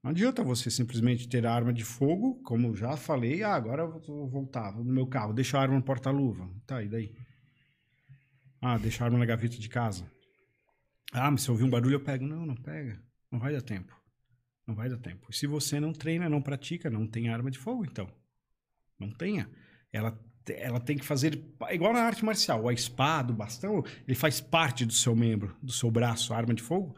[0.03, 3.99] Não adianta você simplesmente ter a arma de fogo, como já falei, ah, agora eu
[3.99, 6.47] vou voltar no meu carro, deixa a arma no porta-luva.
[6.67, 7.11] Tá, e daí?
[8.61, 10.05] Ah, deixa a arma na gaveta de casa.
[11.11, 12.23] Ah, mas se eu ouvir um barulho eu pego.
[12.23, 13.01] Não, não pega.
[13.31, 13.98] Não vai dar tempo.
[14.69, 15.33] Não vai dar tempo.
[15.33, 18.07] Se você não treina, não pratica, não tem arma de fogo, então.
[18.99, 19.49] Não tenha.
[19.91, 20.15] Ela,
[20.47, 21.43] ela tem que fazer.
[21.71, 22.69] Igual na arte marcial.
[22.69, 26.35] A espada, o bastão, ele faz parte do seu membro, do seu braço.
[26.35, 26.95] A arma de fogo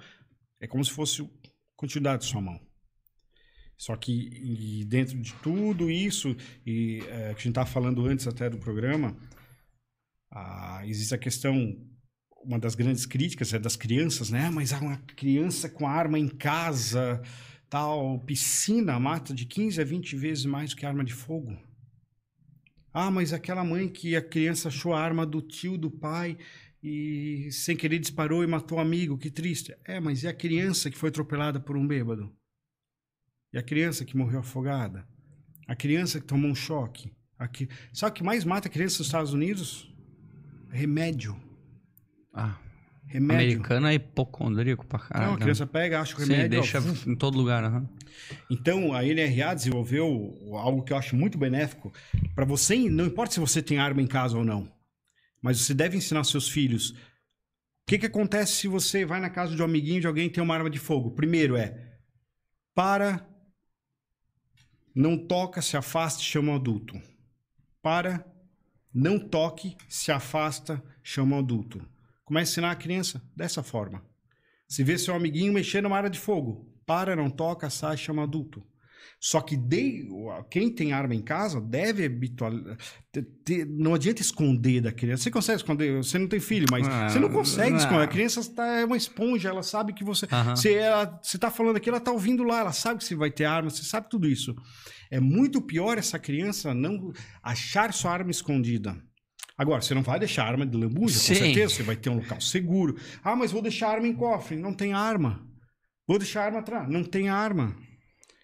[0.60, 1.26] é como se fosse
[1.78, 2.60] continuidade da sua mão.
[3.78, 6.36] Só que dentro de tudo isso,
[6.66, 9.18] e é, que a gente estava falando antes até do programa,
[10.30, 11.56] ah, existe a questão,
[12.44, 14.50] uma das grandes críticas é das crianças, né?
[14.50, 17.22] Mas uma criança com arma em casa,
[17.72, 21.58] tal, piscina mata de 15 a 20 vezes mais do que arma de fogo.
[22.94, 26.38] Ah, mas aquela mãe que a criança achou a arma do tio, do pai,
[26.84, 29.74] e sem querer disparou e matou um amigo, que triste.
[29.86, 32.36] É, mas e a criança que foi atropelada por um bêbado?
[33.54, 35.08] E a criança que morreu afogada?
[35.66, 37.14] A criança que tomou um choque?
[37.40, 37.70] Aqui.
[37.94, 39.90] Sabe o que mais mata a criança nos Estados Unidos?
[40.70, 41.42] Remédio.
[42.34, 42.60] Ah.
[43.12, 43.58] Remédio.
[43.58, 45.28] Americano é hipocondríaco pra caralho.
[45.32, 46.64] Não, a criança pega, acha o remédio.
[46.64, 47.64] Sim, deixa ó, em todo lugar.
[47.64, 47.86] Uhum.
[48.50, 51.92] Então, a NRA desenvolveu algo que eu acho muito benéfico.
[52.34, 54.72] para você, não importa se você tem arma em casa ou não,
[55.42, 56.92] mas você deve ensinar seus filhos.
[56.92, 56.96] O
[57.88, 60.44] que, que acontece se você vai na casa de um amiguinho de alguém que tem
[60.44, 61.12] uma arma de fogo?
[61.12, 61.76] Primeiro é,
[62.74, 63.28] para
[64.96, 67.02] não toca, se afasta, chama o adulto.
[67.82, 68.26] Para,
[68.94, 71.86] não toque, se afasta, chama o adulto.
[72.32, 74.02] Comece a ensinar a criança dessa forma.
[74.66, 78.64] Se vê seu amiguinho mexendo numa área de fogo, para, não toca, sai, chama adulto.
[79.20, 80.08] Só que de,
[80.50, 82.54] quem tem arma em casa deve habituar.
[83.68, 85.24] Não adianta esconder da criança.
[85.24, 88.04] Você consegue esconder, você não tem filho, mas ah, você não consegue ah, esconder.
[88.04, 90.26] A criança está, é uma esponja, ela sabe que você.
[90.26, 90.56] Uh -huh.
[90.56, 93.30] Se ela, você está falando aqui, ela está ouvindo lá, ela sabe que você vai
[93.30, 94.56] ter arma, você sabe tudo isso.
[95.12, 97.12] É muito pior essa criança não
[97.44, 98.96] achar sua arma escondida.
[99.62, 102.42] Agora, você não vai deixar arma de lambuja, com certeza, você vai ter um local
[102.42, 102.98] seguro.
[103.24, 104.58] Ah, mas vou deixar arma em cofre.
[104.58, 105.48] Não tem arma.
[106.08, 106.90] Vou deixar arma atrás.
[106.90, 107.78] Não tem arma.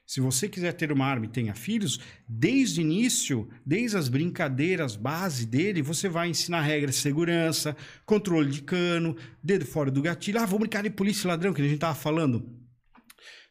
[0.05, 4.95] Se você quiser ter uma arma e tenha filhos, desde o início, desde as brincadeiras
[4.95, 10.39] base dele, você vai ensinar regras de segurança, controle de cano, dedo fora do gatilho.
[10.39, 12.47] Ah, vou brincar de polícia e ladrão, que a gente estava falando.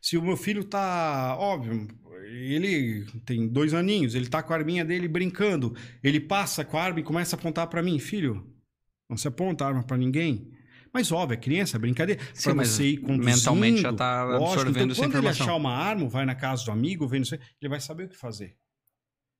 [0.01, 1.89] Se o meu filho tá, óbvio,
[2.27, 6.83] ele tem dois aninhos, ele tá com a arminha dele brincando, ele passa com a
[6.83, 8.47] arma e começa a apontar para mim, filho,
[9.09, 10.51] não se aponta a arma para ninguém.
[10.93, 12.23] Mas óbvio, é criança, é brincadeira.
[12.33, 13.25] Sim, pra você ir conduzindo.
[13.25, 16.71] Mentalmente já tá absorvendo então, essa quando ele achar uma arma, vai na casa do
[16.71, 17.23] amigo, vem
[17.61, 18.57] ele vai saber o que fazer.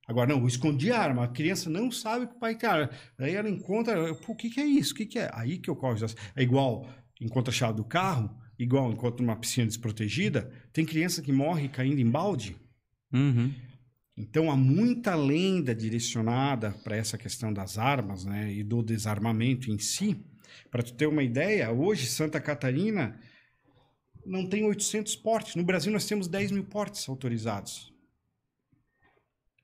[0.07, 1.25] Agora, não, escondi a arma.
[1.25, 2.89] A criança não sabe que o pai tem arma.
[3.17, 4.93] Aí ela encontra, o que, que é isso?
[4.93, 5.29] O que, que é?
[5.33, 5.99] Aí que ocorre.
[6.35, 6.87] É igual
[7.19, 10.51] encontra a chave do carro, igual encontra uma piscina desprotegida.
[10.71, 12.55] Tem criança que morre caindo em balde.
[13.13, 13.53] Uhum.
[14.17, 19.77] Então há muita lenda direcionada para essa questão das armas né, e do desarmamento em
[19.77, 20.25] si.
[20.71, 23.19] Para tu ter uma ideia, hoje Santa Catarina
[24.25, 25.55] não tem 800 portes.
[25.55, 27.93] No Brasil nós temos 10 mil portes autorizados.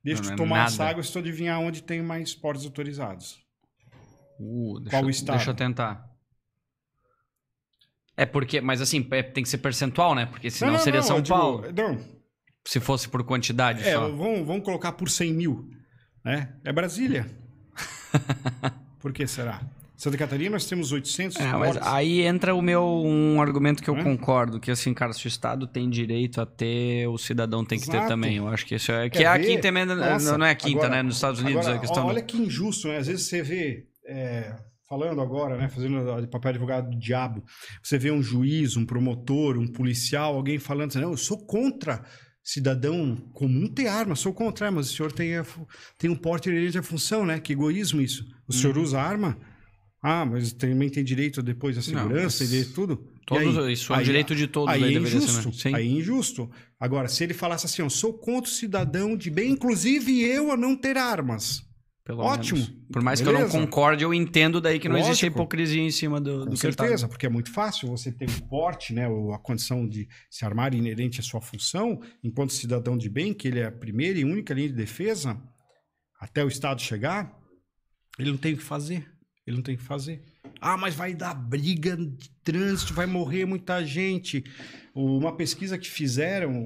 [0.03, 0.69] Deixa eu é tomar nada.
[0.69, 3.41] essa água, estou adivinhar onde tem mais portes autorizados.
[4.39, 5.37] Uh, deixa, Qual estado?
[5.37, 6.13] Deixa eu tentar.
[8.15, 10.25] É porque, mas assim, é, tem que ser percentual, né?
[10.27, 11.63] Porque senão não, não, seria São digo, Paulo.
[11.71, 12.12] Não.
[12.65, 14.09] Se fosse por quantidade é, só.
[14.09, 15.69] Vamos, vamos colocar por 100 mil.
[16.23, 16.53] Né?
[16.63, 17.25] É Brasília.
[18.99, 19.61] por que será?
[20.03, 23.95] Santa Catarina nós temos 800 é, mas aí entra o meu um argumento que eu
[23.95, 24.03] é?
[24.03, 27.85] concordo que assim cara se o estado tem direito a ter o cidadão tem que
[27.85, 28.01] Exato.
[28.01, 30.45] ter também eu acho que isso é Quer que é a quinta emenda Nossa, não
[30.45, 32.97] é a quinta agora, né nos Estados Unidos agora, a questão olha que injusto né
[32.97, 34.53] às vezes você vê é,
[34.89, 37.41] falando agora né fazendo papel de advogado do diabo
[37.81, 42.03] você vê um juiz um promotor um policial alguém falando assim, não eu sou contra
[42.43, 45.45] cidadão comum ter arma, sou contra, mas o senhor tem, a,
[45.97, 47.39] tem um porte inerente à função, né?
[47.39, 48.25] Que egoísmo isso.
[48.47, 48.83] O senhor uhum.
[48.83, 49.37] usa arma?
[50.01, 53.09] Ah, mas também tem direito depois à segurança Não, e de tudo.
[53.25, 54.73] Todos, aí, isso é aí, direito de todos.
[54.73, 55.53] Aí, aí é injusto.
[55.53, 55.77] Ser, né?
[55.77, 56.51] Aí é injusto.
[56.77, 60.57] Agora, se ele falasse assim, eu sou contra o cidadão de bem, inclusive eu a
[60.57, 61.63] não ter armas.
[62.05, 62.59] Pelo Ótimo.
[62.59, 62.75] Menos.
[62.91, 63.37] Por mais Beleza.
[63.37, 65.11] que eu não concorde, eu entendo daí que não Lógico.
[65.11, 68.43] existe hipocrisia em cima do, Com do certeza, porque é muito fácil você ter o
[68.49, 73.09] porte, né, ou a condição de se armar inerente à sua função, enquanto cidadão de
[73.09, 75.41] bem, que ele é a primeira e única linha de defesa,
[76.19, 77.33] até o Estado chegar,
[78.19, 79.09] ele não tem o que fazer.
[79.45, 80.21] Ele não tem o que fazer.
[80.59, 84.43] Ah, mas vai dar briga de trânsito, vai morrer muita gente.
[84.95, 86.65] Uma pesquisa que fizeram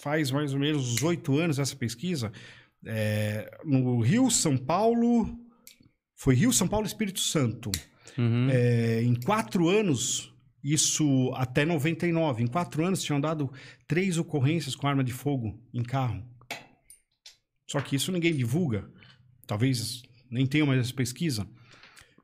[0.00, 2.32] faz mais ou menos oito anos essa pesquisa,
[2.86, 5.38] é, no Rio, São Paulo.
[6.16, 7.70] Foi Rio, São Paulo Espírito Santo.
[8.16, 8.48] Uhum.
[8.50, 10.32] É, em quatro anos,
[10.62, 13.52] isso até 99, em quatro anos tinham dado
[13.86, 16.24] três ocorrências com arma de fogo em carro.
[17.68, 18.88] Só que isso ninguém divulga.
[19.46, 21.46] Talvez nem tenha mais essa pesquisa.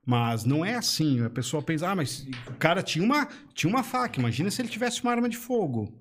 [0.06, 1.22] Mas não é assim.
[1.22, 4.18] A pessoa pensa, ah, mas o cara tinha uma, tinha uma faca.
[4.18, 5.92] Imagina se ele tivesse uma arma de fogo.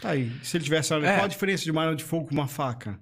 [0.00, 0.30] Tá aí.
[0.42, 0.92] Se ele tivesse.
[0.92, 1.00] É.
[1.00, 3.00] Qual a diferença de uma arma de fogo com uma faca?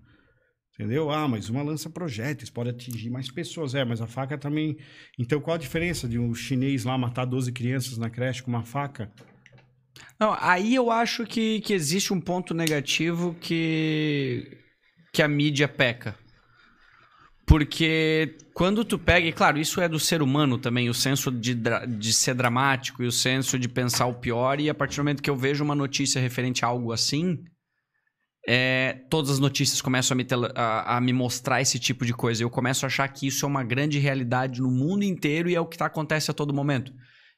[0.74, 1.08] Entendeu?
[1.08, 3.74] Ah, mas uma lança projéteis pode atingir mais pessoas.
[3.74, 4.76] É, mas a faca também.
[5.18, 8.64] Então qual a diferença de um chinês lá matar 12 crianças na creche com uma
[8.64, 9.10] faca?
[10.18, 14.58] Não, aí eu acho que, que existe um ponto negativo que,
[15.12, 16.16] que a mídia peca.
[17.46, 21.54] Porque quando tu pega, e claro, isso é do ser humano também, o senso de,
[21.54, 25.22] de ser dramático e o senso de pensar o pior, e a partir do momento
[25.22, 27.44] que eu vejo uma notícia referente a algo assim,
[28.46, 32.42] é, todas as notícias começam a me, a, a me, mostrar esse tipo de coisa.
[32.42, 35.60] Eu começo a achar que isso é uma grande realidade no mundo inteiro e é
[35.60, 36.92] o que tá, acontece a todo momento.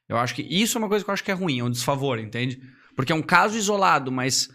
[0.07, 1.71] Eu acho que isso é uma coisa que eu acho que é ruim, é um
[1.71, 2.59] desfavor, entende?
[2.95, 4.49] Porque é um caso isolado, mas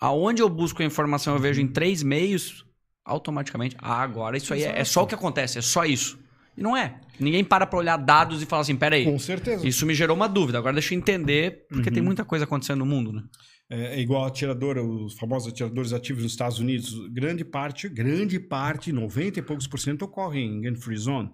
[0.00, 2.64] aonde eu busco a informação eu vejo em três meios,
[3.04, 6.18] automaticamente, ah, agora isso aí é, é, só o que acontece, é só isso.
[6.56, 7.00] E não é.
[7.20, 9.04] Ninguém para pra olhar dados e falar assim, peraí.
[9.04, 9.66] Com certeza.
[9.66, 11.94] Isso me gerou uma dúvida, agora deixa eu entender, porque uhum.
[11.94, 13.22] tem muita coisa acontecendo no mundo, né?
[13.68, 18.38] É, é igual a atiradora, os famosos atiradores ativos nos Estados Unidos, grande parte, grande
[18.38, 21.30] parte, 90 e poucos por cento ocorrem em gun free zone,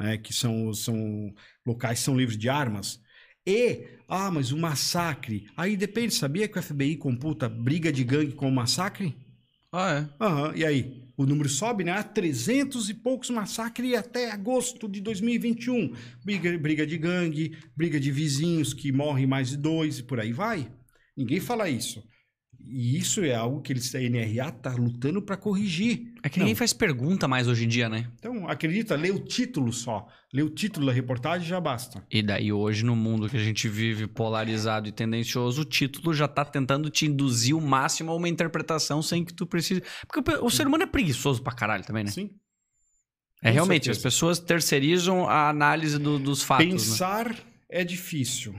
[0.00, 1.34] né, que são, são
[1.66, 3.00] locais que são livres de armas.
[3.44, 8.32] E, ah, mas o massacre, aí depende, sabia que o FBI computa briga de gangue
[8.32, 9.16] com massacre?
[9.72, 10.24] Ah, é?
[10.24, 11.02] Uhum, e aí?
[11.16, 11.92] O número sobe, né?
[11.92, 15.94] Há 300 e poucos massacres até agosto de 2021.
[16.24, 20.32] Briga, briga de gangue, briga de vizinhos que morrem mais de dois e por aí
[20.32, 20.70] vai.
[21.16, 22.02] Ninguém fala isso.
[22.64, 26.12] E isso é algo que eles, a NRA está lutando para corrigir.
[26.22, 28.08] É que ninguém faz pergunta mais hoje em dia, né?
[28.18, 30.06] Então, acredita, lê o título só.
[30.32, 32.06] Lê o título da reportagem já basta.
[32.10, 36.28] E daí, hoje, no mundo que a gente vive polarizado e tendencioso, o título já
[36.28, 39.82] tá tentando te induzir o máximo a uma interpretação sem que tu precise.
[40.06, 42.10] Porque o ser humano é preguiçoso pra caralho também, né?
[42.10, 42.30] Sim.
[43.42, 43.98] É Com realmente, certeza.
[43.98, 46.64] as pessoas terceirizam a análise do- dos fatos.
[46.66, 46.72] né?
[46.74, 47.36] Pensar
[47.68, 48.54] é difícil.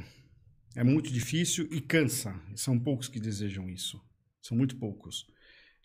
[0.76, 2.35] É muito difícil e cansa.
[2.56, 4.02] São poucos que desejam isso.
[4.42, 5.26] São muito poucos.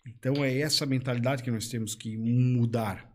[0.05, 3.07] Então é essa mentalidade que nós temos que mudar.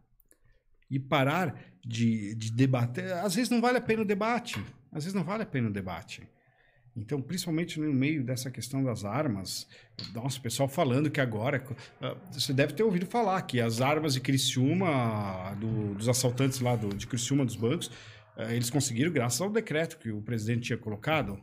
[0.90, 3.12] E parar de, de debater.
[3.14, 4.62] Às vezes não vale a pena o debate.
[4.92, 6.22] Às vezes não vale a pena o debate.
[6.96, 9.66] Então, principalmente no meio dessa questão das armas,
[10.14, 11.66] nossa, o pessoal falando que agora.
[12.00, 16.76] ah, Você deve ter ouvido falar que as armas de Criciúma, do- dos assaltantes lá
[16.76, 17.90] do, de Criciúma dos bancos,
[18.36, 21.42] ah, eles conseguiram graças ao decreto que o presidente tinha colocado.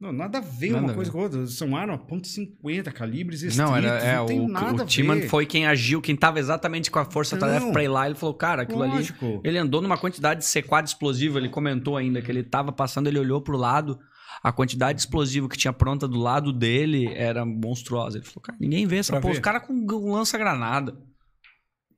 [0.00, 1.44] Não, nada a ver Nada uma coisa com a outra.
[1.48, 5.16] São armas .50, calibres restritos, Não, era, é, não tem o, nada o a Timan
[5.16, 5.28] ver.
[5.28, 7.72] foi quem agiu, quem tava exatamente com a força-tarefa Não.
[7.72, 8.06] pra ir lá.
[8.06, 8.92] Ele falou, cara, aquilo ali.
[8.92, 9.40] Lógico.
[9.42, 13.18] Ele andou numa quantidade de C4 explosivo, ele comentou ainda que ele tava passando, ele
[13.18, 13.98] olhou pro lado,
[14.40, 18.18] a quantidade de explosivo que tinha pronta do lado dele era monstruosa.
[18.18, 19.32] Ele falou, cara, ninguém vê essa Pra porra.
[19.32, 19.38] ver.
[19.40, 20.96] Os caras com um lança-granada.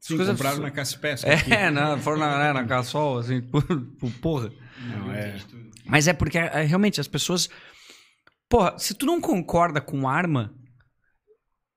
[0.01, 1.29] Sim, coisas- compraram na Caspesca.
[1.55, 1.99] É, né?
[1.99, 4.51] Foram na, né, na caçol, assim, por, por porra.
[4.89, 5.37] Não, é.
[5.85, 7.51] Mas é porque é, realmente as pessoas.
[8.51, 10.53] Porra, se tu não concorda com arma,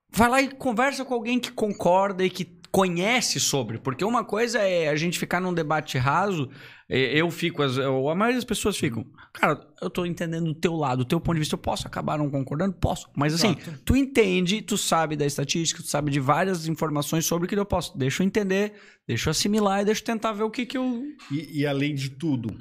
[0.10, 3.78] vai lá e conversa com alguém que concorda e que conhece sobre.
[3.78, 6.50] Porque uma coisa é a gente ficar num debate raso,
[6.90, 9.06] eu fico, a maioria das pessoas ficam.
[9.32, 11.54] Cara, eu tô entendendo o teu lado, o teu ponto de vista.
[11.54, 12.74] Eu posso acabar não concordando?
[12.74, 13.08] Posso.
[13.16, 17.48] Mas assim, tu entende, tu sabe da estatística, tu sabe de várias informações sobre o
[17.48, 17.96] que eu posso.
[17.96, 18.74] Deixa eu entender,
[19.08, 21.04] deixa eu assimilar e deixa eu tentar ver o que que eu.
[21.32, 22.58] E, e além de tudo,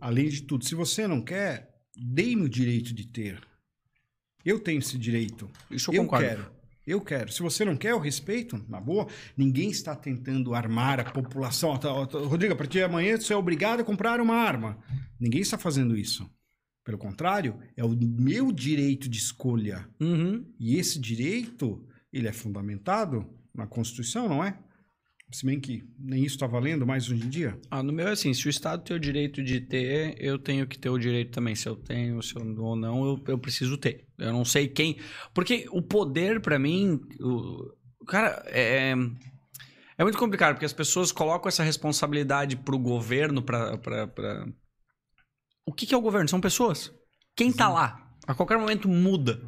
[0.00, 3.40] além de tudo, se você não quer, dê-me o direito de ter.
[4.44, 5.50] Eu tenho esse direito.
[5.70, 6.26] Isso eu eu concordo.
[6.26, 6.52] quero.
[6.84, 7.30] Eu quero.
[7.30, 9.06] Se você não quer, eu respeito, na boa.
[9.36, 11.76] Ninguém está tentando armar a população.
[11.78, 14.78] Tá, tá, Rodrigo, a partir de amanhã você é obrigado a comprar uma arma.
[15.18, 16.28] Ninguém está fazendo isso.
[16.84, 19.88] Pelo contrário, é o meu direito de escolha.
[20.00, 20.44] Uhum.
[20.58, 24.58] E esse direito, ele é fundamentado na Constituição, não é?
[25.32, 27.58] Se bem que nem isso está valendo mais hoje em dia.
[27.70, 30.66] Ah, no meu é assim, se o Estado tem o direito de ter, eu tenho
[30.66, 31.54] que ter o direito também.
[31.54, 34.06] Se eu tenho, se eu ou não, eu, eu preciso ter.
[34.18, 34.98] Eu não sei quem.
[35.32, 37.74] Porque o poder, pra mim, o,
[38.06, 38.94] cara, é,
[39.96, 43.78] é muito complicado, porque as pessoas colocam essa responsabilidade pro governo, pra.
[43.78, 44.46] pra, pra...
[45.64, 46.28] O que, que é o governo?
[46.28, 46.92] São pessoas.
[47.34, 48.12] Quem tá lá?
[48.26, 49.40] A qualquer momento muda.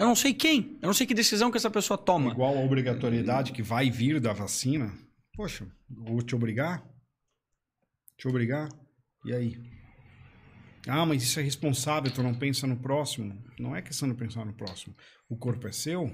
[0.00, 0.78] Eu não sei quem.
[0.80, 2.30] Eu não sei que decisão que essa pessoa toma.
[2.30, 4.90] Igual a obrigatoriedade que vai vir da vacina.
[5.34, 6.82] Poxa, vou te obrigar?
[8.16, 8.70] Te obrigar?
[9.26, 9.58] E aí?
[10.88, 13.44] Ah, mas isso é responsável, tu não pensa no próximo.
[13.58, 14.96] Não é questão de pensar no próximo.
[15.28, 16.10] O corpo é seu,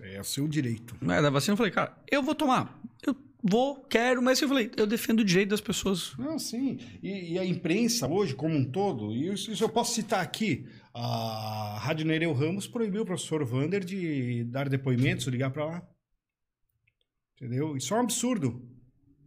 [0.00, 0.96] é o seu direito.
[0.98, 2.80] Não é, da vacina eu falei, cara, eu vou tomar.
[3.06, 6.16] Eu vou, quero, mas eu falei, eu defendo o direito das pessoas.
[6.16, 6.78] Não, sim.
[7.02, 10.66] E, e a imprensa hoje, como um todo, e isso, isso eu posso citar aqui.
[10.94, 15.88] A Rádio Nereu Ramos proibiu o professor Vander de dar depoimentos, ligar para lá.
[17.36, 17.76] Entendeu?
[17.76, 18.68] Isso é um absurdo.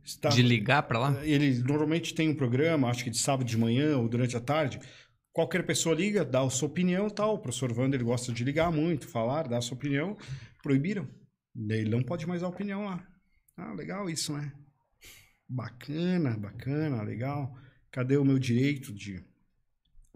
[0.04, 1.26] Está- De ligar pra lá?
[1.26, 4.80] Ele normalmente tem um programa, acho que de sábado de manhã ou durante a tarde.
[5.34, 7.36] Qualquer pessoa liga, dá a sua opinião tal.
[7.36, 10.16] O professor Vander gosta de ligar muito, falar, dar a sua opinião.
[10.62, 11.08] Proibiram.
[11.70, 13.06] Ele não pode mais dar opinião lá.
[13.58, 14.54] Ah, legal isso, né?
[15.50, 17.58] Bacana, bacana, legal.
[17.92, 19.24] Cadê o meu direito de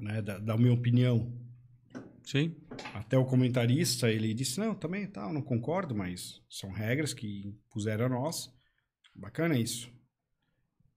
[0.01, 1.31] né, da, da minha opinião?
[2.23, 2.55] Sim.
[2.93, 8.05] Até o comentarista, ele disse, não, também tal, não concordo, mas são regras que puseram
[8.05, 8.53] a nós.
[9.15, 9.91] Bacana isso.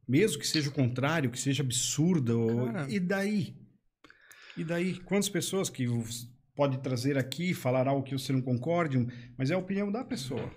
[0.06, 2.86] Mesmo que seja o contrário, que seja absurdo, Cara.
[2.90, 3.56] e daí?
[4.56, 4.98] E daí?
[5.00, 5.86] Quantas pessoas que
[6.54, 8.98] pode trazer aqui, falar algo que você não concorde,
[9.36, 10.52] mas é a opinião da pessoa.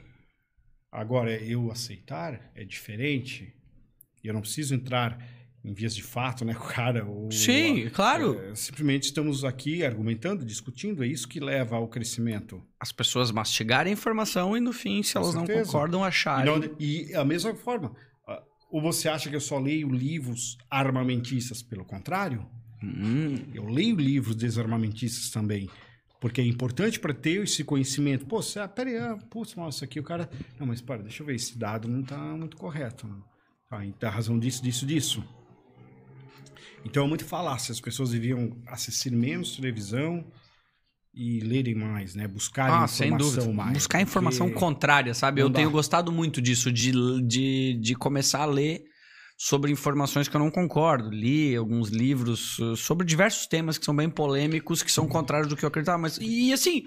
[0.91, 3.53] Agora, eu aceitar é diferente.
[4.24, 5.17] Eu não preciso entrar
[5.65, 7.05] em vias de fato, né, cara.
[7.05, 8.39] Ou, Sim, claro.
[8.39, 12.61] é, simplesmente estamos aqui argumentando, discutindo, é isso que leva ao crescimento.
[12.79, 15.71] As pessoas mastigarem a informação e no fim, se Com elas não certeza.
[15.71, 16.59] concordam, E, acharem.
[16.59, 17.95] não- e a mesma forma,
[18.71, 21.61] ou você acha que eu só leio livros armamentistas?
[21.61, 22.45] Pelo contrário,
[22.83, 25.67] Hum, eu leio livros desarmamentistas também.
[26.21, 28.25] Porque é importante para ter esse conhecimento.
[28.25, 30.29] Pô, você, ah, peraí, ah, putz, nossa, aqui o cara.
[30.59, 33.07] Não, mas para, deixa eu ver, esse dado não está muito correto.
[33.71, 35.23] Ah, tá razão disso, disso, disso.
[36.85, 37.72] Então é muito falácia.
[37.72, 40.25] As pessoas deviam assistir menos televisão
[41.14, 42.27] e lerem mais, né?
[42.27, 43.53] Buscarem Ah, sem informação dúvida.
[43.53, 43.73] mais.
[43.73, 45.41] Buscar informação porque- contrária, sabe?
[45.41, 45.73] não Eu tenho dá.
[45.73, 46.91] gostado muito disso, de,
[47.25, 48.83] de, de começar a ler
[49.38, 51.09] sobre informações que eu não concordo.
[51.09, 55.55] Li alguns livros uh, sobre diversos temas que são bem polêmicos, que são contrários do
[55.57, 55.97] que eu acreditava.
[55.97, 56.83] Mas, e assim,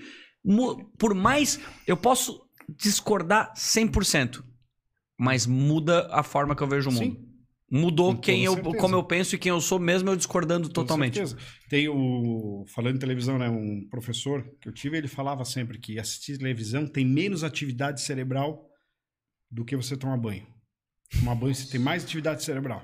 [0.99, 1.59] por mais.
[1.87, 2.41] Eu posso
[2.79, 4.43] discordar 100%,
[5.19, 7.17] mas muda a forma que eu vejo o mundo.
[7.17, 7.28] Sim.
[7.71, 11.17] Mudou quem eu, como eu penso e quem eu sou, mesmo eu discordando totalmente.
[11.17, 11.37] Certeza.
[11.69, 12.65] Tem o.
[12.67, 13.49] Falando em televisão, né?
[13.51, 18.67] Um professor que eu tive, ele falava sempre que assistir televisão tem menos atividade cerebral
[19.51, 20.47] do que você tomar banho.
[21.19, 22.83] Tomar banho você tem mais atividade cerebral.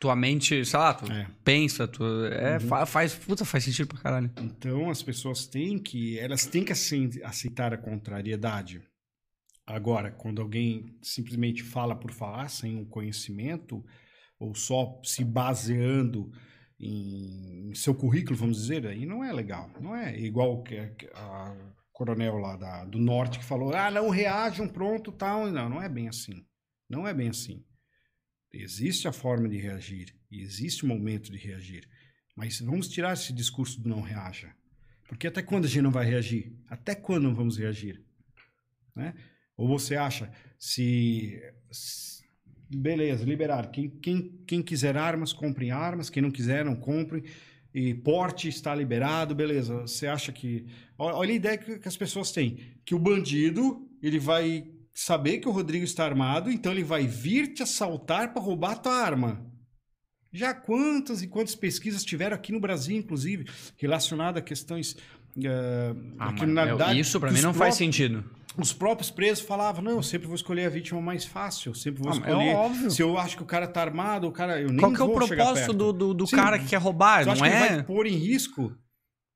[0.00, 1.26] Tua mente, sei lá, tu é.
[1.42, 2.04] pensa, tu.
[2.26, 2.86] É, uhum.
[2.86, 3.16] faz.
[3.16, 4.30] Puta, faz sentido pra caralho.
[4.40, 6.16] Então as pessoas têm que.
[6.20, 8.80] Elas têm que aceitar a contrariedade.
[9.68, 13.84] Agora, quando alguém simplesmente fala por falar, sem um conhecimento,
[14.38, 16.32] ou só se baseando
[16.80, 19.70] em, seu currículo, vamos dizer, aí não é legal.
[19.80, 20.78] Não é igual que
[21.14, 21.56] a
[21.92, 25.50] coronel lá da, do norte que falou, ah, não reajam, pronto, tal.
[25.50, 26.44] Não, não é bem assim.
[26.88, 27.64] Não é bem assim.
[28.52, 31.88] Existe a forma de reagir existe o momento de reagir.
[32.36, 34.54] Mas vamos tirar esse discurso do não reaja.
[35.08, 36.56] Porque até quando a gente não vai reagir?
[36.68, 38.04] Até quando vamos reagir?
[38.94, 39.14] Né?
[39.58, 41.36] Ou você acha, se,
[41.68, 42.22] se
[42.70, 43.72] beleza, liberar.
[43.72, 46.08] Quem, quem, quem quiser armas, comprem armas.
[46.08, 47.24] Quem não quiser, não comprem.
[47.74, 49.80] E porte está liberado, beleza.
[49.80, 50.64] Você acha que.
[50.96, 54.64] Olha a ideia que, que as pessoas têm: que o bandido ele vai
[54.94, 58.76] saber que o Rodrigo está armado, então ele vai vir te assaltar para roubar a
[58.76, 59.44] tua arma.
[60.32, 63.46] Já quantas e quantas pesquisas tiveram aqui no Brasil, inclusive,
[63.76, 67.00] relacionadas a questões uh, ah, criminalidade.
[67.00, 70.66] Isso para mim não faz sentido os próprios presos falavam, não, eu sempre vou escolher
[70.66, 72.48] a vítima mais fácil, eu sempre vou ah, escolher.
[72.48, 72.90] É óbvio.
[72.90, 74.60] Se eu acho que o cara tá armado, o cara.
[74.60, 77.24] Eu nem Qual que é o propósito do, do, do Sim, cara que quer roubar?
[77.24, 77.48] Não é?
[77.48, 78.76] ele vai pôr em risco.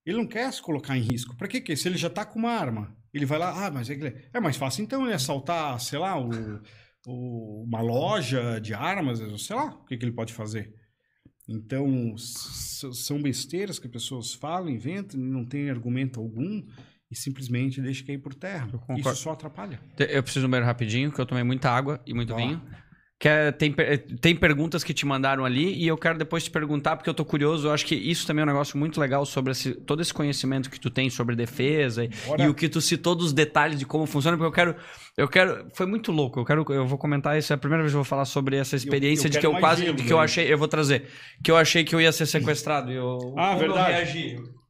[0.04, 1.36] Ele não quer se colocar em risco.
[1.36, 1.76] Pra que que?
[1.76, 4.56] Se ele já tá com uma arma, ele vai lá, ah, mas é, é mais
[4.56, 6.30] fácil então ele assaltar, sei lá, o,
[7.06, 10.74] o, uma loja de armas, sei lá, o que, que ele pode fazer.
[11.48, 16.64] Então, são besteiras que as pessoas falam, inventam, não tem argumento algum
[17.12, 18.66] e simplesmente deixa cair por terra.
[18.96, 19.78] Isso só atrapalha.
[19.98, 22.60] Eu preciso um rapidinho, que eu tomei muita água e muito vinho.
[23.18, 23.72] Que é, tem,
[24.20, 27.24] tem perguntas que te mandaram ali e eu quero depois te perguntar, porque eu tô
[27.24, 27.68] curioso.
[27.68, 30.68] Eu acho que isso também é um negócio muito legal sobre esse, todo esse conhecimento
[30.68, 34.36] que tu tem sobre defesa e, o que tu citou dos detalhes de como funciona,
[34.36, 34.76] porque eu quero.
[35.16, 35.68] Eu quero.
[35.74, 36.40] Foi muito louco.
[36.40, 36.64] Eu quero.
[36.70, 37.52] Eu vou comentar isso.
[37.52, 39.46] É a primeira vez que eu vou falar sobre essa experiência eu, eu de que
[39.46, 39.84] eu quase.
[39.84, 40.52] Gelo, que eu achei.
[40.52, 41.08] Eu vou trazer.
[41.44, 42.90] Que eu achei que eu ia ser sequestrado.
[42.90, 43.90] E eu, ah, verdade.
[43.90, 44.61] Eu reagi.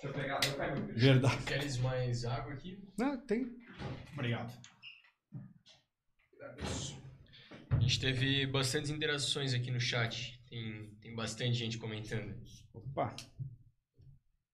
[0.00, 0.92] Deixa eu pegar, eu pego.
[0.94, 1.44] Verdade.
[1.44, 2.82] Queres mais água aqui?
[2.98, 3.54] Não, tem.
[4.14, 4.50] Obrigado.
[7.70, 10.42] A gente teve bastantes interações aqui no chat.
[10.48, 12.34] Tem, tem bastante gente comentando.
[12.72, 13.14] Opa!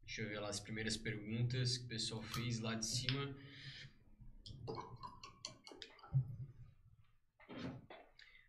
[0.05, 3.36] Deixa eu ver lá as primeiras perguntas que o pessoal fez lá de cima.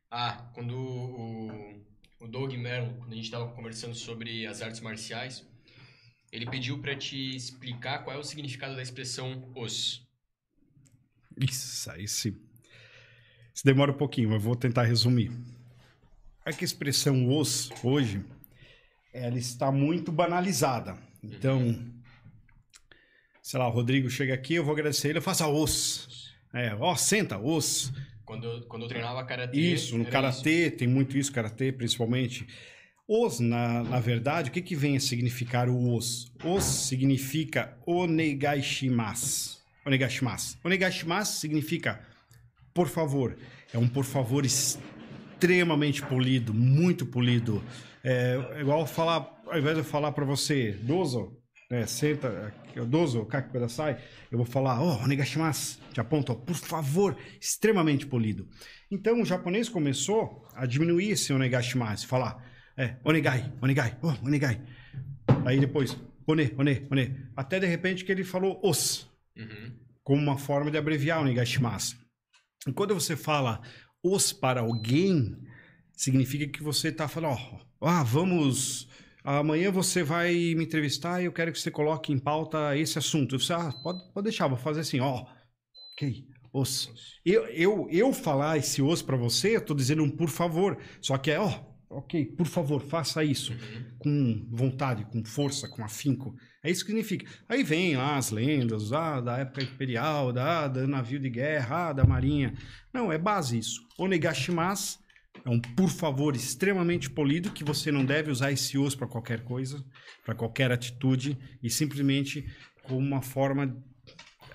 [0.09, 1.85] Ah, quando o,
[2.22, 5.45] o Doug Merlo, quando a gente estava conversando sobre as artes marciais,
[6.38, 10.07] ele pediu para te explicar qual é o significado da expressão os.
[11.35, 12.40] Isso, aí se,
[13.53, 15.32] se demora um pouquinho, mas vou tentar resumir.
[16.45, 18.24] É que a expressão os, hoje,
[19.11, 20.98] ela está muito banalizada.
[21.24, 21.93] Então, uhum.
[23.41, 26.35] sei lá, o Rodrigo chega aqui, eu vou agradecer ele, eu faço a os.
[26.53, 27.91] É, ó, senta, os.
[28.24, 29.57] Quando, quando eu treinava karatê.
[29.57, 32.48] Isso, no karatê, tem muito isso, karatê principalmente.
[33.07, 36.29] Os, na, na verdade, o que, que vem a significar o os?
[36.43, 39.59] Os significa onegaishimasu.
[39.85, 40.57] Onegaishimasu.
[40.61, 42.01] Onegaishimasu significa
[42.73, 43.37] por favor.
[43.73, 47.63] É um por favor extremamente polido, muito polido.
[48.03, 51.31] É, é igual falar, ao invés de eu falar para você, dozo,
[51.71, 52.53] né, senta,
[52.87, 58.49] dozo, kaki kudasai, eu vou falar, oh, onegaishimasu, te aponto, por favor, extremamente polido.
[58.91, 62.47] Então o japonês começou a diminuir esse onegaishimasu, falar
[62.77, 64.61] é, onegai, onegai, oh, onegai.
[65.45, 65.97] Aí depois,
[66.27, 67.25] one, one, one.
[67.35, 69.73] Até de repente que ele falou os, uhum.
[70.03, 71.97] como uma forma de abreviar onegai shimasu.
[72.67, 73.61] E quando você fala
[74.03, 75.35] os para alguém,
[75.93, 77.38] significa que você está falando,
[77.81, 78.88] ó, ah, vamos,
[79.23, 83.39] amanhã você vai me entrevistar e eu quero que você coloque em pauta esse assunto.
[83.39, 85.25] Você, ah, pode, pode deixar, vou fazer assim, ó,
[85.93, 86.91] ok, os.
[87.25, 91.17] Eu, eu, eu falar esse os para você, eu tô dizendo um por favor, só
[91.17, 93.53] que é, ó, ok, por favor, faça isso
[93.98, 96.35] com vontade, com força, com afinco.
[96.64, 97.30] É isso que significa.
[97.48, 101.93] Aí vem lá as lendas, ah, da época imperial, da, da navio de guerra, ah,
[101.93, 102.53] da marinha.
[102.93, 103.82] Não, é base isso.
[103.98, 104.99] Onegashimasu
[105.45, 109.43] é um por favor extremamente polido que você não deve usar esse os para qualquer
[109.43, 109.83] coisa,
[110.25, 112.45] para qualquer atitude e simplesmente
[112.83, 113.82] como uma forma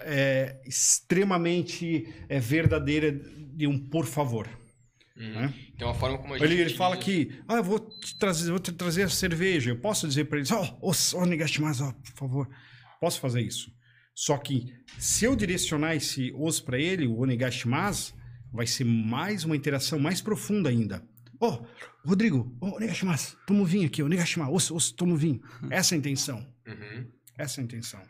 [0.00, 4.48] é, extremamente é, verdadeira de um por favor.
[5.22, 5.30] Uhum.
[5.34, 5.54] Né?
[5.74, 6.50] Então a forma como a gente.
[6.50, 9.70] Ele, ele fala que, ah, eu vou te trazer, vou te trazer a cerveja.
[9.70, 12.48] Eu posso dizer para eles, ó, oh, oh, Negashimasu, ó, por favor.
[13.00, 13.70] Posso fazer isso.
[14.14, 14.66] Só que
[14.98, 18.14] se eu direcionar esse os para ele, o Onegashimasu,
[18.52, 21.02] vai ser mais uma interação mais profunda ainda.
[21.40, 21.64] Ó,
[22.04, 25.40] Rodrigo, ô Onegashimasu, toma um vinho aqui, Onegashimasu, os, os, toma um vinho.
[25.70, 26.46] Essa é a intenção.
[26.66, 27.06] Uhum.
[27.38, 28.00] Essa é a intenção.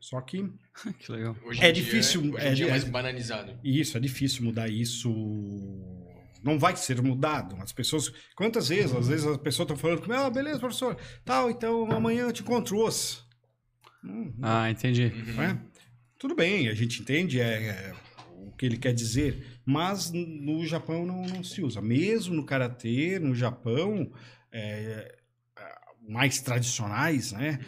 [0.00, 0.44] Só que
[1.00, 1.36] que legal.
[1.44, 3.58] Hoje É em dia- difícil, Hoje é é di- mais banalizado.
[3.64, 5.08] isso, é difícil mudar isso.
[6.48, 7.56] Não vai ser mudado.
[7.60, 8.10] As pessoas.
[8.34, 8.94] Quantas vezes?
[8.96, 10.96] Às vezes as pessoas estão falando comigo, ah, beleza, professor.
[11.24, 13.22] Tal, então amanhã eu te encontro os.
[14.02, 15.12] Hum, Ah, entendi.
[15.14, 15.42] Uhum.
[15.42, 15.60] é?
[16.18, 17.94] Tudo bem, a gente entende é, é,
[18.34, 21.80] o que ele quer dizer, mas no Japão não, não se usa.
[21.82, 24.10] Mesmo no karatê, no Japão,
[24.50, 25.14] é,
[25.56, 25.68] é,
[26.08, 27.60] mais tradicionais, né?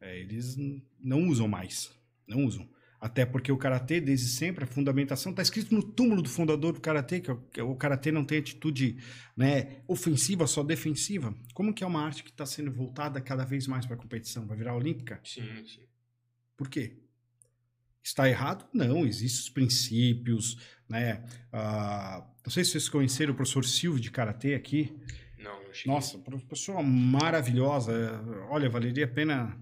[0.00, 0.56] é, eles
[1.00, 1.90] não usam mais.
[2.28, 2.68] Não usam.
[3.06, 6.80] Até porque o karatê, desde sempre, a fundamentação está escrito no túmulo do fundador do
[6.80, 8.96] karatê, que, é o- que o karatê não tem atitude
[9.36, 11.32] né, ofensiva, só defensiva.
[11.54, 14.44] Como que é uma arte que está sendo voltada cada vez mais para a competição?
[14.46, 15.20] Vai virar olímpica?
[15.22, 15.82] Sim, sim.
[16.56, 16.96] Por quê?
[18.02, 18.66] Está errado?
[18.72, 20.56] Não, existem os princípios,
[20.88, 21.24] né?
[21.52, 24.92] Ah, não sei se vocês conheceram o professor Silvio de Karatê aqui.
[25.38, 25.92] Não, não cheguei.
[25.94, 26.18] Nossa,
[26.48, 28.20] pessoa maravilhosa.
[28.50, 29.56] Olha, valeria a pena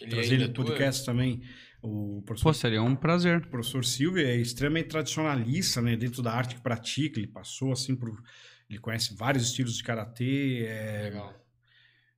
[0.00, 0.64] Ele trazer ele no atua?
[0.66, 1.42] podcast também.
[1.82, 3.38] O professor, Pô, seria um prazer.
[3.38, 5.96] o professor Silvio é extremamente tradicionalista, né?
[5.96, 8.22] Dentro da arte que pratica, ele passou assim por...
[8.68, 11.34] Ele conhece vários estilos de Karatê, é, Legal.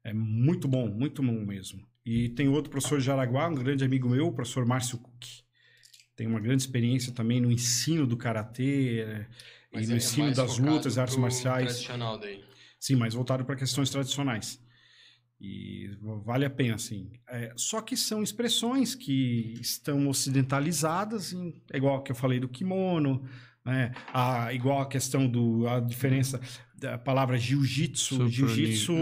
[0.04, 1.86] é muito bom, muito bom mesmo.
[2.04, 5.24] E tem outro professor de Araguá, um grande amigo meu, o professor Márcio Cook.
[6.14, 9.26] Tem uma grande experiência também no ensino do karatê é,
[9.80, 11.66] e no é ensino das lutas, artes marciais.
[11.66, 12.44] Tradicional daí.
[12.78, 14.61] Sim, mas voltado para questões tradicionais.
[15.44, 15.90] E
[16.24, 17.10] vale a pena, sim.
[17.28, 22.48] É, só que são expressões que estão ocidentalizadas, em, é igual que eu falei do
[22.48, 23.24] kimono,
[23.64, 23.90] né?
[24.14, 26.40] a, igual a questão do a diferença
[26.76, 28.28] da palavra jiu-jitsu.
[28.28, 28.94] Jiu-jitsu,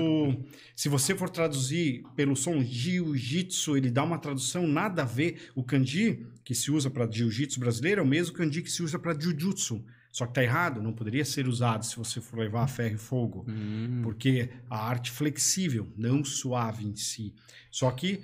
[0.75, 5.51] se você for traduzir pelo som jiu-jitsu, ele dá uma tradução nada a ver.
[5.55, 8.99] O kanji que se usa para jiu-jitsu brasileiro é o mesmo kanji que se usa
[8.99, 9.85] para jiu-jitsu.
[10.13, 12.99] Só que tá errado, não poderia ser usado se você for levar a ferro e
[12.99, 13.47] fogo.
[13.49, 14.01] Hum.
[14.03, 17.35] Porque a arte flexível, não suave em si.
[17.71, 18.21] Só que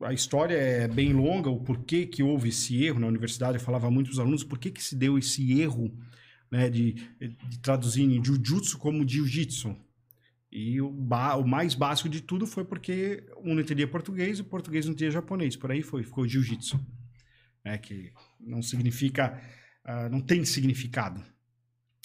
[0.00, 3.90] a história é bem longa, o porquê que houve esse erro na universidade, eu falava
[3.90, 5.92] muito os alunos, por que, que se deu esse erro
[6.50, 6.92] né, de,
[7.48, 9.76] de traduzir em jiu-jitsu como jiu-jitsu.
[10.52, 14.44] E o, o mais básico de tudo foi porque um não entendia português e o
[14.44, 15.56] português não entendia japonês.
[15.56, 16.78] Por aí foi, ficou jiu-jitsu.
[17.64, 19.40] Né, que não significa,
[19.84, 21.22] ah, não tem significado.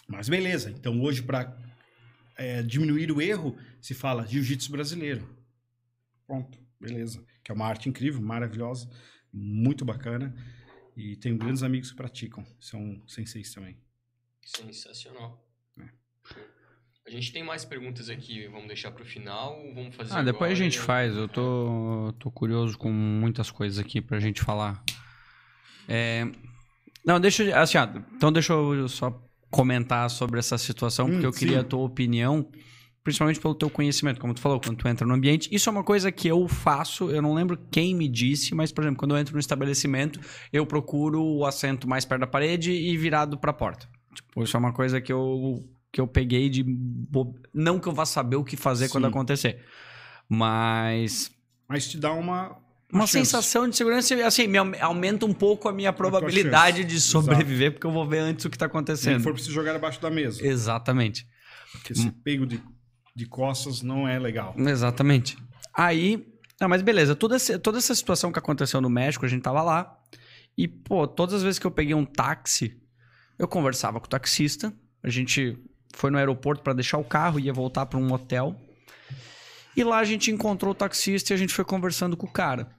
[0.08, 1.56] Mas beleza, então hoje para
[2.66, 5.28] diminuir o erro, se fala jiu-jitsu brasileiro.
[6.26, 7.24] Pronto, beleza.
[7.44, 8.90] Que é uma arte incrível, maravilhosa,
[9.34, 10.34] muito bacana.
[10.96, 13.78] E tenho grandes amigos que praticam, são senseis também.
[14.44, 15.46] Sensacional.
[15.80, 15.84] É.
[16.24, 16.44] Show.
[17.06, 20.52] A gente tem mais perguntas aqui, vamos deixar pro final ou vamos fazer Ah, depois
[20.52, 21.16] a gente e- faz.
[21.16, 24.84] Eu tô, tô curioso com muitas coisas aqui pra gente falar.
[25.88, 26.24] É,
[27.06, 27.56] Não, deixa eu.
[27.58, 31.62] Assim, ó, então deixa eu só comentar sobre essa situação, porque Hum, eu queria sim.
[31.62, 32.48] a tua opinião,
[33.04, 35.50] principalmente pelo teu conhecimento, como tu falou, quando tu entra no ambiente.
[35.52, 38.84] Isso é uma coisa que eu faço, eu não lembro quem me disse, mas, por
[38.84, 40.20] exemplo, quando eu entro no estabelecimento,
[40.54, 43.88] eu procuro o assento mais perto da parede e virado pra porta.
[44.14, 46.64] Tipo, isso é uma coisa que eu, que eu peguei de.
[46.64, 49.10] bo- Não que eu vá saber o que fazer quando Sim.
[49.10, 49.66] acontecer.
[50.28, 51.32] Mas
[51.68, 52.56] Mas te dá uma.
[52.92, 53.14] Uma chance.
[53.14, 57.86] sensação de segurança, assim, me aum- aumenta um pouco a minha probabilidade de sobreviver, porque
[57.88, 59.22] eu vou ver antes o que tá Se ele acontecendo.
[59.24, 60.46] for preciso jogar abaixo da mesa.
[60.46, 61.26] Exatamente.
[61.72, 62.62] Porque esse pego de,
[63.16, 64.56] de costas não é legal.
[64.58, 65.38] Exatamente.
[65.74, 66.26] Aí.
[66.62, 69.62] Ah, mas beleza, toda, essa- toda essa situação que aconteceu no México, a gente tava
[69.62, 69.96] lá.
[70.58, 72.76] E, pô, todas as vezes que eu peguei um táxi,
[73.38, 74.74] eu conversava com o taxista.
[75.02, 75.58] A gente
[75.96, 78.60] foi no aeroporto para deixar o carro, ia voltar para um hotel.
[79.78, 82.70] E lá a gente encontrou o taxista e a gente foi conversando com o cara.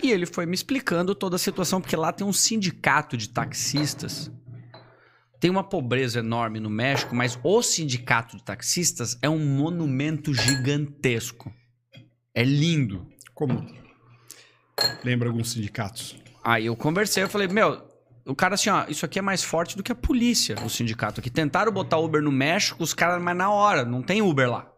[0.00, 4.30] E ele foi me explicando toda a situação, porque lá tem um sindicato de taxistas.
[5.40, 11.52] Tem uma pobreza enorme no México, mas o sindicato de taxistas é um monumento gigantesco.
[12.34, 13.08] É lindo.
[13.34, 13.66] Como?
[15.04, 16.16] Lembra alguns sindicatos?
[16.44, 17.82] Aí eu conversei, eu falei, meu,
[18.24, 21.20] o cara assim, ó, isso aqui é mais forte do que a polícia, o sindicato
[21.20, 21.30] aqui.
[21.30, 24.72] Tentaram botar Uber no México, os caras, mas na hora, não tem Uber lá.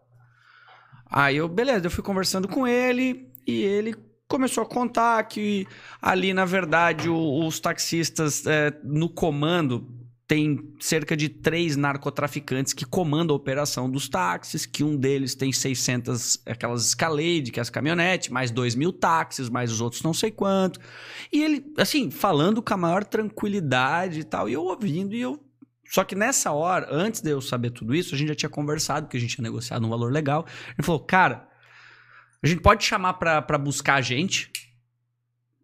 [1.06, 3.94] Aí eu, beleza, eu fui conversando com ele e ele
[4.28, 5.66] começou a contar que
[6.00, 9.88] ali, na verdade, o- os taxistas é, no comando
[10.26, 15.52] tem cerca de três narcotraficantes que comandam a operação dos táxis, que um deles tem
[15.52, 20.14] 600, aquelas Escalade, que é as caminhonetes, mais 2 mil táxis, mais os outros não
[20.14, 20.80] sei quanto.
[21.30, 25.38] E ele, assim, falando com a maior tranquilidade e tal, e eu ouvindo, e eu
[25.90, 29.06] Só que nessa hora, antes de eu saber tudo isso, a gente já tinha conversado,
[29.06, 30.46] que a gente tinha negociado um valor legal.
[30.76, 31.46] Ele falou, cara,
[32.44, 34.52] a gente pode chamar pra buscar a gente,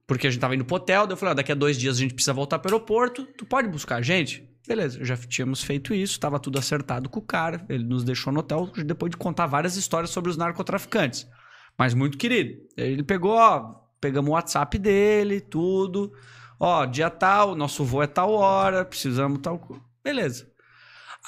[0.06, 1.06] porque a gente tava indo pro hotel.
[1.06, 3.44] Daí eu falei, ó, daqui a dois dias a gente precisa voltar pro aeroporto, tu
[3.44, 4.48] pode buscar a gente?
[4.66, 7.66] Beleza, já tínhamos feito isso, tava tudo acertado com o cara.
[7.68, 11.28] Ele nos deixou no hotel depois de contar várias histórias sobre os narcotraficantes.
[11.76, 12.62] Mas muito querido.
[12.78, 16.12] Ele pegou, ó, pegamos o WhatsApp dele, tudo.
[16.58, 19.84] Ó, dia tal, nosso voo é tal hora, precisamos tal.
[20.02, 20.50] Beleza.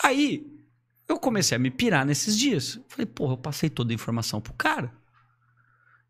[0.02, 0.46] Aí,
[1.06, 2.80] eu comecei a me pirar nesses dias.
[2.88, 5.01] Falei, porra, eu passei toda a informação pro cara.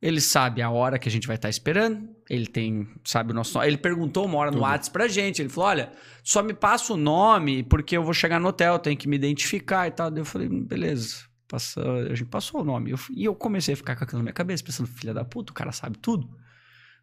[0.03, 2.09] Ele sabe a hora que a gente vai estar esperando.
[2.29, 3.69] Ele tem, sabe o nosso nome.
[3.69, 5.41] Ele perguntou uma hora no WhatsApp pra gente.
[5.41, 5.93] Ele falou: olha,
[6.25, 9.87] só me passa o nome, porque eu vou chegar no hotel, tenho que me identificar
[9.87, 10.11] e tal.
[10.11, 11.19] Daí eu falei, beleza.
[11.47, 12.91] Passa, a gente passou o nome.
[12.91, 15.53] Eu, e eu comecei a ficar com aquilo na minha cabeça, pensando, filha da puta,
[15.53, 16.29] o cara sabe tudo.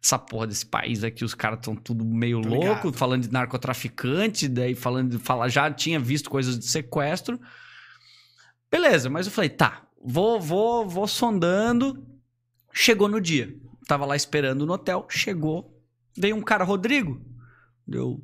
[0.02, 2.92] Essa porra desse país aqui, os caras estão tudo meio Tô louco, ligado.
[2.92, 7.40] falando de narcotraficante, daí falando de falar, já tinha visto coisas de sequestro.
[8.70, 12.09] Beleza, mas eu falei, tá, vou, vou, vou sondando.
[12.72, 13.54] Chegou no dia.
[13.86, 15.76] Tava lá esperando no hotel, chegou.
[16.16, 17.20] Veio um cara, Rodrigo.
[17.86, 18.22] Deu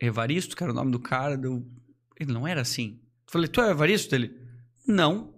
[0.00, 1.36] Evaristo, que era o nome do cara.
[1.36, 1.66] Deu.
[2.18, 3.00] Ele não era assim.
[3.26, 4.14] Falei, tu é o Evaristo?
[4.14, 4.38] Ele,
[4.86, 5.34] não.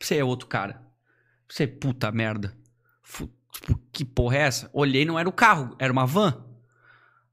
[0.00, 0.82] Você é outro cara.
[1.48, 2.56] Você, puta merda.
[3.02, 4.68] Fu- Tipo, que porra é essa?
[4.72, 6.44] Olhei, não era o carro, era uma van.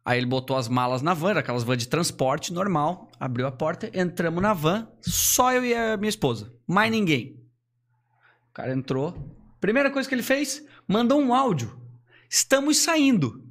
[0.06, 3.10] Aí ele botou as malas na van, era aquelas vans de transporte normal.
[3.20, 6.54] Abriu a porta, entramos na van, só eu e a minha esposa.
[6.68, 7.44] Mais ninguém.
[8.50, 9.36] O cara entrou.
[9.62, 11.80] Primeira coisa que ele fez, mandou um áudio.
[12.30, 13.42] Estamos saindo.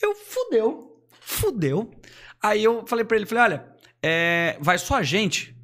[0.00, 1.04] Eu, fudeu.
[1.20, 1.90] Fudeu.
[2.42, 3.66] Aí eu falei pra ele, falei, olha,
[4.02, 5.54] é, vai só a gente?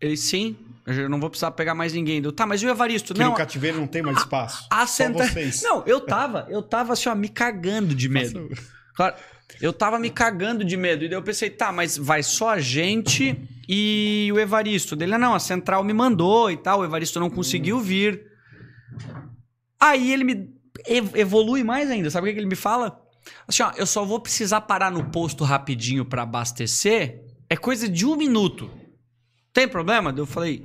[0.00, 2.22] Ele, sim, eu não vou precisar pegar mais ninguém.
[2.22, 3.14] Eu, tá, mas e o Evaristo?
[3.14, 4.66] Que não, no cativeiro não tem mais espaço.
[4.70, 5.24] a Só senta-.
[5.62, 8.48] Não, eu tava, eu tava assim, ó, me cagando de medo.
[8.94, 9.14] Claro,
[9.60, 11.04] eu tava me cagando de medo.
[11.04, 13.36] E daí eu pensei, tá, mas vai só a gente
[13.68, 14.94] e o Evaristo.
[14.94, 18.29] Dele, "Ah, não, a central me mandou e tal, o Evaristo não conseguiu vir.
[19.80, 20.54] Aí ele me
[20.86, 22.10] ev- evolui mais ainda.
[22.10, 23.00] Sabe o que ele me fala?
[23.48, 27.24] Assim, ó, eu só vou precisar parar no posto rapidinho pra abastecer.
[27.48, 28.70] É coisa de um minuto.
[29.52, 30.12] Tem problema?
[30.16, 30.64] Eu falei,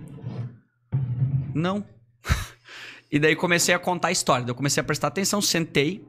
[1.53, 1.83] não.
[3.11, 4.45] E daí comecei a contar a história.
[4.45, 6.05] Eu comecei a prestar atenção, sentei.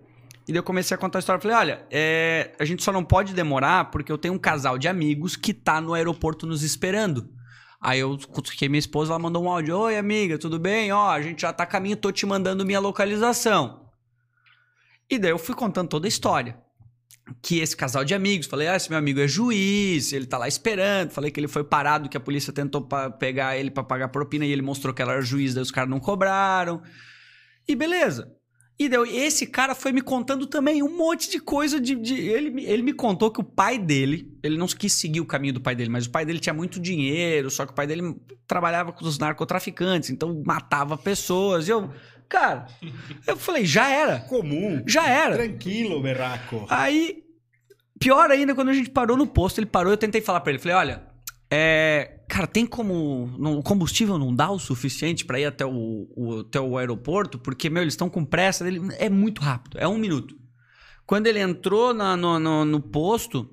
[0.48, 1.40] E daí eu comecei a contar a história.
[1.40, 4.88] Falei, olha, é, a gente só não pode demorar porque eu tenho um casal de
[4.88, 7.30] amigos que tá no aeroporto nos esperando.
[7.86, 9.78] Aí eu cutuquei minha esposa, ela mandou um áudio.
[9.78, 10.90] Oi, amiga, tudo bem?
[10.90, 13.88] Ó, a gente já tá a caminho, tô te mandando minha localização.
[15.08, 16.58] E daí eu fui contando toda a história.
[17.40, 20.48] Que esse casal de amigos, falei, ah, esse meu amigo é juiz, ele tá lá
[20.48, 21.12] esperando.
[21.12, 22.88] Falei que ele foi parado, que a polícia tentou
[23.20, 25.88] pegar ele pra pagar propina e ele mostrou que ela era juiz, daí os caras
[25.88, 26.82] não cobraram.
[27.68, 28.35] E beleza.
[28.78, 31.94] E daí, esse cara foi me contando também um monte de coisa de.
[31.94, 35.24] de- ele, me- ele me contou que o pai dele, ele não quis seguir o
[35.26, 37.86] caminho do pai dele, mas o pai dele tinha muito dinheiro, só que o pai
[37.86, 38.14] dele
[38.46, 41.66] trabalhava com os narcotraficantes, então matava pessoas.
[41.68, 41.90] E eu,
[42.28, 42.66] cara,
[43.26, 44.20] eu falei, já era.
[44.20, 44.82] Comum.
[44.86, 45.36] Já era.
[45.36, 46.66] Tranquilo, berraco.
[46.68, 47.22] Aí,
[47.98, 50.58] pior ainda, quando a gente parou no posto, ele parou, eu tentei falar pra ele,
[50.60, 51.02] falei, olha,
[51.50, 56.08] é, cara, tem como, não- o combustível não dá o suficiente pra ir até o,
[56.16, 57.38] o- até o aeroporto?
[57.38, 60.36] Porque, meu, eles estão com pressa, ele, é muito rápido, é um minuto.
[61.06, 63.48] Quando ele entrou na- no, no- no posto,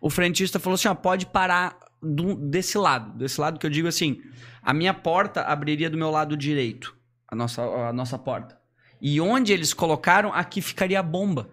[0.00, 3.88] o frentista falou assim, ó, pode parar do- desse lado, desse lado que eu digo
[3.88, 4.20] assim,
[4.62, 6.96] a minha porta abriria do meu lado direito,
[7.26, 8.56] a nossa, a nossa porta.
[9.00, 11.50] E onde eles colocaram, aqui ficaria a bomba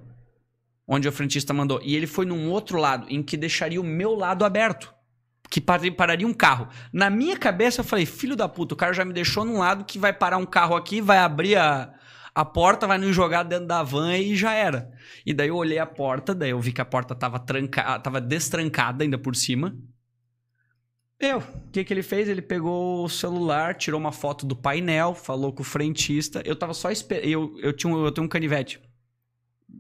[0.88, 1.80] onde o frentista mandou.
[1.84, 4.94] E ele foi num outro lado, em que deixaria o meu lado aberto.
[5.52, 6.70] Que par- pararia um carro.
[6.94, 9.84] Na minha cabeça, eu falei, filho da puta, o cara já me deixou num lado
[9.84, 11.94] que vai parar um carro aqui, vai abrir a,
[12.34, 14.90] a porta, vai nos jogar dentro da van e já era.
[15.26, 18.22] E daí eu olhei a porta, daí eu vi que a porta tava, tranca, tava
[18.22, 19.76] destrancada ainda por cima.
[21.20, 22.30] Eu, o que que ele fez?
[22.30, 26.42] Ele pegou o celular, tirou uma foto do painel, falou com o frentista.
[26.46, 27.26] Eu tava só esperando.
[27.28, 28.82] Eu, eu, tinha um, eu tenho um canivete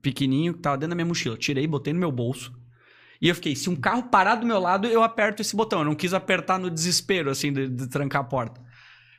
[0.01, 1.35] pequenininho que tava dentro da minha mochila.
[1.37, 2.53] Tirei, botei no meu bolso.
[3.21, 5.79] E eu fiquei, se um carro parar do meu lado, eu aperto esse botão.
[5.79, 8.59] Eu não quis apertar no desespero, assim, de, de trancar a porta.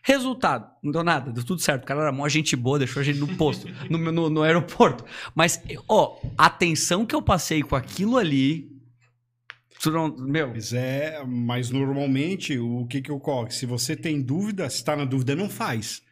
[0.03, 1.85] Resultado, não deu nada, deu tudo certo.
[1.85, 5.05] O cara era mó gente boa, deixou a gente no posto, no, no, no aeroporto.
[5.33, 8.69] Mas, ó, a tensão que eu passei com aquilo ali.
[10.19, 13.53] meu, Mas é, mas normalmente o que que ocorre?
[13.53, 16.03] Se você tem dúvida, se está na dúvida, não faz.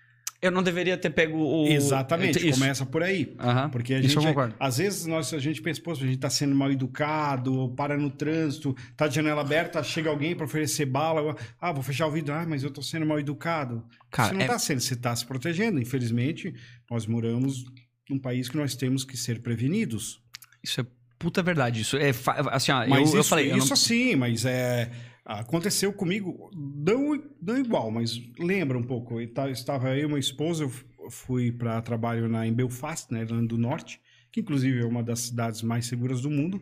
[0.42, 1.66] Eu não deveria ter pego o.
[1.66, 2.58] Exatamente, Isso.
[2.58, 3.34] começa por aí.
[3.38, 6.16] Aham, Porque a isso eu gente, às vezes, nós, a gente pensa, pô, a gente
[6.16, 10.44] tá sendo mal educado, ou para no trânsito, tá de janela aberta, chega alguém para
[10.46, 13.84] oferecer bala, ah, vou fechar o vidro, ah, mas eu tô sendo mal educado.
[14.10, 15.78] Cara, você não é- tá sendo, você tá se protegendo.
[15.80, 16.54] Infelizmente,
[16.90, 17.64] nós moramos
[18.08, 20.20] num país que nós temos que ser prevenidos.
[20.62, 20.86] Isso é
[21.18, 21.82] puta verdade.
[21.82, 22.10] Isso é.
[22.50, 23.52] Assim, ó, Mas eu, eu isso, falei.
[23.52, 24.90] eu isso não- sim, mas é.
[25.38, 29.20] Aconteceu comigo, não, não igual, mas lembra um pouco.
[29.20, 30.72] Estava eu e minha esposa, eu
[31.08, 34.00] fui para trabalho na, em Belfast, na Irlanda do Norte,
[34.32, 36.60] que inclusive é uma das cidades mais seguras do mundo,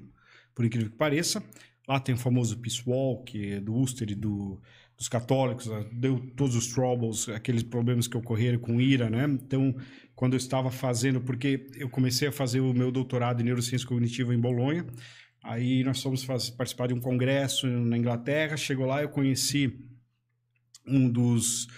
[0.55, 1.43] por incrível que pareça.
[1.89, 4.61] Lá tem o famoso Peace Walk, é do Ulster e do,
[4.99, 5.87] dos católicos, né?
[5.91, 9.25] deu todos os troubles, aqueles problemas que ocorreram com ira, né?
[9.25, 9.75] Então,
[10.15, 14.35] quando eu estava fazendo, porque eu comecei a fazer o meu doutorado em neurociência cognitiva
[14.35, 14.85] em Bolonha,
[15.43, 19.79] aí nós fomos fazer, participar de um congresso na Inglaterra, chegou lá, eu conheci
[20.87, 21.69] um dos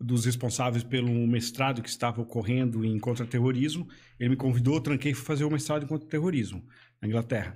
[0.00, 3.86] dos responsáveis pelo mestrado que estava ocorrendo em contra-terrorismo.
[4.18, 6.64] Ele me convidou, tranquei e fui fazer o mestrado em contra-terrorismo
[7.02, 7.54] na Inglaterra.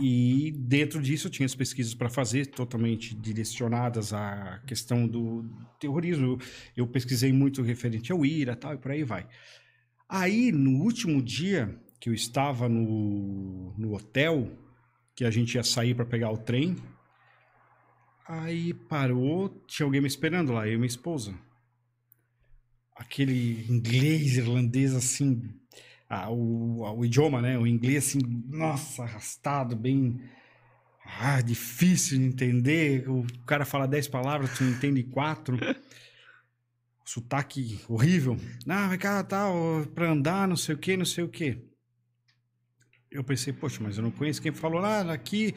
[0.00, 5.44] E dentro disso eu tinha as pesquisas para fazer, totalmente direcionadas à questão do
[5.78, 6.38] terrorismo.
[6.74, 9.26] Eu pesquisei muito referente ao IRA tal, e por aí vai.
[10.08, 14.50] Aí, no último dia que eu estava no, no hotel,
[15.16, 16.76] que a gente ia sair para pegar o trem,
[18.28, 21.34] aí parou, tinha alguém me esperando lá, eu e minha esposa.
[22.94, 25.42] Aquele inglês, irlandês, assim,
[26.08, 27.58] ah, o, o, idioma, né?
[27.58, 30.20] O inglês, assim, nossa, arrastado, bem.
[31.04, 33.08] Ah, difícil de entender.
[33.08, 35.58] O cara fala dez palavras, tu entende quatro.
[37.04, 38.36] Sotaque horrível.
[38.66, 41.62] Não, vai cá, tal, tá, pra andar, não sei o que, não sei o que.
[43.10, 45.54] Eu pensei, poxa, mas eu não conheço quem falou lá aqui.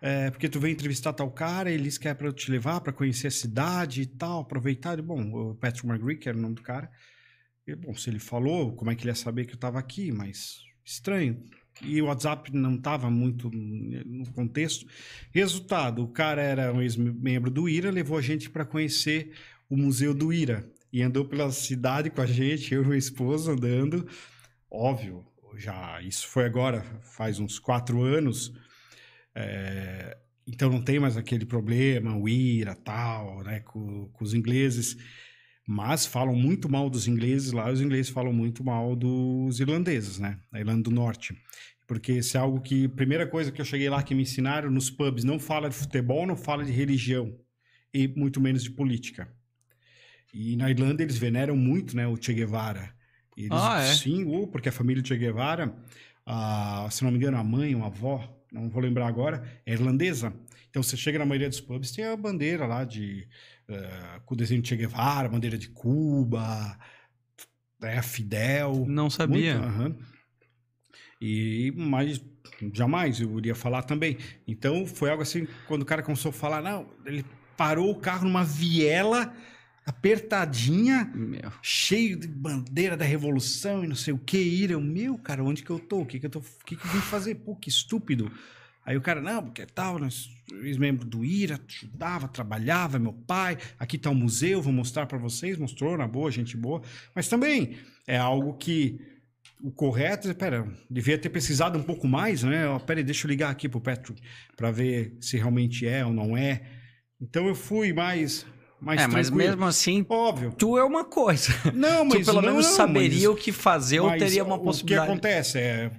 [0.00, 3.28] É, porque tu veio entrevistar tal cara, eles querem para eu te levar para conhecer
[3.28, 5.00] a cidade e tal, aproveitar.
[5.00, 6.90] Bom, o Patrick McGree, que era o nome do cara.
[7.66, 10.12] E, bom, se ele falou, como é que ele ia saber que eu estava aqui?
[10.12, 11.42] Mas estranho.
[11.82, 14.86] E o WhatsApp não estava muito no contexto.
[15.30, 19.32] Resultado, o cara era um ex-membro do IRA, levou a gente para conhecer
[19.68, 20.64] o Museu do IRA.
[20.92, 24.08] E andou pela cidade com a gente, eu e minha esposa andando.
[24.70, 28.52] Óbvio, já isso foi agora, faz uns quatro anos.
[29.34, 34.96] É, então não tem mais aquele problema, o IRA, tal, né, com, com os ingleses
[35.66, 40.38] mas falam muito mal dos ingleses lá, os ingleses falam muito mal dos irlandeses, né?
[40.52, 41.36] Na Irlanda do Norte.
[41.88, 44.90] Porque isso é algo que, primeira coisa que eu cheguei lá que me ensinaram nos
[44.90, 47.36] pubs, não fala de futebol, não fala de religião,
[47.92, 49.28] e muito menos de política.
[50.32, 52.94] E na Irlanda eles veneram muito, né, o Che Guevara.
[53.36, 53.94] Eles, ah, é?
[53.94, 55.74] Sim, uh, porque a família Che Guevara,
[56.26, 60.32] uh, se não me engano, a mãe, uma avó, não vou lembrar agora, é irlandesa.
[60.70, 63.28] Então você chega na maioria dos pubs, tem a bandeira lá de
[63.68, 66.78] uh, com o desenho de Che Guevara, bandeira de Cuba,
[67.80, 68.84] né, Fidel.
[68.86, 69.58] Não sabia.
[69.58, 70.04] Muito,
[71.20, 72.22] E, mas
[72.72, 74.16] jamais eu iria falar também.
[74.46, 77.24] Então foi algo assim, quando o cara começou a falar, não, ele
[77.56, 79.34] parou o carro numa viela
[79.86, 81.52] apertadinha, meu.
[81.62, 84.78] cheio de bandeira da revolução e não sei o que, ira.
[84.80, 86.00] meu, cara, onde que eu tô?
[86.00, 87.36] O que que eu tô, o que que eu vim fazer?
[87.36, 88.30] Pô, que estúpido.
[88.84, 90.28] Aí o cara, não, porque tal, nós,
[90.62, 95.18] ex-membro do IRA, ajudava, trabalhava, meu pai, aqui está o um museu, vou mostrar para
[95.18, 96.82] vocês, mostrou, na boa, gente boa.
[97.14, 99.00] Mas também é algo que
[99.60, 102.68] o correto, espera, devia ter pesquisado um pouco mais, né?
[102.68, 104.20] Oh, peraí, deixa eu ligar aqui pro Patrick
[104.56, 106.62] para ver se realmente é ou não é.
[107.20, 108.46] Então eu fui mais
[108.86, 110.52] mais é, mas mesmo assim, óbvio.
[110.56, 111.52] Tu é uma coisa.
[111.74, 115.02] Não, mas tu pelo não, menos saberia o que fazer ou teria uma possibilidade.
[115.02, 115.90] O que acontece é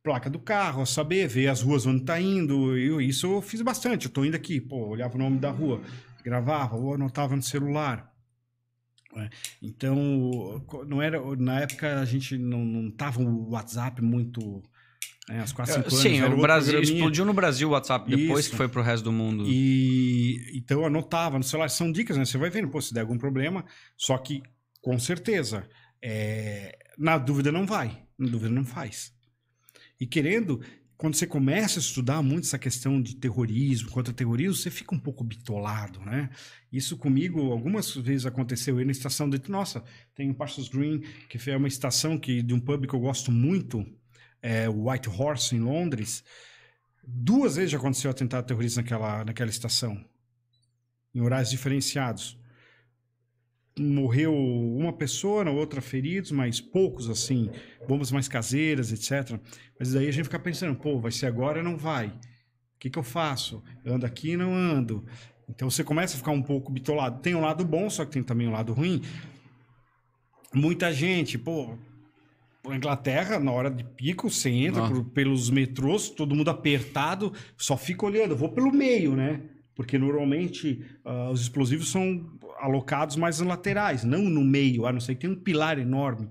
[0.00, 2.78] placa do carro, saber, ver as ruas onde tá indo.
[2.78, 4.06] Eu, isso eu fiz bastante.
[4.06, 5.80] Eu tô indo aqui, pô, olhava o nome da rua,
[6.22, 8.12] gravava ou anotava no celular.
[9.16, 9.28] É,
[9.60, 14.62] então, não era na época a gente não, não tava o WhatsApp muito
[15.30, 18.50] é, as quatro, cinco Sim, o Brasil explodiu no Brasil o WhatsApp depois Isso.
[18.50, 19.44] que foi pro resto do mundo.
[19.46, 22.24] E então eu anotava no celular, são dicas, né?
[22.24, 23.64] Você vai vendo, pô, se der algum problema,
[23.96, 24.42] só que
[24.82, 25.66] com certeza,
[26.02, 29.14] é, na dúvida não vai, na dúvida não faz.
[29.98, 30.60] E querendo,
[30.94, 34.98] quando você começa a estudar muito essa questão de terrorismo, contra terrorismo, você fica um
[34.98, 36.28] pouco bitolado, né?
[36.70, 39.40] Isso comigo algumas vezes aconteceu aí na estação de.
[39.50, 39.82] Nossa,
[40.14, 43.32] tem o Parsons Green, que é uma estação que, de um pub que eu gosto
[43.32, 43.86] muito,
[44.44, 46.22] é White Horse, em Londres.
[47.02, 50.04] Duas vezes já aconteceu atentado terrorista naquela, naquela estação,
[51.14, 52.38] em horários diferenciados
[53.78, 57.50] morreu uma pessoa, na outra feridos, mas poucos assim,
[57.88, 59.38] bombas mais caseiras, etc.
[59.78, 62.08] Mas daí a gente fica pensando, pô, vai ser agora não vai?
[62.08, 63.62] O que, que eu faço?
[63.84, 65.04] Ando aqui não ando?
[65.48, 67.20] Então você começa a ficar um pouco bitolado.
[67.20, 69.02] Tem um lado bom, só que tem também um lado ruim.
[70.52, 71.76] Muita gente, pô,
[72.66, 77.76] na Inglaterra, na hora de pico, você entra por, pelos metrôs, todo mundo apertado, só
[77.76, 78.30] fica olhando.
[78.32, 79.40] Eu vou pelo meio, né?
[79.74, 82.24] Porque normalmente uh, os explosivos são
[82.60, 86.28] alocados mais nas laterais, não no meio, a não ser que tem um pilar enorme.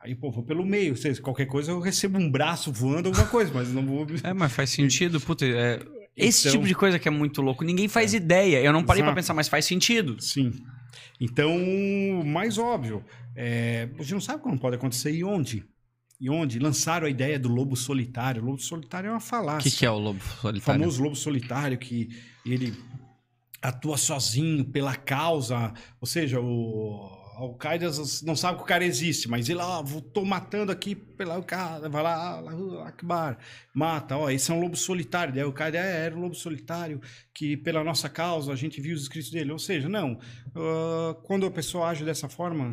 [0.00, 0.96] Aí, pô, vou pelo meio.
[0.96, 4.04] Seja, qualquer coisa eu recebo um braço voando, alguma coisa, mas não vou.
[4.24, 5.46] É, mas faz sentido, puta.
[5.46, 5.80] É,
[6.16, 7.62] Esse Então- tipo de coisa que é muito louco.
[7.64, 8.60] Ninguém faz ideia.
[8.60, 9.16] Eu não parei pra Exato.
[9.22, 10.20] pensar, mas faz sentido.
[10.20, 10.52] Sim.
[11.20, 11.56] Então,
[12.24, 13.04] mais óbvio,
[13.34, 15.64] é, a gente não sabe como pode acontecer e onde.
[16.20, 16.58] E onde?
[16.58, 18.42] Lançaram a ideia do lobo solitário.
[18.42, 19.70] O lobo solitário é uma O falácia.
[19.70, 20.80] que, que é o lobo O solitário?
[20.80, 22.08] famoso lobo solitário que
[22.46, 22.72] ele
[23.60, 27.08] atua sozinho pela causa, ou seja, o
[27.42, 27.90] Al-Qaeda
[28.22, 31.88] não sabe que o cara existe, mas ele, ó, tô matando aqui pela o cara,
[31.88, 33.38] vai lá, Allahu Akbar,
[33.74, 37.00] mata, ó, esse é um lobo solitário, daí o cara é, era um lobo solitário
[37.34, 40.18] que pela nossa causa a gente viu os escritos dele, ou seja, não,
[40.54, 42.70] ah, quando a pessoa age dessa forma,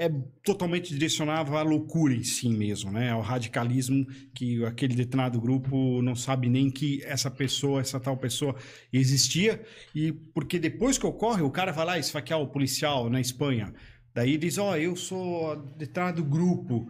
[0.00, 0.08] é
[0.44, 3.10] totalmente direcionável à loucura em si mesmo, né?
[3.10, 8.54] Ao radicalismo que aquele determinado grupo não sabe nem que essa pessoa, essa tal pessoa
[8.92, 9.60] existia
[9.92, 13.74] e porque depois que ocorre, o cara vai lá esfaquear o policial na Espanha.
[14.14, 16.88] Daí diz, ó, eu sou determinado grupo,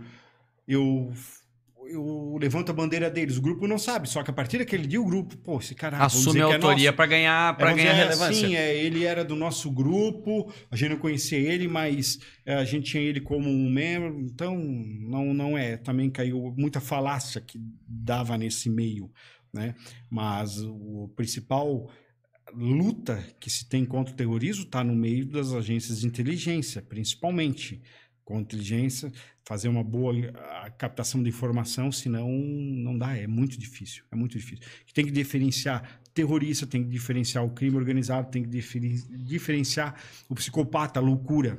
[0.67, 1.11] eu
[1.91, 3.37] eu levanto a bandeira deles.
[3.37, 5.99] O grupo não sabe, só que a partir daquele dia o grupo, pô, esse cara
[5.99, 6.97] Assume a é autoria nosso.
[6.97, 8.47] pra ganhar, pra É, ganhar dizer relevância.
[8.47, 12.65] Assim, é, ele era do nosso grupo, a gente não conhecia ele, mas é, a
[12.65, 15.77] gente tinha ele como um membro, então não, não é.
[15.77, 19.11] Também caiu muita falácia que dava nesse meio,
[19.53, 19.75] né?
[20.11, 21.91] Mas o principal
[22.55, 27.81] luta que se tem contra o terrorismo está no meio das agências de inteligência, principalmente.
[28.29, 29.11] Com inteligência,
[29.43, 30.13] fazer uma boa
[30.77, 34.63] captação de informação, senão não dá, é muito difícil, é muito difícil.
[34.93, 39.99] Tem que diferenciar terrorista, tem que diferenciar o crime organizado, tem que diferen- diferenciar
[40.29, 41.59] o psicopata, a loucura.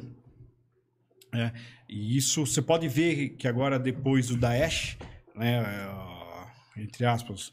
[1.33, 1.51] É,
[1.89, 4.95] e isso você pode ver que agora, depois do Daesh,
[5.35, 7.51] né, ah, entre aspas,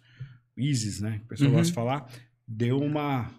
[0.54, 1.56] ISIS, né, que o pessoal Uhum.
[1.56, 2.12] gosta de falar,
[2.46, 3.32] deu uma.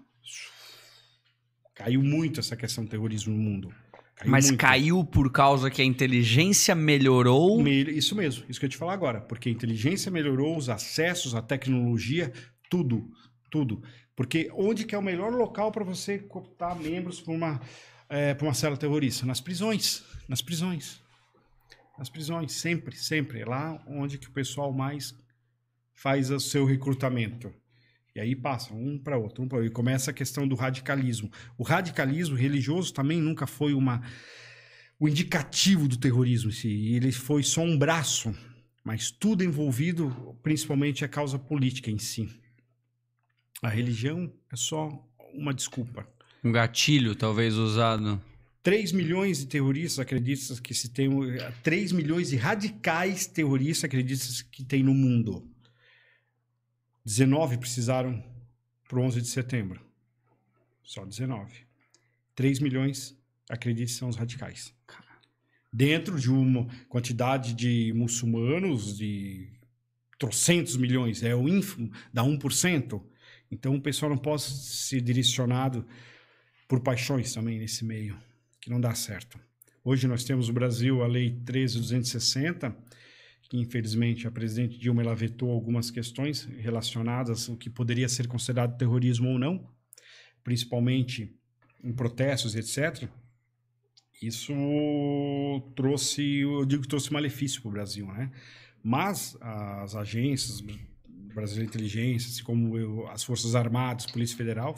[1.76, 3.72] Caiu muito essa questão do terrorismo no mundo.
[4.18, 4.60] Caiu Mas muito.
[4.60, 7.62] caiu por causa que a inteligência melhorou.
[7.62, 9.22] Me- Isso mesmo, isso que eu ia te falar agora.
[9.22, 12.34] Porque a inteligência melhorou, os acessos, a tecnologia,
[12.70, 13.08] tudo,
[13.52, 13.82] tudo.
[14.16, 17.62] Porque onde que é o melhor local para você cooptar membros para uma,
[18.10, 19.24] é, uma célula terrorista?
[19.26, 21.00] Nas prisões, nas prisões.
[22.00, 23.42] Nas prisões, sempre, sempre.
[23.42, 25.14] É lá onde que o pessoal mais
[25.94, 27.54] faz o seu recrutamento.
[28.18, 29.72] E aí passa um para outro, um para outro.
[29.72, 31.32] E começa a questão do radicalismo.
[31.56, 34.02] O radicalismo religioso também nunca foi uma
[35.00, 36.96] o indicativo do terrorismo em si.
[36.96, 38.36] Ele foi só um braço,
[38.84, 42.28] mas tudo envolvido, principalmente a causa política em si.
[43.62, 44.90] A religião é só
[45.34, 46.08] uma desculpa.
[46.44, 48.20] Um gatilho, talvez, usado.
[48.64, 51.10] 3 milhões de terroristas acreditam que se tem
[51.62, 55.48] 3 milhões de radicais terroristas acreditam que tem no mundo.
[57.08, 58.22] 19 precisaram
[58.86, 59.80] para o 11 de setembro.
[60.84, 61.66] Só 19.
[62.36, 63.18] 3 milhões
[63.50, 64.74] acreditam que são os radicais.
[65.72, 69.48] Dentro de uma quantidade de muçulmanos de
[70.20, 73.02] trocentos milhões, é o ínfimo, dá 1%.
[73.50, 75.88] Então o pessoal não pode ser direcionado
[76.68, 78.20] por paixões também nesse meio,
[78.60, 79.40] que não dá certo.
[79.82, 82.76] Hoje nós temos no Brasil a Lei 13.260,
[83.50, 88.78] que infelizmente a presidente Dilma ela vetou algumas questões relacionadas ao que poderia ser considerado
[88.78, 89.70] terrorismo ou não,
[90.44, 91.34] principalmente
[91.84, 93.10] em protestos, etc.
[94.22, 94.54] Isso
[95.76, 98.32] trouxe, eu digo que trouxe malefício para o Brasil, né?
[98.84, 100.62] Mas as agências
[101.34, 104.76] brasileiras de inteligência, assim como eu, as Forças Armadas, Polícia Federal,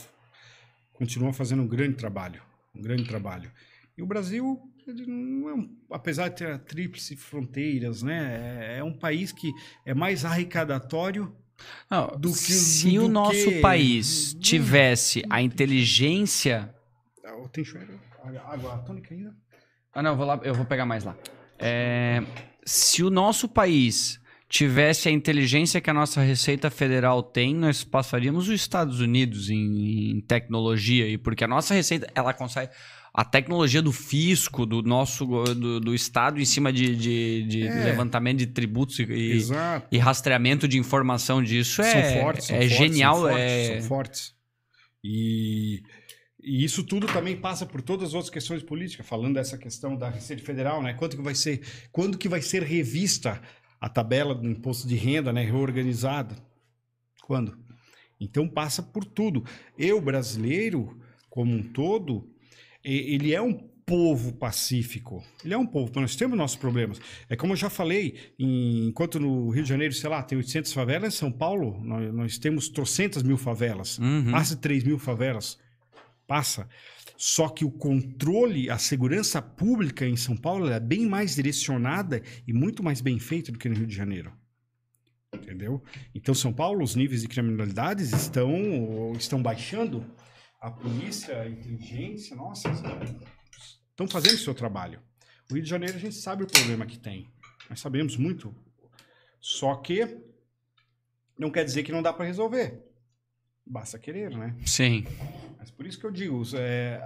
[0.93, 2.41] continuam fazendo um grande trabalho,
[2.75, 3.51] um grande trabalho.
[3.97, 4.59] E o Brasil,
[4.89, 9.51] ele não é um, apesar de ter tríplice fronteiras, né, é, é um país que
[9.85, 11.33] é mais arrecadatório
[11.91, 16.73] Não, Do que- se do o nosso que- país tivesse a inteligência.
[17.25, 17.65] Ah, Tem?
[18.45, 19.35] Água tônica ainda?
[19.93, 21.15] Ah, não, eu vou lá, eu vou pegar mais lá.
[21.57, 22.23] É,
[22.65, 28.47] se o nosso país tivesse a inteligência que a nossa Receita Federal tem, nós passaríamos
[28.47, 32.71] os Estados Unidos em, em tecnologia, e porque a nossa Receita, ela consegue.
[33.13, 37.83] A tecnologia do fisco, do nosso do, do Estado em cima de, de- de É.
[37.85, 39.39] levantamento de tributos e,
[39.91, 43.15] e- rastreamento de informação disso é, são fortes, são é fortes, genial.
[43.15, 43.79] São fortes, é...
[43.79, 44.35] são fortes.
[45.03, 45.81] E,
[46.43, 50.09] e isso tudo também passa por todas as outras questões políticas, falando dessa questão da
[50.09, 50.93] Receita Federal, né?
[50.93, 53.41] Quanto que vai ser, quando que vai ser revista
[53.81, 56.35] a tabela do imposto de renda, né, reorganizada?
[57.23, 57.57] Quando?
[58.19, 59.43] Então passa por tudo.
[59.77, 62.29] Eu, brasileiro, como um todo,
[62.83, 63.53] ele é um
[63.85, 65.23] povo pacífico.
[65.43, 66.99] Ele é um povo, nós temos nossos problemas.
[67.27, 70.71] É como eu já falei, em- enquanto no Rio de Janeiro, sei lá, tem 800
[70.71, 73.97] favelas, em São Paulo nós, nós temos trocentas mil favelas.
[73.97, 74.31] Uhum.
[74.31, 75.57] Passa de 3 mil favelas.
[76.27, 76.69] Passa.
[77.17, 82.53] Só que o controle, a segurança pública em São Paulo é bem mais direcionada e
[82.53, 84.31] muito mais bem feita do que no Rio de Janeiro.
[85.33, 85.83] Entendeu?
[86.13, 90.05] Então, São Paulo, os níveis de criminalidades estão, estão baixando.
[90.59, 92.69] A polícia, a inteligência, nossa,
[93.89, 95.01] estão fazendo o seu trabalho.
[95.49, 97.31] O Rio de Janeiro, a gente sabe o problema que tem.
[97.69, 98.53] Nós sabemos muito.
[99.39, 100.17] Só que
[101.37, 102.85] não quer dizer que não dá para resolver.
[103.65, 104.55] Basta querer, né?
[104.65, 105.05] Sim.
[105.57, 107.01] Mas por isso que eu digo, é,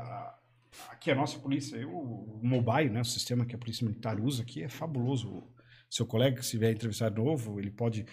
[0.90, 4.41] aqui a nossa polícia, eu, o mobile, né, o sistema que a polícia militar usa
[4.41, 5.43] aqui é fabuloso.
[5.90, 8.03] Seu colega, se vier entrevistar de novo, ele pode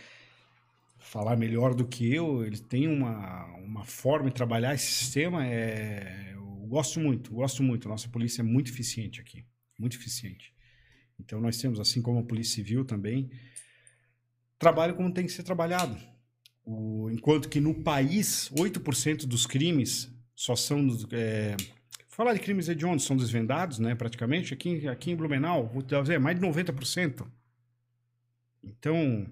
[1.01, 2.45] falar melhor do que eu.
[2.45, 5.45] Ele tem uma, uma forma de trabalhar esse sistema.
[5.47, 7.89] É, eu gosto muito, gosto muito.
[7.89, 9.45] Nossa polícia é muito eficiente aqui,
[9.79, 10.55] muito eficiente.
[11.19, 13.31] Então nós temos, assim como a polícia civil também,
[14.59, 15.97] trabalho como tem que ser trabalhado.
[16.65, 20.87] O, enquanto que no país, 8% dos crimes só são.
[21.11, 21.57] É,
[22.09, 24.53] falar de crimes hediondos são desvendados, né, praticamente.
[24.55, 27.27] Aqui, aqui em Blumenau, vou dizer, mais de 90%.
[28.63, 29.27] Então.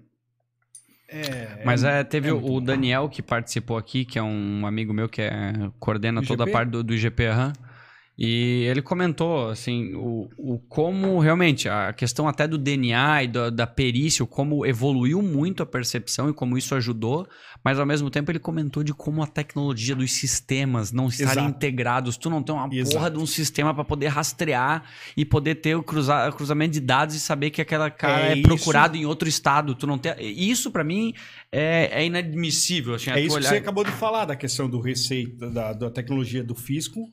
[1.11, 5.09] É, Mas é, teve é o Daniel que participou aqui, que é um amigo meu
[5.09, 7.29] que é, coordena toda a parte do, do IGP.
[7.29, 7.53] Uhum.
[8.21, 13.49] E ele comentou, assim, o, o como realmente a questão até do DNA e do,
[13.49, 17.25] da perícia, como evoluiu muito a percepção e como isso ajudou,
[17.63, 22.17] mas ao mesmo tempo ele comentou de como a tecnologia dos sistemas não estarem integrados.
[22.17, 22.97] Tu não tem uma Exato.
[22.97, 24.83] porra de um sistema para poder rastrear
[25.15, 28.41] e poder ter o cruza, cruzamento de dados e saber que aquela cara é, é
[28.41, 29.73] procurado em outro estado.
[29.75, 30.13] Tu não tem.
[30.19, 31.13] Isso, para mim,
[31.49, 32.95] é, é, inadmissível.
[32.95, 33.43] Assim, é isso olhar...
[33.43, 37.09] que você acabou de falar da questão do receita, da, da tecnologia do fisco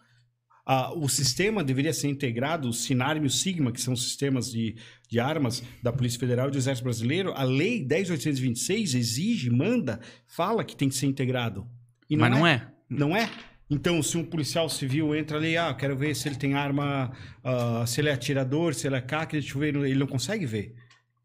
[0.66, 4.74] ah, o sistema deveria ser integrado, o Sinarm e o Sigma, que são sistemas de,
[5.08, 10.64] de armas da Polícia Federal e do Exército Brasileiro, a Lei 10.826 exige, manda, fala
[10.64, 11.68] que tem que ser integrado.
[12.10, 12.52] Não Mas não é.
[12.52, 12.68] é.
[12.90, 13.30] Não é?
[13.70, 17.12] Então, se um policial civil entra ali, ah, quero ver se ele tem arma,
[17.44, 20.46] uh, se ele é atirador, se ele é CAC, deixa eu ver, ele não consegue
[20.46, 20.74] ver.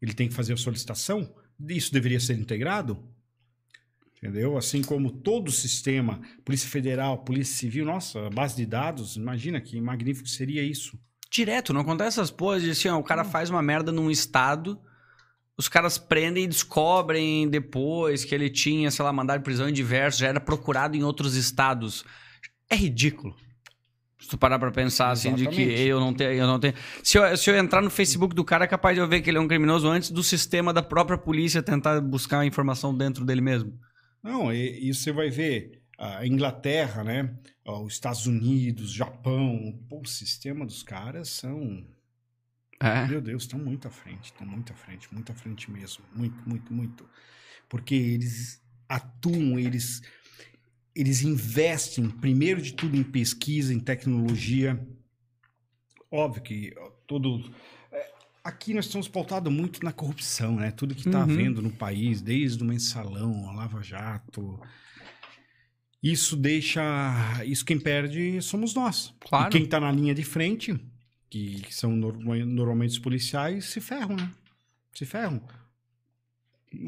[0.00, 1.32] Ele tem que fazer a solicitação.
[1.68, 3.11] Isso deveria ser integrado?
[4.22, 4.56] Entendeu?
[4.56, 9.80] Assim como todo o sistema, Polícia Federal, Polícia Civil, nossa, base de dados, imagina que
[9.80, 10.96] magnífico seria isso.
[11.28, 14.78] Direto, não acontece essas coisas de assim, ó, o cara faz uma merda num estado,
[15.56, 19.72] os caras prendem e descobrem depois que ele tinha, sei lá, mandado de prisão em
[19.72, 22.04] diversos, já era procurado em outros estados.
[22.70, 23.34] É ridículo.
[24.20, 25.48] Se tu parar pra pensar Exatamente.
[25.48, 26.30] assim, de que eu não tenho.
[26.30, 26.74] Eu não tenho...
[27.02, 29.28] Se, eu, se eu entrar no Facebook do cara, é capaz de eu ver que
[29.28, 33.24] ele é um criminoso antes do sistema da própria polícia tentar buscar a informação dentro
[33.24, 33.72] dele mesmo.
[34.22, 37.36] Não, e, e você vai ver a Inglaterra, né?
[37.64, 41.86] Os Estados Unidos, Japão, pô, o sistema dos caras são.
[42.80, 43.06] É.
[43.06, 46.04] Meu Deus, estão muito à frente, estão muito à frente, muito à frente mesmo.
[46.14, 47.08] Muito, muito, muito.
[47.68, 50.02] Porque eles atuam, eles,
[50.94, 54.84] eles investem, primeiro de tudo, em pesquisa, em tecnologia.
[56.10, 56.74] Óbvio que
[57.06, 57.42] todo
[58.44, 60.72] Aqui nós estamos pautados muito na corrupção, né?
[60.72, 61.30] Tudo que está uhum.
[61.30, 64.60] havendo no país, desde o mensalão, a Lava Jato.
[66.02, 66.82] Isso deixa.
[67.44, 69.14] Isso quem perde somos nós.
[69.20, 69.48] Claro.
[69.48, 70.74] E quem está na linha de frente,
[71.30, 74.28] que, que são normalmente os policiais, se ferram, né?
[74.92, 75.40] Se ferram.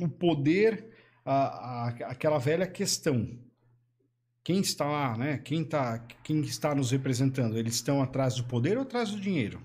[0.01, 0.91] O poder,
[1.25, 3.39] a, a, aquela velha questão.
[4.43, 5.39] Quem está lá, né?
[5.39, 7.57] Quem, tá, quem está nos representando?
[7.57, 9.63] Eles estão atrás do poder ou atrás do dinheiro?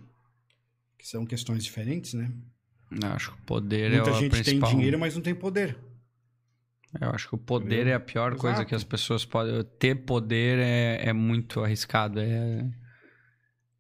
[0.99, 2.29] Que são questões diferentes, né?
[2.91, 4.69] Eu acho que o poder Muita é gente principal.
[4.69, 5.77] tem dinheiro, mas não tem poder.
[6.99, 7.93] Eu acho que o poder Entendeu?
[7.93, 8.41] é a pior Exato.
[8.41, 9.63] coisa que as pessoas podem.
[9.79, 12.19] Ter poder é, é muito arriscado.
[12.19, 12.69] É,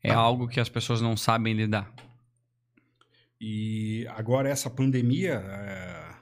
[0.01, 0.17] é ah.
[0.17, 1.93] algo que as pessoas não sabem lidar.
[3.41, 6.15] E agora essa pandemia, é,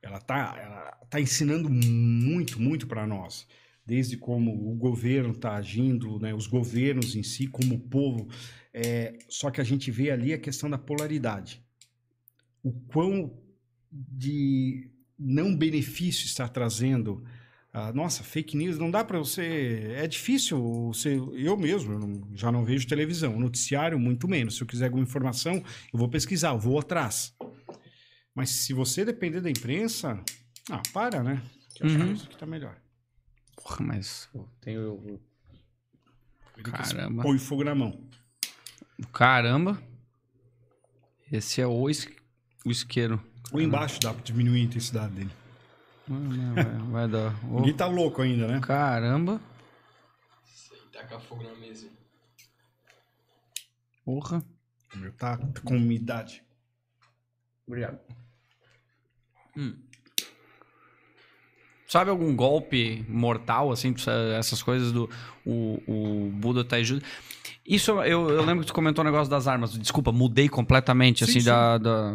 [0.00, 3.46] ela está ela tá ensinando muito, muito para nós.
[3.84, 8.28] Desde como o governo está agindo, né, os governos em si, como o povo
[8.72, 11.62] é, só que a gente vê ali a questão da polaridade.
[12.62, 13.36] O quão
[13.90, 17.24] de não benefício está trazendo.
[17.72, 19.92] Ah, nossa, fake news não dá para você.
[19.96, 20.88] É difícil.
[20.92, 24.56] Você, eu mesmo eu não, já não vejo televisão, noticiário muito menos.
[24.56, 27.34] Se eu quiser alguma informação, eu vou pesquisar, eu vou atrás.
[28.34, 30.22] Mas se você depender da imprensa,
[30.70, 31.42] ah, para, né?
[31.74, 31.96] Que eu uhum.
[31.96, 32.76] acho que isso aqui tá melhor.
[33.56, 35.20] Porra, mas eu tenho.
[36.62, 37.22] Caramba.
[37.22, 38.08] Põe fogo na mão.
[39.12, 39.80] Caramba.
[41.30, 42.08] Esse é o, is...
[42.64, 43.22] o isqueiro.
[43.52, 45.30] O embaixo dá pra diminuir a intensidade dele.
[46.08, 47.34] Não, não, vai, vai dar.
[47.48, 47.56] Oh.
[47.60, 48.60] Ninguém tá louco ainda, né?
[48.60, 49.40] Caramba.
[50.46, 51.88] Isso aí, taca fogo na mesa.
[54.04, 54.42] Porra.
[54.94, 56.42] O meu tá, tá com umidade.
[57.66, 57.98] Obrigado.
[59.56, 59.76] Hum.
[61.86, 63.94] Sabe algum golpe mortal, assim,
[64.38, 65.10] essas coisas do.
[65.44, 67.04] O, o Buda tá ajuda?
[67.64, 69.72] Isso, eu, eu lembro que tu comentou o negócio das armas.
[69.78, 71.46] Desculpa, mudei completamente, Sim, assim, sim.
[71.46, 72.12] Da, da...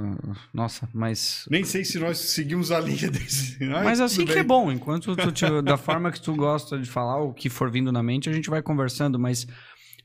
[0.53, 1.45] Nossa, mas...
[1.49, 3.57] Nem sei se nós seguimos a linha desse.
[3.73, 4.41] Ai, Mas assim que bem.
[4.41, 4.69] é bom.
[4.71, 8.03] Enquanto tu, te- da forma que tu gosta de falar, o que for vindo na
[8.03, 9.47] mente, a gente vai conversando, mas...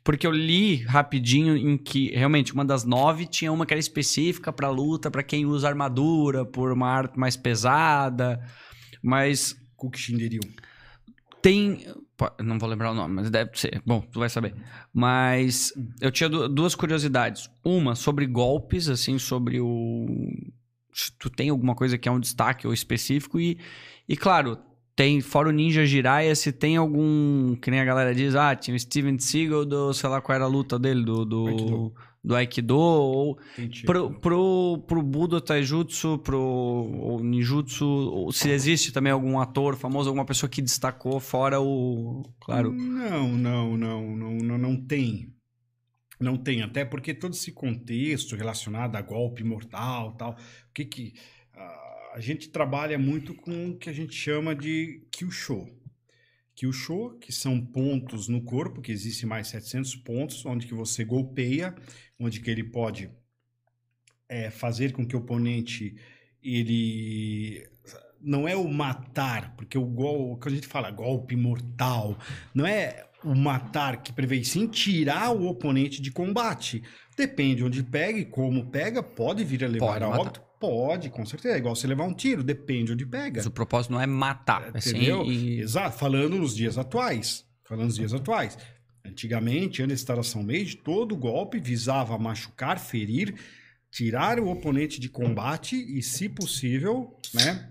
[0.04, 4.52] Porque eu li rapidinho em que, realmente, uma das nove tinha uma que era específica
[4.52, 8.40] pra luta, pra quem usa armadura, por uma arte mais pesada.
[9.02, 10.40] Mas Cook Shinderyu.
[11.40, 11.84] Tem.
[12.42, 13.80] Não vou lembrar o nome, mas deve ser.
[13.86, 14.54] Bom, tu vai saber.
[14.92, 17.50] Mas eu tinha du- duas curiosidades.
[17.64, 20.06] Uma sobre golpes, assim, sobre o.
[20.92, 23.40] Se tu tem alguma coisa que é um destaque ou específico.
[23.40, 23.58] E,
[24.08, 24.58] e claro,
[24.94, 25.20] tem.
[25.20, 27.54] Fora o Ninja Jiraiya, se tem algum.
[27.56, 29.92] Que nem a galera diz, ah, tinha o Steven Seagal do.
[29.94, 31.24] Sei lá qual era a luta dele, do.
[31.24, 31.94] do.
[32.24, 33.82] Do Aikido, ou Entendi.
[33.84, 40.08] Pro, pro, pro Budo Taijutsu, pro ou Ninjutsu, ou se existe também algum ator famoso,
[40.08, 42.22] alguma pessoa que destacou fora o.
[42.40, 42.72] Claro.
[42.72, 45.34] Não, não, não, não, não, não tem.
[46.20, 51.14] Não tem, até porque todo esse contexto relacionado a golpe mortal tal, o que que.
[51.54, 55.66] ah, a gente trabalha muito com o que a gente chama de Kyusho.
[56.62, 61.74] Kyusho, que são pontos no corpo, que existem mais 700 pontos, onde que você golpeia,
[62.20, 63.10] onde que ele pode
[64.28, 65.96] é, fazer com que o oponente
[66.40, 67.68] ele
[68.20, 72.16] não é o matar, porque o gol, quando a gente fala golpe mortal,
[72.54, 76.82] não é o matar que prevê, sim tirar o oponente de combate.
[77.16, 80.20] Depende onde pega e como pega, pode vir a levar Pode a matar.
[80.20, 80.51] óbito?
[80.62, 81.56] Pode, com certeza.
[81.56, 83.38] É igual você levar um tiro, depende onde pega.
[83.40, 84.70] Mas o propósito não é matar.
[84.72, 85.24] Assim, Entendeu?
[85.24, 87.44] e- Exato, falando nos dias atuais.
[87.64, 88.56] Falando nos dias atuais.
[89.04, 93.34] Antigamente, antes da instalação Mage, todo golpe visava machucar, ferir,
[93.90, 97.68] tirar o oponente de combate e, se possível, né?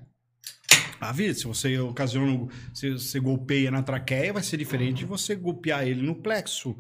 [1.00, 5.34] A vida, se você ocasiona, se você golpeia na traqueia, vai ser diferente de você
[5.34, 6.78] golpear ele no plexo,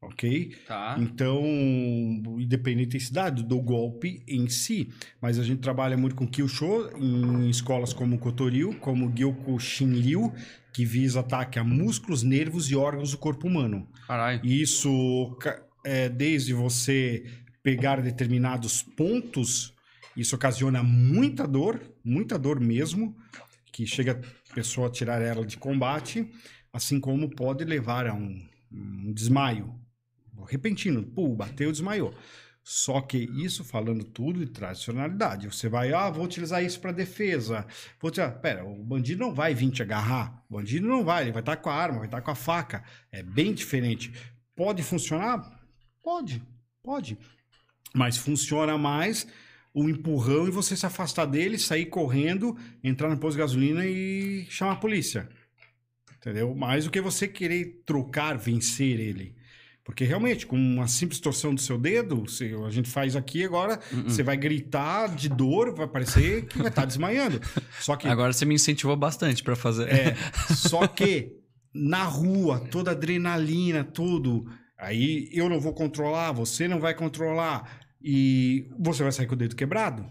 [0.00, 0.54] ok?
[0.66, 0.96] Tá.
[0.98, 1.42] Então,
[2.38, 4.88] independente da intensidade do golpe em si,
[5.20, 10.32] mas a gente trabalha muito com Kyusho em escolas como Kotoryu, como Gyoku Shinryu,
[10.72, 13.88] que visa ataque a músculos, nervos e órgãos do corpo humano.
[14.44, 15.36] Isso
[15.84, 17.24] é desde você
[17.62, 19.74] pegar determinados pontos,
[20.16, 23.16] isso ocasiona muita dor, muita dor mesmo,
[23.72, 24.20] que chega
[24.50, 26.28] a pessoa a tirar ela de combate,
[26.72, 28.40] assim como pode levar a um,
[28.72, 29.74] um desmaio
[30.48, 32.14] repentino, pô, bateu, desmaiou.
[32.70, 35.46] Só que isso falando tudo de tradicionalidade.
[35.46, 37.66] Você vai, ah, vou utilizar isso para defesa.
[37.98, 38.38] Vou utilizar...
[38.40, 40.44] Pera, o bandido não vai vir te agarrar.
[40.50, 42.84] O bandido não vai, ele vai estar com a arma, vai estar com a faca.
[43.10, 44.12] É bem diferente.
[44.54, 45.62] Pode funcionar?
[46.02, 46.42] Pode,
[46.82, 47.16] pode.
[47.94, 49.26] Mas funciona mais
[49.72, 52.54] o empurrão e você se afastar dele, sair correndo,
[52.84, 55.26] entrar no posto de gasolina e chamar a polícia.
[56.18, 56.54] Entendeu?
[56.54, 59.37] Mais do que você querer trocar, vencer ele.
[59.88, 63.80] Porque realmente, com uma simples torção do seu dedo, se a gente faz aqui agora,
[63.90, 64.02] Hum.
[64.06, 67.40] você vai gritar de dor, vai parecer que vai estar desmaiando.
[67.80, 69.88] Só que Agora você me incentivou bastante pra fazer.
[69.88, 70.14] é,
[70.54, 71.32] só que
[71.74, 74.44] na rua, toda adrenalina, tudo,
[74.78, 79.38] aí eu não vou controlar, você não vai controlar e você vai sair com o
[79.38, 80.04] dedo quebrado,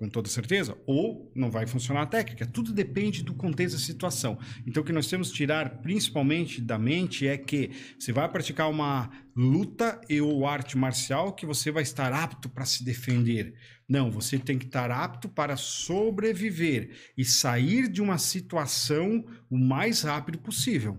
[0.00, 2.46] com toda certeza, ou não vai funcionar a técnica.
[2.46, 4.38] Tudo depende do contexto da situação.
[4.66, 8.70] Então, o que nós temos que tirar principalmente da mente é que você vai praticar
[8.70, 13.52] uma luta e ou arte marcial que você vai estar apto para se defender.
[13.86, 20.00] Não, você tem que estar apto para sobreviver e sair de uma situação o mais
[20.00, 20.98] rápido possível.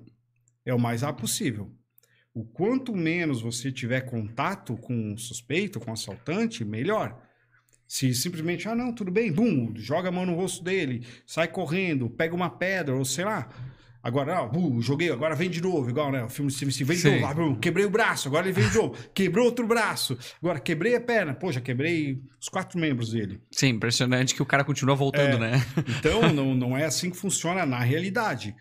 [0.63, 1.75] É o mais rápido possível.
[2.35, 7.30] O quanto menos você tiver contato com o suspeito, com o assaltante, melhor.
[7.91, 12.09] Se simplesmente, ah, não, tudo bem, bum, joga a mão no rosto dele, sai correndo,
[12.09, 13.49] pega uma pedra, ou sei lá.
[14.01, 16.23] Agora, ah, bum, joguei, agora vem de novo, igual, né?
[16.23, 17.11] O filme Seagal, vem de Sim.
[17.15, 20.57] novo, ah, bum, quebrei o braço, agora ele vem de novo, quebrou outro braço, agora
[20.57, 23.41] quebrei a perna, pô, já quebrei os quatro membros dele.
[23.51, 25.51] Sim, impressionante que o cara continua voltando, É.
[25.51, 25.65] né?
[25.99, 28.55] Então, não, não é assim que funciona na realidade.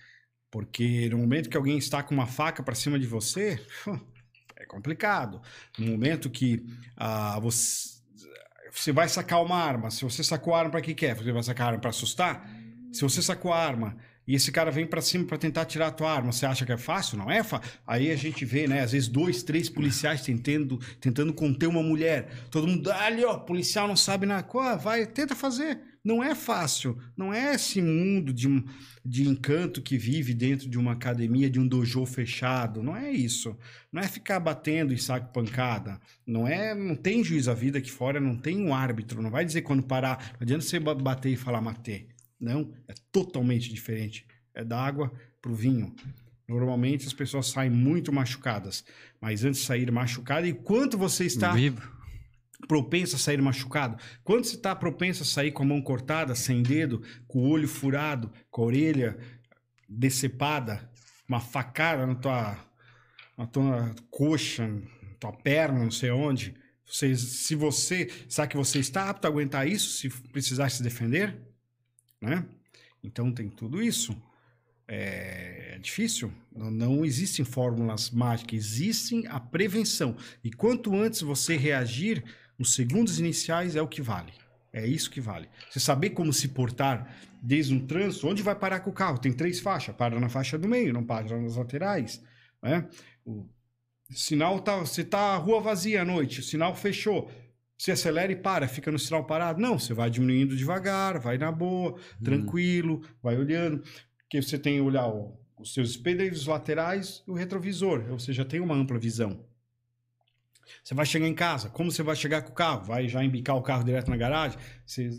[0.50, 3.60] Porque no momento que alguém está com uma faca para cima de você,
[4.58, 5.40] é complicado.
[5.78, 7.99] No momento que ah, você,
[8.72, 11.14] você vai sacar uma arma, se você sacou a arma para que quer?
[11.16, 12.48] Você vai sacar a arma para assustar?
[12.92, 15.90] Se você sacou a arma e esse cara vem para cima para tentar tirar a
[15.90, 17.18] tua arma, você acha que é fácil?
[17.18, 17.68] Não é fácil.
[17.86, 22.28] Aí a gente vê, né, às vezes dois, três policiais tentando, tentando conter uma mulher.
[22.50, 24.46] Todo mundo, "Ah, ali, ó, policial não sabe nada.
[24.76, 25.78] Vai, tenta fazer.
[26.02, 26.98] Não é fácil.
[27.16, 28.48] Não é esse mundo de,
[29.04, 32.82] de encanto que vive dentro de uma academia, de um dojo fechado.
[32.82, 33.56] Não é isso.
[33.92, 36.00] Não é ficar batendo em saco pancada.
[36.26, 39.20] Não é, não tem juiz à vida aqui fora, não tem um árbitro.
[39.20, 40.32] Não vai dizer quando parar.
[40.32, 42.08] Não adianta você ba- bater e falar matei.
[42.40, 44.26] Não, é totalmente diferente.
[44.54, 45.12] É da água
[45.42, 45.94] pro vinho.
[46.48, 48.84] Normalmente as pessoas saem muito machucadas,
[49.20, 51.80] mas antes de sair machucada, e quanto você está Vivo.
[52.66, 53.96] Propenso a sair machucado?
[54.22, 57.68] Quanto você está propenso a sair com a mão cortada, sem dedo, com o olho
[57.68, 59.18] furado, com a orelha
[59.88, 60.90] decepada,
[61.28, 62.58] uma facada na tua,
[63.36, 66.54] na tua coxa, na tua perna, não sei onde?
[66.84, 71.38] Você, se você sabe que você está apto a aguentar isso, se precisar se defender,
[72.20, 72.44] né?
[73.02, 74.16] Então tem tudo isso.
[74.88, 76.32] É, é difícil.
[76.52, 80.16] Não, não existem fórmulas mágicas, existem a prevenção.
[80.42, 82.24] E quanto antes você reagir,
[82.60, 84.32] os segundos iniciais é o que vale.
[84.72, 85.48] É isso que vale.
[85.68, 89.18] Você saber como se portar desde um trânsito, onde vai parar com o carro?
[89.18, 92.22] Tem três faixas, para na faixa do meio, não para nas laterais.
[92.62, 92.86] Né?
[93.24, 93.48] O
[94.12, 97.30] sinal tá, você tá rua vazia à noite, o sinal fechou.
[97.78, 99.58] Você acelera e para, fica no sinal parado.
[99.60, 102.22] Não, você vai diminuindo devagar, vai na boa, Hum.
[102.22, 103.82] tranquilo, vai olhando.
[104.18, 105.10] Porque você tem que olhar
[105.58, 108.02] os seus espelhos laterais e o retrovisor.
[108.10, 109.44] Você já tem uma ampla visão.
[110.82, 112.84] Você vai chegar em casa, como você vai chegar com o carro?
[112.84, 114.58] Vai já embicar o carro direto na garagem?
[114.86, 115.10] Você...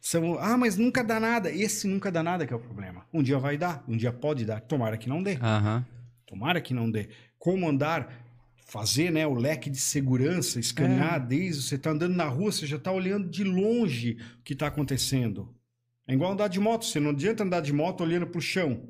[0.00, 0.38] São...
[0.38, 1.50] Ah, mas nunca dá nada.
[1.50, 3.06] Esse nunca dá nada que é o problema.
[3.12, 4.60] Um dia vai dar, um dia pode dar.
[4.60, 5.38] Tomara que não dê.
[5.42, 5.84] Aham.
[6.26, 7.08] Tomara que não dê.
[7.38, 8.12] Como andar,
[8.66, 12.78] fazer né, o leque de segurança, escanear desde você tá andando na rua, você já
[12.78, 15.54] tá olhando de longe o que tá acontecendo.
[16.06, 18.88] É igual andar de moto, você não adianta andar de moto olhando pro chão.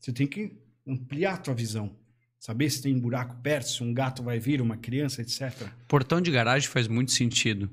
[0.00, 1.96] Você tem que ampliar a tua visão.
[2.38, 5.68] Saber se tem um buraco perto, se um gato vai vir, uma criança, etc.
[5.88, 7.68] Portão de garagem faz muito sentido.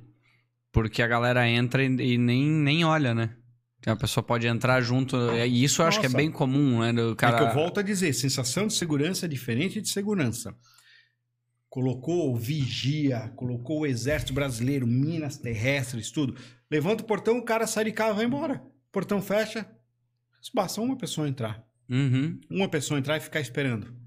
[0.71, 3.35] Porque a galera entra e, nem, nem olha, né?
[3.85, 5.15] A pessoa pode entrar junto.
[5.35, 6.17] E isso eu acho que é Nossa.
[6.17, 6.91] bem comum, né?
[6.91, 7.37] Do cara...
[7.37, 10.55] É que eu volto a dizer, sensação de segurança é diferente de segurança.
[11.69, 16.35] Colocou o vigia, colocou o exército brasileiro, minas terrestres, tudo.
[16.71, 18.55] Levanta o portão, o cara sai de carro e vai embora.
[18.55, 19.69] O portão fecha,
[20.53, 21.63] basta uma pessoa entrar.
[21.87, 22.39] Uhum.
[22.49, 24.04] Uma pessoa entrar e ficar esperando.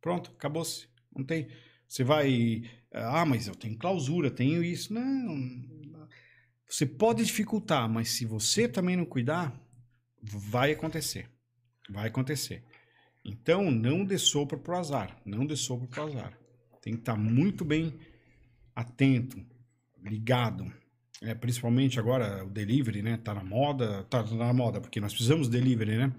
[0.00, 0.88] Pronto, acabou-se.
[1.14, 1.48] Não tem.
[1.86, 2.62] Você vai.
[2.92, 4.92] Ah, mas eu tenho clausura, tenho isso.
[4.92, 5.80] Não.
[6.68, 9.52] Você pode dificultar, mas se você também não cuidar,
[10.22, 11.28] vai acontecer.
[11.88, 12.64] Vai acontecer.
[13.24, 15.20] Então, não dê sopro pro azar.
[15.24, 16.38] Não dê sopro pro azar.
[16.80, 17.98] Tem que estar muito bem
[18.74, 19.44] atento,
[20.02, 20.72] ligado.
[21.22, 23.18] É, principalmente agora o delivery, né?
[23.18, 26.12] Tá na moda, tá na moda, porque nós precisamos de delivery, né?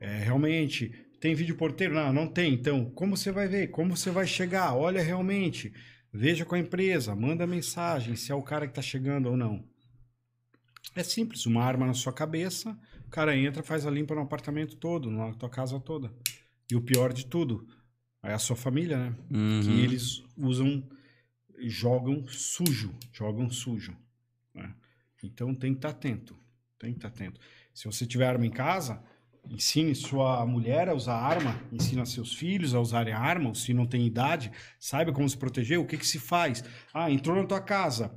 [0.00, 0.92] É, realmente,
[1.22, 1.94] tem vídeo porteiro?
[1.94, 2.52] Não, não tem.
[2.52, 3.68] Então, como você vai ver?
[3.68, 4.74] Como você vai chegar?
[4.74, 5.72] Olha realmente.
[6.12, 9.64] Veja com a empresa, manda mensagem se é o cara que está chegando ou não.
[10.96, 12.76] É simples, uma arma na sua cabeça,
[13.06, 16.12] o cara entra, faz a limpa no apartamento todo, na tua casa toda.
[16.68, 17.68] E o pior de tudo,
[18.20, 19.16] é a sua família, né?
[19.30, 19.60] Uhum.
[19.62, 20.82] Que eles usam,
[21.60, 23.96] jogam sujo, jogam sujo.
[24.52, 24.74] né?
[25.22, 26.36] Então tem que estar atento,
[26.80, 27.40] tem que estar atento.
[27.72, 29.00] Se você tiver arma em casa,
[29.50, 33.86] ensine sua mulher a usar arma, ensina seus filhos a usarem arma, ou se não
[33.86, 36.64] tem idade, saiba como se proteger, o que que se faz.
[36.94, 38.12] Ah, entrou na tua casa,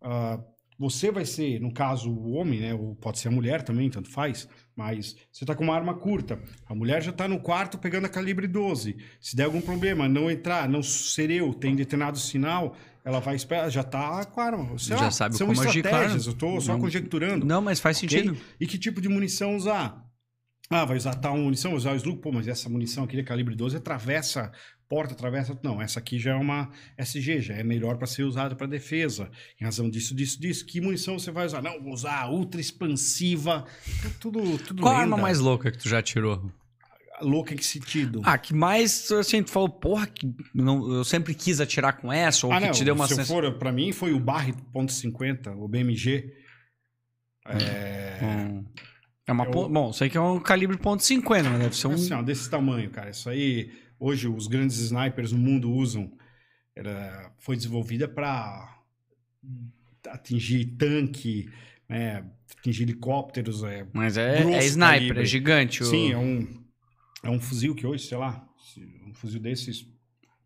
[0.00, 0.40] ah,
[0.78, 2.74] você vai ser, no caso, o homem, né?
[2.74, 4.48] Ou pode ser a mulher também, tanto faz.
[4.74, 6.40] Mas você tá com uma arma curta.
[6.66, 8.96] A mulher já tá no quarto pegando a calibre 12.
[9.20, 13.70] Se der algum problema, não entrar, não ser eu, tem determinado sinal, ela vai esperar,
[13.70, 14.76] já tá com a arma.
[14.78, 16.30] Sei Já lá, sabe são como agir, estratégias, claro.
[16.30, 17.46] eu tô só Não- conjecturando.
[17.46, 18.08] Não, mas faz ok?
[18.08, 18.36] sentido.
[18.58, 20.04] E que tipo de munição usar?
[20.72, 23.22] Ah, vai usar tal munição, vai usar o slug, pô, mas essa munição aqui de
[23.22, 24.50] calibre 12 atravessa
[24.88, 25.58] porta, atravessa.
[25.62, 29.30] Não, essa aqui já é uma SG, já é melhor para ser usada para defesa.
[29.60, 30.66] Em razão disso, disso, disso.
[30.66, 31.62] Que munição você vai usar?
[31.62, 33.64] Não, vou usar a ultra expansiva.
[34.02, 35.14] Tá Tudo, tudo Qual a lenda.
[35.14, 36.50] arma mais louca que tu já tirou?
[37.20, 38.20] louca em que sentido?
[38.24, 42.44] Ah, que mais, assim, tu falou, porra, que não, eu sempre quis atirar com essa,
[42.48, 43.36] ou Ah, que não, te deu uma se sensação...
[43.36, 46.32] for, para mim foi o Barre .50, o BMG.
[47.46, 48.64] É, Hum.
[49.32, 49.44] É uma...
[49.44, 51.92] É pon- Bom, sei que é um calibre .50, mas deve ser um...
[51.92, 53.10] Assim, ó, desse tamanho, cara.
[53.10, 56.12] Isso aí, hoje os grandes snipers no mundo usam.
[56.74, 58.78] Era, foi desenvolvida para
[60.08, 61.50] atingir tanque,
[61.88, 62.24] né,
[62.58, 63.62] atingir helicópteros.
[63.64, 65.20] É, Mas é, é sniper, calibre.
[65.22, 65.82] é gigante.
[65.82, 66.62] o- Sim, é um,
[67.22, 68.46] é um fuzil que hoje, sei lá,
[69.06, 69.86] um fuzil desses,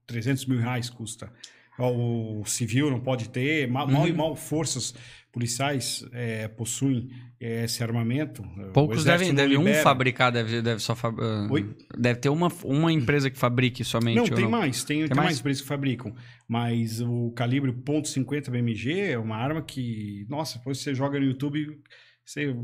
[0.07, 1.33] 300 mil reais custa.
[1.79, 4.17] O civil não pode ter, mal, mal e Uhum.
[4.17, 4.95] mal forças
[5.37, 8.43] policiais é, possuem é, esse armamento.
[8.43, 11.15] O Poucos devem, não deve um fabricar, deve, deve só fab...
[11.21, 11.47] ah?
[11.95, 14.17] Deve ter uma, uma empresa que fabrique somente.
[14.17, 15.41] Não, tem mais, tem, tem, mais mais?
[15.41, 16.15] empresas que fabricam.
[16.49, 21.83] Mas o calibre .50 BMG é uma arma que, nossa, depois você joga no YouTube,
[22.25, 22.57] você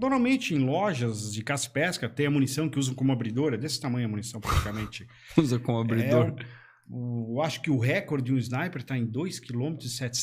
[0.00, 3.58] normalmente em lojas de caça e pesca tem a munição que usam como abridor, é
[3.58, 5.06] desse tamanho a munição praticamente.
[5.36, 6.34] Usa como abridor.
[6.38, 6.46] É,
[6.88, 9.42] o- eu acho que o recorde de um sniper está em 2,7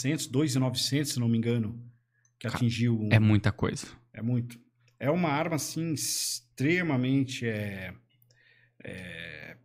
[0.02, 1.80] km, 2,900 se não me engano,
[2.40, 3.00] que atingiu.
[3.00, 3.88] um- É muita coisa.
[4.14, 4.60] é muito.
[5.00, 7.94] É uma arma, assim, extremamente é,
[8.84, 9.58] é,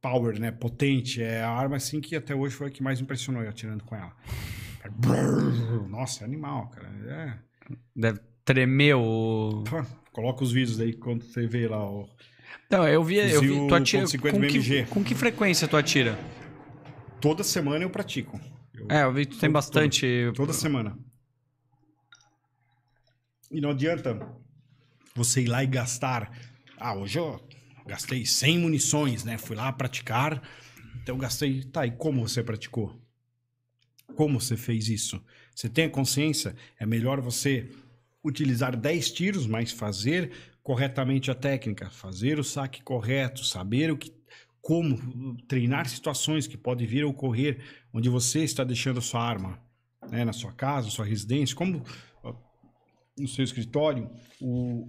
[0.00, 0.50] power, né?
[0.52, 1.20] Potente.
[1.22, 3.96] É a arma assim que até hoje foi a que mais impressionou eu atirando com
[3.96, 4.14] ela.
[5.88, 6.88] Nossa, é animal, cara.
[7.68, 7.74] É.
[7.94, 9.64] Deve tremer o.
[10.12, 12.08] Coloca os vídeos aí quando você vê lá o.
[12.72, 14.04] Não, eu vi, eu vi tu atira.
[14.06, 16.18] .50 Com que, com que frequência tu atira?
[17.20, 18.40] Toda semana eu pratico.
[18.74, 20.32] Eu- É, eu vi que tu tem Todo- bastante.
[20.34, 20.98] Toda semana.
[23.50, 24.26] E não adianta
[25.14, 26.32] você ir lá e gastar.
[26.78, 27.40] Ah, hoje eu
[27.86, 29.36] gastei 100 munições, né?
[29.36, 30.42] Fui lá praticar.
[31.02, 31.62] Então eu gastei.
[31.64, 32.98] Tá, e como você praticou?
[34.16, 35.22] Como você fez isso?
[35.54, 36.56] Você tem a consciência?
[36.78, 37.68] É melhor você
[38.24, 44.12] utilizar 10 tiros, mas fazer corretamente a técnica, fazer o saque correto, saber o que
[44.60, 47.58] como treinar situações que podem vir a ocorrer
[47.92, 49.58] onde você está deixando a sua arma,
[50.08, 51.82] né, na sua casa, sua residência, como
[53.18, 54.10] no seu escritório,
[54.40, 54.88] o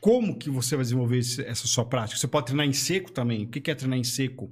[0.00, 2.18] como que você vai desenvolver esse- essa sua prática.
[2.18, 3.44] Você pode treinar em seco também.
[3.44, 4.50] O que que é treinar em seco?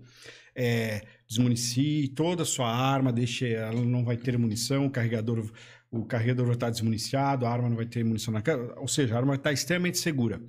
[0.55, 5.51] É, desmunicie toda a sua arma, deixe ela não vai ter munição, o carregador
[5.91, 9.15] o carregador vai estar desmuniciado, a arma não vai ter munição na cara, ou seja,
[9.15, 10.41] a arma vai estar extremamente segura.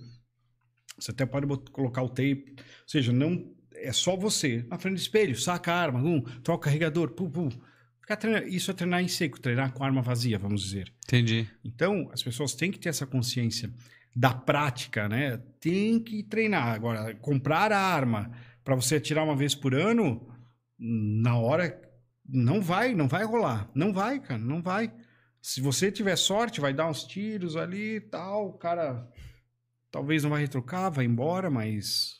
[0.98, 5.00] Você até pode colocar o tape, ou seja, não é só você na frente do
[5.00, 7.50] espelho, saca a arma, um, troca o carregador, pum, pum.
[8.01, 10.92] Ficar treinando- isso é treinar em seco, treinar com arma vazia, vamos dizer.
[11.06, 11.48] Entendi.
[11.64, 13.72] Então, as pessoas têm que ter essa consciência
[14.16, 15.38] da prática, né?
[15.61, 16.74] Tem que treinar.
[16.74, 18.32] Agora, comprar a arma
[18.64, 20.27] para você atirar uma vez por ano,
[20.77, 21.80] na hora
[22.27, 23.69] não vai, não vai rolar.
[23.74, 24.92] Não vai, cara, não vai.
[25.42, 29.09] Se você tiver sorte, vai dar uns tiros ali e tal, o cara
[29.92, 32.19] talvez não vai retrucar, vai embora, mas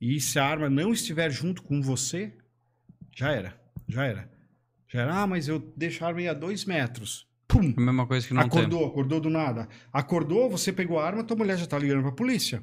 [0.00, 2.32] e se a arma não estiver junto com você,
[3.14, 4.30] já era, já era.
[4.88, 7.28] Já era, ah, mas eu deixo a arma aí a dois metros.
[7.46, 7.74] Pum!
[7.76, 8.60] A mesma coisa que não tem.
[8.60, 9.68] acordou, acordou do nada.
[9.92, 12.62] Acordou, você pegou a arma, tua mulher já tá ligando pra polícia.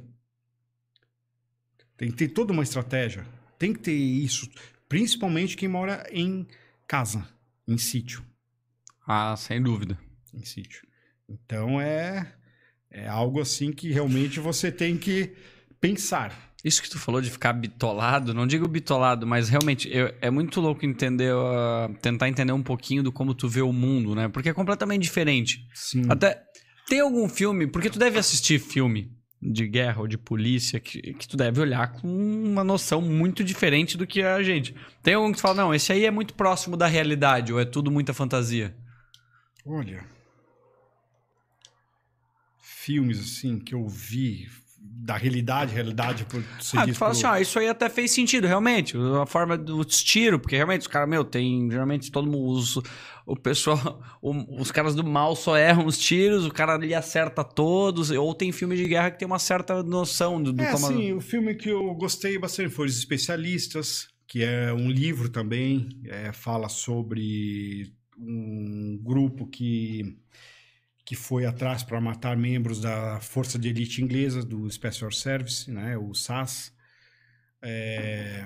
[1.95, 3.25] Tem que ter toda uma estratégia.
[3.57, 4.49] Tem que ter isso.
[4.89, 6.47] Principalmente quem mora em
[6.87, 7.27] casa,
[7.67, 8.23] em sítio.
[9.07, 9.97] Ah, sem dúvida.
[10.33, 10.85] Em sítio.
[11.29, 12.33] Então é,
[12.91, 15.33] é algo assim que realmente você tem que
[15.79, 16.45] pensar.
[16.63, 20.59] Isso que tu falou de ficar bitolado, não digo bitolado, mas realmente eu- é muito
[20.59, 24.27] louco entender, ah, tentar entender um pouquinho do como tu vê o mundo, né?
[24.27, 25.65] Porque é completamente diferente.
[25.73, 26.03] Sim.
[26.09, 26.41] Até
[26.87, 29.11] tem algum filme, porque tu deve assistir filme
[29.41, 33.95] de guerra ou de polícia que, que tu deve olhar com uma noção muito diferente
[33.95, 34.75] do que a gente.
[35.03, 37.65] Tem algum que tu fala, não, esse aí é muito próximo da realidade ou é
[37.65, 38.75] tudo muita fantasia?
[39.67, 40.03] Olha.
[42.59, 44.47] Filmes assim que eu vi
[44.79, 47.89] da realidade, realidade por você ah, tu diz fala pro- assim, ó, isso aí até
[47.89, 48.95] fez sentido, realmente.
[49.21, 51.69] A forma dos tiros, porque realmente os caras, meu, tem.
[51.69, 52.53] Geralmente todo mundo.
[52.57, 52.77] Os,
[53.25, 54.01] o pessoal.
[54.21, 58.09] o- os caras do mal só erram os tiros, o cara ali acerta todos.
[58.11, 60.85] Ou tem filme de guerra que tem uma certa noção do, do É, como.
[60.87, 65.89] assim, o filme que eu gostei bastante foi Os Especialistas, que é um livro também,
[66.05, 70.17] é, fala sobre um grupo que,
[71.05, 75.97] que foi atrás para matar membros da Força de Elite Inglesa, do Special Service, né,
[75.97, 76.73] o SAS.
[77.61, 78.45] É,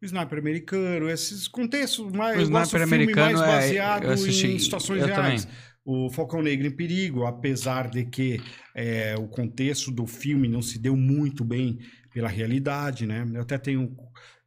[0.00, 2.38] O Sniper Americano, esses contextos mais...
[2.38, 5.44] O Sniper Americano mais é- baseado eu assisti- em situações reais.
[5.44, 5.56] também.
[5.84, 8.40] O Falcão Negro em Perigo, apesar de que
[8.74, 11.78] é, o contexto do filme não se deu muito bem
[12.12, 13.26] pela realidade, né?
[13.34, 13.96] Eu até tenho,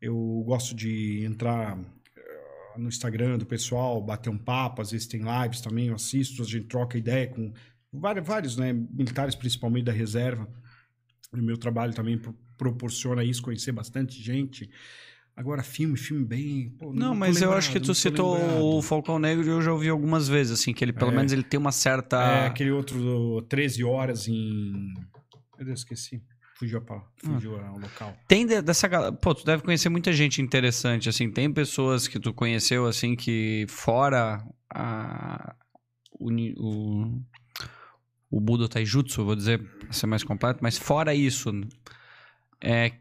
[0.01, 0.15] eu
[0.45, 1.77] gosto de entrar
[2.77, 6.45] no Instagram do pessoal, bater um papo, às vezes tem lives também, eu assisto, a
[6.45, 7.53] gente troca ideia com
[7.91, 10.47] vários, vários né, militares, principalmente da reserva.
[11.33, 14.69] O meu trabalho também pro- proporciona isso, conhecer bastante gente.
[15.35, 16.69] Agora, filme, filme bem...
[16.77, 18.63] pô, Não, tô mas eu acho que tu não citou lembrado.
[18.63, 21.15] o Falcão Negro e eu já ouvi algumas vezes, assim, que ele pelo É.
[21.15, 22.15] menos ele tem uma certa.
[22.21, 24.93] É, aquele outro do 13 horas em.
[25.57, 26.21] Deus, esqueci.
[26.57, 28.17] Fugiu, a, fugiu ao local.
[28.29, 29.11] Tem de- dessa galera.
[29.11, 31.29] Pô, tu deve conhecer muita gente interessante, assim.
[31.29, 34.41] Tem pessoas que tu conheceu, assim, que fora
[34.73, 35.53] a.
[36.17, 37.21] O, o,
[38.31, 41.51] o Budo Taijutsu, vou dizer, pra ser mais completo, mas fora isso,
[42.61, 42.93] é,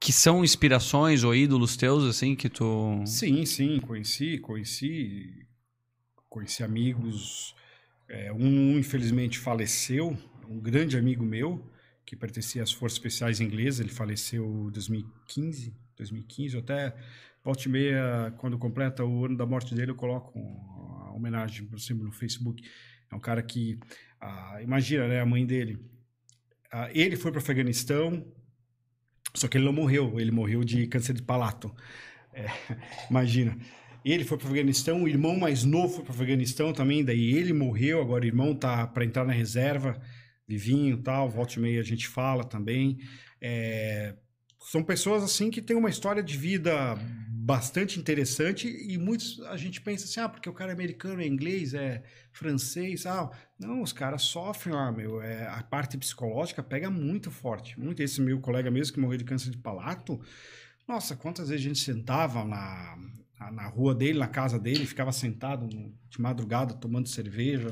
[0.00, 3.04] que são inspirações ou ídolos teus, assim, que tu.
[3.06, 5.46] Sim, sim, conheci, conheci.
[6.28, 7.54] Conheci amigos.
[8.08, 10.18] É, um, infelizmente, faleceu.
[10.48, 11.64] Um grande amigo meu,
[12.06, 13.80] que pertencia às Forças Especiais Inglesas.
[13.80, 15.74] Ele faleceu em 2015.
[15.96, 16.96] 2015, eu até.
[17.42, 20.38] Volta e meia, quando completa o ano da morte dele, eu coloco
[21.06, 22.62] a homenagem por sempre no Facebook.
[23.10, 23.78] É um cara que.
[24.20, 25.20] ah, imagina, né?
[25.20, 25.78] A mãe dele.
[26.72, 28.24] ah, ele foi para o Afeganistão,
[29.34, 30.20] só que ele não morreu.
[30.20, 31.74] Ele morreu de câncer de palato.
[32.32, 32.46] É,
[33.10, 33.58] imagina.
[34.04, 37.32] Ele foi para o Afeganistão, o irmão mais novo foi para o Afeganistão também, daí
[37.36, 40.00] ele morreu, agora o irmão tá para entrar na reserva,
[40.46, 42.98] vivinho e tal, volta e meia a gente fala também.
[43.40, 44.14] É,
[44.60, 46.96] são pessoas assim que têm uma história de vida
[47.28, 51.26] bastante interessante e muitos a gente pensa assim, ah, porque o cara é americano, é
[51.26, 52.02] inglês, é
[52.32, 57.78] francês, ah, não, os caras sofrem lá, meu, é, a parte psicológica pega muito forte,
[57.78, 58.02] muito.
[58.02, 60.20] Esse meu colega mesmo que morreu de câncer de palato,
[60.88, 62.98] nossa, quantas vezes a gente sentava na,
[63.52, 67.68] na rua dele, na casa dele, ficava sentado de madrugada tomando cerveja,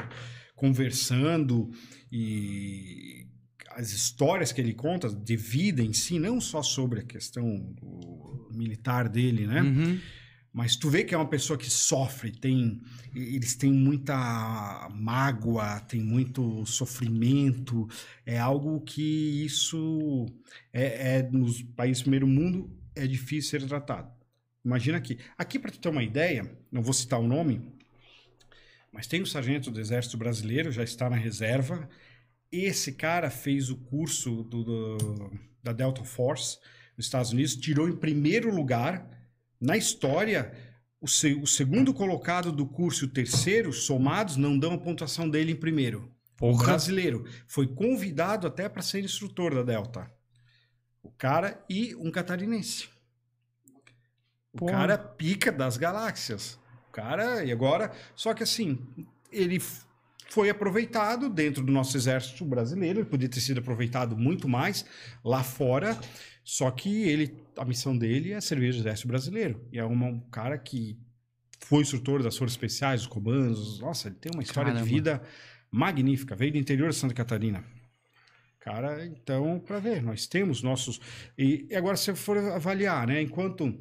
[0.55, 1.71] conversando
[2.11, 3.27] e
[3.71, 7.75] as histórias que ele conta de vida em si, não só sobre a questão
[8.51, 9.63] militar dele, né?
[9.63, 10.01] Uhum.
[10.53, 12.81] Mas tu vê que é uma pessoa que sofre, tem,
[13.13, 17.89] eles têm muita mágoa, tem muito sofrimento.
[18.25, 20.27] É algo que isso
[20.73, 24.09] é, é nos países do primeiro mundo é difícil ser tratado.
[24.65, 25.19] Imagina aqui.
[25.37, 27.61] Aqui, para tu ter uma ideia, não vou citar o nome,
[28.95, 31.89] mas tem um sargento do Exército Brasileiro, já está na reserva.
[32.51, 36.59] Esse cara fez o curso do, do, da Delta Force
[36.97, 39.11] nos Estados Unidos, tirou em primeiro lugar
[39.61, 40.55] na história.
[41.01, 45.29] O, se, o segundo colocado do curso e o terceiro, somados, não dão a pontuação
[45.29, 46.09] dele em primeiro.
[46.37, 46.63] Porra.
[46.63, 47.25] O brasileiro.
[47.49, 50.09] Foi convidado até para ser instrutor da Delta.
[51.03, 52.89] O cara e um catarinense.
[54.53, 54.73] O Porra.
[54.73, 56.63] cara pica das galáxias.
[56.95, 57.91] Cara, e agora.
[58.15, 58.79] Só que assim,
[59.33, 59.61] ele
[60.31, 64.87] foi aproveitado dentro do nosso exército brasileiro, ele podia ter sido aproveitado muito mais
[65.25, 65.99] lá fora,
[66.45, 69.61] só que ele, a missão dele é servir o exército brasileiro.
[69.73, 70.97] E é uma, um cara que
[71.59, 73.81] foi instrutor das forças especiais, dos comandos.
[73.81, 74.87] Nossa, ele tem uma história Caramba.
[74.87, 75.23] de vida
[75.73, 76.37] magnífica.
[76.37, 77.65] Veio do interior de Santa Catarina.
[78.61, 81.01] Cara, então, para ver, nós temos nossos.
[81.37, 83.21] E, e agora, se for avaliar, né?
[83.21, 83.75] Enquanto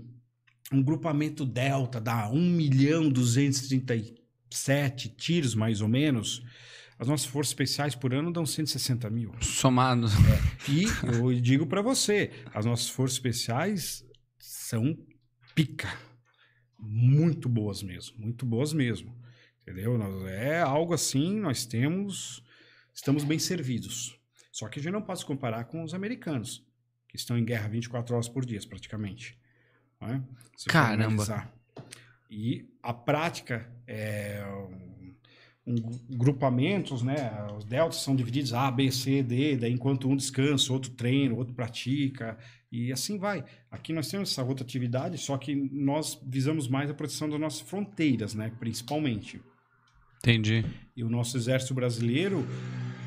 [0.73, 6.43] um grupamento Delta dá 1 milhão 237 tiros, mais ou menos,
[6.97, 9.33] as nossas forças especiais por ano dão 160 mil.
[9.41, 10.13] Somados.
[10.13, 10.71] É.
[10.71, 10.85] E
[11.17, 14.05] eu digo para você, as nossas forças especiais
[14.37, 14.97] são
[15.53, 15.93] pica.
[16.79, 18.19] Muito boas mesmo.
[18.19, 19.15] Muito boas mesmo.
[19.61, 19.97] Entendeu?
[20.27, 22.43] É algo assim, nós temos.
[22.93, 24.19] Estamos bem servidos.
[24.51, 26.63] Só que a gente não pode se comparar com os americanos,
[27.07, 29.37] que estão em guerra 24 horas por dia, praticamente.
[30.09, 30.21] É?
[30.67, 31.49] Caramba!
[32.29, 34.43] E a prática é
[35.65, 35.75] um,
[36.09, 37.31] grupamentos, né?
[37.57, 41.53] Os deltas são divididos A, B, C, D, daí enquanto um descansa, outro treina, outro
[41.53, 42.37] pratica,
[42.71, 43.45] e assim vai.
[43.69, 48.33] Aqui nós temos essa rotatividade, só que nós visamos mais a proteção das nossas fronteiras,
[48.33, 48.51] né?
[48.59, 49.41] Principalmente.
[50.19, 50.65] Entendi.
[50.95, 52.45] E o nosso exército brasileiro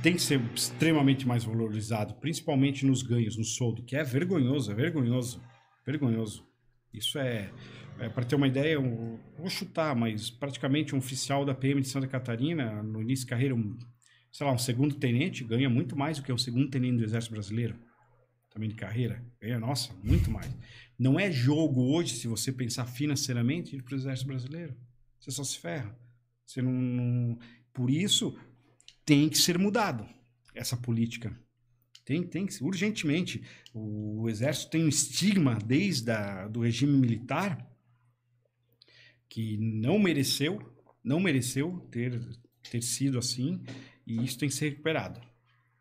[0.02, 4.74] tem que ser extremamente mais valorizado, principalmente nos ganhos, no soldo, que é vergonhoso, é
[4.74, 5.42] vergonhoso,
[5.84, 6.46] vergonhoso.
[6.92, 7.50] Isso é
[7.98, 12.06] é, para ter uma ideia, vou chutar, mas praticamente um oficial da PM de Santa
[12.06, 13.76] Catarina, no início de carreira, um,
[14.30, 17.32] sei lá, um segundo tenente, ganha muito mais do que um segundo tenente do Exército
[17.32, 17.76] Brasileiro.
[18.50, 19.22] Também de carreira.
[19.40, 20.50] Ganha, nossa, muito mais.
[20.98, 24.74] Não é jogo hoje, se você pensar financeiramente, ir para o Exército Brasileiro.
[25.20, 25.94] Você só se ferra.
[26.44, 27.38] Você não, não...
[27.72, 28.38] Por isso,
[29.04, 30.06] tem que ser mudado
[30.54, 31.38] essa política.
[32.06, 33.42] Tem, tem, urgentemente.
[33.74, 37.68] O, Exército tem um estigma desde a, do regime militar
[39.28, 40.62] que não mereceu,
[41.02, 42.22] não mereceu ter,
[42.70, 43.60] ter sido assim,
[44.06, 45.20] e isso tem que ser recuperado.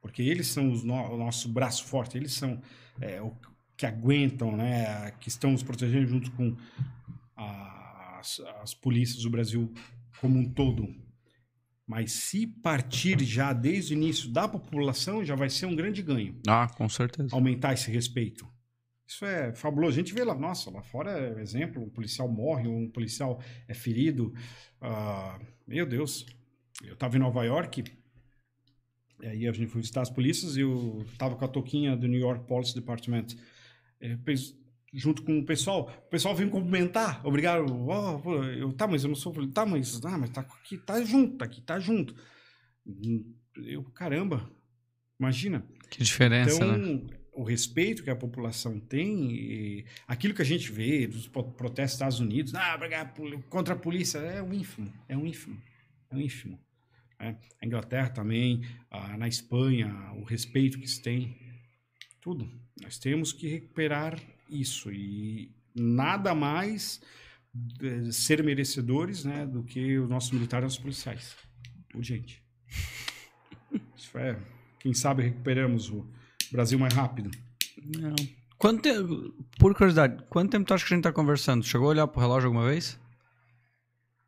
[0.02, 2.60] Porque eles são os no, o nosso braço forte, eles são
[3.00, 3.32] é, o
[3.78, 6.58] que aguentam, né, que estão nos protegendo junto com
[7.36, 9.72] as, as polícias do Brasil
[10.20, 11.05] como um todo.
[11.88, 16.40] Mas se partir já desde o início da população, já vai ser um grande ganho.
[16.48, 17.36] Ah, com certeza.
[17.36, 18.48] Aumentar esse respeito.
[19.08, 19.94] Isso é fabuloso.
[19.94, 23.74] A gente vê lá, nossa, lá fora é exemplo, um policial morre, um policial é
[23.74, 24.34] ferido.
[24.82, 26.26] Uh, meu Deus.
[26.84, 27.84] Eu estava em Nova York,
[29.22, 32.08] e aí a gente foi visitar as polícias e eu estava com a toquinha do
[32.08, 33.28] New York Police Department.
[34.00, 34.18] É,
[34.96, 37.66] junto com o pessoal, o pessoal veio cumprimentar, obrigado.
[37.70, 39.34] Oh, eu, tá, mas eu não sou.
[39.50, 42.16] Tá, mas, ah, mas tá aqui, tá junto, tá aqui, tá junto.
[43.58, 44.50] Eu, caramba,
[45.20, 45.66] imagina.
[45.90, 47.02] Que diferença, então, né?
[47.34, 52.20] o respeito que a população tem, aquilo que a gente vê dos protestos dos Estados
[52.20, 52.80] Unidos, ah,
[53.50, 55.62] contra a polícia, é um ínfimo, é um ínfimo,
[56.10, 56.60] é um ínfimo.
[57.20, 57.36] É.
[57.62, 61.38] A Inglaterra também, a, na Espanha, o respeito que se tem,
[62.22, 62.50] tudo.
[62.82, 67.02] Nós temos que recuperar isso e nada mais
[68.12, 71.36] ser merecedores né, do que os nossos militares e os policiais.
[71.94, 72.44] Urgente.
[73.96, 74.38] Isso é,
[74.80, 76.06] quem sabe recuperamos o
[76.52, 77.32] Brasil mais rápido?
[77.98, 78.16] Não.
[78.58, 81.66] Quanto tempo, por curiosidade, quanto tempo tu acha que a gente tá conversando?
[81.66, 83.00] Chegou a olhar pro relógio alguma vez?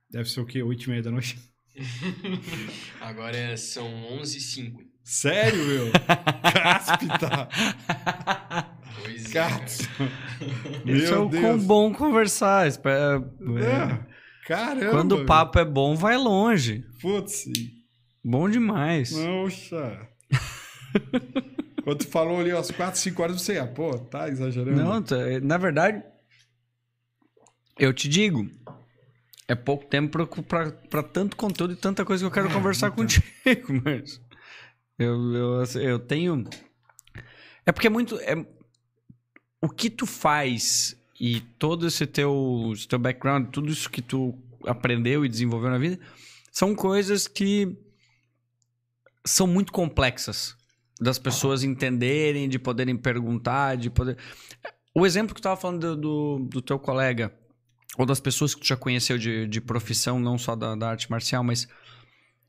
[0.10, 0.62] Deve ser o quê?
[0.62, 1.38] Oito e meia da noite?
[3.02, 4.84] Agora são onze e cinco.
[5.04, 5.92] Sério, meu?
[6.54, 7.48] Cáspita.
[9.38, 10.12] Pois é, Cáspita.
[10.86, 11.64] Isso é Meu quão Deus.
[11.64, 12.68] bom conversar.
[12.68, 13.24] Espera-
[13.60, 14.18] É.
[14.48, 14.92] Caramba.
[14.92, 15.26] Quando o meu.
[15.26, 16.86] papo é bom, vai longe.
[17.02, 17.46] Putz.
[18.24, 19.12] Bom demais.
[19.14, 20.08] Poxa.
[21.84, 24.82] Quando tu falou ali às 4, 5 horas, você, ah, pô, tá exagerando.
[24.82, 25.04] Não,
[25.44, 26.04] na verdade,
[27.80, 28.46] eu te digo,
[29.48, 30.26] é pouco tempo
[30.90, 32.98] pra tanto conteúdo e tanta coisa que eu quero É, conversar então.
[32.98, 33.24] contigo,
[33.86, 34.20] mas
[35.00, 36.44] eu, eu, eu tenho.
[37.66, 38.18] É porque é muito.
[38.22, 38.36] É...
[39.62, 44.38] O que tu faz e todo esse teu, esse teu background, tudo isso que tu
[44.66, 46.00] aprendeu e desenvolveu na vida,
[46.52, 47.76] são coisas que
[49.26, 50.56] são muito complexas
[51.00, 54.18] das pessoas entenderem, de poderem perguntar, de poder.
[54.94, 57.32] O exemplo que tu estava falando do, do, do teu colega,
[57.98, 61.10] ou das pessoas que tu já conheceu de, de profissão, não só da, da arte
[61.10, 61.68] marcial, mas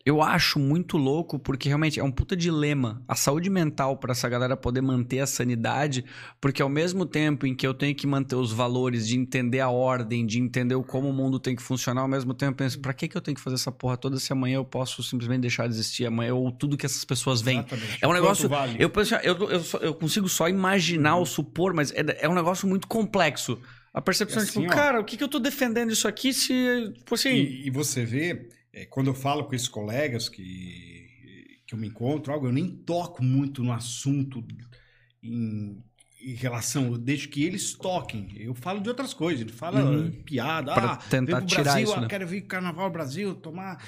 [0.07, 4.27] eu acho muito louco porque realmente é um puta dilema a saúde mental para essa
[4.29, 6.05] galera poder manter a sanidade,
[6.41, 9.69] porque ao mesmo tempo em que eu tenho que manter os valores de entender a
[9.69, 12.95] ordem, de entender como o mundo tem que funcionar, ao mesmo tempo eu penso, pra
[12.95, 15.67] que que eu tenho que fazer essa porra toda se amanhã eu posso simplesmente deixar
[15.67, 17.59] de existir amanhã ou tudo que essas pessoas veem?
[17.59, 17.99] Exatamente.
[18.01, 18.49] É um negócio.
[18.49, 18.77] vale?
[18.79, 21.21] Eu, penso, eu, eu, eu consigo só imaginar Uhum.
[21.21, 23.59] ou supor, mas é, é um negócio muito complexo.
[23.93, 24.75] A percepção É de, tipo, assim, ó.
[24.75, 26.93] cara, o que, que eu tô defendendo isso aqui se.
[26.99, 27.31] Tipo assim.
[27.31, 31.89] E, e você vê, é, quando eu falo com esses colegas que, que eu me
[31.89, 34.45] encontro, algo, eu nem toco muito no assunto
[35.23, 35.83] em,
[36.21, 38.33] em relação, desde que eles toquem.
[38.37, 40.11] Eu falo de outras coisas, ele fala Uhum.
[40.25, 42.09] piada, Pra ah, tentar tirar Brasil, isso, ah, né?
[42.09, 43.83] quero vir Carnaval Brasil, tomar...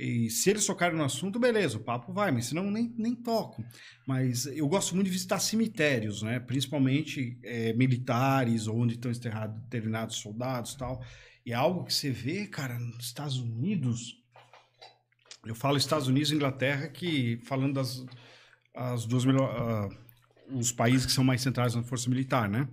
[0.00, 3.64] E se eles tocarem no assunto, beleza, o papo vai, mas senão nem, nem toco.
[4.06, 6.38] Mas eu gosto muito de visitar cemitérios, né?
[6.38, 11.02] Principalmente é, militares, onde estão enterrados determinados soldados e tal.
[11.44, 14.22] E é algo que você vê, cara, nos Estados Unidos.
[15.44, 18.04] Eu falo Estados Unidos e Inglaterra, que falando das
[18.74, 19.88] as duas melhor, ah,
[20.52, 22.68] os países que são mais centrais na força militar, né?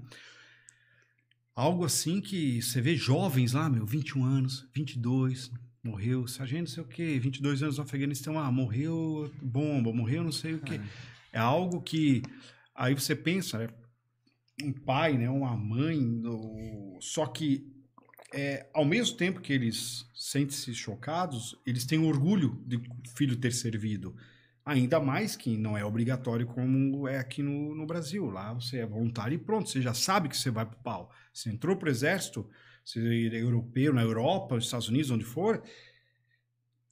[1.56, 5.52] Algo assim que você vê jovens lá, meu, 21 anos, 22,
[5.84, 10.32] morreu, sargento, não sei o quê, 22 anos no Afeganistão, ah, morreu bomba, morreu não
[10.32, 10.80] sei o quê.
[11.32, 12.22] É algo que
[12.76, 13.70] aí você pensa, né?
[14.64, 16.22] um pai, né, uma mãe,
[17.02, 17.75] só que
[18.34, 22.84] é, ao mesmo tempo que eles sentem-se chocados, eles têm orgulho de o
[23.16, 24.16] filho ter servido.
[24.66, 28.30] Ainda mais que não é obrigatório como é aqui no, no Brasil.
[28.30, 31.12] Lá você é voluntário e pronto, você já sabe que você vai pro pau.
[31.32, 32.50] Você entrou pro exército,
[32.84, 33.00] você
[33.32, 35.64] é europeu, na Europa, nos Estados Unidos, onde for,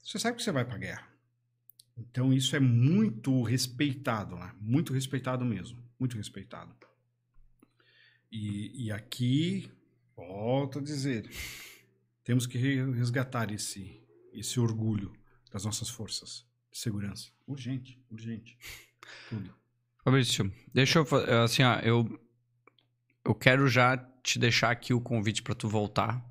[0.03, 1.07] você sabe que você vai pra guerra.
[1.97, 6.75] Então isso é muito respeitado lá, muito respeitado mesmo, muito respeitado.
[8.31, 9.71] E, e aqui,
[10.15, 11.29] volto a dizer,
[12.23, 14.01] temos que re- resgatar esse,
[14.33, 15.11] esse orgulho
[15.51, 17.29] das nossas forças de segurança.
[17.47, 18.57] Urgente, urgente.
[19.29, 19.53] Tudo.
[20.03, 21.07] Fabrício, deixa eu.
[21.43, 22.19] Assim, ó, eu.
[23.25, 26.21] Eu quero já te deixar aqui o convite pra tu voltar.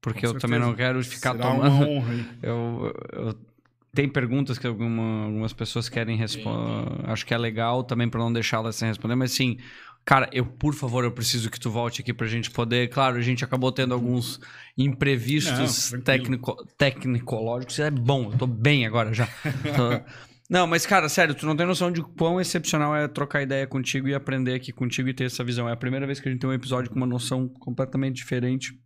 [0.00, 1.74] Porque Com eu também não quero ficar Será tomando.
[1.76, 2.26] uma honra, hein?
[2.42, 3.46] Eu, eu-
[3.94, 7.08] tem perguntas que alguma- algumas pessoas querem responder.
[7.10, 9.58] Acho que é legal também para não deixá-las sem responder, mas sim,
[10.06, 12.88] cara, eu por favor, eu preciso que tu volte aqui pra gente poder.
[12.88, 14.40] Claro, a gente acabou tendo alguns
[14.78, 17.80] imprevistos Não, técnico, tecnicológicos.
[17.80, 19.28] É bom, eu tô bem agora já.
[20.48, 24.06] Não, mas cara, sério, tu não tem noção de quão excepcional é trocar ideia contigo
[24.06, 25.68] e aprender aqui contigo e ter essa visão.
[25.68, 28.78] É a primeira vez que a gente tem um episódio com uma noção completamente diferente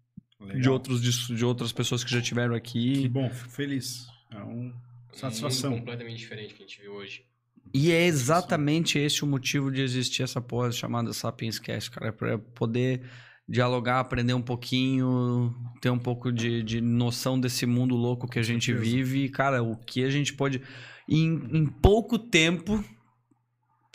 [0.58, 3.02] de, outros, de, de outras pessoas que já tiveram aqui.
[3.02, 4.07] Que bom, fico feliz.
[4.31, 4.73] É uma
[5.12, 5.74] satisfação.
[5.74, 7.26] Um completamente diferente que a gente viu hoje.
[7.73, 12.08] E é exatamente esse o motivo de existir essa porra chamada Sapiens Cast, cara.
[12.08, 13.02] É pra poder
[13.49, 18.42] dialogar, aprender um pouquinho, ter um pouco de, de noção desse mundo louco que a
[18.42, 19.24] gente vive.
[19.24, 20.62] E, cara, o que a gente pode.
[21.08, 22.84] Em, em pouco tempo.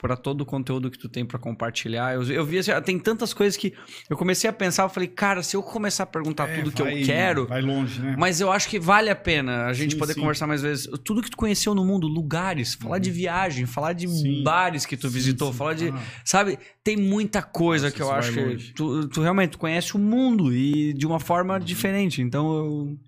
[0.06, 2.14] Para todo o conteúdo que tu tem para compartilhar.
[2.14, 3.74] Eu, eu vi assim, ah, tem tantas coisas que
[4.08, 6.84] eu comecei a pensar, eu falei, cara, se eu começar a perguntar É, tudo que
[6.84, 8.16] vai- eu quero, Vai longe, né?
[8.16, 10.20] mas eu acho que vale a pena a gente Sim, poder sim.
[10.20, 10.88] conversar mais vezes.
[11.04, 14.14] Tudo que tu conheceu no mundo, lugares, falar de viagem, falar de Uhum.
[14.14, 14.44] Sim.
[14.44, 15.90] bares que tu visitou, falar de.
[15.90, 16.60] Ah, Sabe?
[16.84, 20.94] Tem muita coisa Nossa, que eu acho que tu, tu realmente conhece o mundo e
[20.94, 22.22] de uma forma diferente.
[22.22, 23.00] Então eu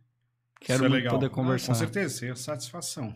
[0.61, 1.67] quero é muito poder Ah, conversar.
[1.67, 3.15] com certeza, é satisfação.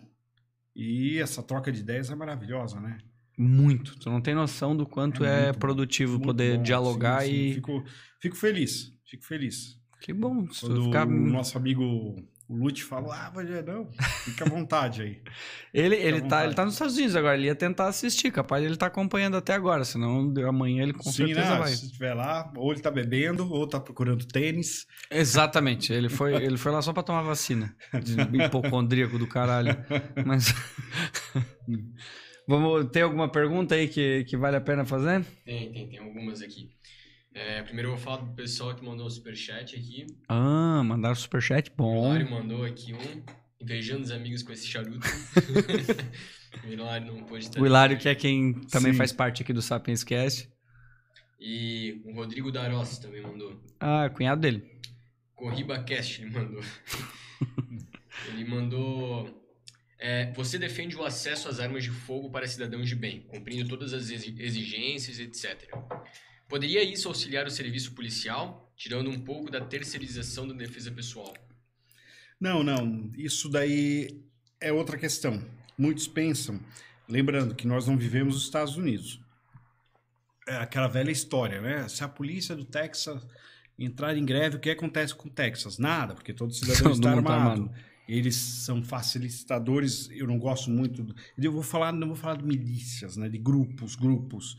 [0.76, 3.00] E essa troca de ideias é maravilhosa, né?
[3.42, 3.98] Muito.
[3.98, 6.64] Tu não tem noção do quanto É é, produtivo Muito poder bom.
[6.64, 7.34] dialogar Sim, sim.
[7.34, 7.53] e.
[7.56, 7.84] Fico,
[8.20, 9.80] fico feliz, fico feliz.
[10.00, 10.48] Que bom.
[10.52, 11.08] Se Quando ficar...
[11.08, 12.16] o nosso amigo
[12.52, 13.90] o Lute falou, ah, Vadir, não,
[14.26, 15.22] fica à vontade aí.
[15.74, 18.76] Ele, ele, tá, ele tá nos Estados Unidos agora, ele ia tentar assistir, capaz ele
[18.76, 21.60] tá acompanhando até agora, senão amanhã ele com Sim, certeza né?
[21.60, 21.70] vai.
[21.70, 24.86] Se estiver lá, ou ele tá bebendo, ou tá procurando tênis.
[25.10, 27.74] Exatamente, ele foi, ele foi lá só pra tomar vacina.
[28.03, 29.78] De hipocondríaco do caralho.
[30.26, 30.53] Mas.
[32.48, 35.26] Vamos, tem alguma pergunta aí que, que vale a pena fazer?
[35.45, 36.70] Tem, tem, tem algumas aqui.
[37.34, 40.06] É, primeiro eu vou falar do pessoal que mandou o superchat aqui.
[40.28, 41.72] Ah, mandaram superchat?
[41.76, 41.95] Bom.
[41.95, 43.24] O Hilário mandou aqui um,
[43.61, 45.00] invejando os amigos com esse charuto.
[46.66, 48.98] o Hilário não pôde estar O Hilário, que é quem também Sim.
[48.98, 50.50] faz parte aqui do Sapiens Cast.
[51.40, 53.60] E o Rodrigo Daros também mandou.
[53.80, 54.70] Ah, cunhado dele.
[55.34, 56.61] Corriba Cast ele mandou.
[58.28, 59.41] ele mandou.
[60.02, 63.94] É, você defende o acesso às armas de fogo para cidadãos de bem, cumprindo todas
[63.94, 65.70] as exi- exigências, etc.
[66.50, 71.32] Poderia isso auxiliar o serviço policial, tirando um pouco da terceirização da defesa pessoal?
[72.40, 73.12] Não, não.
[73.16, 74.20] Isso daí
[74.60, 75.40] é outra questão.
[75.78, 76.60] Muitos pensam,
[77.08, 79.22] lembrando que nós não vivemos nos Estados Unidos.
[80.48, 81.88] É aquela velha história, né?
[81.88, 83.24] Se a polícia do Texas
[83.78, 85.78] entrar em greve, o que acontece com o Texas?
[85.78, 87.72] Nada, porque todo cidadão está mundo tá armado.
[88.12, 91.16] Eles são facilitadores, eu não gosto muito.
[91.38, 93.30] Eu vou falar, não vou falar de milícias, né?
[93.30, 94.58] De grupos, grupos.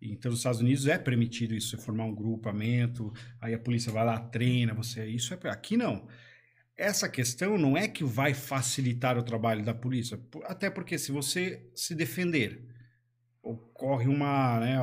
[0.00, 4.04] Então, nos Estados Unidos é permitido isso, você formar um grupamento, aí a polícia vai
[4.04, 5.06] lá, treina você.
[5.06, 6.06] Isso é aqui não
[6.76, 11.70] essa questão não é que vai facilitar o trabalho da polícia, até porque se você
[11.74, 12.64] se defender,
[13.42, 14.78] ocorre uma, né,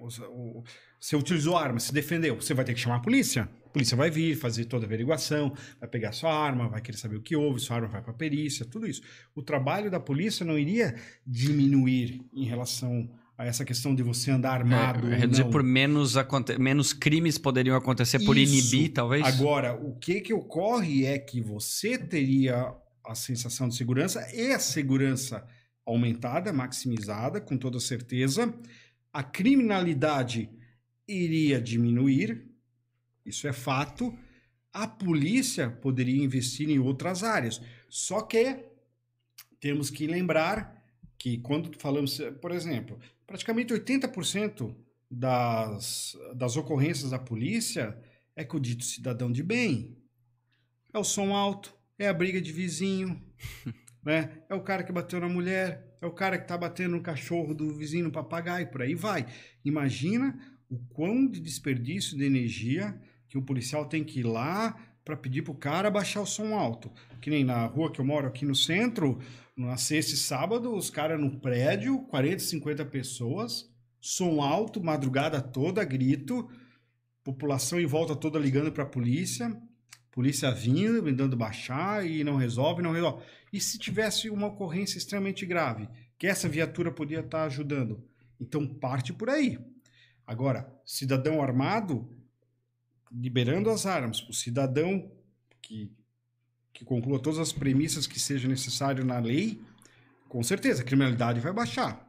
[0.00, 3.48] você utilizou arma, se defendeu, você vai ter que chamar a polícia.
[3.66, 7.16] A polícia vai vir, fazer toda a averiguação, vai pegar sua arma, vai querer saber
[7.16, 9.02] o que houve, sua arma vai para a perícia, tudo isso.
[9.34, 10.94] O trabalho da polícia não iria
[11.26, 15.12] diminuir em relação a essa questão de você andar armado.
[15.12, 15.50] É, reduzir não.
[15.50, 16.14] por menos,
[16.58, 18.52] menos crimes poderiam acontecer por Isso.
[18.52, 19.24] inibir, talvez?
[19.24, 22.74] Agora, o que que ocorre é que você teria
[23.06, 25.46] a sensação de segurança e a segurança
[25.86, 28.52] aumentada, maximizada, com toda certeza.
[29.12, 30.50] A criminalidade
[31.06, 32.46] iria diminuir,
[33.24, 34.16] isso é fato.
[34.72, 37.60] A polícia poderia investir em outras áreas.
[37.88, 38.64] Só que
[39.60, 40.84] temos que lembrar
[41.18, 44.74] que quando falamos, por exemplo, praticamente 80%
[45.10, 47.98] das, das ocorrências da polícia
[48.36, 49.96] é com o dito cidadão de bem.
[50.92, 53.20] É o som alto, é a briga de vizinho,
[54.02, 54.42] né?
[54.48, 57.54] é o cara que bateu na mulher, é o cara que está batendo no cachorro
[57.54, 59.26] do vizinho, no papagaio, por aí vai.
[59.64, 60.38] Imagina
[60.70, 65.42] o quão de desperdício de energia que o policial tem que ir lá para pedir
[65.42, 66.90] pro cara baixar o som alto.
[67.20, 69.18] Que nem na rua que eu moro aqui no centro,
[69.56, 73.68] na sexta e sábado, os caras no prédio, 40, 50 pessoas,
[74.00, 76.48] som alto, madrugada toda, grito,
[77.24, 79.56] população em volta toda ligando para a polícia,
[80.10, 83.24] polícia vindo, mandando baixar e não resolve, não resolve.
[83.52, 88.02] E se tivesse uma ocorrência extremamente grave, que essa viatura podia estar ajudando?
[88.40, 89.58] Então parte por aí.
[90.26, 92.08] Agora, cidadão armado,
[93.10, 95.10] liberando as armas, o cidadão
[95.62, 95.90] que,
[96.72, 99.60] que conclua todas as premissas que seja necessário na lei,
[100.28, 102.06] com certeza a criminalidade vai baixar.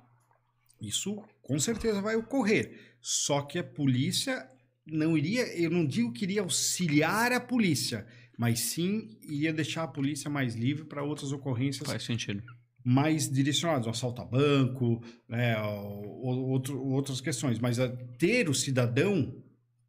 [0.82, 2.98] Isso com certeza vai ocorrer.
[3.02, 4.50] Só que a polícia
[4.86, 8.06] não iria, eu não digo que iria auxiliar a polícia,
[8.40, 12.42] mas sim iria deixar a polícia mais livre para outras ocorrências Faz sentido.
[12.86, 17.60] mais direcionadas, um assalto a banco, né, ou- ou- outro, outras questões.
[17.60, 19.36] Mas a ter o cidadão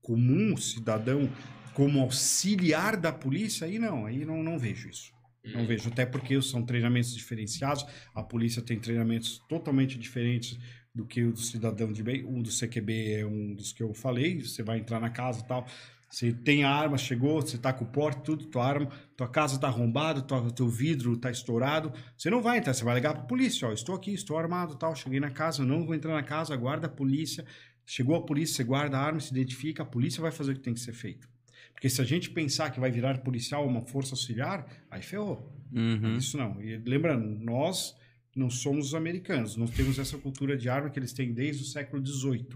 [0.02, 1.30] comum, cidadão
[1.74, 5.12] como auxiliar da polícia, aí não, aí não, não vejo isso.
[5.54, 10.58] Não vejo, até porque são treinamentos diferenciados, a polícia tem treinamentos totalmente diferentes
[10.92, 12.24] do que o do cidadão de bem.
[12.26, 15.46] Um do CQB é um dos que eu falei, você vai entrar na casa e
[15.46, 15.64] tal,
[16.10, 19.60] você tem a arma, chegou, você tá com o porte, tudo, tua arma, tua casa
[19.60, 23.22] tá arrombada, tua, teu vidro tá estourado, você não vai entrar, você vai ligar pra
[23.22, 26.52] polícia, ó, estou aqui, estou armado, tal, cheguei na casa, não vou entrar na casa,
[26.52, 27.46] aguarda a polícia,
[27.86, 30.60] chegou a polícia, você guarda a arma, se identifica, a polícia vai fazer o que
[30.60, 31.28] tem que ser feito.
[31.72, 35.50] Porque se a gente pensar que vai virar policial uma força auxiliar, aí ferrou.
[35.72, 36.16] Uhum.
[36.16, 36.60] Isso não.
[36.60, 37.94] E lembrando, nós
[38.36, 39.56] não somos os americanos.
[39.56, 42.46] Nós temos essa cultura de arma que eles têm desde o século XVIII.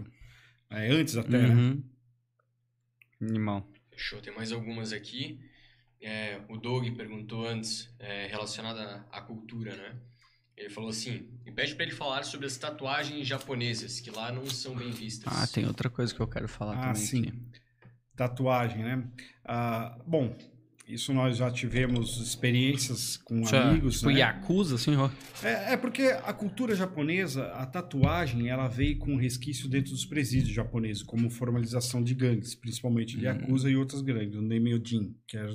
[0.69, 1.77] É, antes até, né?
[3.21, 3.65] Animal.
[3.91, 5.39] Fechou, tem mais algumas aqui.
[6.01, 9.95] É, o Doug perguntou antes, é, relacionada à cultura, né?
[10.57, 14.45] Ele falou assim: me pede pra ele falar sobre as tatuagens japonesas, que lá não
[14.45, 15.33] são bem vistas.
[15.33, 17.21] Ah, tem outra coisa que eu quero falar Ah, também sim.
[17.27, 17.33] aqui.
[18.15, 19.07] Tatuagem, né?
[19.43, 20.35] Ah, bom,
[20.87, 24.19] isso nós já tivemos experiências com Isso é, amigos, tipo, né?
[24.19, 25.09] Yakuza, assim, ó.
[25.43, 30.53] É, é porque a cultura japonesa, a tatuagem, ela veio com resquício dentro dos presídios
[30.53, 33.29] japoneses, como formalização de gangues, principalmente de Hum.
[33.29, 35.47] Yakuza e outras gangues, o Nemeojin, que é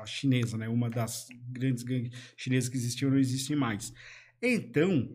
[0.00, 0.68] a, chinesa, né?
[0.68, 3.92] Uma das grandes gangues chinesas que existiam, não existem mais.
[4.42, 5.08] Então,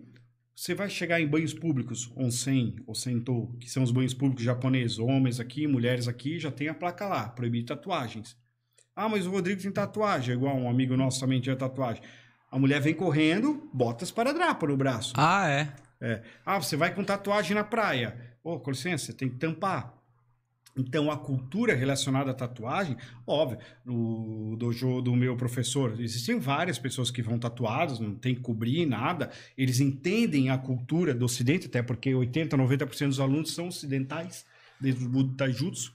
[0.56, 4.98] você vai chegar em banhos públicos, onsen ou sento, que são os banhos públicos japoneses,
[4.98, 8.38] homens aqui, mulheres aqui, já tem a placa lá, proibir tatuagens.
[8.96, 12.02] Ah, mas o Rodrigo tem tatuagem, igual um amigo nosso também tinha tatuagem.
[12.50, 15.14] A mulher vem correndo, bota esparadrapo no braço.
[15.18, 15.74] Ah, é.
[16.00, 16.22] É.
[16.46, 18.16] Ah, você vai com tatuagem na praia.
[18.44, 19.94] Ô, com licença, você tem que tampar.
[20.78, 27.10] Então, a cultura relacionada à tatuagem, óbvio, no dojo do meu professor, existem várias pessoas
[27.10, 29.32] que vão tatuadas, não tem que cobrir nada.
[29.58, 34.46] Eles entendem a cultura do Ocidente, até porque 80, 90% dos alunos são ocidentais,
[34.80, 35.94] desde o Buda Taijutsu.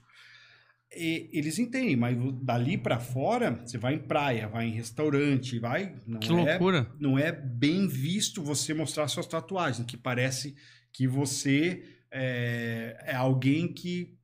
[0.93, 5.95] E eles entendem, mas dali para fora, você vai em praia, vai em restaurante, vai.
[6.05, 6.91] Não Que é, loucura.
[6.99, 10.53] Não é bem visto você mostrar suas tatuagens, que parece
[10.91, 14.17] que você é, é alguém que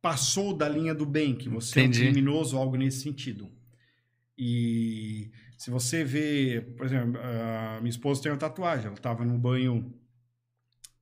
[0.00, 2.04] passou da linha do bem, que você Entendi.
[2.04, 3.50] é um criminoso, algo nesse sentido.
[4.38, 9.36] E se você vê, por exemplo, a minha esposa tem uma tatuagem, ela estava no
[9.36, 9.92] banho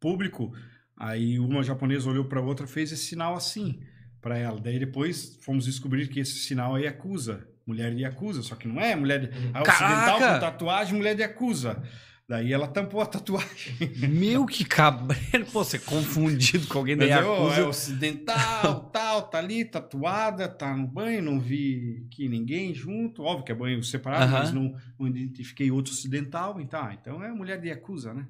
[0.01, 0.55] público,
[0.97, 3.83] aí uma japonesa olhou para outra, fez esse sinal assim
[4.23, 4.59] para ela.
[4.61, 8.81] Daí depois fomos descobrir que esse sinal é Yakuza, mulher de Yakuza, só que não
[8.81, 9.27] é mulher de...
[9.53, 10.35] A ocidental Caraca!
[10.35, 11.83] com tatuagem, mulher de Yakuza.
[12.29, 13.75] Daí ela tampou a tatuagem.
[14.09, 15.45] Meu, que cabreiro.
[15.53, 17.61] Pô, você é confundido com alguém da Yakuza.
[17.61, 23.23] é ocidental, tal, tá ali, tatuada, tá no banho, não vi que ninguém junto.
[23.23, 24.39] Óbvio que é banho separado, Aham.
[24.39, 26.61] mas não, não identifiquei outro ocidental.
[26.61, 28.27] Então, ah, então é mulher de Yakuza, né?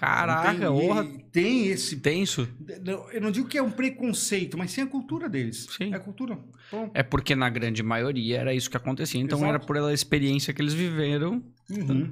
[0.00, 1.04] Caraca, tem, honra.
[1.04, 1.98] e tem esse.
[1.98, 2.48] Tenso.
[3.12, 5.66] Eu não digo que é um preconceito, mas sim a cultura deles.
[5.76, 5.92] Sim.
[5.92, 6.38] É a cultura.
[6.72, 9.20] Bom, É porque na grande maioria era isso que acontecia.
[9.20, 9.50] Então Exato.
[9.56, 11.44] era por ela experiência que eles viveram.
[11.68, 12.10] Uhum.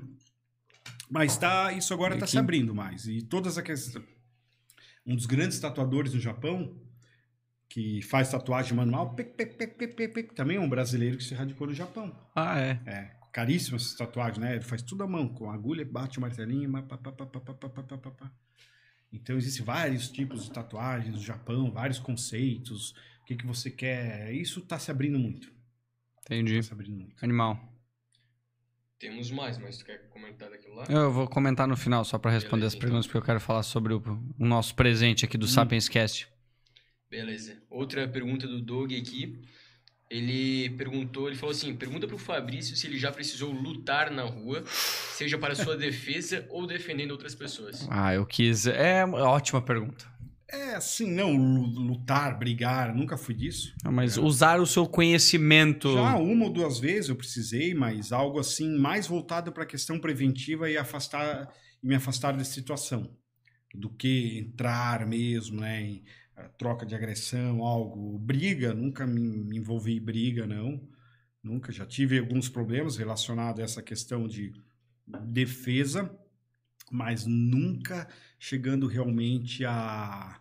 [1.11, 3.07] Mas tá, isso agora E está se abrindo mais.
[3.07, 3.95] E todas aquelas.
[5.07, 6.77] Um dos grandes tatuadores no Japão,
[7.71, 11.73] que faz tatuagem manual, pec, pec, pec, também é um brasileiro que se radicou no
[11.73, 12.15] Japão.
[12.37, 12.79] Ah, é.
[12.85, 14.53] É, caríssimas essas tatuagens, né?
[14.57, 17.55] Ele faz tudo à mão, com agulha, bate o martelinho, pá, pá, pá, pá, pá,
[17.69, 18.33] pá, pá, pá.
[19.13, 22.91] Então existem vários tipos de tatuagens no Japão, vários conceitos.
[23.23, 24.33] O que, que você quer?
[24.35, 25.51] Isso está se abrindo muito.
[26.23, 26.57] Entendi.
[26.57, 27.25] Tá se abrindo muito.
[27.25, 27.59] Animal.
[28.99, 30.85] Temos mais, mas tu quer comentar daquilo lá?
[30.89, 32.81] Eu vou comentar no final só pra responder Beleza, as então.
[32.89, 34.03] perguntas, porque eu quero falar sobre o,
[34.39, 35.49] o nosso presente aqui do Hum.
[35.49, 36.29] Sapiens Cast.
[37.09, 37.63] Beleza.
[37.71, 39.41] Outra pergunta do Doug aqui.
[40.11, 44.65] Ele perguntou, ele falou assim: pergunta pro Fabrício se ele já precisou lutar na rua,
[44.67, 47.87] seja para sua defesa ou defendendo outras pessoas.
[47.91, 48.67] Ah, eu quis.
[48.67, 50.07] É uma ótima pergunta.
[50.51, 53.75] É assim, não lu- lutar, brigar, nunca fui disso.
[53.85, 55.93] Ah, Mas usar o seu conhecimento.
[55.93, 59.99] Já uma ou duas vezes eu precisei, mas algo assim mais voltado para a questão
[60.01, 63.11] preventiva e afastar e me afastar dessa situação,
[63.75, 66.03] do que entrar mesmo, né, em
[66.57, 70.81] troca de agressão, algo, briga, nunca me, envolvi em briga, não,
[71.43, 71.73] nunca.
[71.73, 74.53] Já tive alguns problemas relacionados a essa questão de
[75.07, 76.15] defesa,
[76.91, 78.09] mas nunca
[78.39, 80.41] chegando realmente a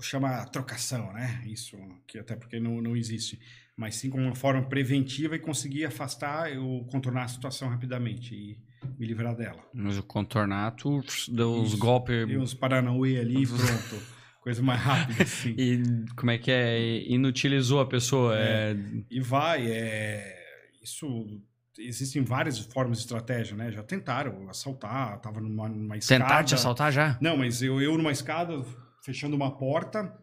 [0.00, 1.42] chamar trocação, né?
[1.46, 3.40] Isso que até porque não, não existe
[3.76, 8.58] mas sim como uma forma preventiva e conseguir afastar ou contornar a situação rapidamente e
[8.98, 9.62] me livrar dela.
[9.74, 11.76] Mas o contornar, tu deu Isso.
[11.76, 12.26] golpes.
[12.28, 14.15] E uns Paranauê ali e pronto.
[14.46, 15.56] Coisa mais rápida, assim.
[15.58, 15.82] E
[16.14, 17.02] como é que é?
[17.10, 18.38] Inutilizou a pessoa.
[18.38, 18.76] É.
[19.10, 20.38] E vai, é...
[20.80, 21.42] Isso...
[21.76, 23.72] Existem várias formas de estratégia, né?
[23.72, 26.22] Já tentaram assaltar, tava numa, numa escada...
[26.22, 27.18] Tentar te assaltar já?
[27.20, 28.64] Não, mas eu, eu numa escada,
[29.02, 30.16] fechando uma porta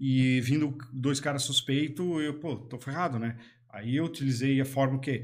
[0.00, 3.36] e vindo dois caras suspeitos, eu, pô, tô ferrado, né?
[3.68, 5.22] Aí eu utilizei a forma que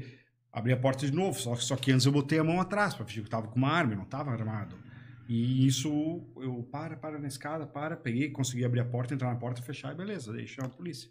[0.51, 3.03] abri a porta de novo, só, só que antes eu botei a mão atrás para
[3.03, 4.77] fingir que eu tava com uma arma, eu não tava armado.
[5.27, 5.89] E isso,
[6.35, 9.93] eu, para, para na escada, para, peguei, consegui abrir a porta, entrar na porta, fechar
[9.93, 11.09] e beleza, deixei a polícia.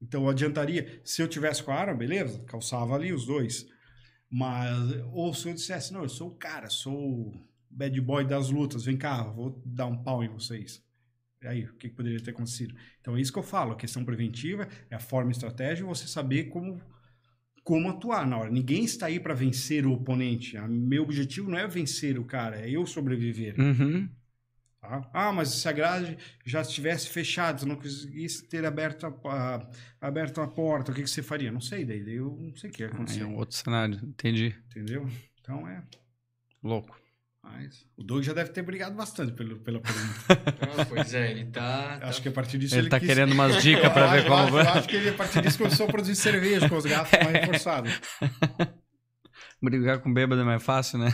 [0.00, 3.68] Então adiantaria, se eu tivesse com a arma, beleza, calçava ali os dois.
[4.30, 4.70] Mas,
[5.12, 8.84] ou se eu dissesse, não, eu sou o cara, sou o bad boy das lutas,
[8.84, 10.82] vem cá, vou dar um pau em vocês.
[11.42, 12.74] E aí, o que poderia ter acontecido?
[13.00, 16.06] Então é isso que eu falo, a questão preventiva é a forma e estratégia, você
[16.06, 16.80] saber como,
[17.64, 18.50] como atuar na hora.
[18.50, 20.58] Ninguém está aí para vencer o oponente.
[20.68, 23.58] Meu objetivo não é vencer o cara, é eu sobreviver.
[23.58, 24.08] Uhum.
[24.80, 25.10] Tá?
[25.14, 29.10] Ah, mas se a grade já estivesse fechada, se não conseguisse ter aberto a,
[29.56, 29.70] a-
[30.00, 31.50] aberto a porta, o que, que você faria?
[31.50, 33.98] Não sei, daí daí eu não sei o que ia É acontecer, um outro cenário.
[34.04, 34.54] Entendi.
[34.68, 35.08] entendeu?
[35.40, 35.82] Então é.
[36.62, 36.98] Louco.
[37.44, 40.14] Mas o Doug já deve ter brigado bastante pelo, pela pergunta.
[40.76, 41.98] Ah, pois é, ele tá.
[42.00, 44.50] tá- acho que a partir disso Ele tá quis- querendo umas dicas Eu ver como
[44.50, 44.64] vai.
[44.66, 47.32] eu acho que ele, a partir disso, começou a produzir cerveja com os gatos mais
[47.46, 47.92] reforçados.
[49.62, 51.08] Brigar com bêbado é mais fácil, né?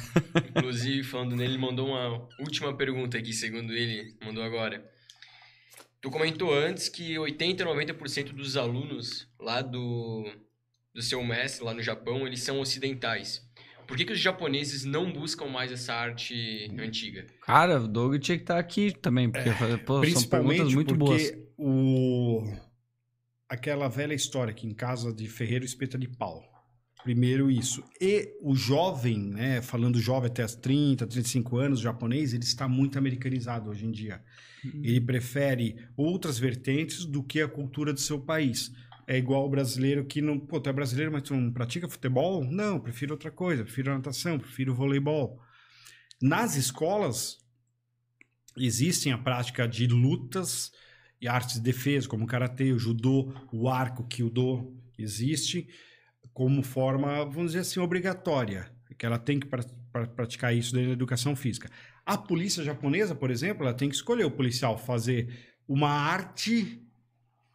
[0.57, 4.83] Inclusive, falando nele, ele mandou uma última pergunta aqui, segundo ele, mandou agora.
[6.00, 10.25] Tu comentou antes que 80, 90% dos alunos lá do,
[10.94, 13.42] do seu mestre, lá no Japão, eles são ocidentais.
[13.91, 17.27] Por que, que os japoneses não buscam mais essa arte antiga?
[17.43, 19.51] Cara, o Doug tinha que estar aqui também, porque
[19.85, 21.33] pô, são Principalmente perguntas muito porque boas.
[21.59, 22.55] o...
[23.49, 26.41] aquela velha história que em casa de ferreiro espeta de pau.
[27.02, 27.83] Primeiro isso.
[28.01, 32.97] E o jovem, né, falando jovem até as 30, 35 anos, japonês, ele está muito
[32.97, 34.23] americanizado hoje em dia.
[34.65, 34.83] Uhum.
[34.85, 38.70] Ele prefere outras vertentes do que a cultura do seu país.
[39.07, 40.39] É igual o brasileiro que não.
[40.39, 42.45] Pô, tu é brasileiro, mas tu não pratica futebol?
[42.45, 43.65] Não, prefiro outra coisa.
[43.65, 45.41] Prefiro natação, prefiro voleibol.
[46.20, 47.39] Nas escolas,
[48.57, 50.73] existem a prática de lutas
[51.20, 55.69] e artes de defesa, como o karatê, o judô, o arco, o kyudo, existe
[56.33, 59.62] como forma, vamos dizer assim, obrigatória, que ela tem que pra,
[59.93, 61.70] pra praticar isso na educação física.
[62.07, 66.83] A polícia japonesa, por exemplo, ela tem que escolher o policial fazer uma arte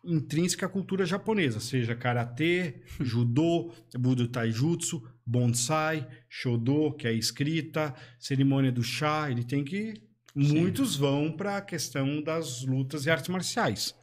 [0.06, 8.72] intrínseca à cultura japonesa, seja karatê, judô, budo taijutsu, bonsai, shodo, que é escrita, cerimônia
[8.72, 9.96] do chá, ele tem que
[10.36, 11.00] muitos Sim.
[11.00, 13.96] vão para a questão das lutas e artes marciais.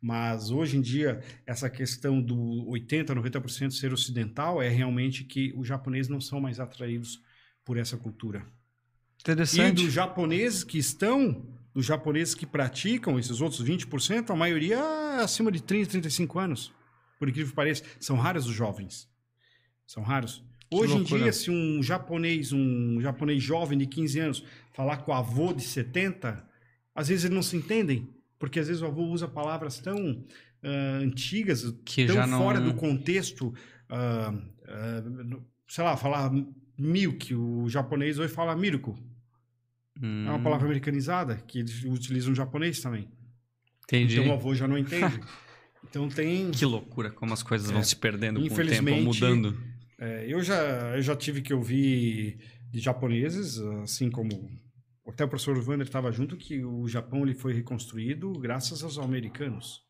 [0.00, 5.66] Mas hoje em dia, essa questão do 80%, 90% ser ocidental é realmente que os
[5.66, 7.22] japoneses não são mais atraídos
[7.64, 8.44] por essa cultura.
[9.20, 9.80] Interessante.
[9.80, 15.22] E dos japoneses que estão, dos japoneses que praticam esses outros 20%, a maioria é
[15.22, 16.72] acima de 30, 35 anos.
[17.18, 19.08] Por incrível que pareça, são raros os jovens.
[19.86, 20.44] São raros.
[20.70, 25.14] Hoje em dia, se um japonês, um japonês jovem de 15 anos, falar com o
[25.14, 26.44] avô de 70,
[26.94, 28.08] às vezes eles não se entendem
[28.42, 32.70] porque às vezes o avô usa palavras tão uh, antigas, que tão fora não...
[32.70, 33.54] do contexto.
[33.88, 36.32] Uh, uh, sei lá, falar
[36.76, 38.98] milk, o japonês hoje fala mirko.
[40.00, 40.26] Hum.
[40.26, 40.42] É uma hum.
[40.42, 43.08] palavra americanizada que eles utilizam japonês também.
[43.84, 44.20] Entendi.
[44.20, 45.20] Então o avô já não entende.
[45.88, 46.50] então tem.
[46.50, 49.60] Que loucura, como as coisas é, vão se perdendo com o tempo, mudando.
[49.98, 50.56] É, eu, já,
[50.96, 52.38] eu já tive que ouvir
[52.70, 54.50] de japoneses, assim como
[55.06, 59.82] até o professor Wander estava junto que o Japão ele foi reconstruído graças aos americanos.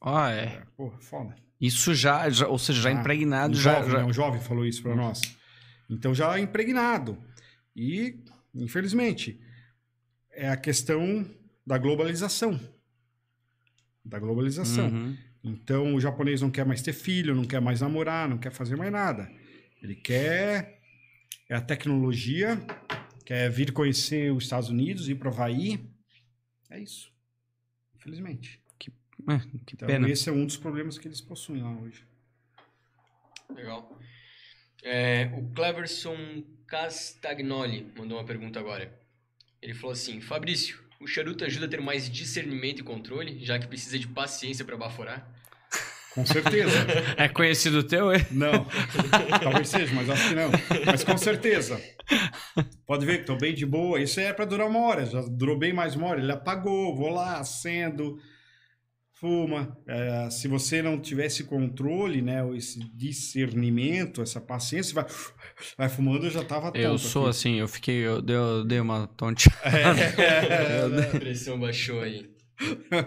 [0.00, 0.44] Ah, é.
[0.44, 1.34] é pô, foda.
[1.60, 3.54] Isso já, já ou seja, já ah, impregnado.
[3.54, 3.98] Um já, jovem, já...
[3.98, 5.20] Né, um jovem falou isso para nós.
[5.88, 7.18] Então já impregnado.
[7.74, 8.22] E,
[8.54, 9.40] infelizmente,
[10.30, 11.28] é a questão
[11.66, 12.58] da globalização.
[14.04, 14.88] Da globalização.
[14.88, 15.16] Uhum.
[15.42, 18.76] Então o japonês não quer mais ter filho, não quer mais namorar, não quer fazer
[18.76, 19.30] mais nada.
[19.82, 20.80] Ele quer
[21.48, 22.58] é a tecnologia
[23.24, 25.80] quer vir conhecer os Estados Unidos, ir para o Havaí.
[26.70, 27.12] É isso.
[27.96, 28.60] Infelizmente.
[28.78, 30.08] Que, é, que então, pena.
[30.08, 32.06] Esse é um dos problemas que eles possuem lá hoje.
[33.54, 33.98] Legal.
[34.82, 38.92] É, o Cleverson Castagnoli mandou uma pergunta agora.
[39.62, 43.68] Ele falou assim: Fabrício, o charuto ajuda a ter mais discernimento e controle, já que
[43.68, 45.24] precisa de paciência para baforar?
[46.12, 46.76] Com certeza.
[47.16, 48.26] é conhecido teu, é?
[48.28, 48.66] Não.
[49.40, 50.50] Talvez seja, mas acho que não.
[50.84, 51.80] Mas com certeza.
[52.84, 54.00] Pode ver que estou bem de boa.
[54.00, 55.06] Isso é para durar uma hora.
[55.06, 56.20] Já durou bem mais uma hora.
[56.20, 58.20] Ele apagou, vou lá, acendo,
[59.14, 59.76] fuma.
[59.86, 65.06] É, se você não tivesse controle, né, esse discernimento, essa paciência, vai,
[65.78, 66.78] vai fumando, eu já estava tonto.
[66.78, 67.30] Eu sou aqui.
[67.30, 69.68] assim, eu fiquei, eu dei, eu dei uma tonteada.
[69.68, 72.32] É, a pressão baixou aí.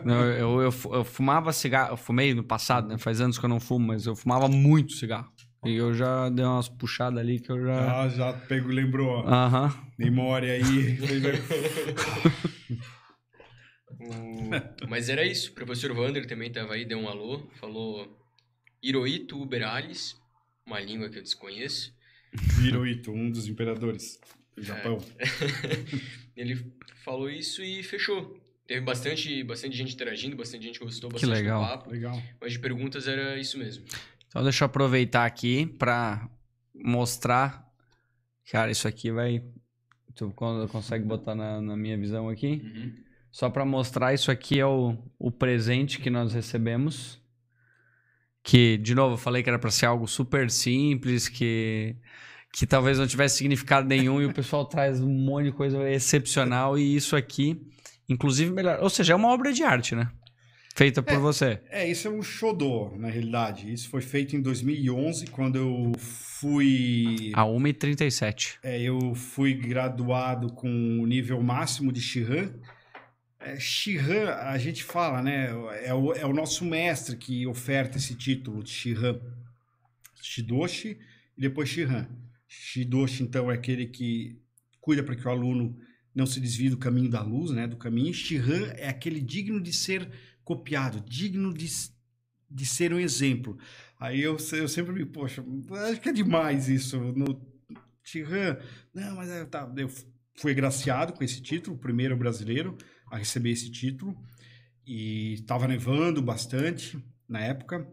[0.03, 2.98] Não, eu, eu, eu, fumava cigarro, eu fumei no passado, né?
[2.98, 5.32] Faz anos que eu não fumo, mas eu fumava muito cigarro.
[5.66, 8.03] E eu já dei umas puxadas ali que eu já.
[8.03, 9.26] Ah, já pego, lembrou.
[9.27, 9.74] Aham.
[9.98, 10.98] Memória aí.
[13.90, 14.88] o...
[14.88, 15.51] Mas era isso.
[15.51, 18.17] O professor Wander também estava aí, deu um alô, falou
[18.82, 20.19] Hirohito Uberales,
[20.66, 21.95] uma língua que eu desconheço.
[22.64, 24.19] Hirohito, um dos imperadores
[24.56, 24.98] do Japão.
[25.17, 25.25] É.
[26.35, 26.72] Ele
[27.03, 28.40] falou isso e fechou.
[28.67, 31.61] Teve bastante, bastante gente interagindo, bastante gente gostou bastante que legal.
[31.61, 31.90] do papo.
[31.90, 32.22] Legal.
[32.41, 33.85] Mas de perguntas era isso mesmo.
[34.27, 36.30] Então deixa eu aproveitar aqui para
[36.75, 37.66] mostrar.
[38.51, 39.41] Cara, isso aqui vai.
[40.16, 42.61] Tu consegue botar na, na minha visão aqui?
[42.64, 43.07] Uhum.
[43.38, 47.22] Só para mostrar, isso aqui é o, o presente que nós recebemos.
[48.41, 51.95] Que, de novo, eu falei que era para ser algo super simples, que,
[52.51, 56.80] que talvez não tivesse significado nenhum, e o pessoal traz um monte de coisa excepcional.
[56.80, 57.61] E isso aqui
[58.09, 58.80] Inclusive, melhor.
[58.82, 60.09] Ou seja, é uma obra de arte, né?
[60.75, 61.59] Feita por é, você.
[61.69, 63.72] É, isso é um xodó, na realidade.
[63.74, 67.32] Isso foi feito em 2011, quando eu fui...
[67.33, 68.59] A 1h37.
[68.64, 72.53] É, eu fui graduado com o nível máximo de Shihan.
[73.40, 75.49] É, Shihan, a gente fala, né?
[75.83, 79.19] É o, é o nosso mestre que oferta esse título de Shihan.
[80.22, 80.98] Shidoshi
[81.38, 82.07] e depois Shihan.
[82.48, 84.41] Shidoshi, então, é aquele que
[84.82, 85.77] cuida para que o aluno
[86.16, 88.14] não se desvie do caminho da luz, né, do caminho.
[88.14, 90.09] Shihan é aquele digno de ser
[90.43, 91.67] copiado, digno de,
[92.49, 93.57] de ser um exemplo.
[93.99, 95.43] Aí eu, eu sempre me, poxa,
[95.90, 96.99] acho que é demais isso.
[96.99, 97.40] No
[98.03, 98.57] Shihan,
[98.93, 99.91] não, mas é, tá, eu
[100.35, 102.75] fui agraciado com esse título, o primeiro brasileiro
[103.11, 104.18] a receber esse título.
[104.86, 107.88] E estava nevando bastante na época.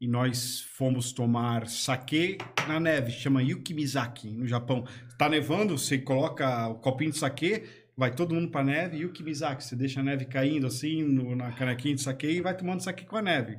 [0.00, 2.36] e nós fomos tomar sake
[2.68, 4.84] na neve, chama Yukimizaki, no Japão.
[5.16, 7.62] Tá nevando, você coloca o copinho de sake,
[7.96, 11.94] vai todo mundo pra neve, Yukimizaki, você deixa a neve caindo assim no, na canequinha
[11.94, 13.58] de sake e vai tomando sake com a neve.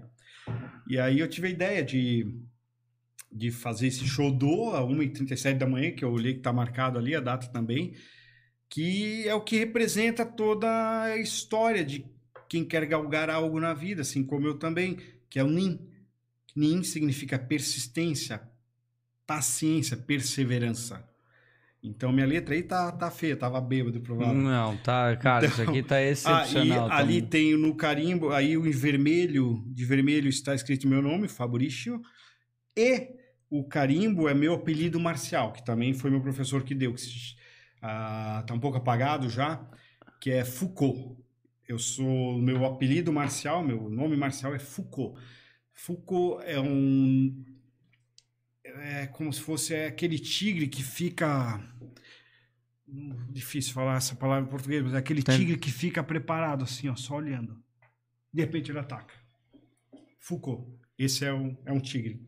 [0.87, 2.27] E aí eu tive a ideia de,
[3.31, 6.99] de fazer esse show do a 1h37 da manhã, que eu olhei que tá marcado
[6.99, 7.95] ali, a data também,
[8.75, 12.05] que é o que representa toda a história de
[12.49, 14.97] quem quer galgar algo na vida, assim como eu também,
[15.29, 15.79] que é o Nin.
[16.53, 18.41] Nin significa persistência,
[19.25, 21.07] paciência, perseverança.
[21.81, 24.43] Então minha letra aí tá, tá feia, tava bêbado, provavelmente.
[24.43, 26.91] Não, tá, cara, isso aqui tá excepcional.
[26.91, 32.01] Aí, ali tem no carimbo, aí em vermelho, de vermelho está escrito meu nome, Fabrício,
[32.75, 33.07] e
[33.49, 37.44] o carimbo é meu apelido marcial, que também foi meu professor que deu, que se-
[37.87, 39.63] ah, tá um pouco apagado já,
[40.19, 41.17] que é Foucault.
[41.67, 45.19] Eu sou, meu apelido marcial, meu nome marcial é Foucault.
[45.73, 47.43] Foucault é um,
[48.63, 51.59] é como se fosse aquele tigre que fica
[52.87, 55.37] Hum, difícil falar essa palavra em português, mas é aquele Tem.
[55.37, 57.61] tigre que fica preparado assim, ó, só olhando.
[58.31, 59.13] De repente ele ataca.
[60.19, 60.71] Foucault.
[60.97, 62.21] Esse é um, é um tigre.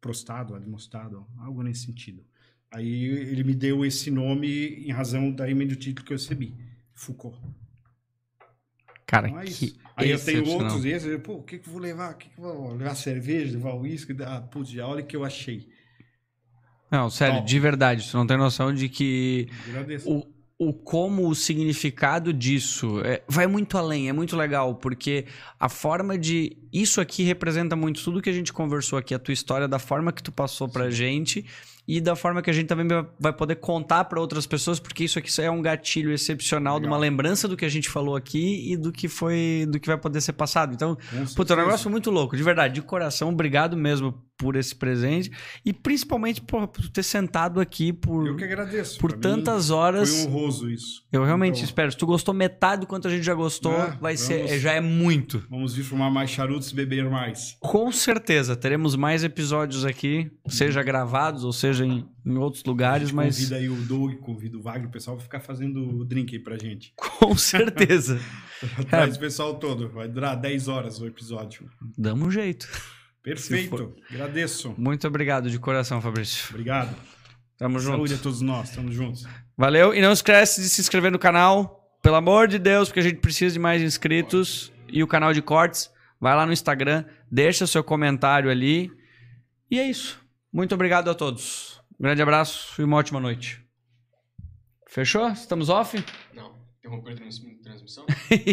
[0.00, 2.24] Prostado, admostrado, algo nesse sentido.
[2.72, 4.48] Aí ele me deu esse nome
[4.86, 6.54] em razão daí do título que eu recebi.
[6.94, 7.36] Foucault.
[9.06, 9.74] Cara, Então é que.
[9.96, 12.12] Aí eu tenho outros esses, eu, pô, o que, que eu vou levar?
[12.12, 14.16] O que, que eu vou levar cerveja, levar uísque?
[14.24, 15.68] Ah, putz, já olha o que eu achei.
[16.90, 20.10] Não, sério, de verdade, você não tem noção de que Agradeço.
[20.10, 20.26] o,
[20.58, 25.26] o como o significado disso é- vai muito além, é muito legal, porque
[25.58, 26.56] a forma de.
[26.72, 30.12] Isso aqui representa muito tudo que a gente conversou aqui, a tua história, da forma
[30.12, 31.44] que tu passou pra gente
[31.96, 32.86] e da forma que a gente também
[33.18, 36.96] vai- poder contar pra outras pessoas, porque isso aqui é um gatilho excepcional de uma
[36.96, 37.10] Legal.
[37.10, 40.20] lembrança do que a gente falou aqui e do que foi, do que vai poder
[40.20, 40.72] ser passado.
[40.74, 40.96] Então,
[41.34, 45.30] Puta, é um negócio muito louco, de verdade, de coração, obrigado mesmo por esse presente
[45.64, 48.98] e principalmente por, por ter sentado aqui por, Eu que agradeço.
[48.98, 50.22] por Pra mim, tantas horas.
[50.24, 51.02] Foi honroso isso.
[51.12, 51.92] Eu realmente Então, espero.
[51.92, 54.20] Se tu gostou metade do quanto a gente já gostou, Ah, vai vamos.
[54.20, 55.44] ser, já é muito.
[55.50, 57.56] Vamos vir fumar mais charutos e beber mais.
[57.60, 63.36] Com certeza, teremos mais episódios aqui, seja gravados ou seja em, em outros lugares, mas
[63.36, 66.42] Convida aí o Doug, convida o Wagner, o pessoal vai ficar fazendo o drink aí
[66.42, 66.94] pra gente.
[66.96, 68.18] com certeza.
[68.88, 69.88] Traz o pessoal todo.
[69.90, 71.68] Vai durar 10 horas o episódio.
[71.98, 72.68] Damos um jeito.
[73.22, 73.94] Perfeito.
[74.10, 74.74] Agradeço.
[74.78, 76.46] Muito obrigado de coração, Fabrício.
[76.50, 76.96] Obrigado.
[77.58, 77.96] Tamo junto.
[77.96, 78.70] Saúde a todos nós.
[78.70, 79.26] Tamo juntos.
[79.56, 79.94] Valeu.
[79.94, 81.78] E não esquece de se inscrever no canal.
[82.02, 84.72] Pelo amor de Deus, porque a gente precisa de mais inscritos.
[84.88, 85.90] E o canal de cortes.
[86.18, 88.90] Vai lá no Instagram, deixa seu comentário ali.
[89.70, 90.20] E é isso.
[90.52, 91.80] Muito obrigado a todos.
[91.98, 93.62] Um grande abraço e uma ótima noite.
[94.88, 95.28] Fechou?
[95.30, 96.02] Estamos off?
[96.34, 98.04] Não, interrompeu a trans- transmissão?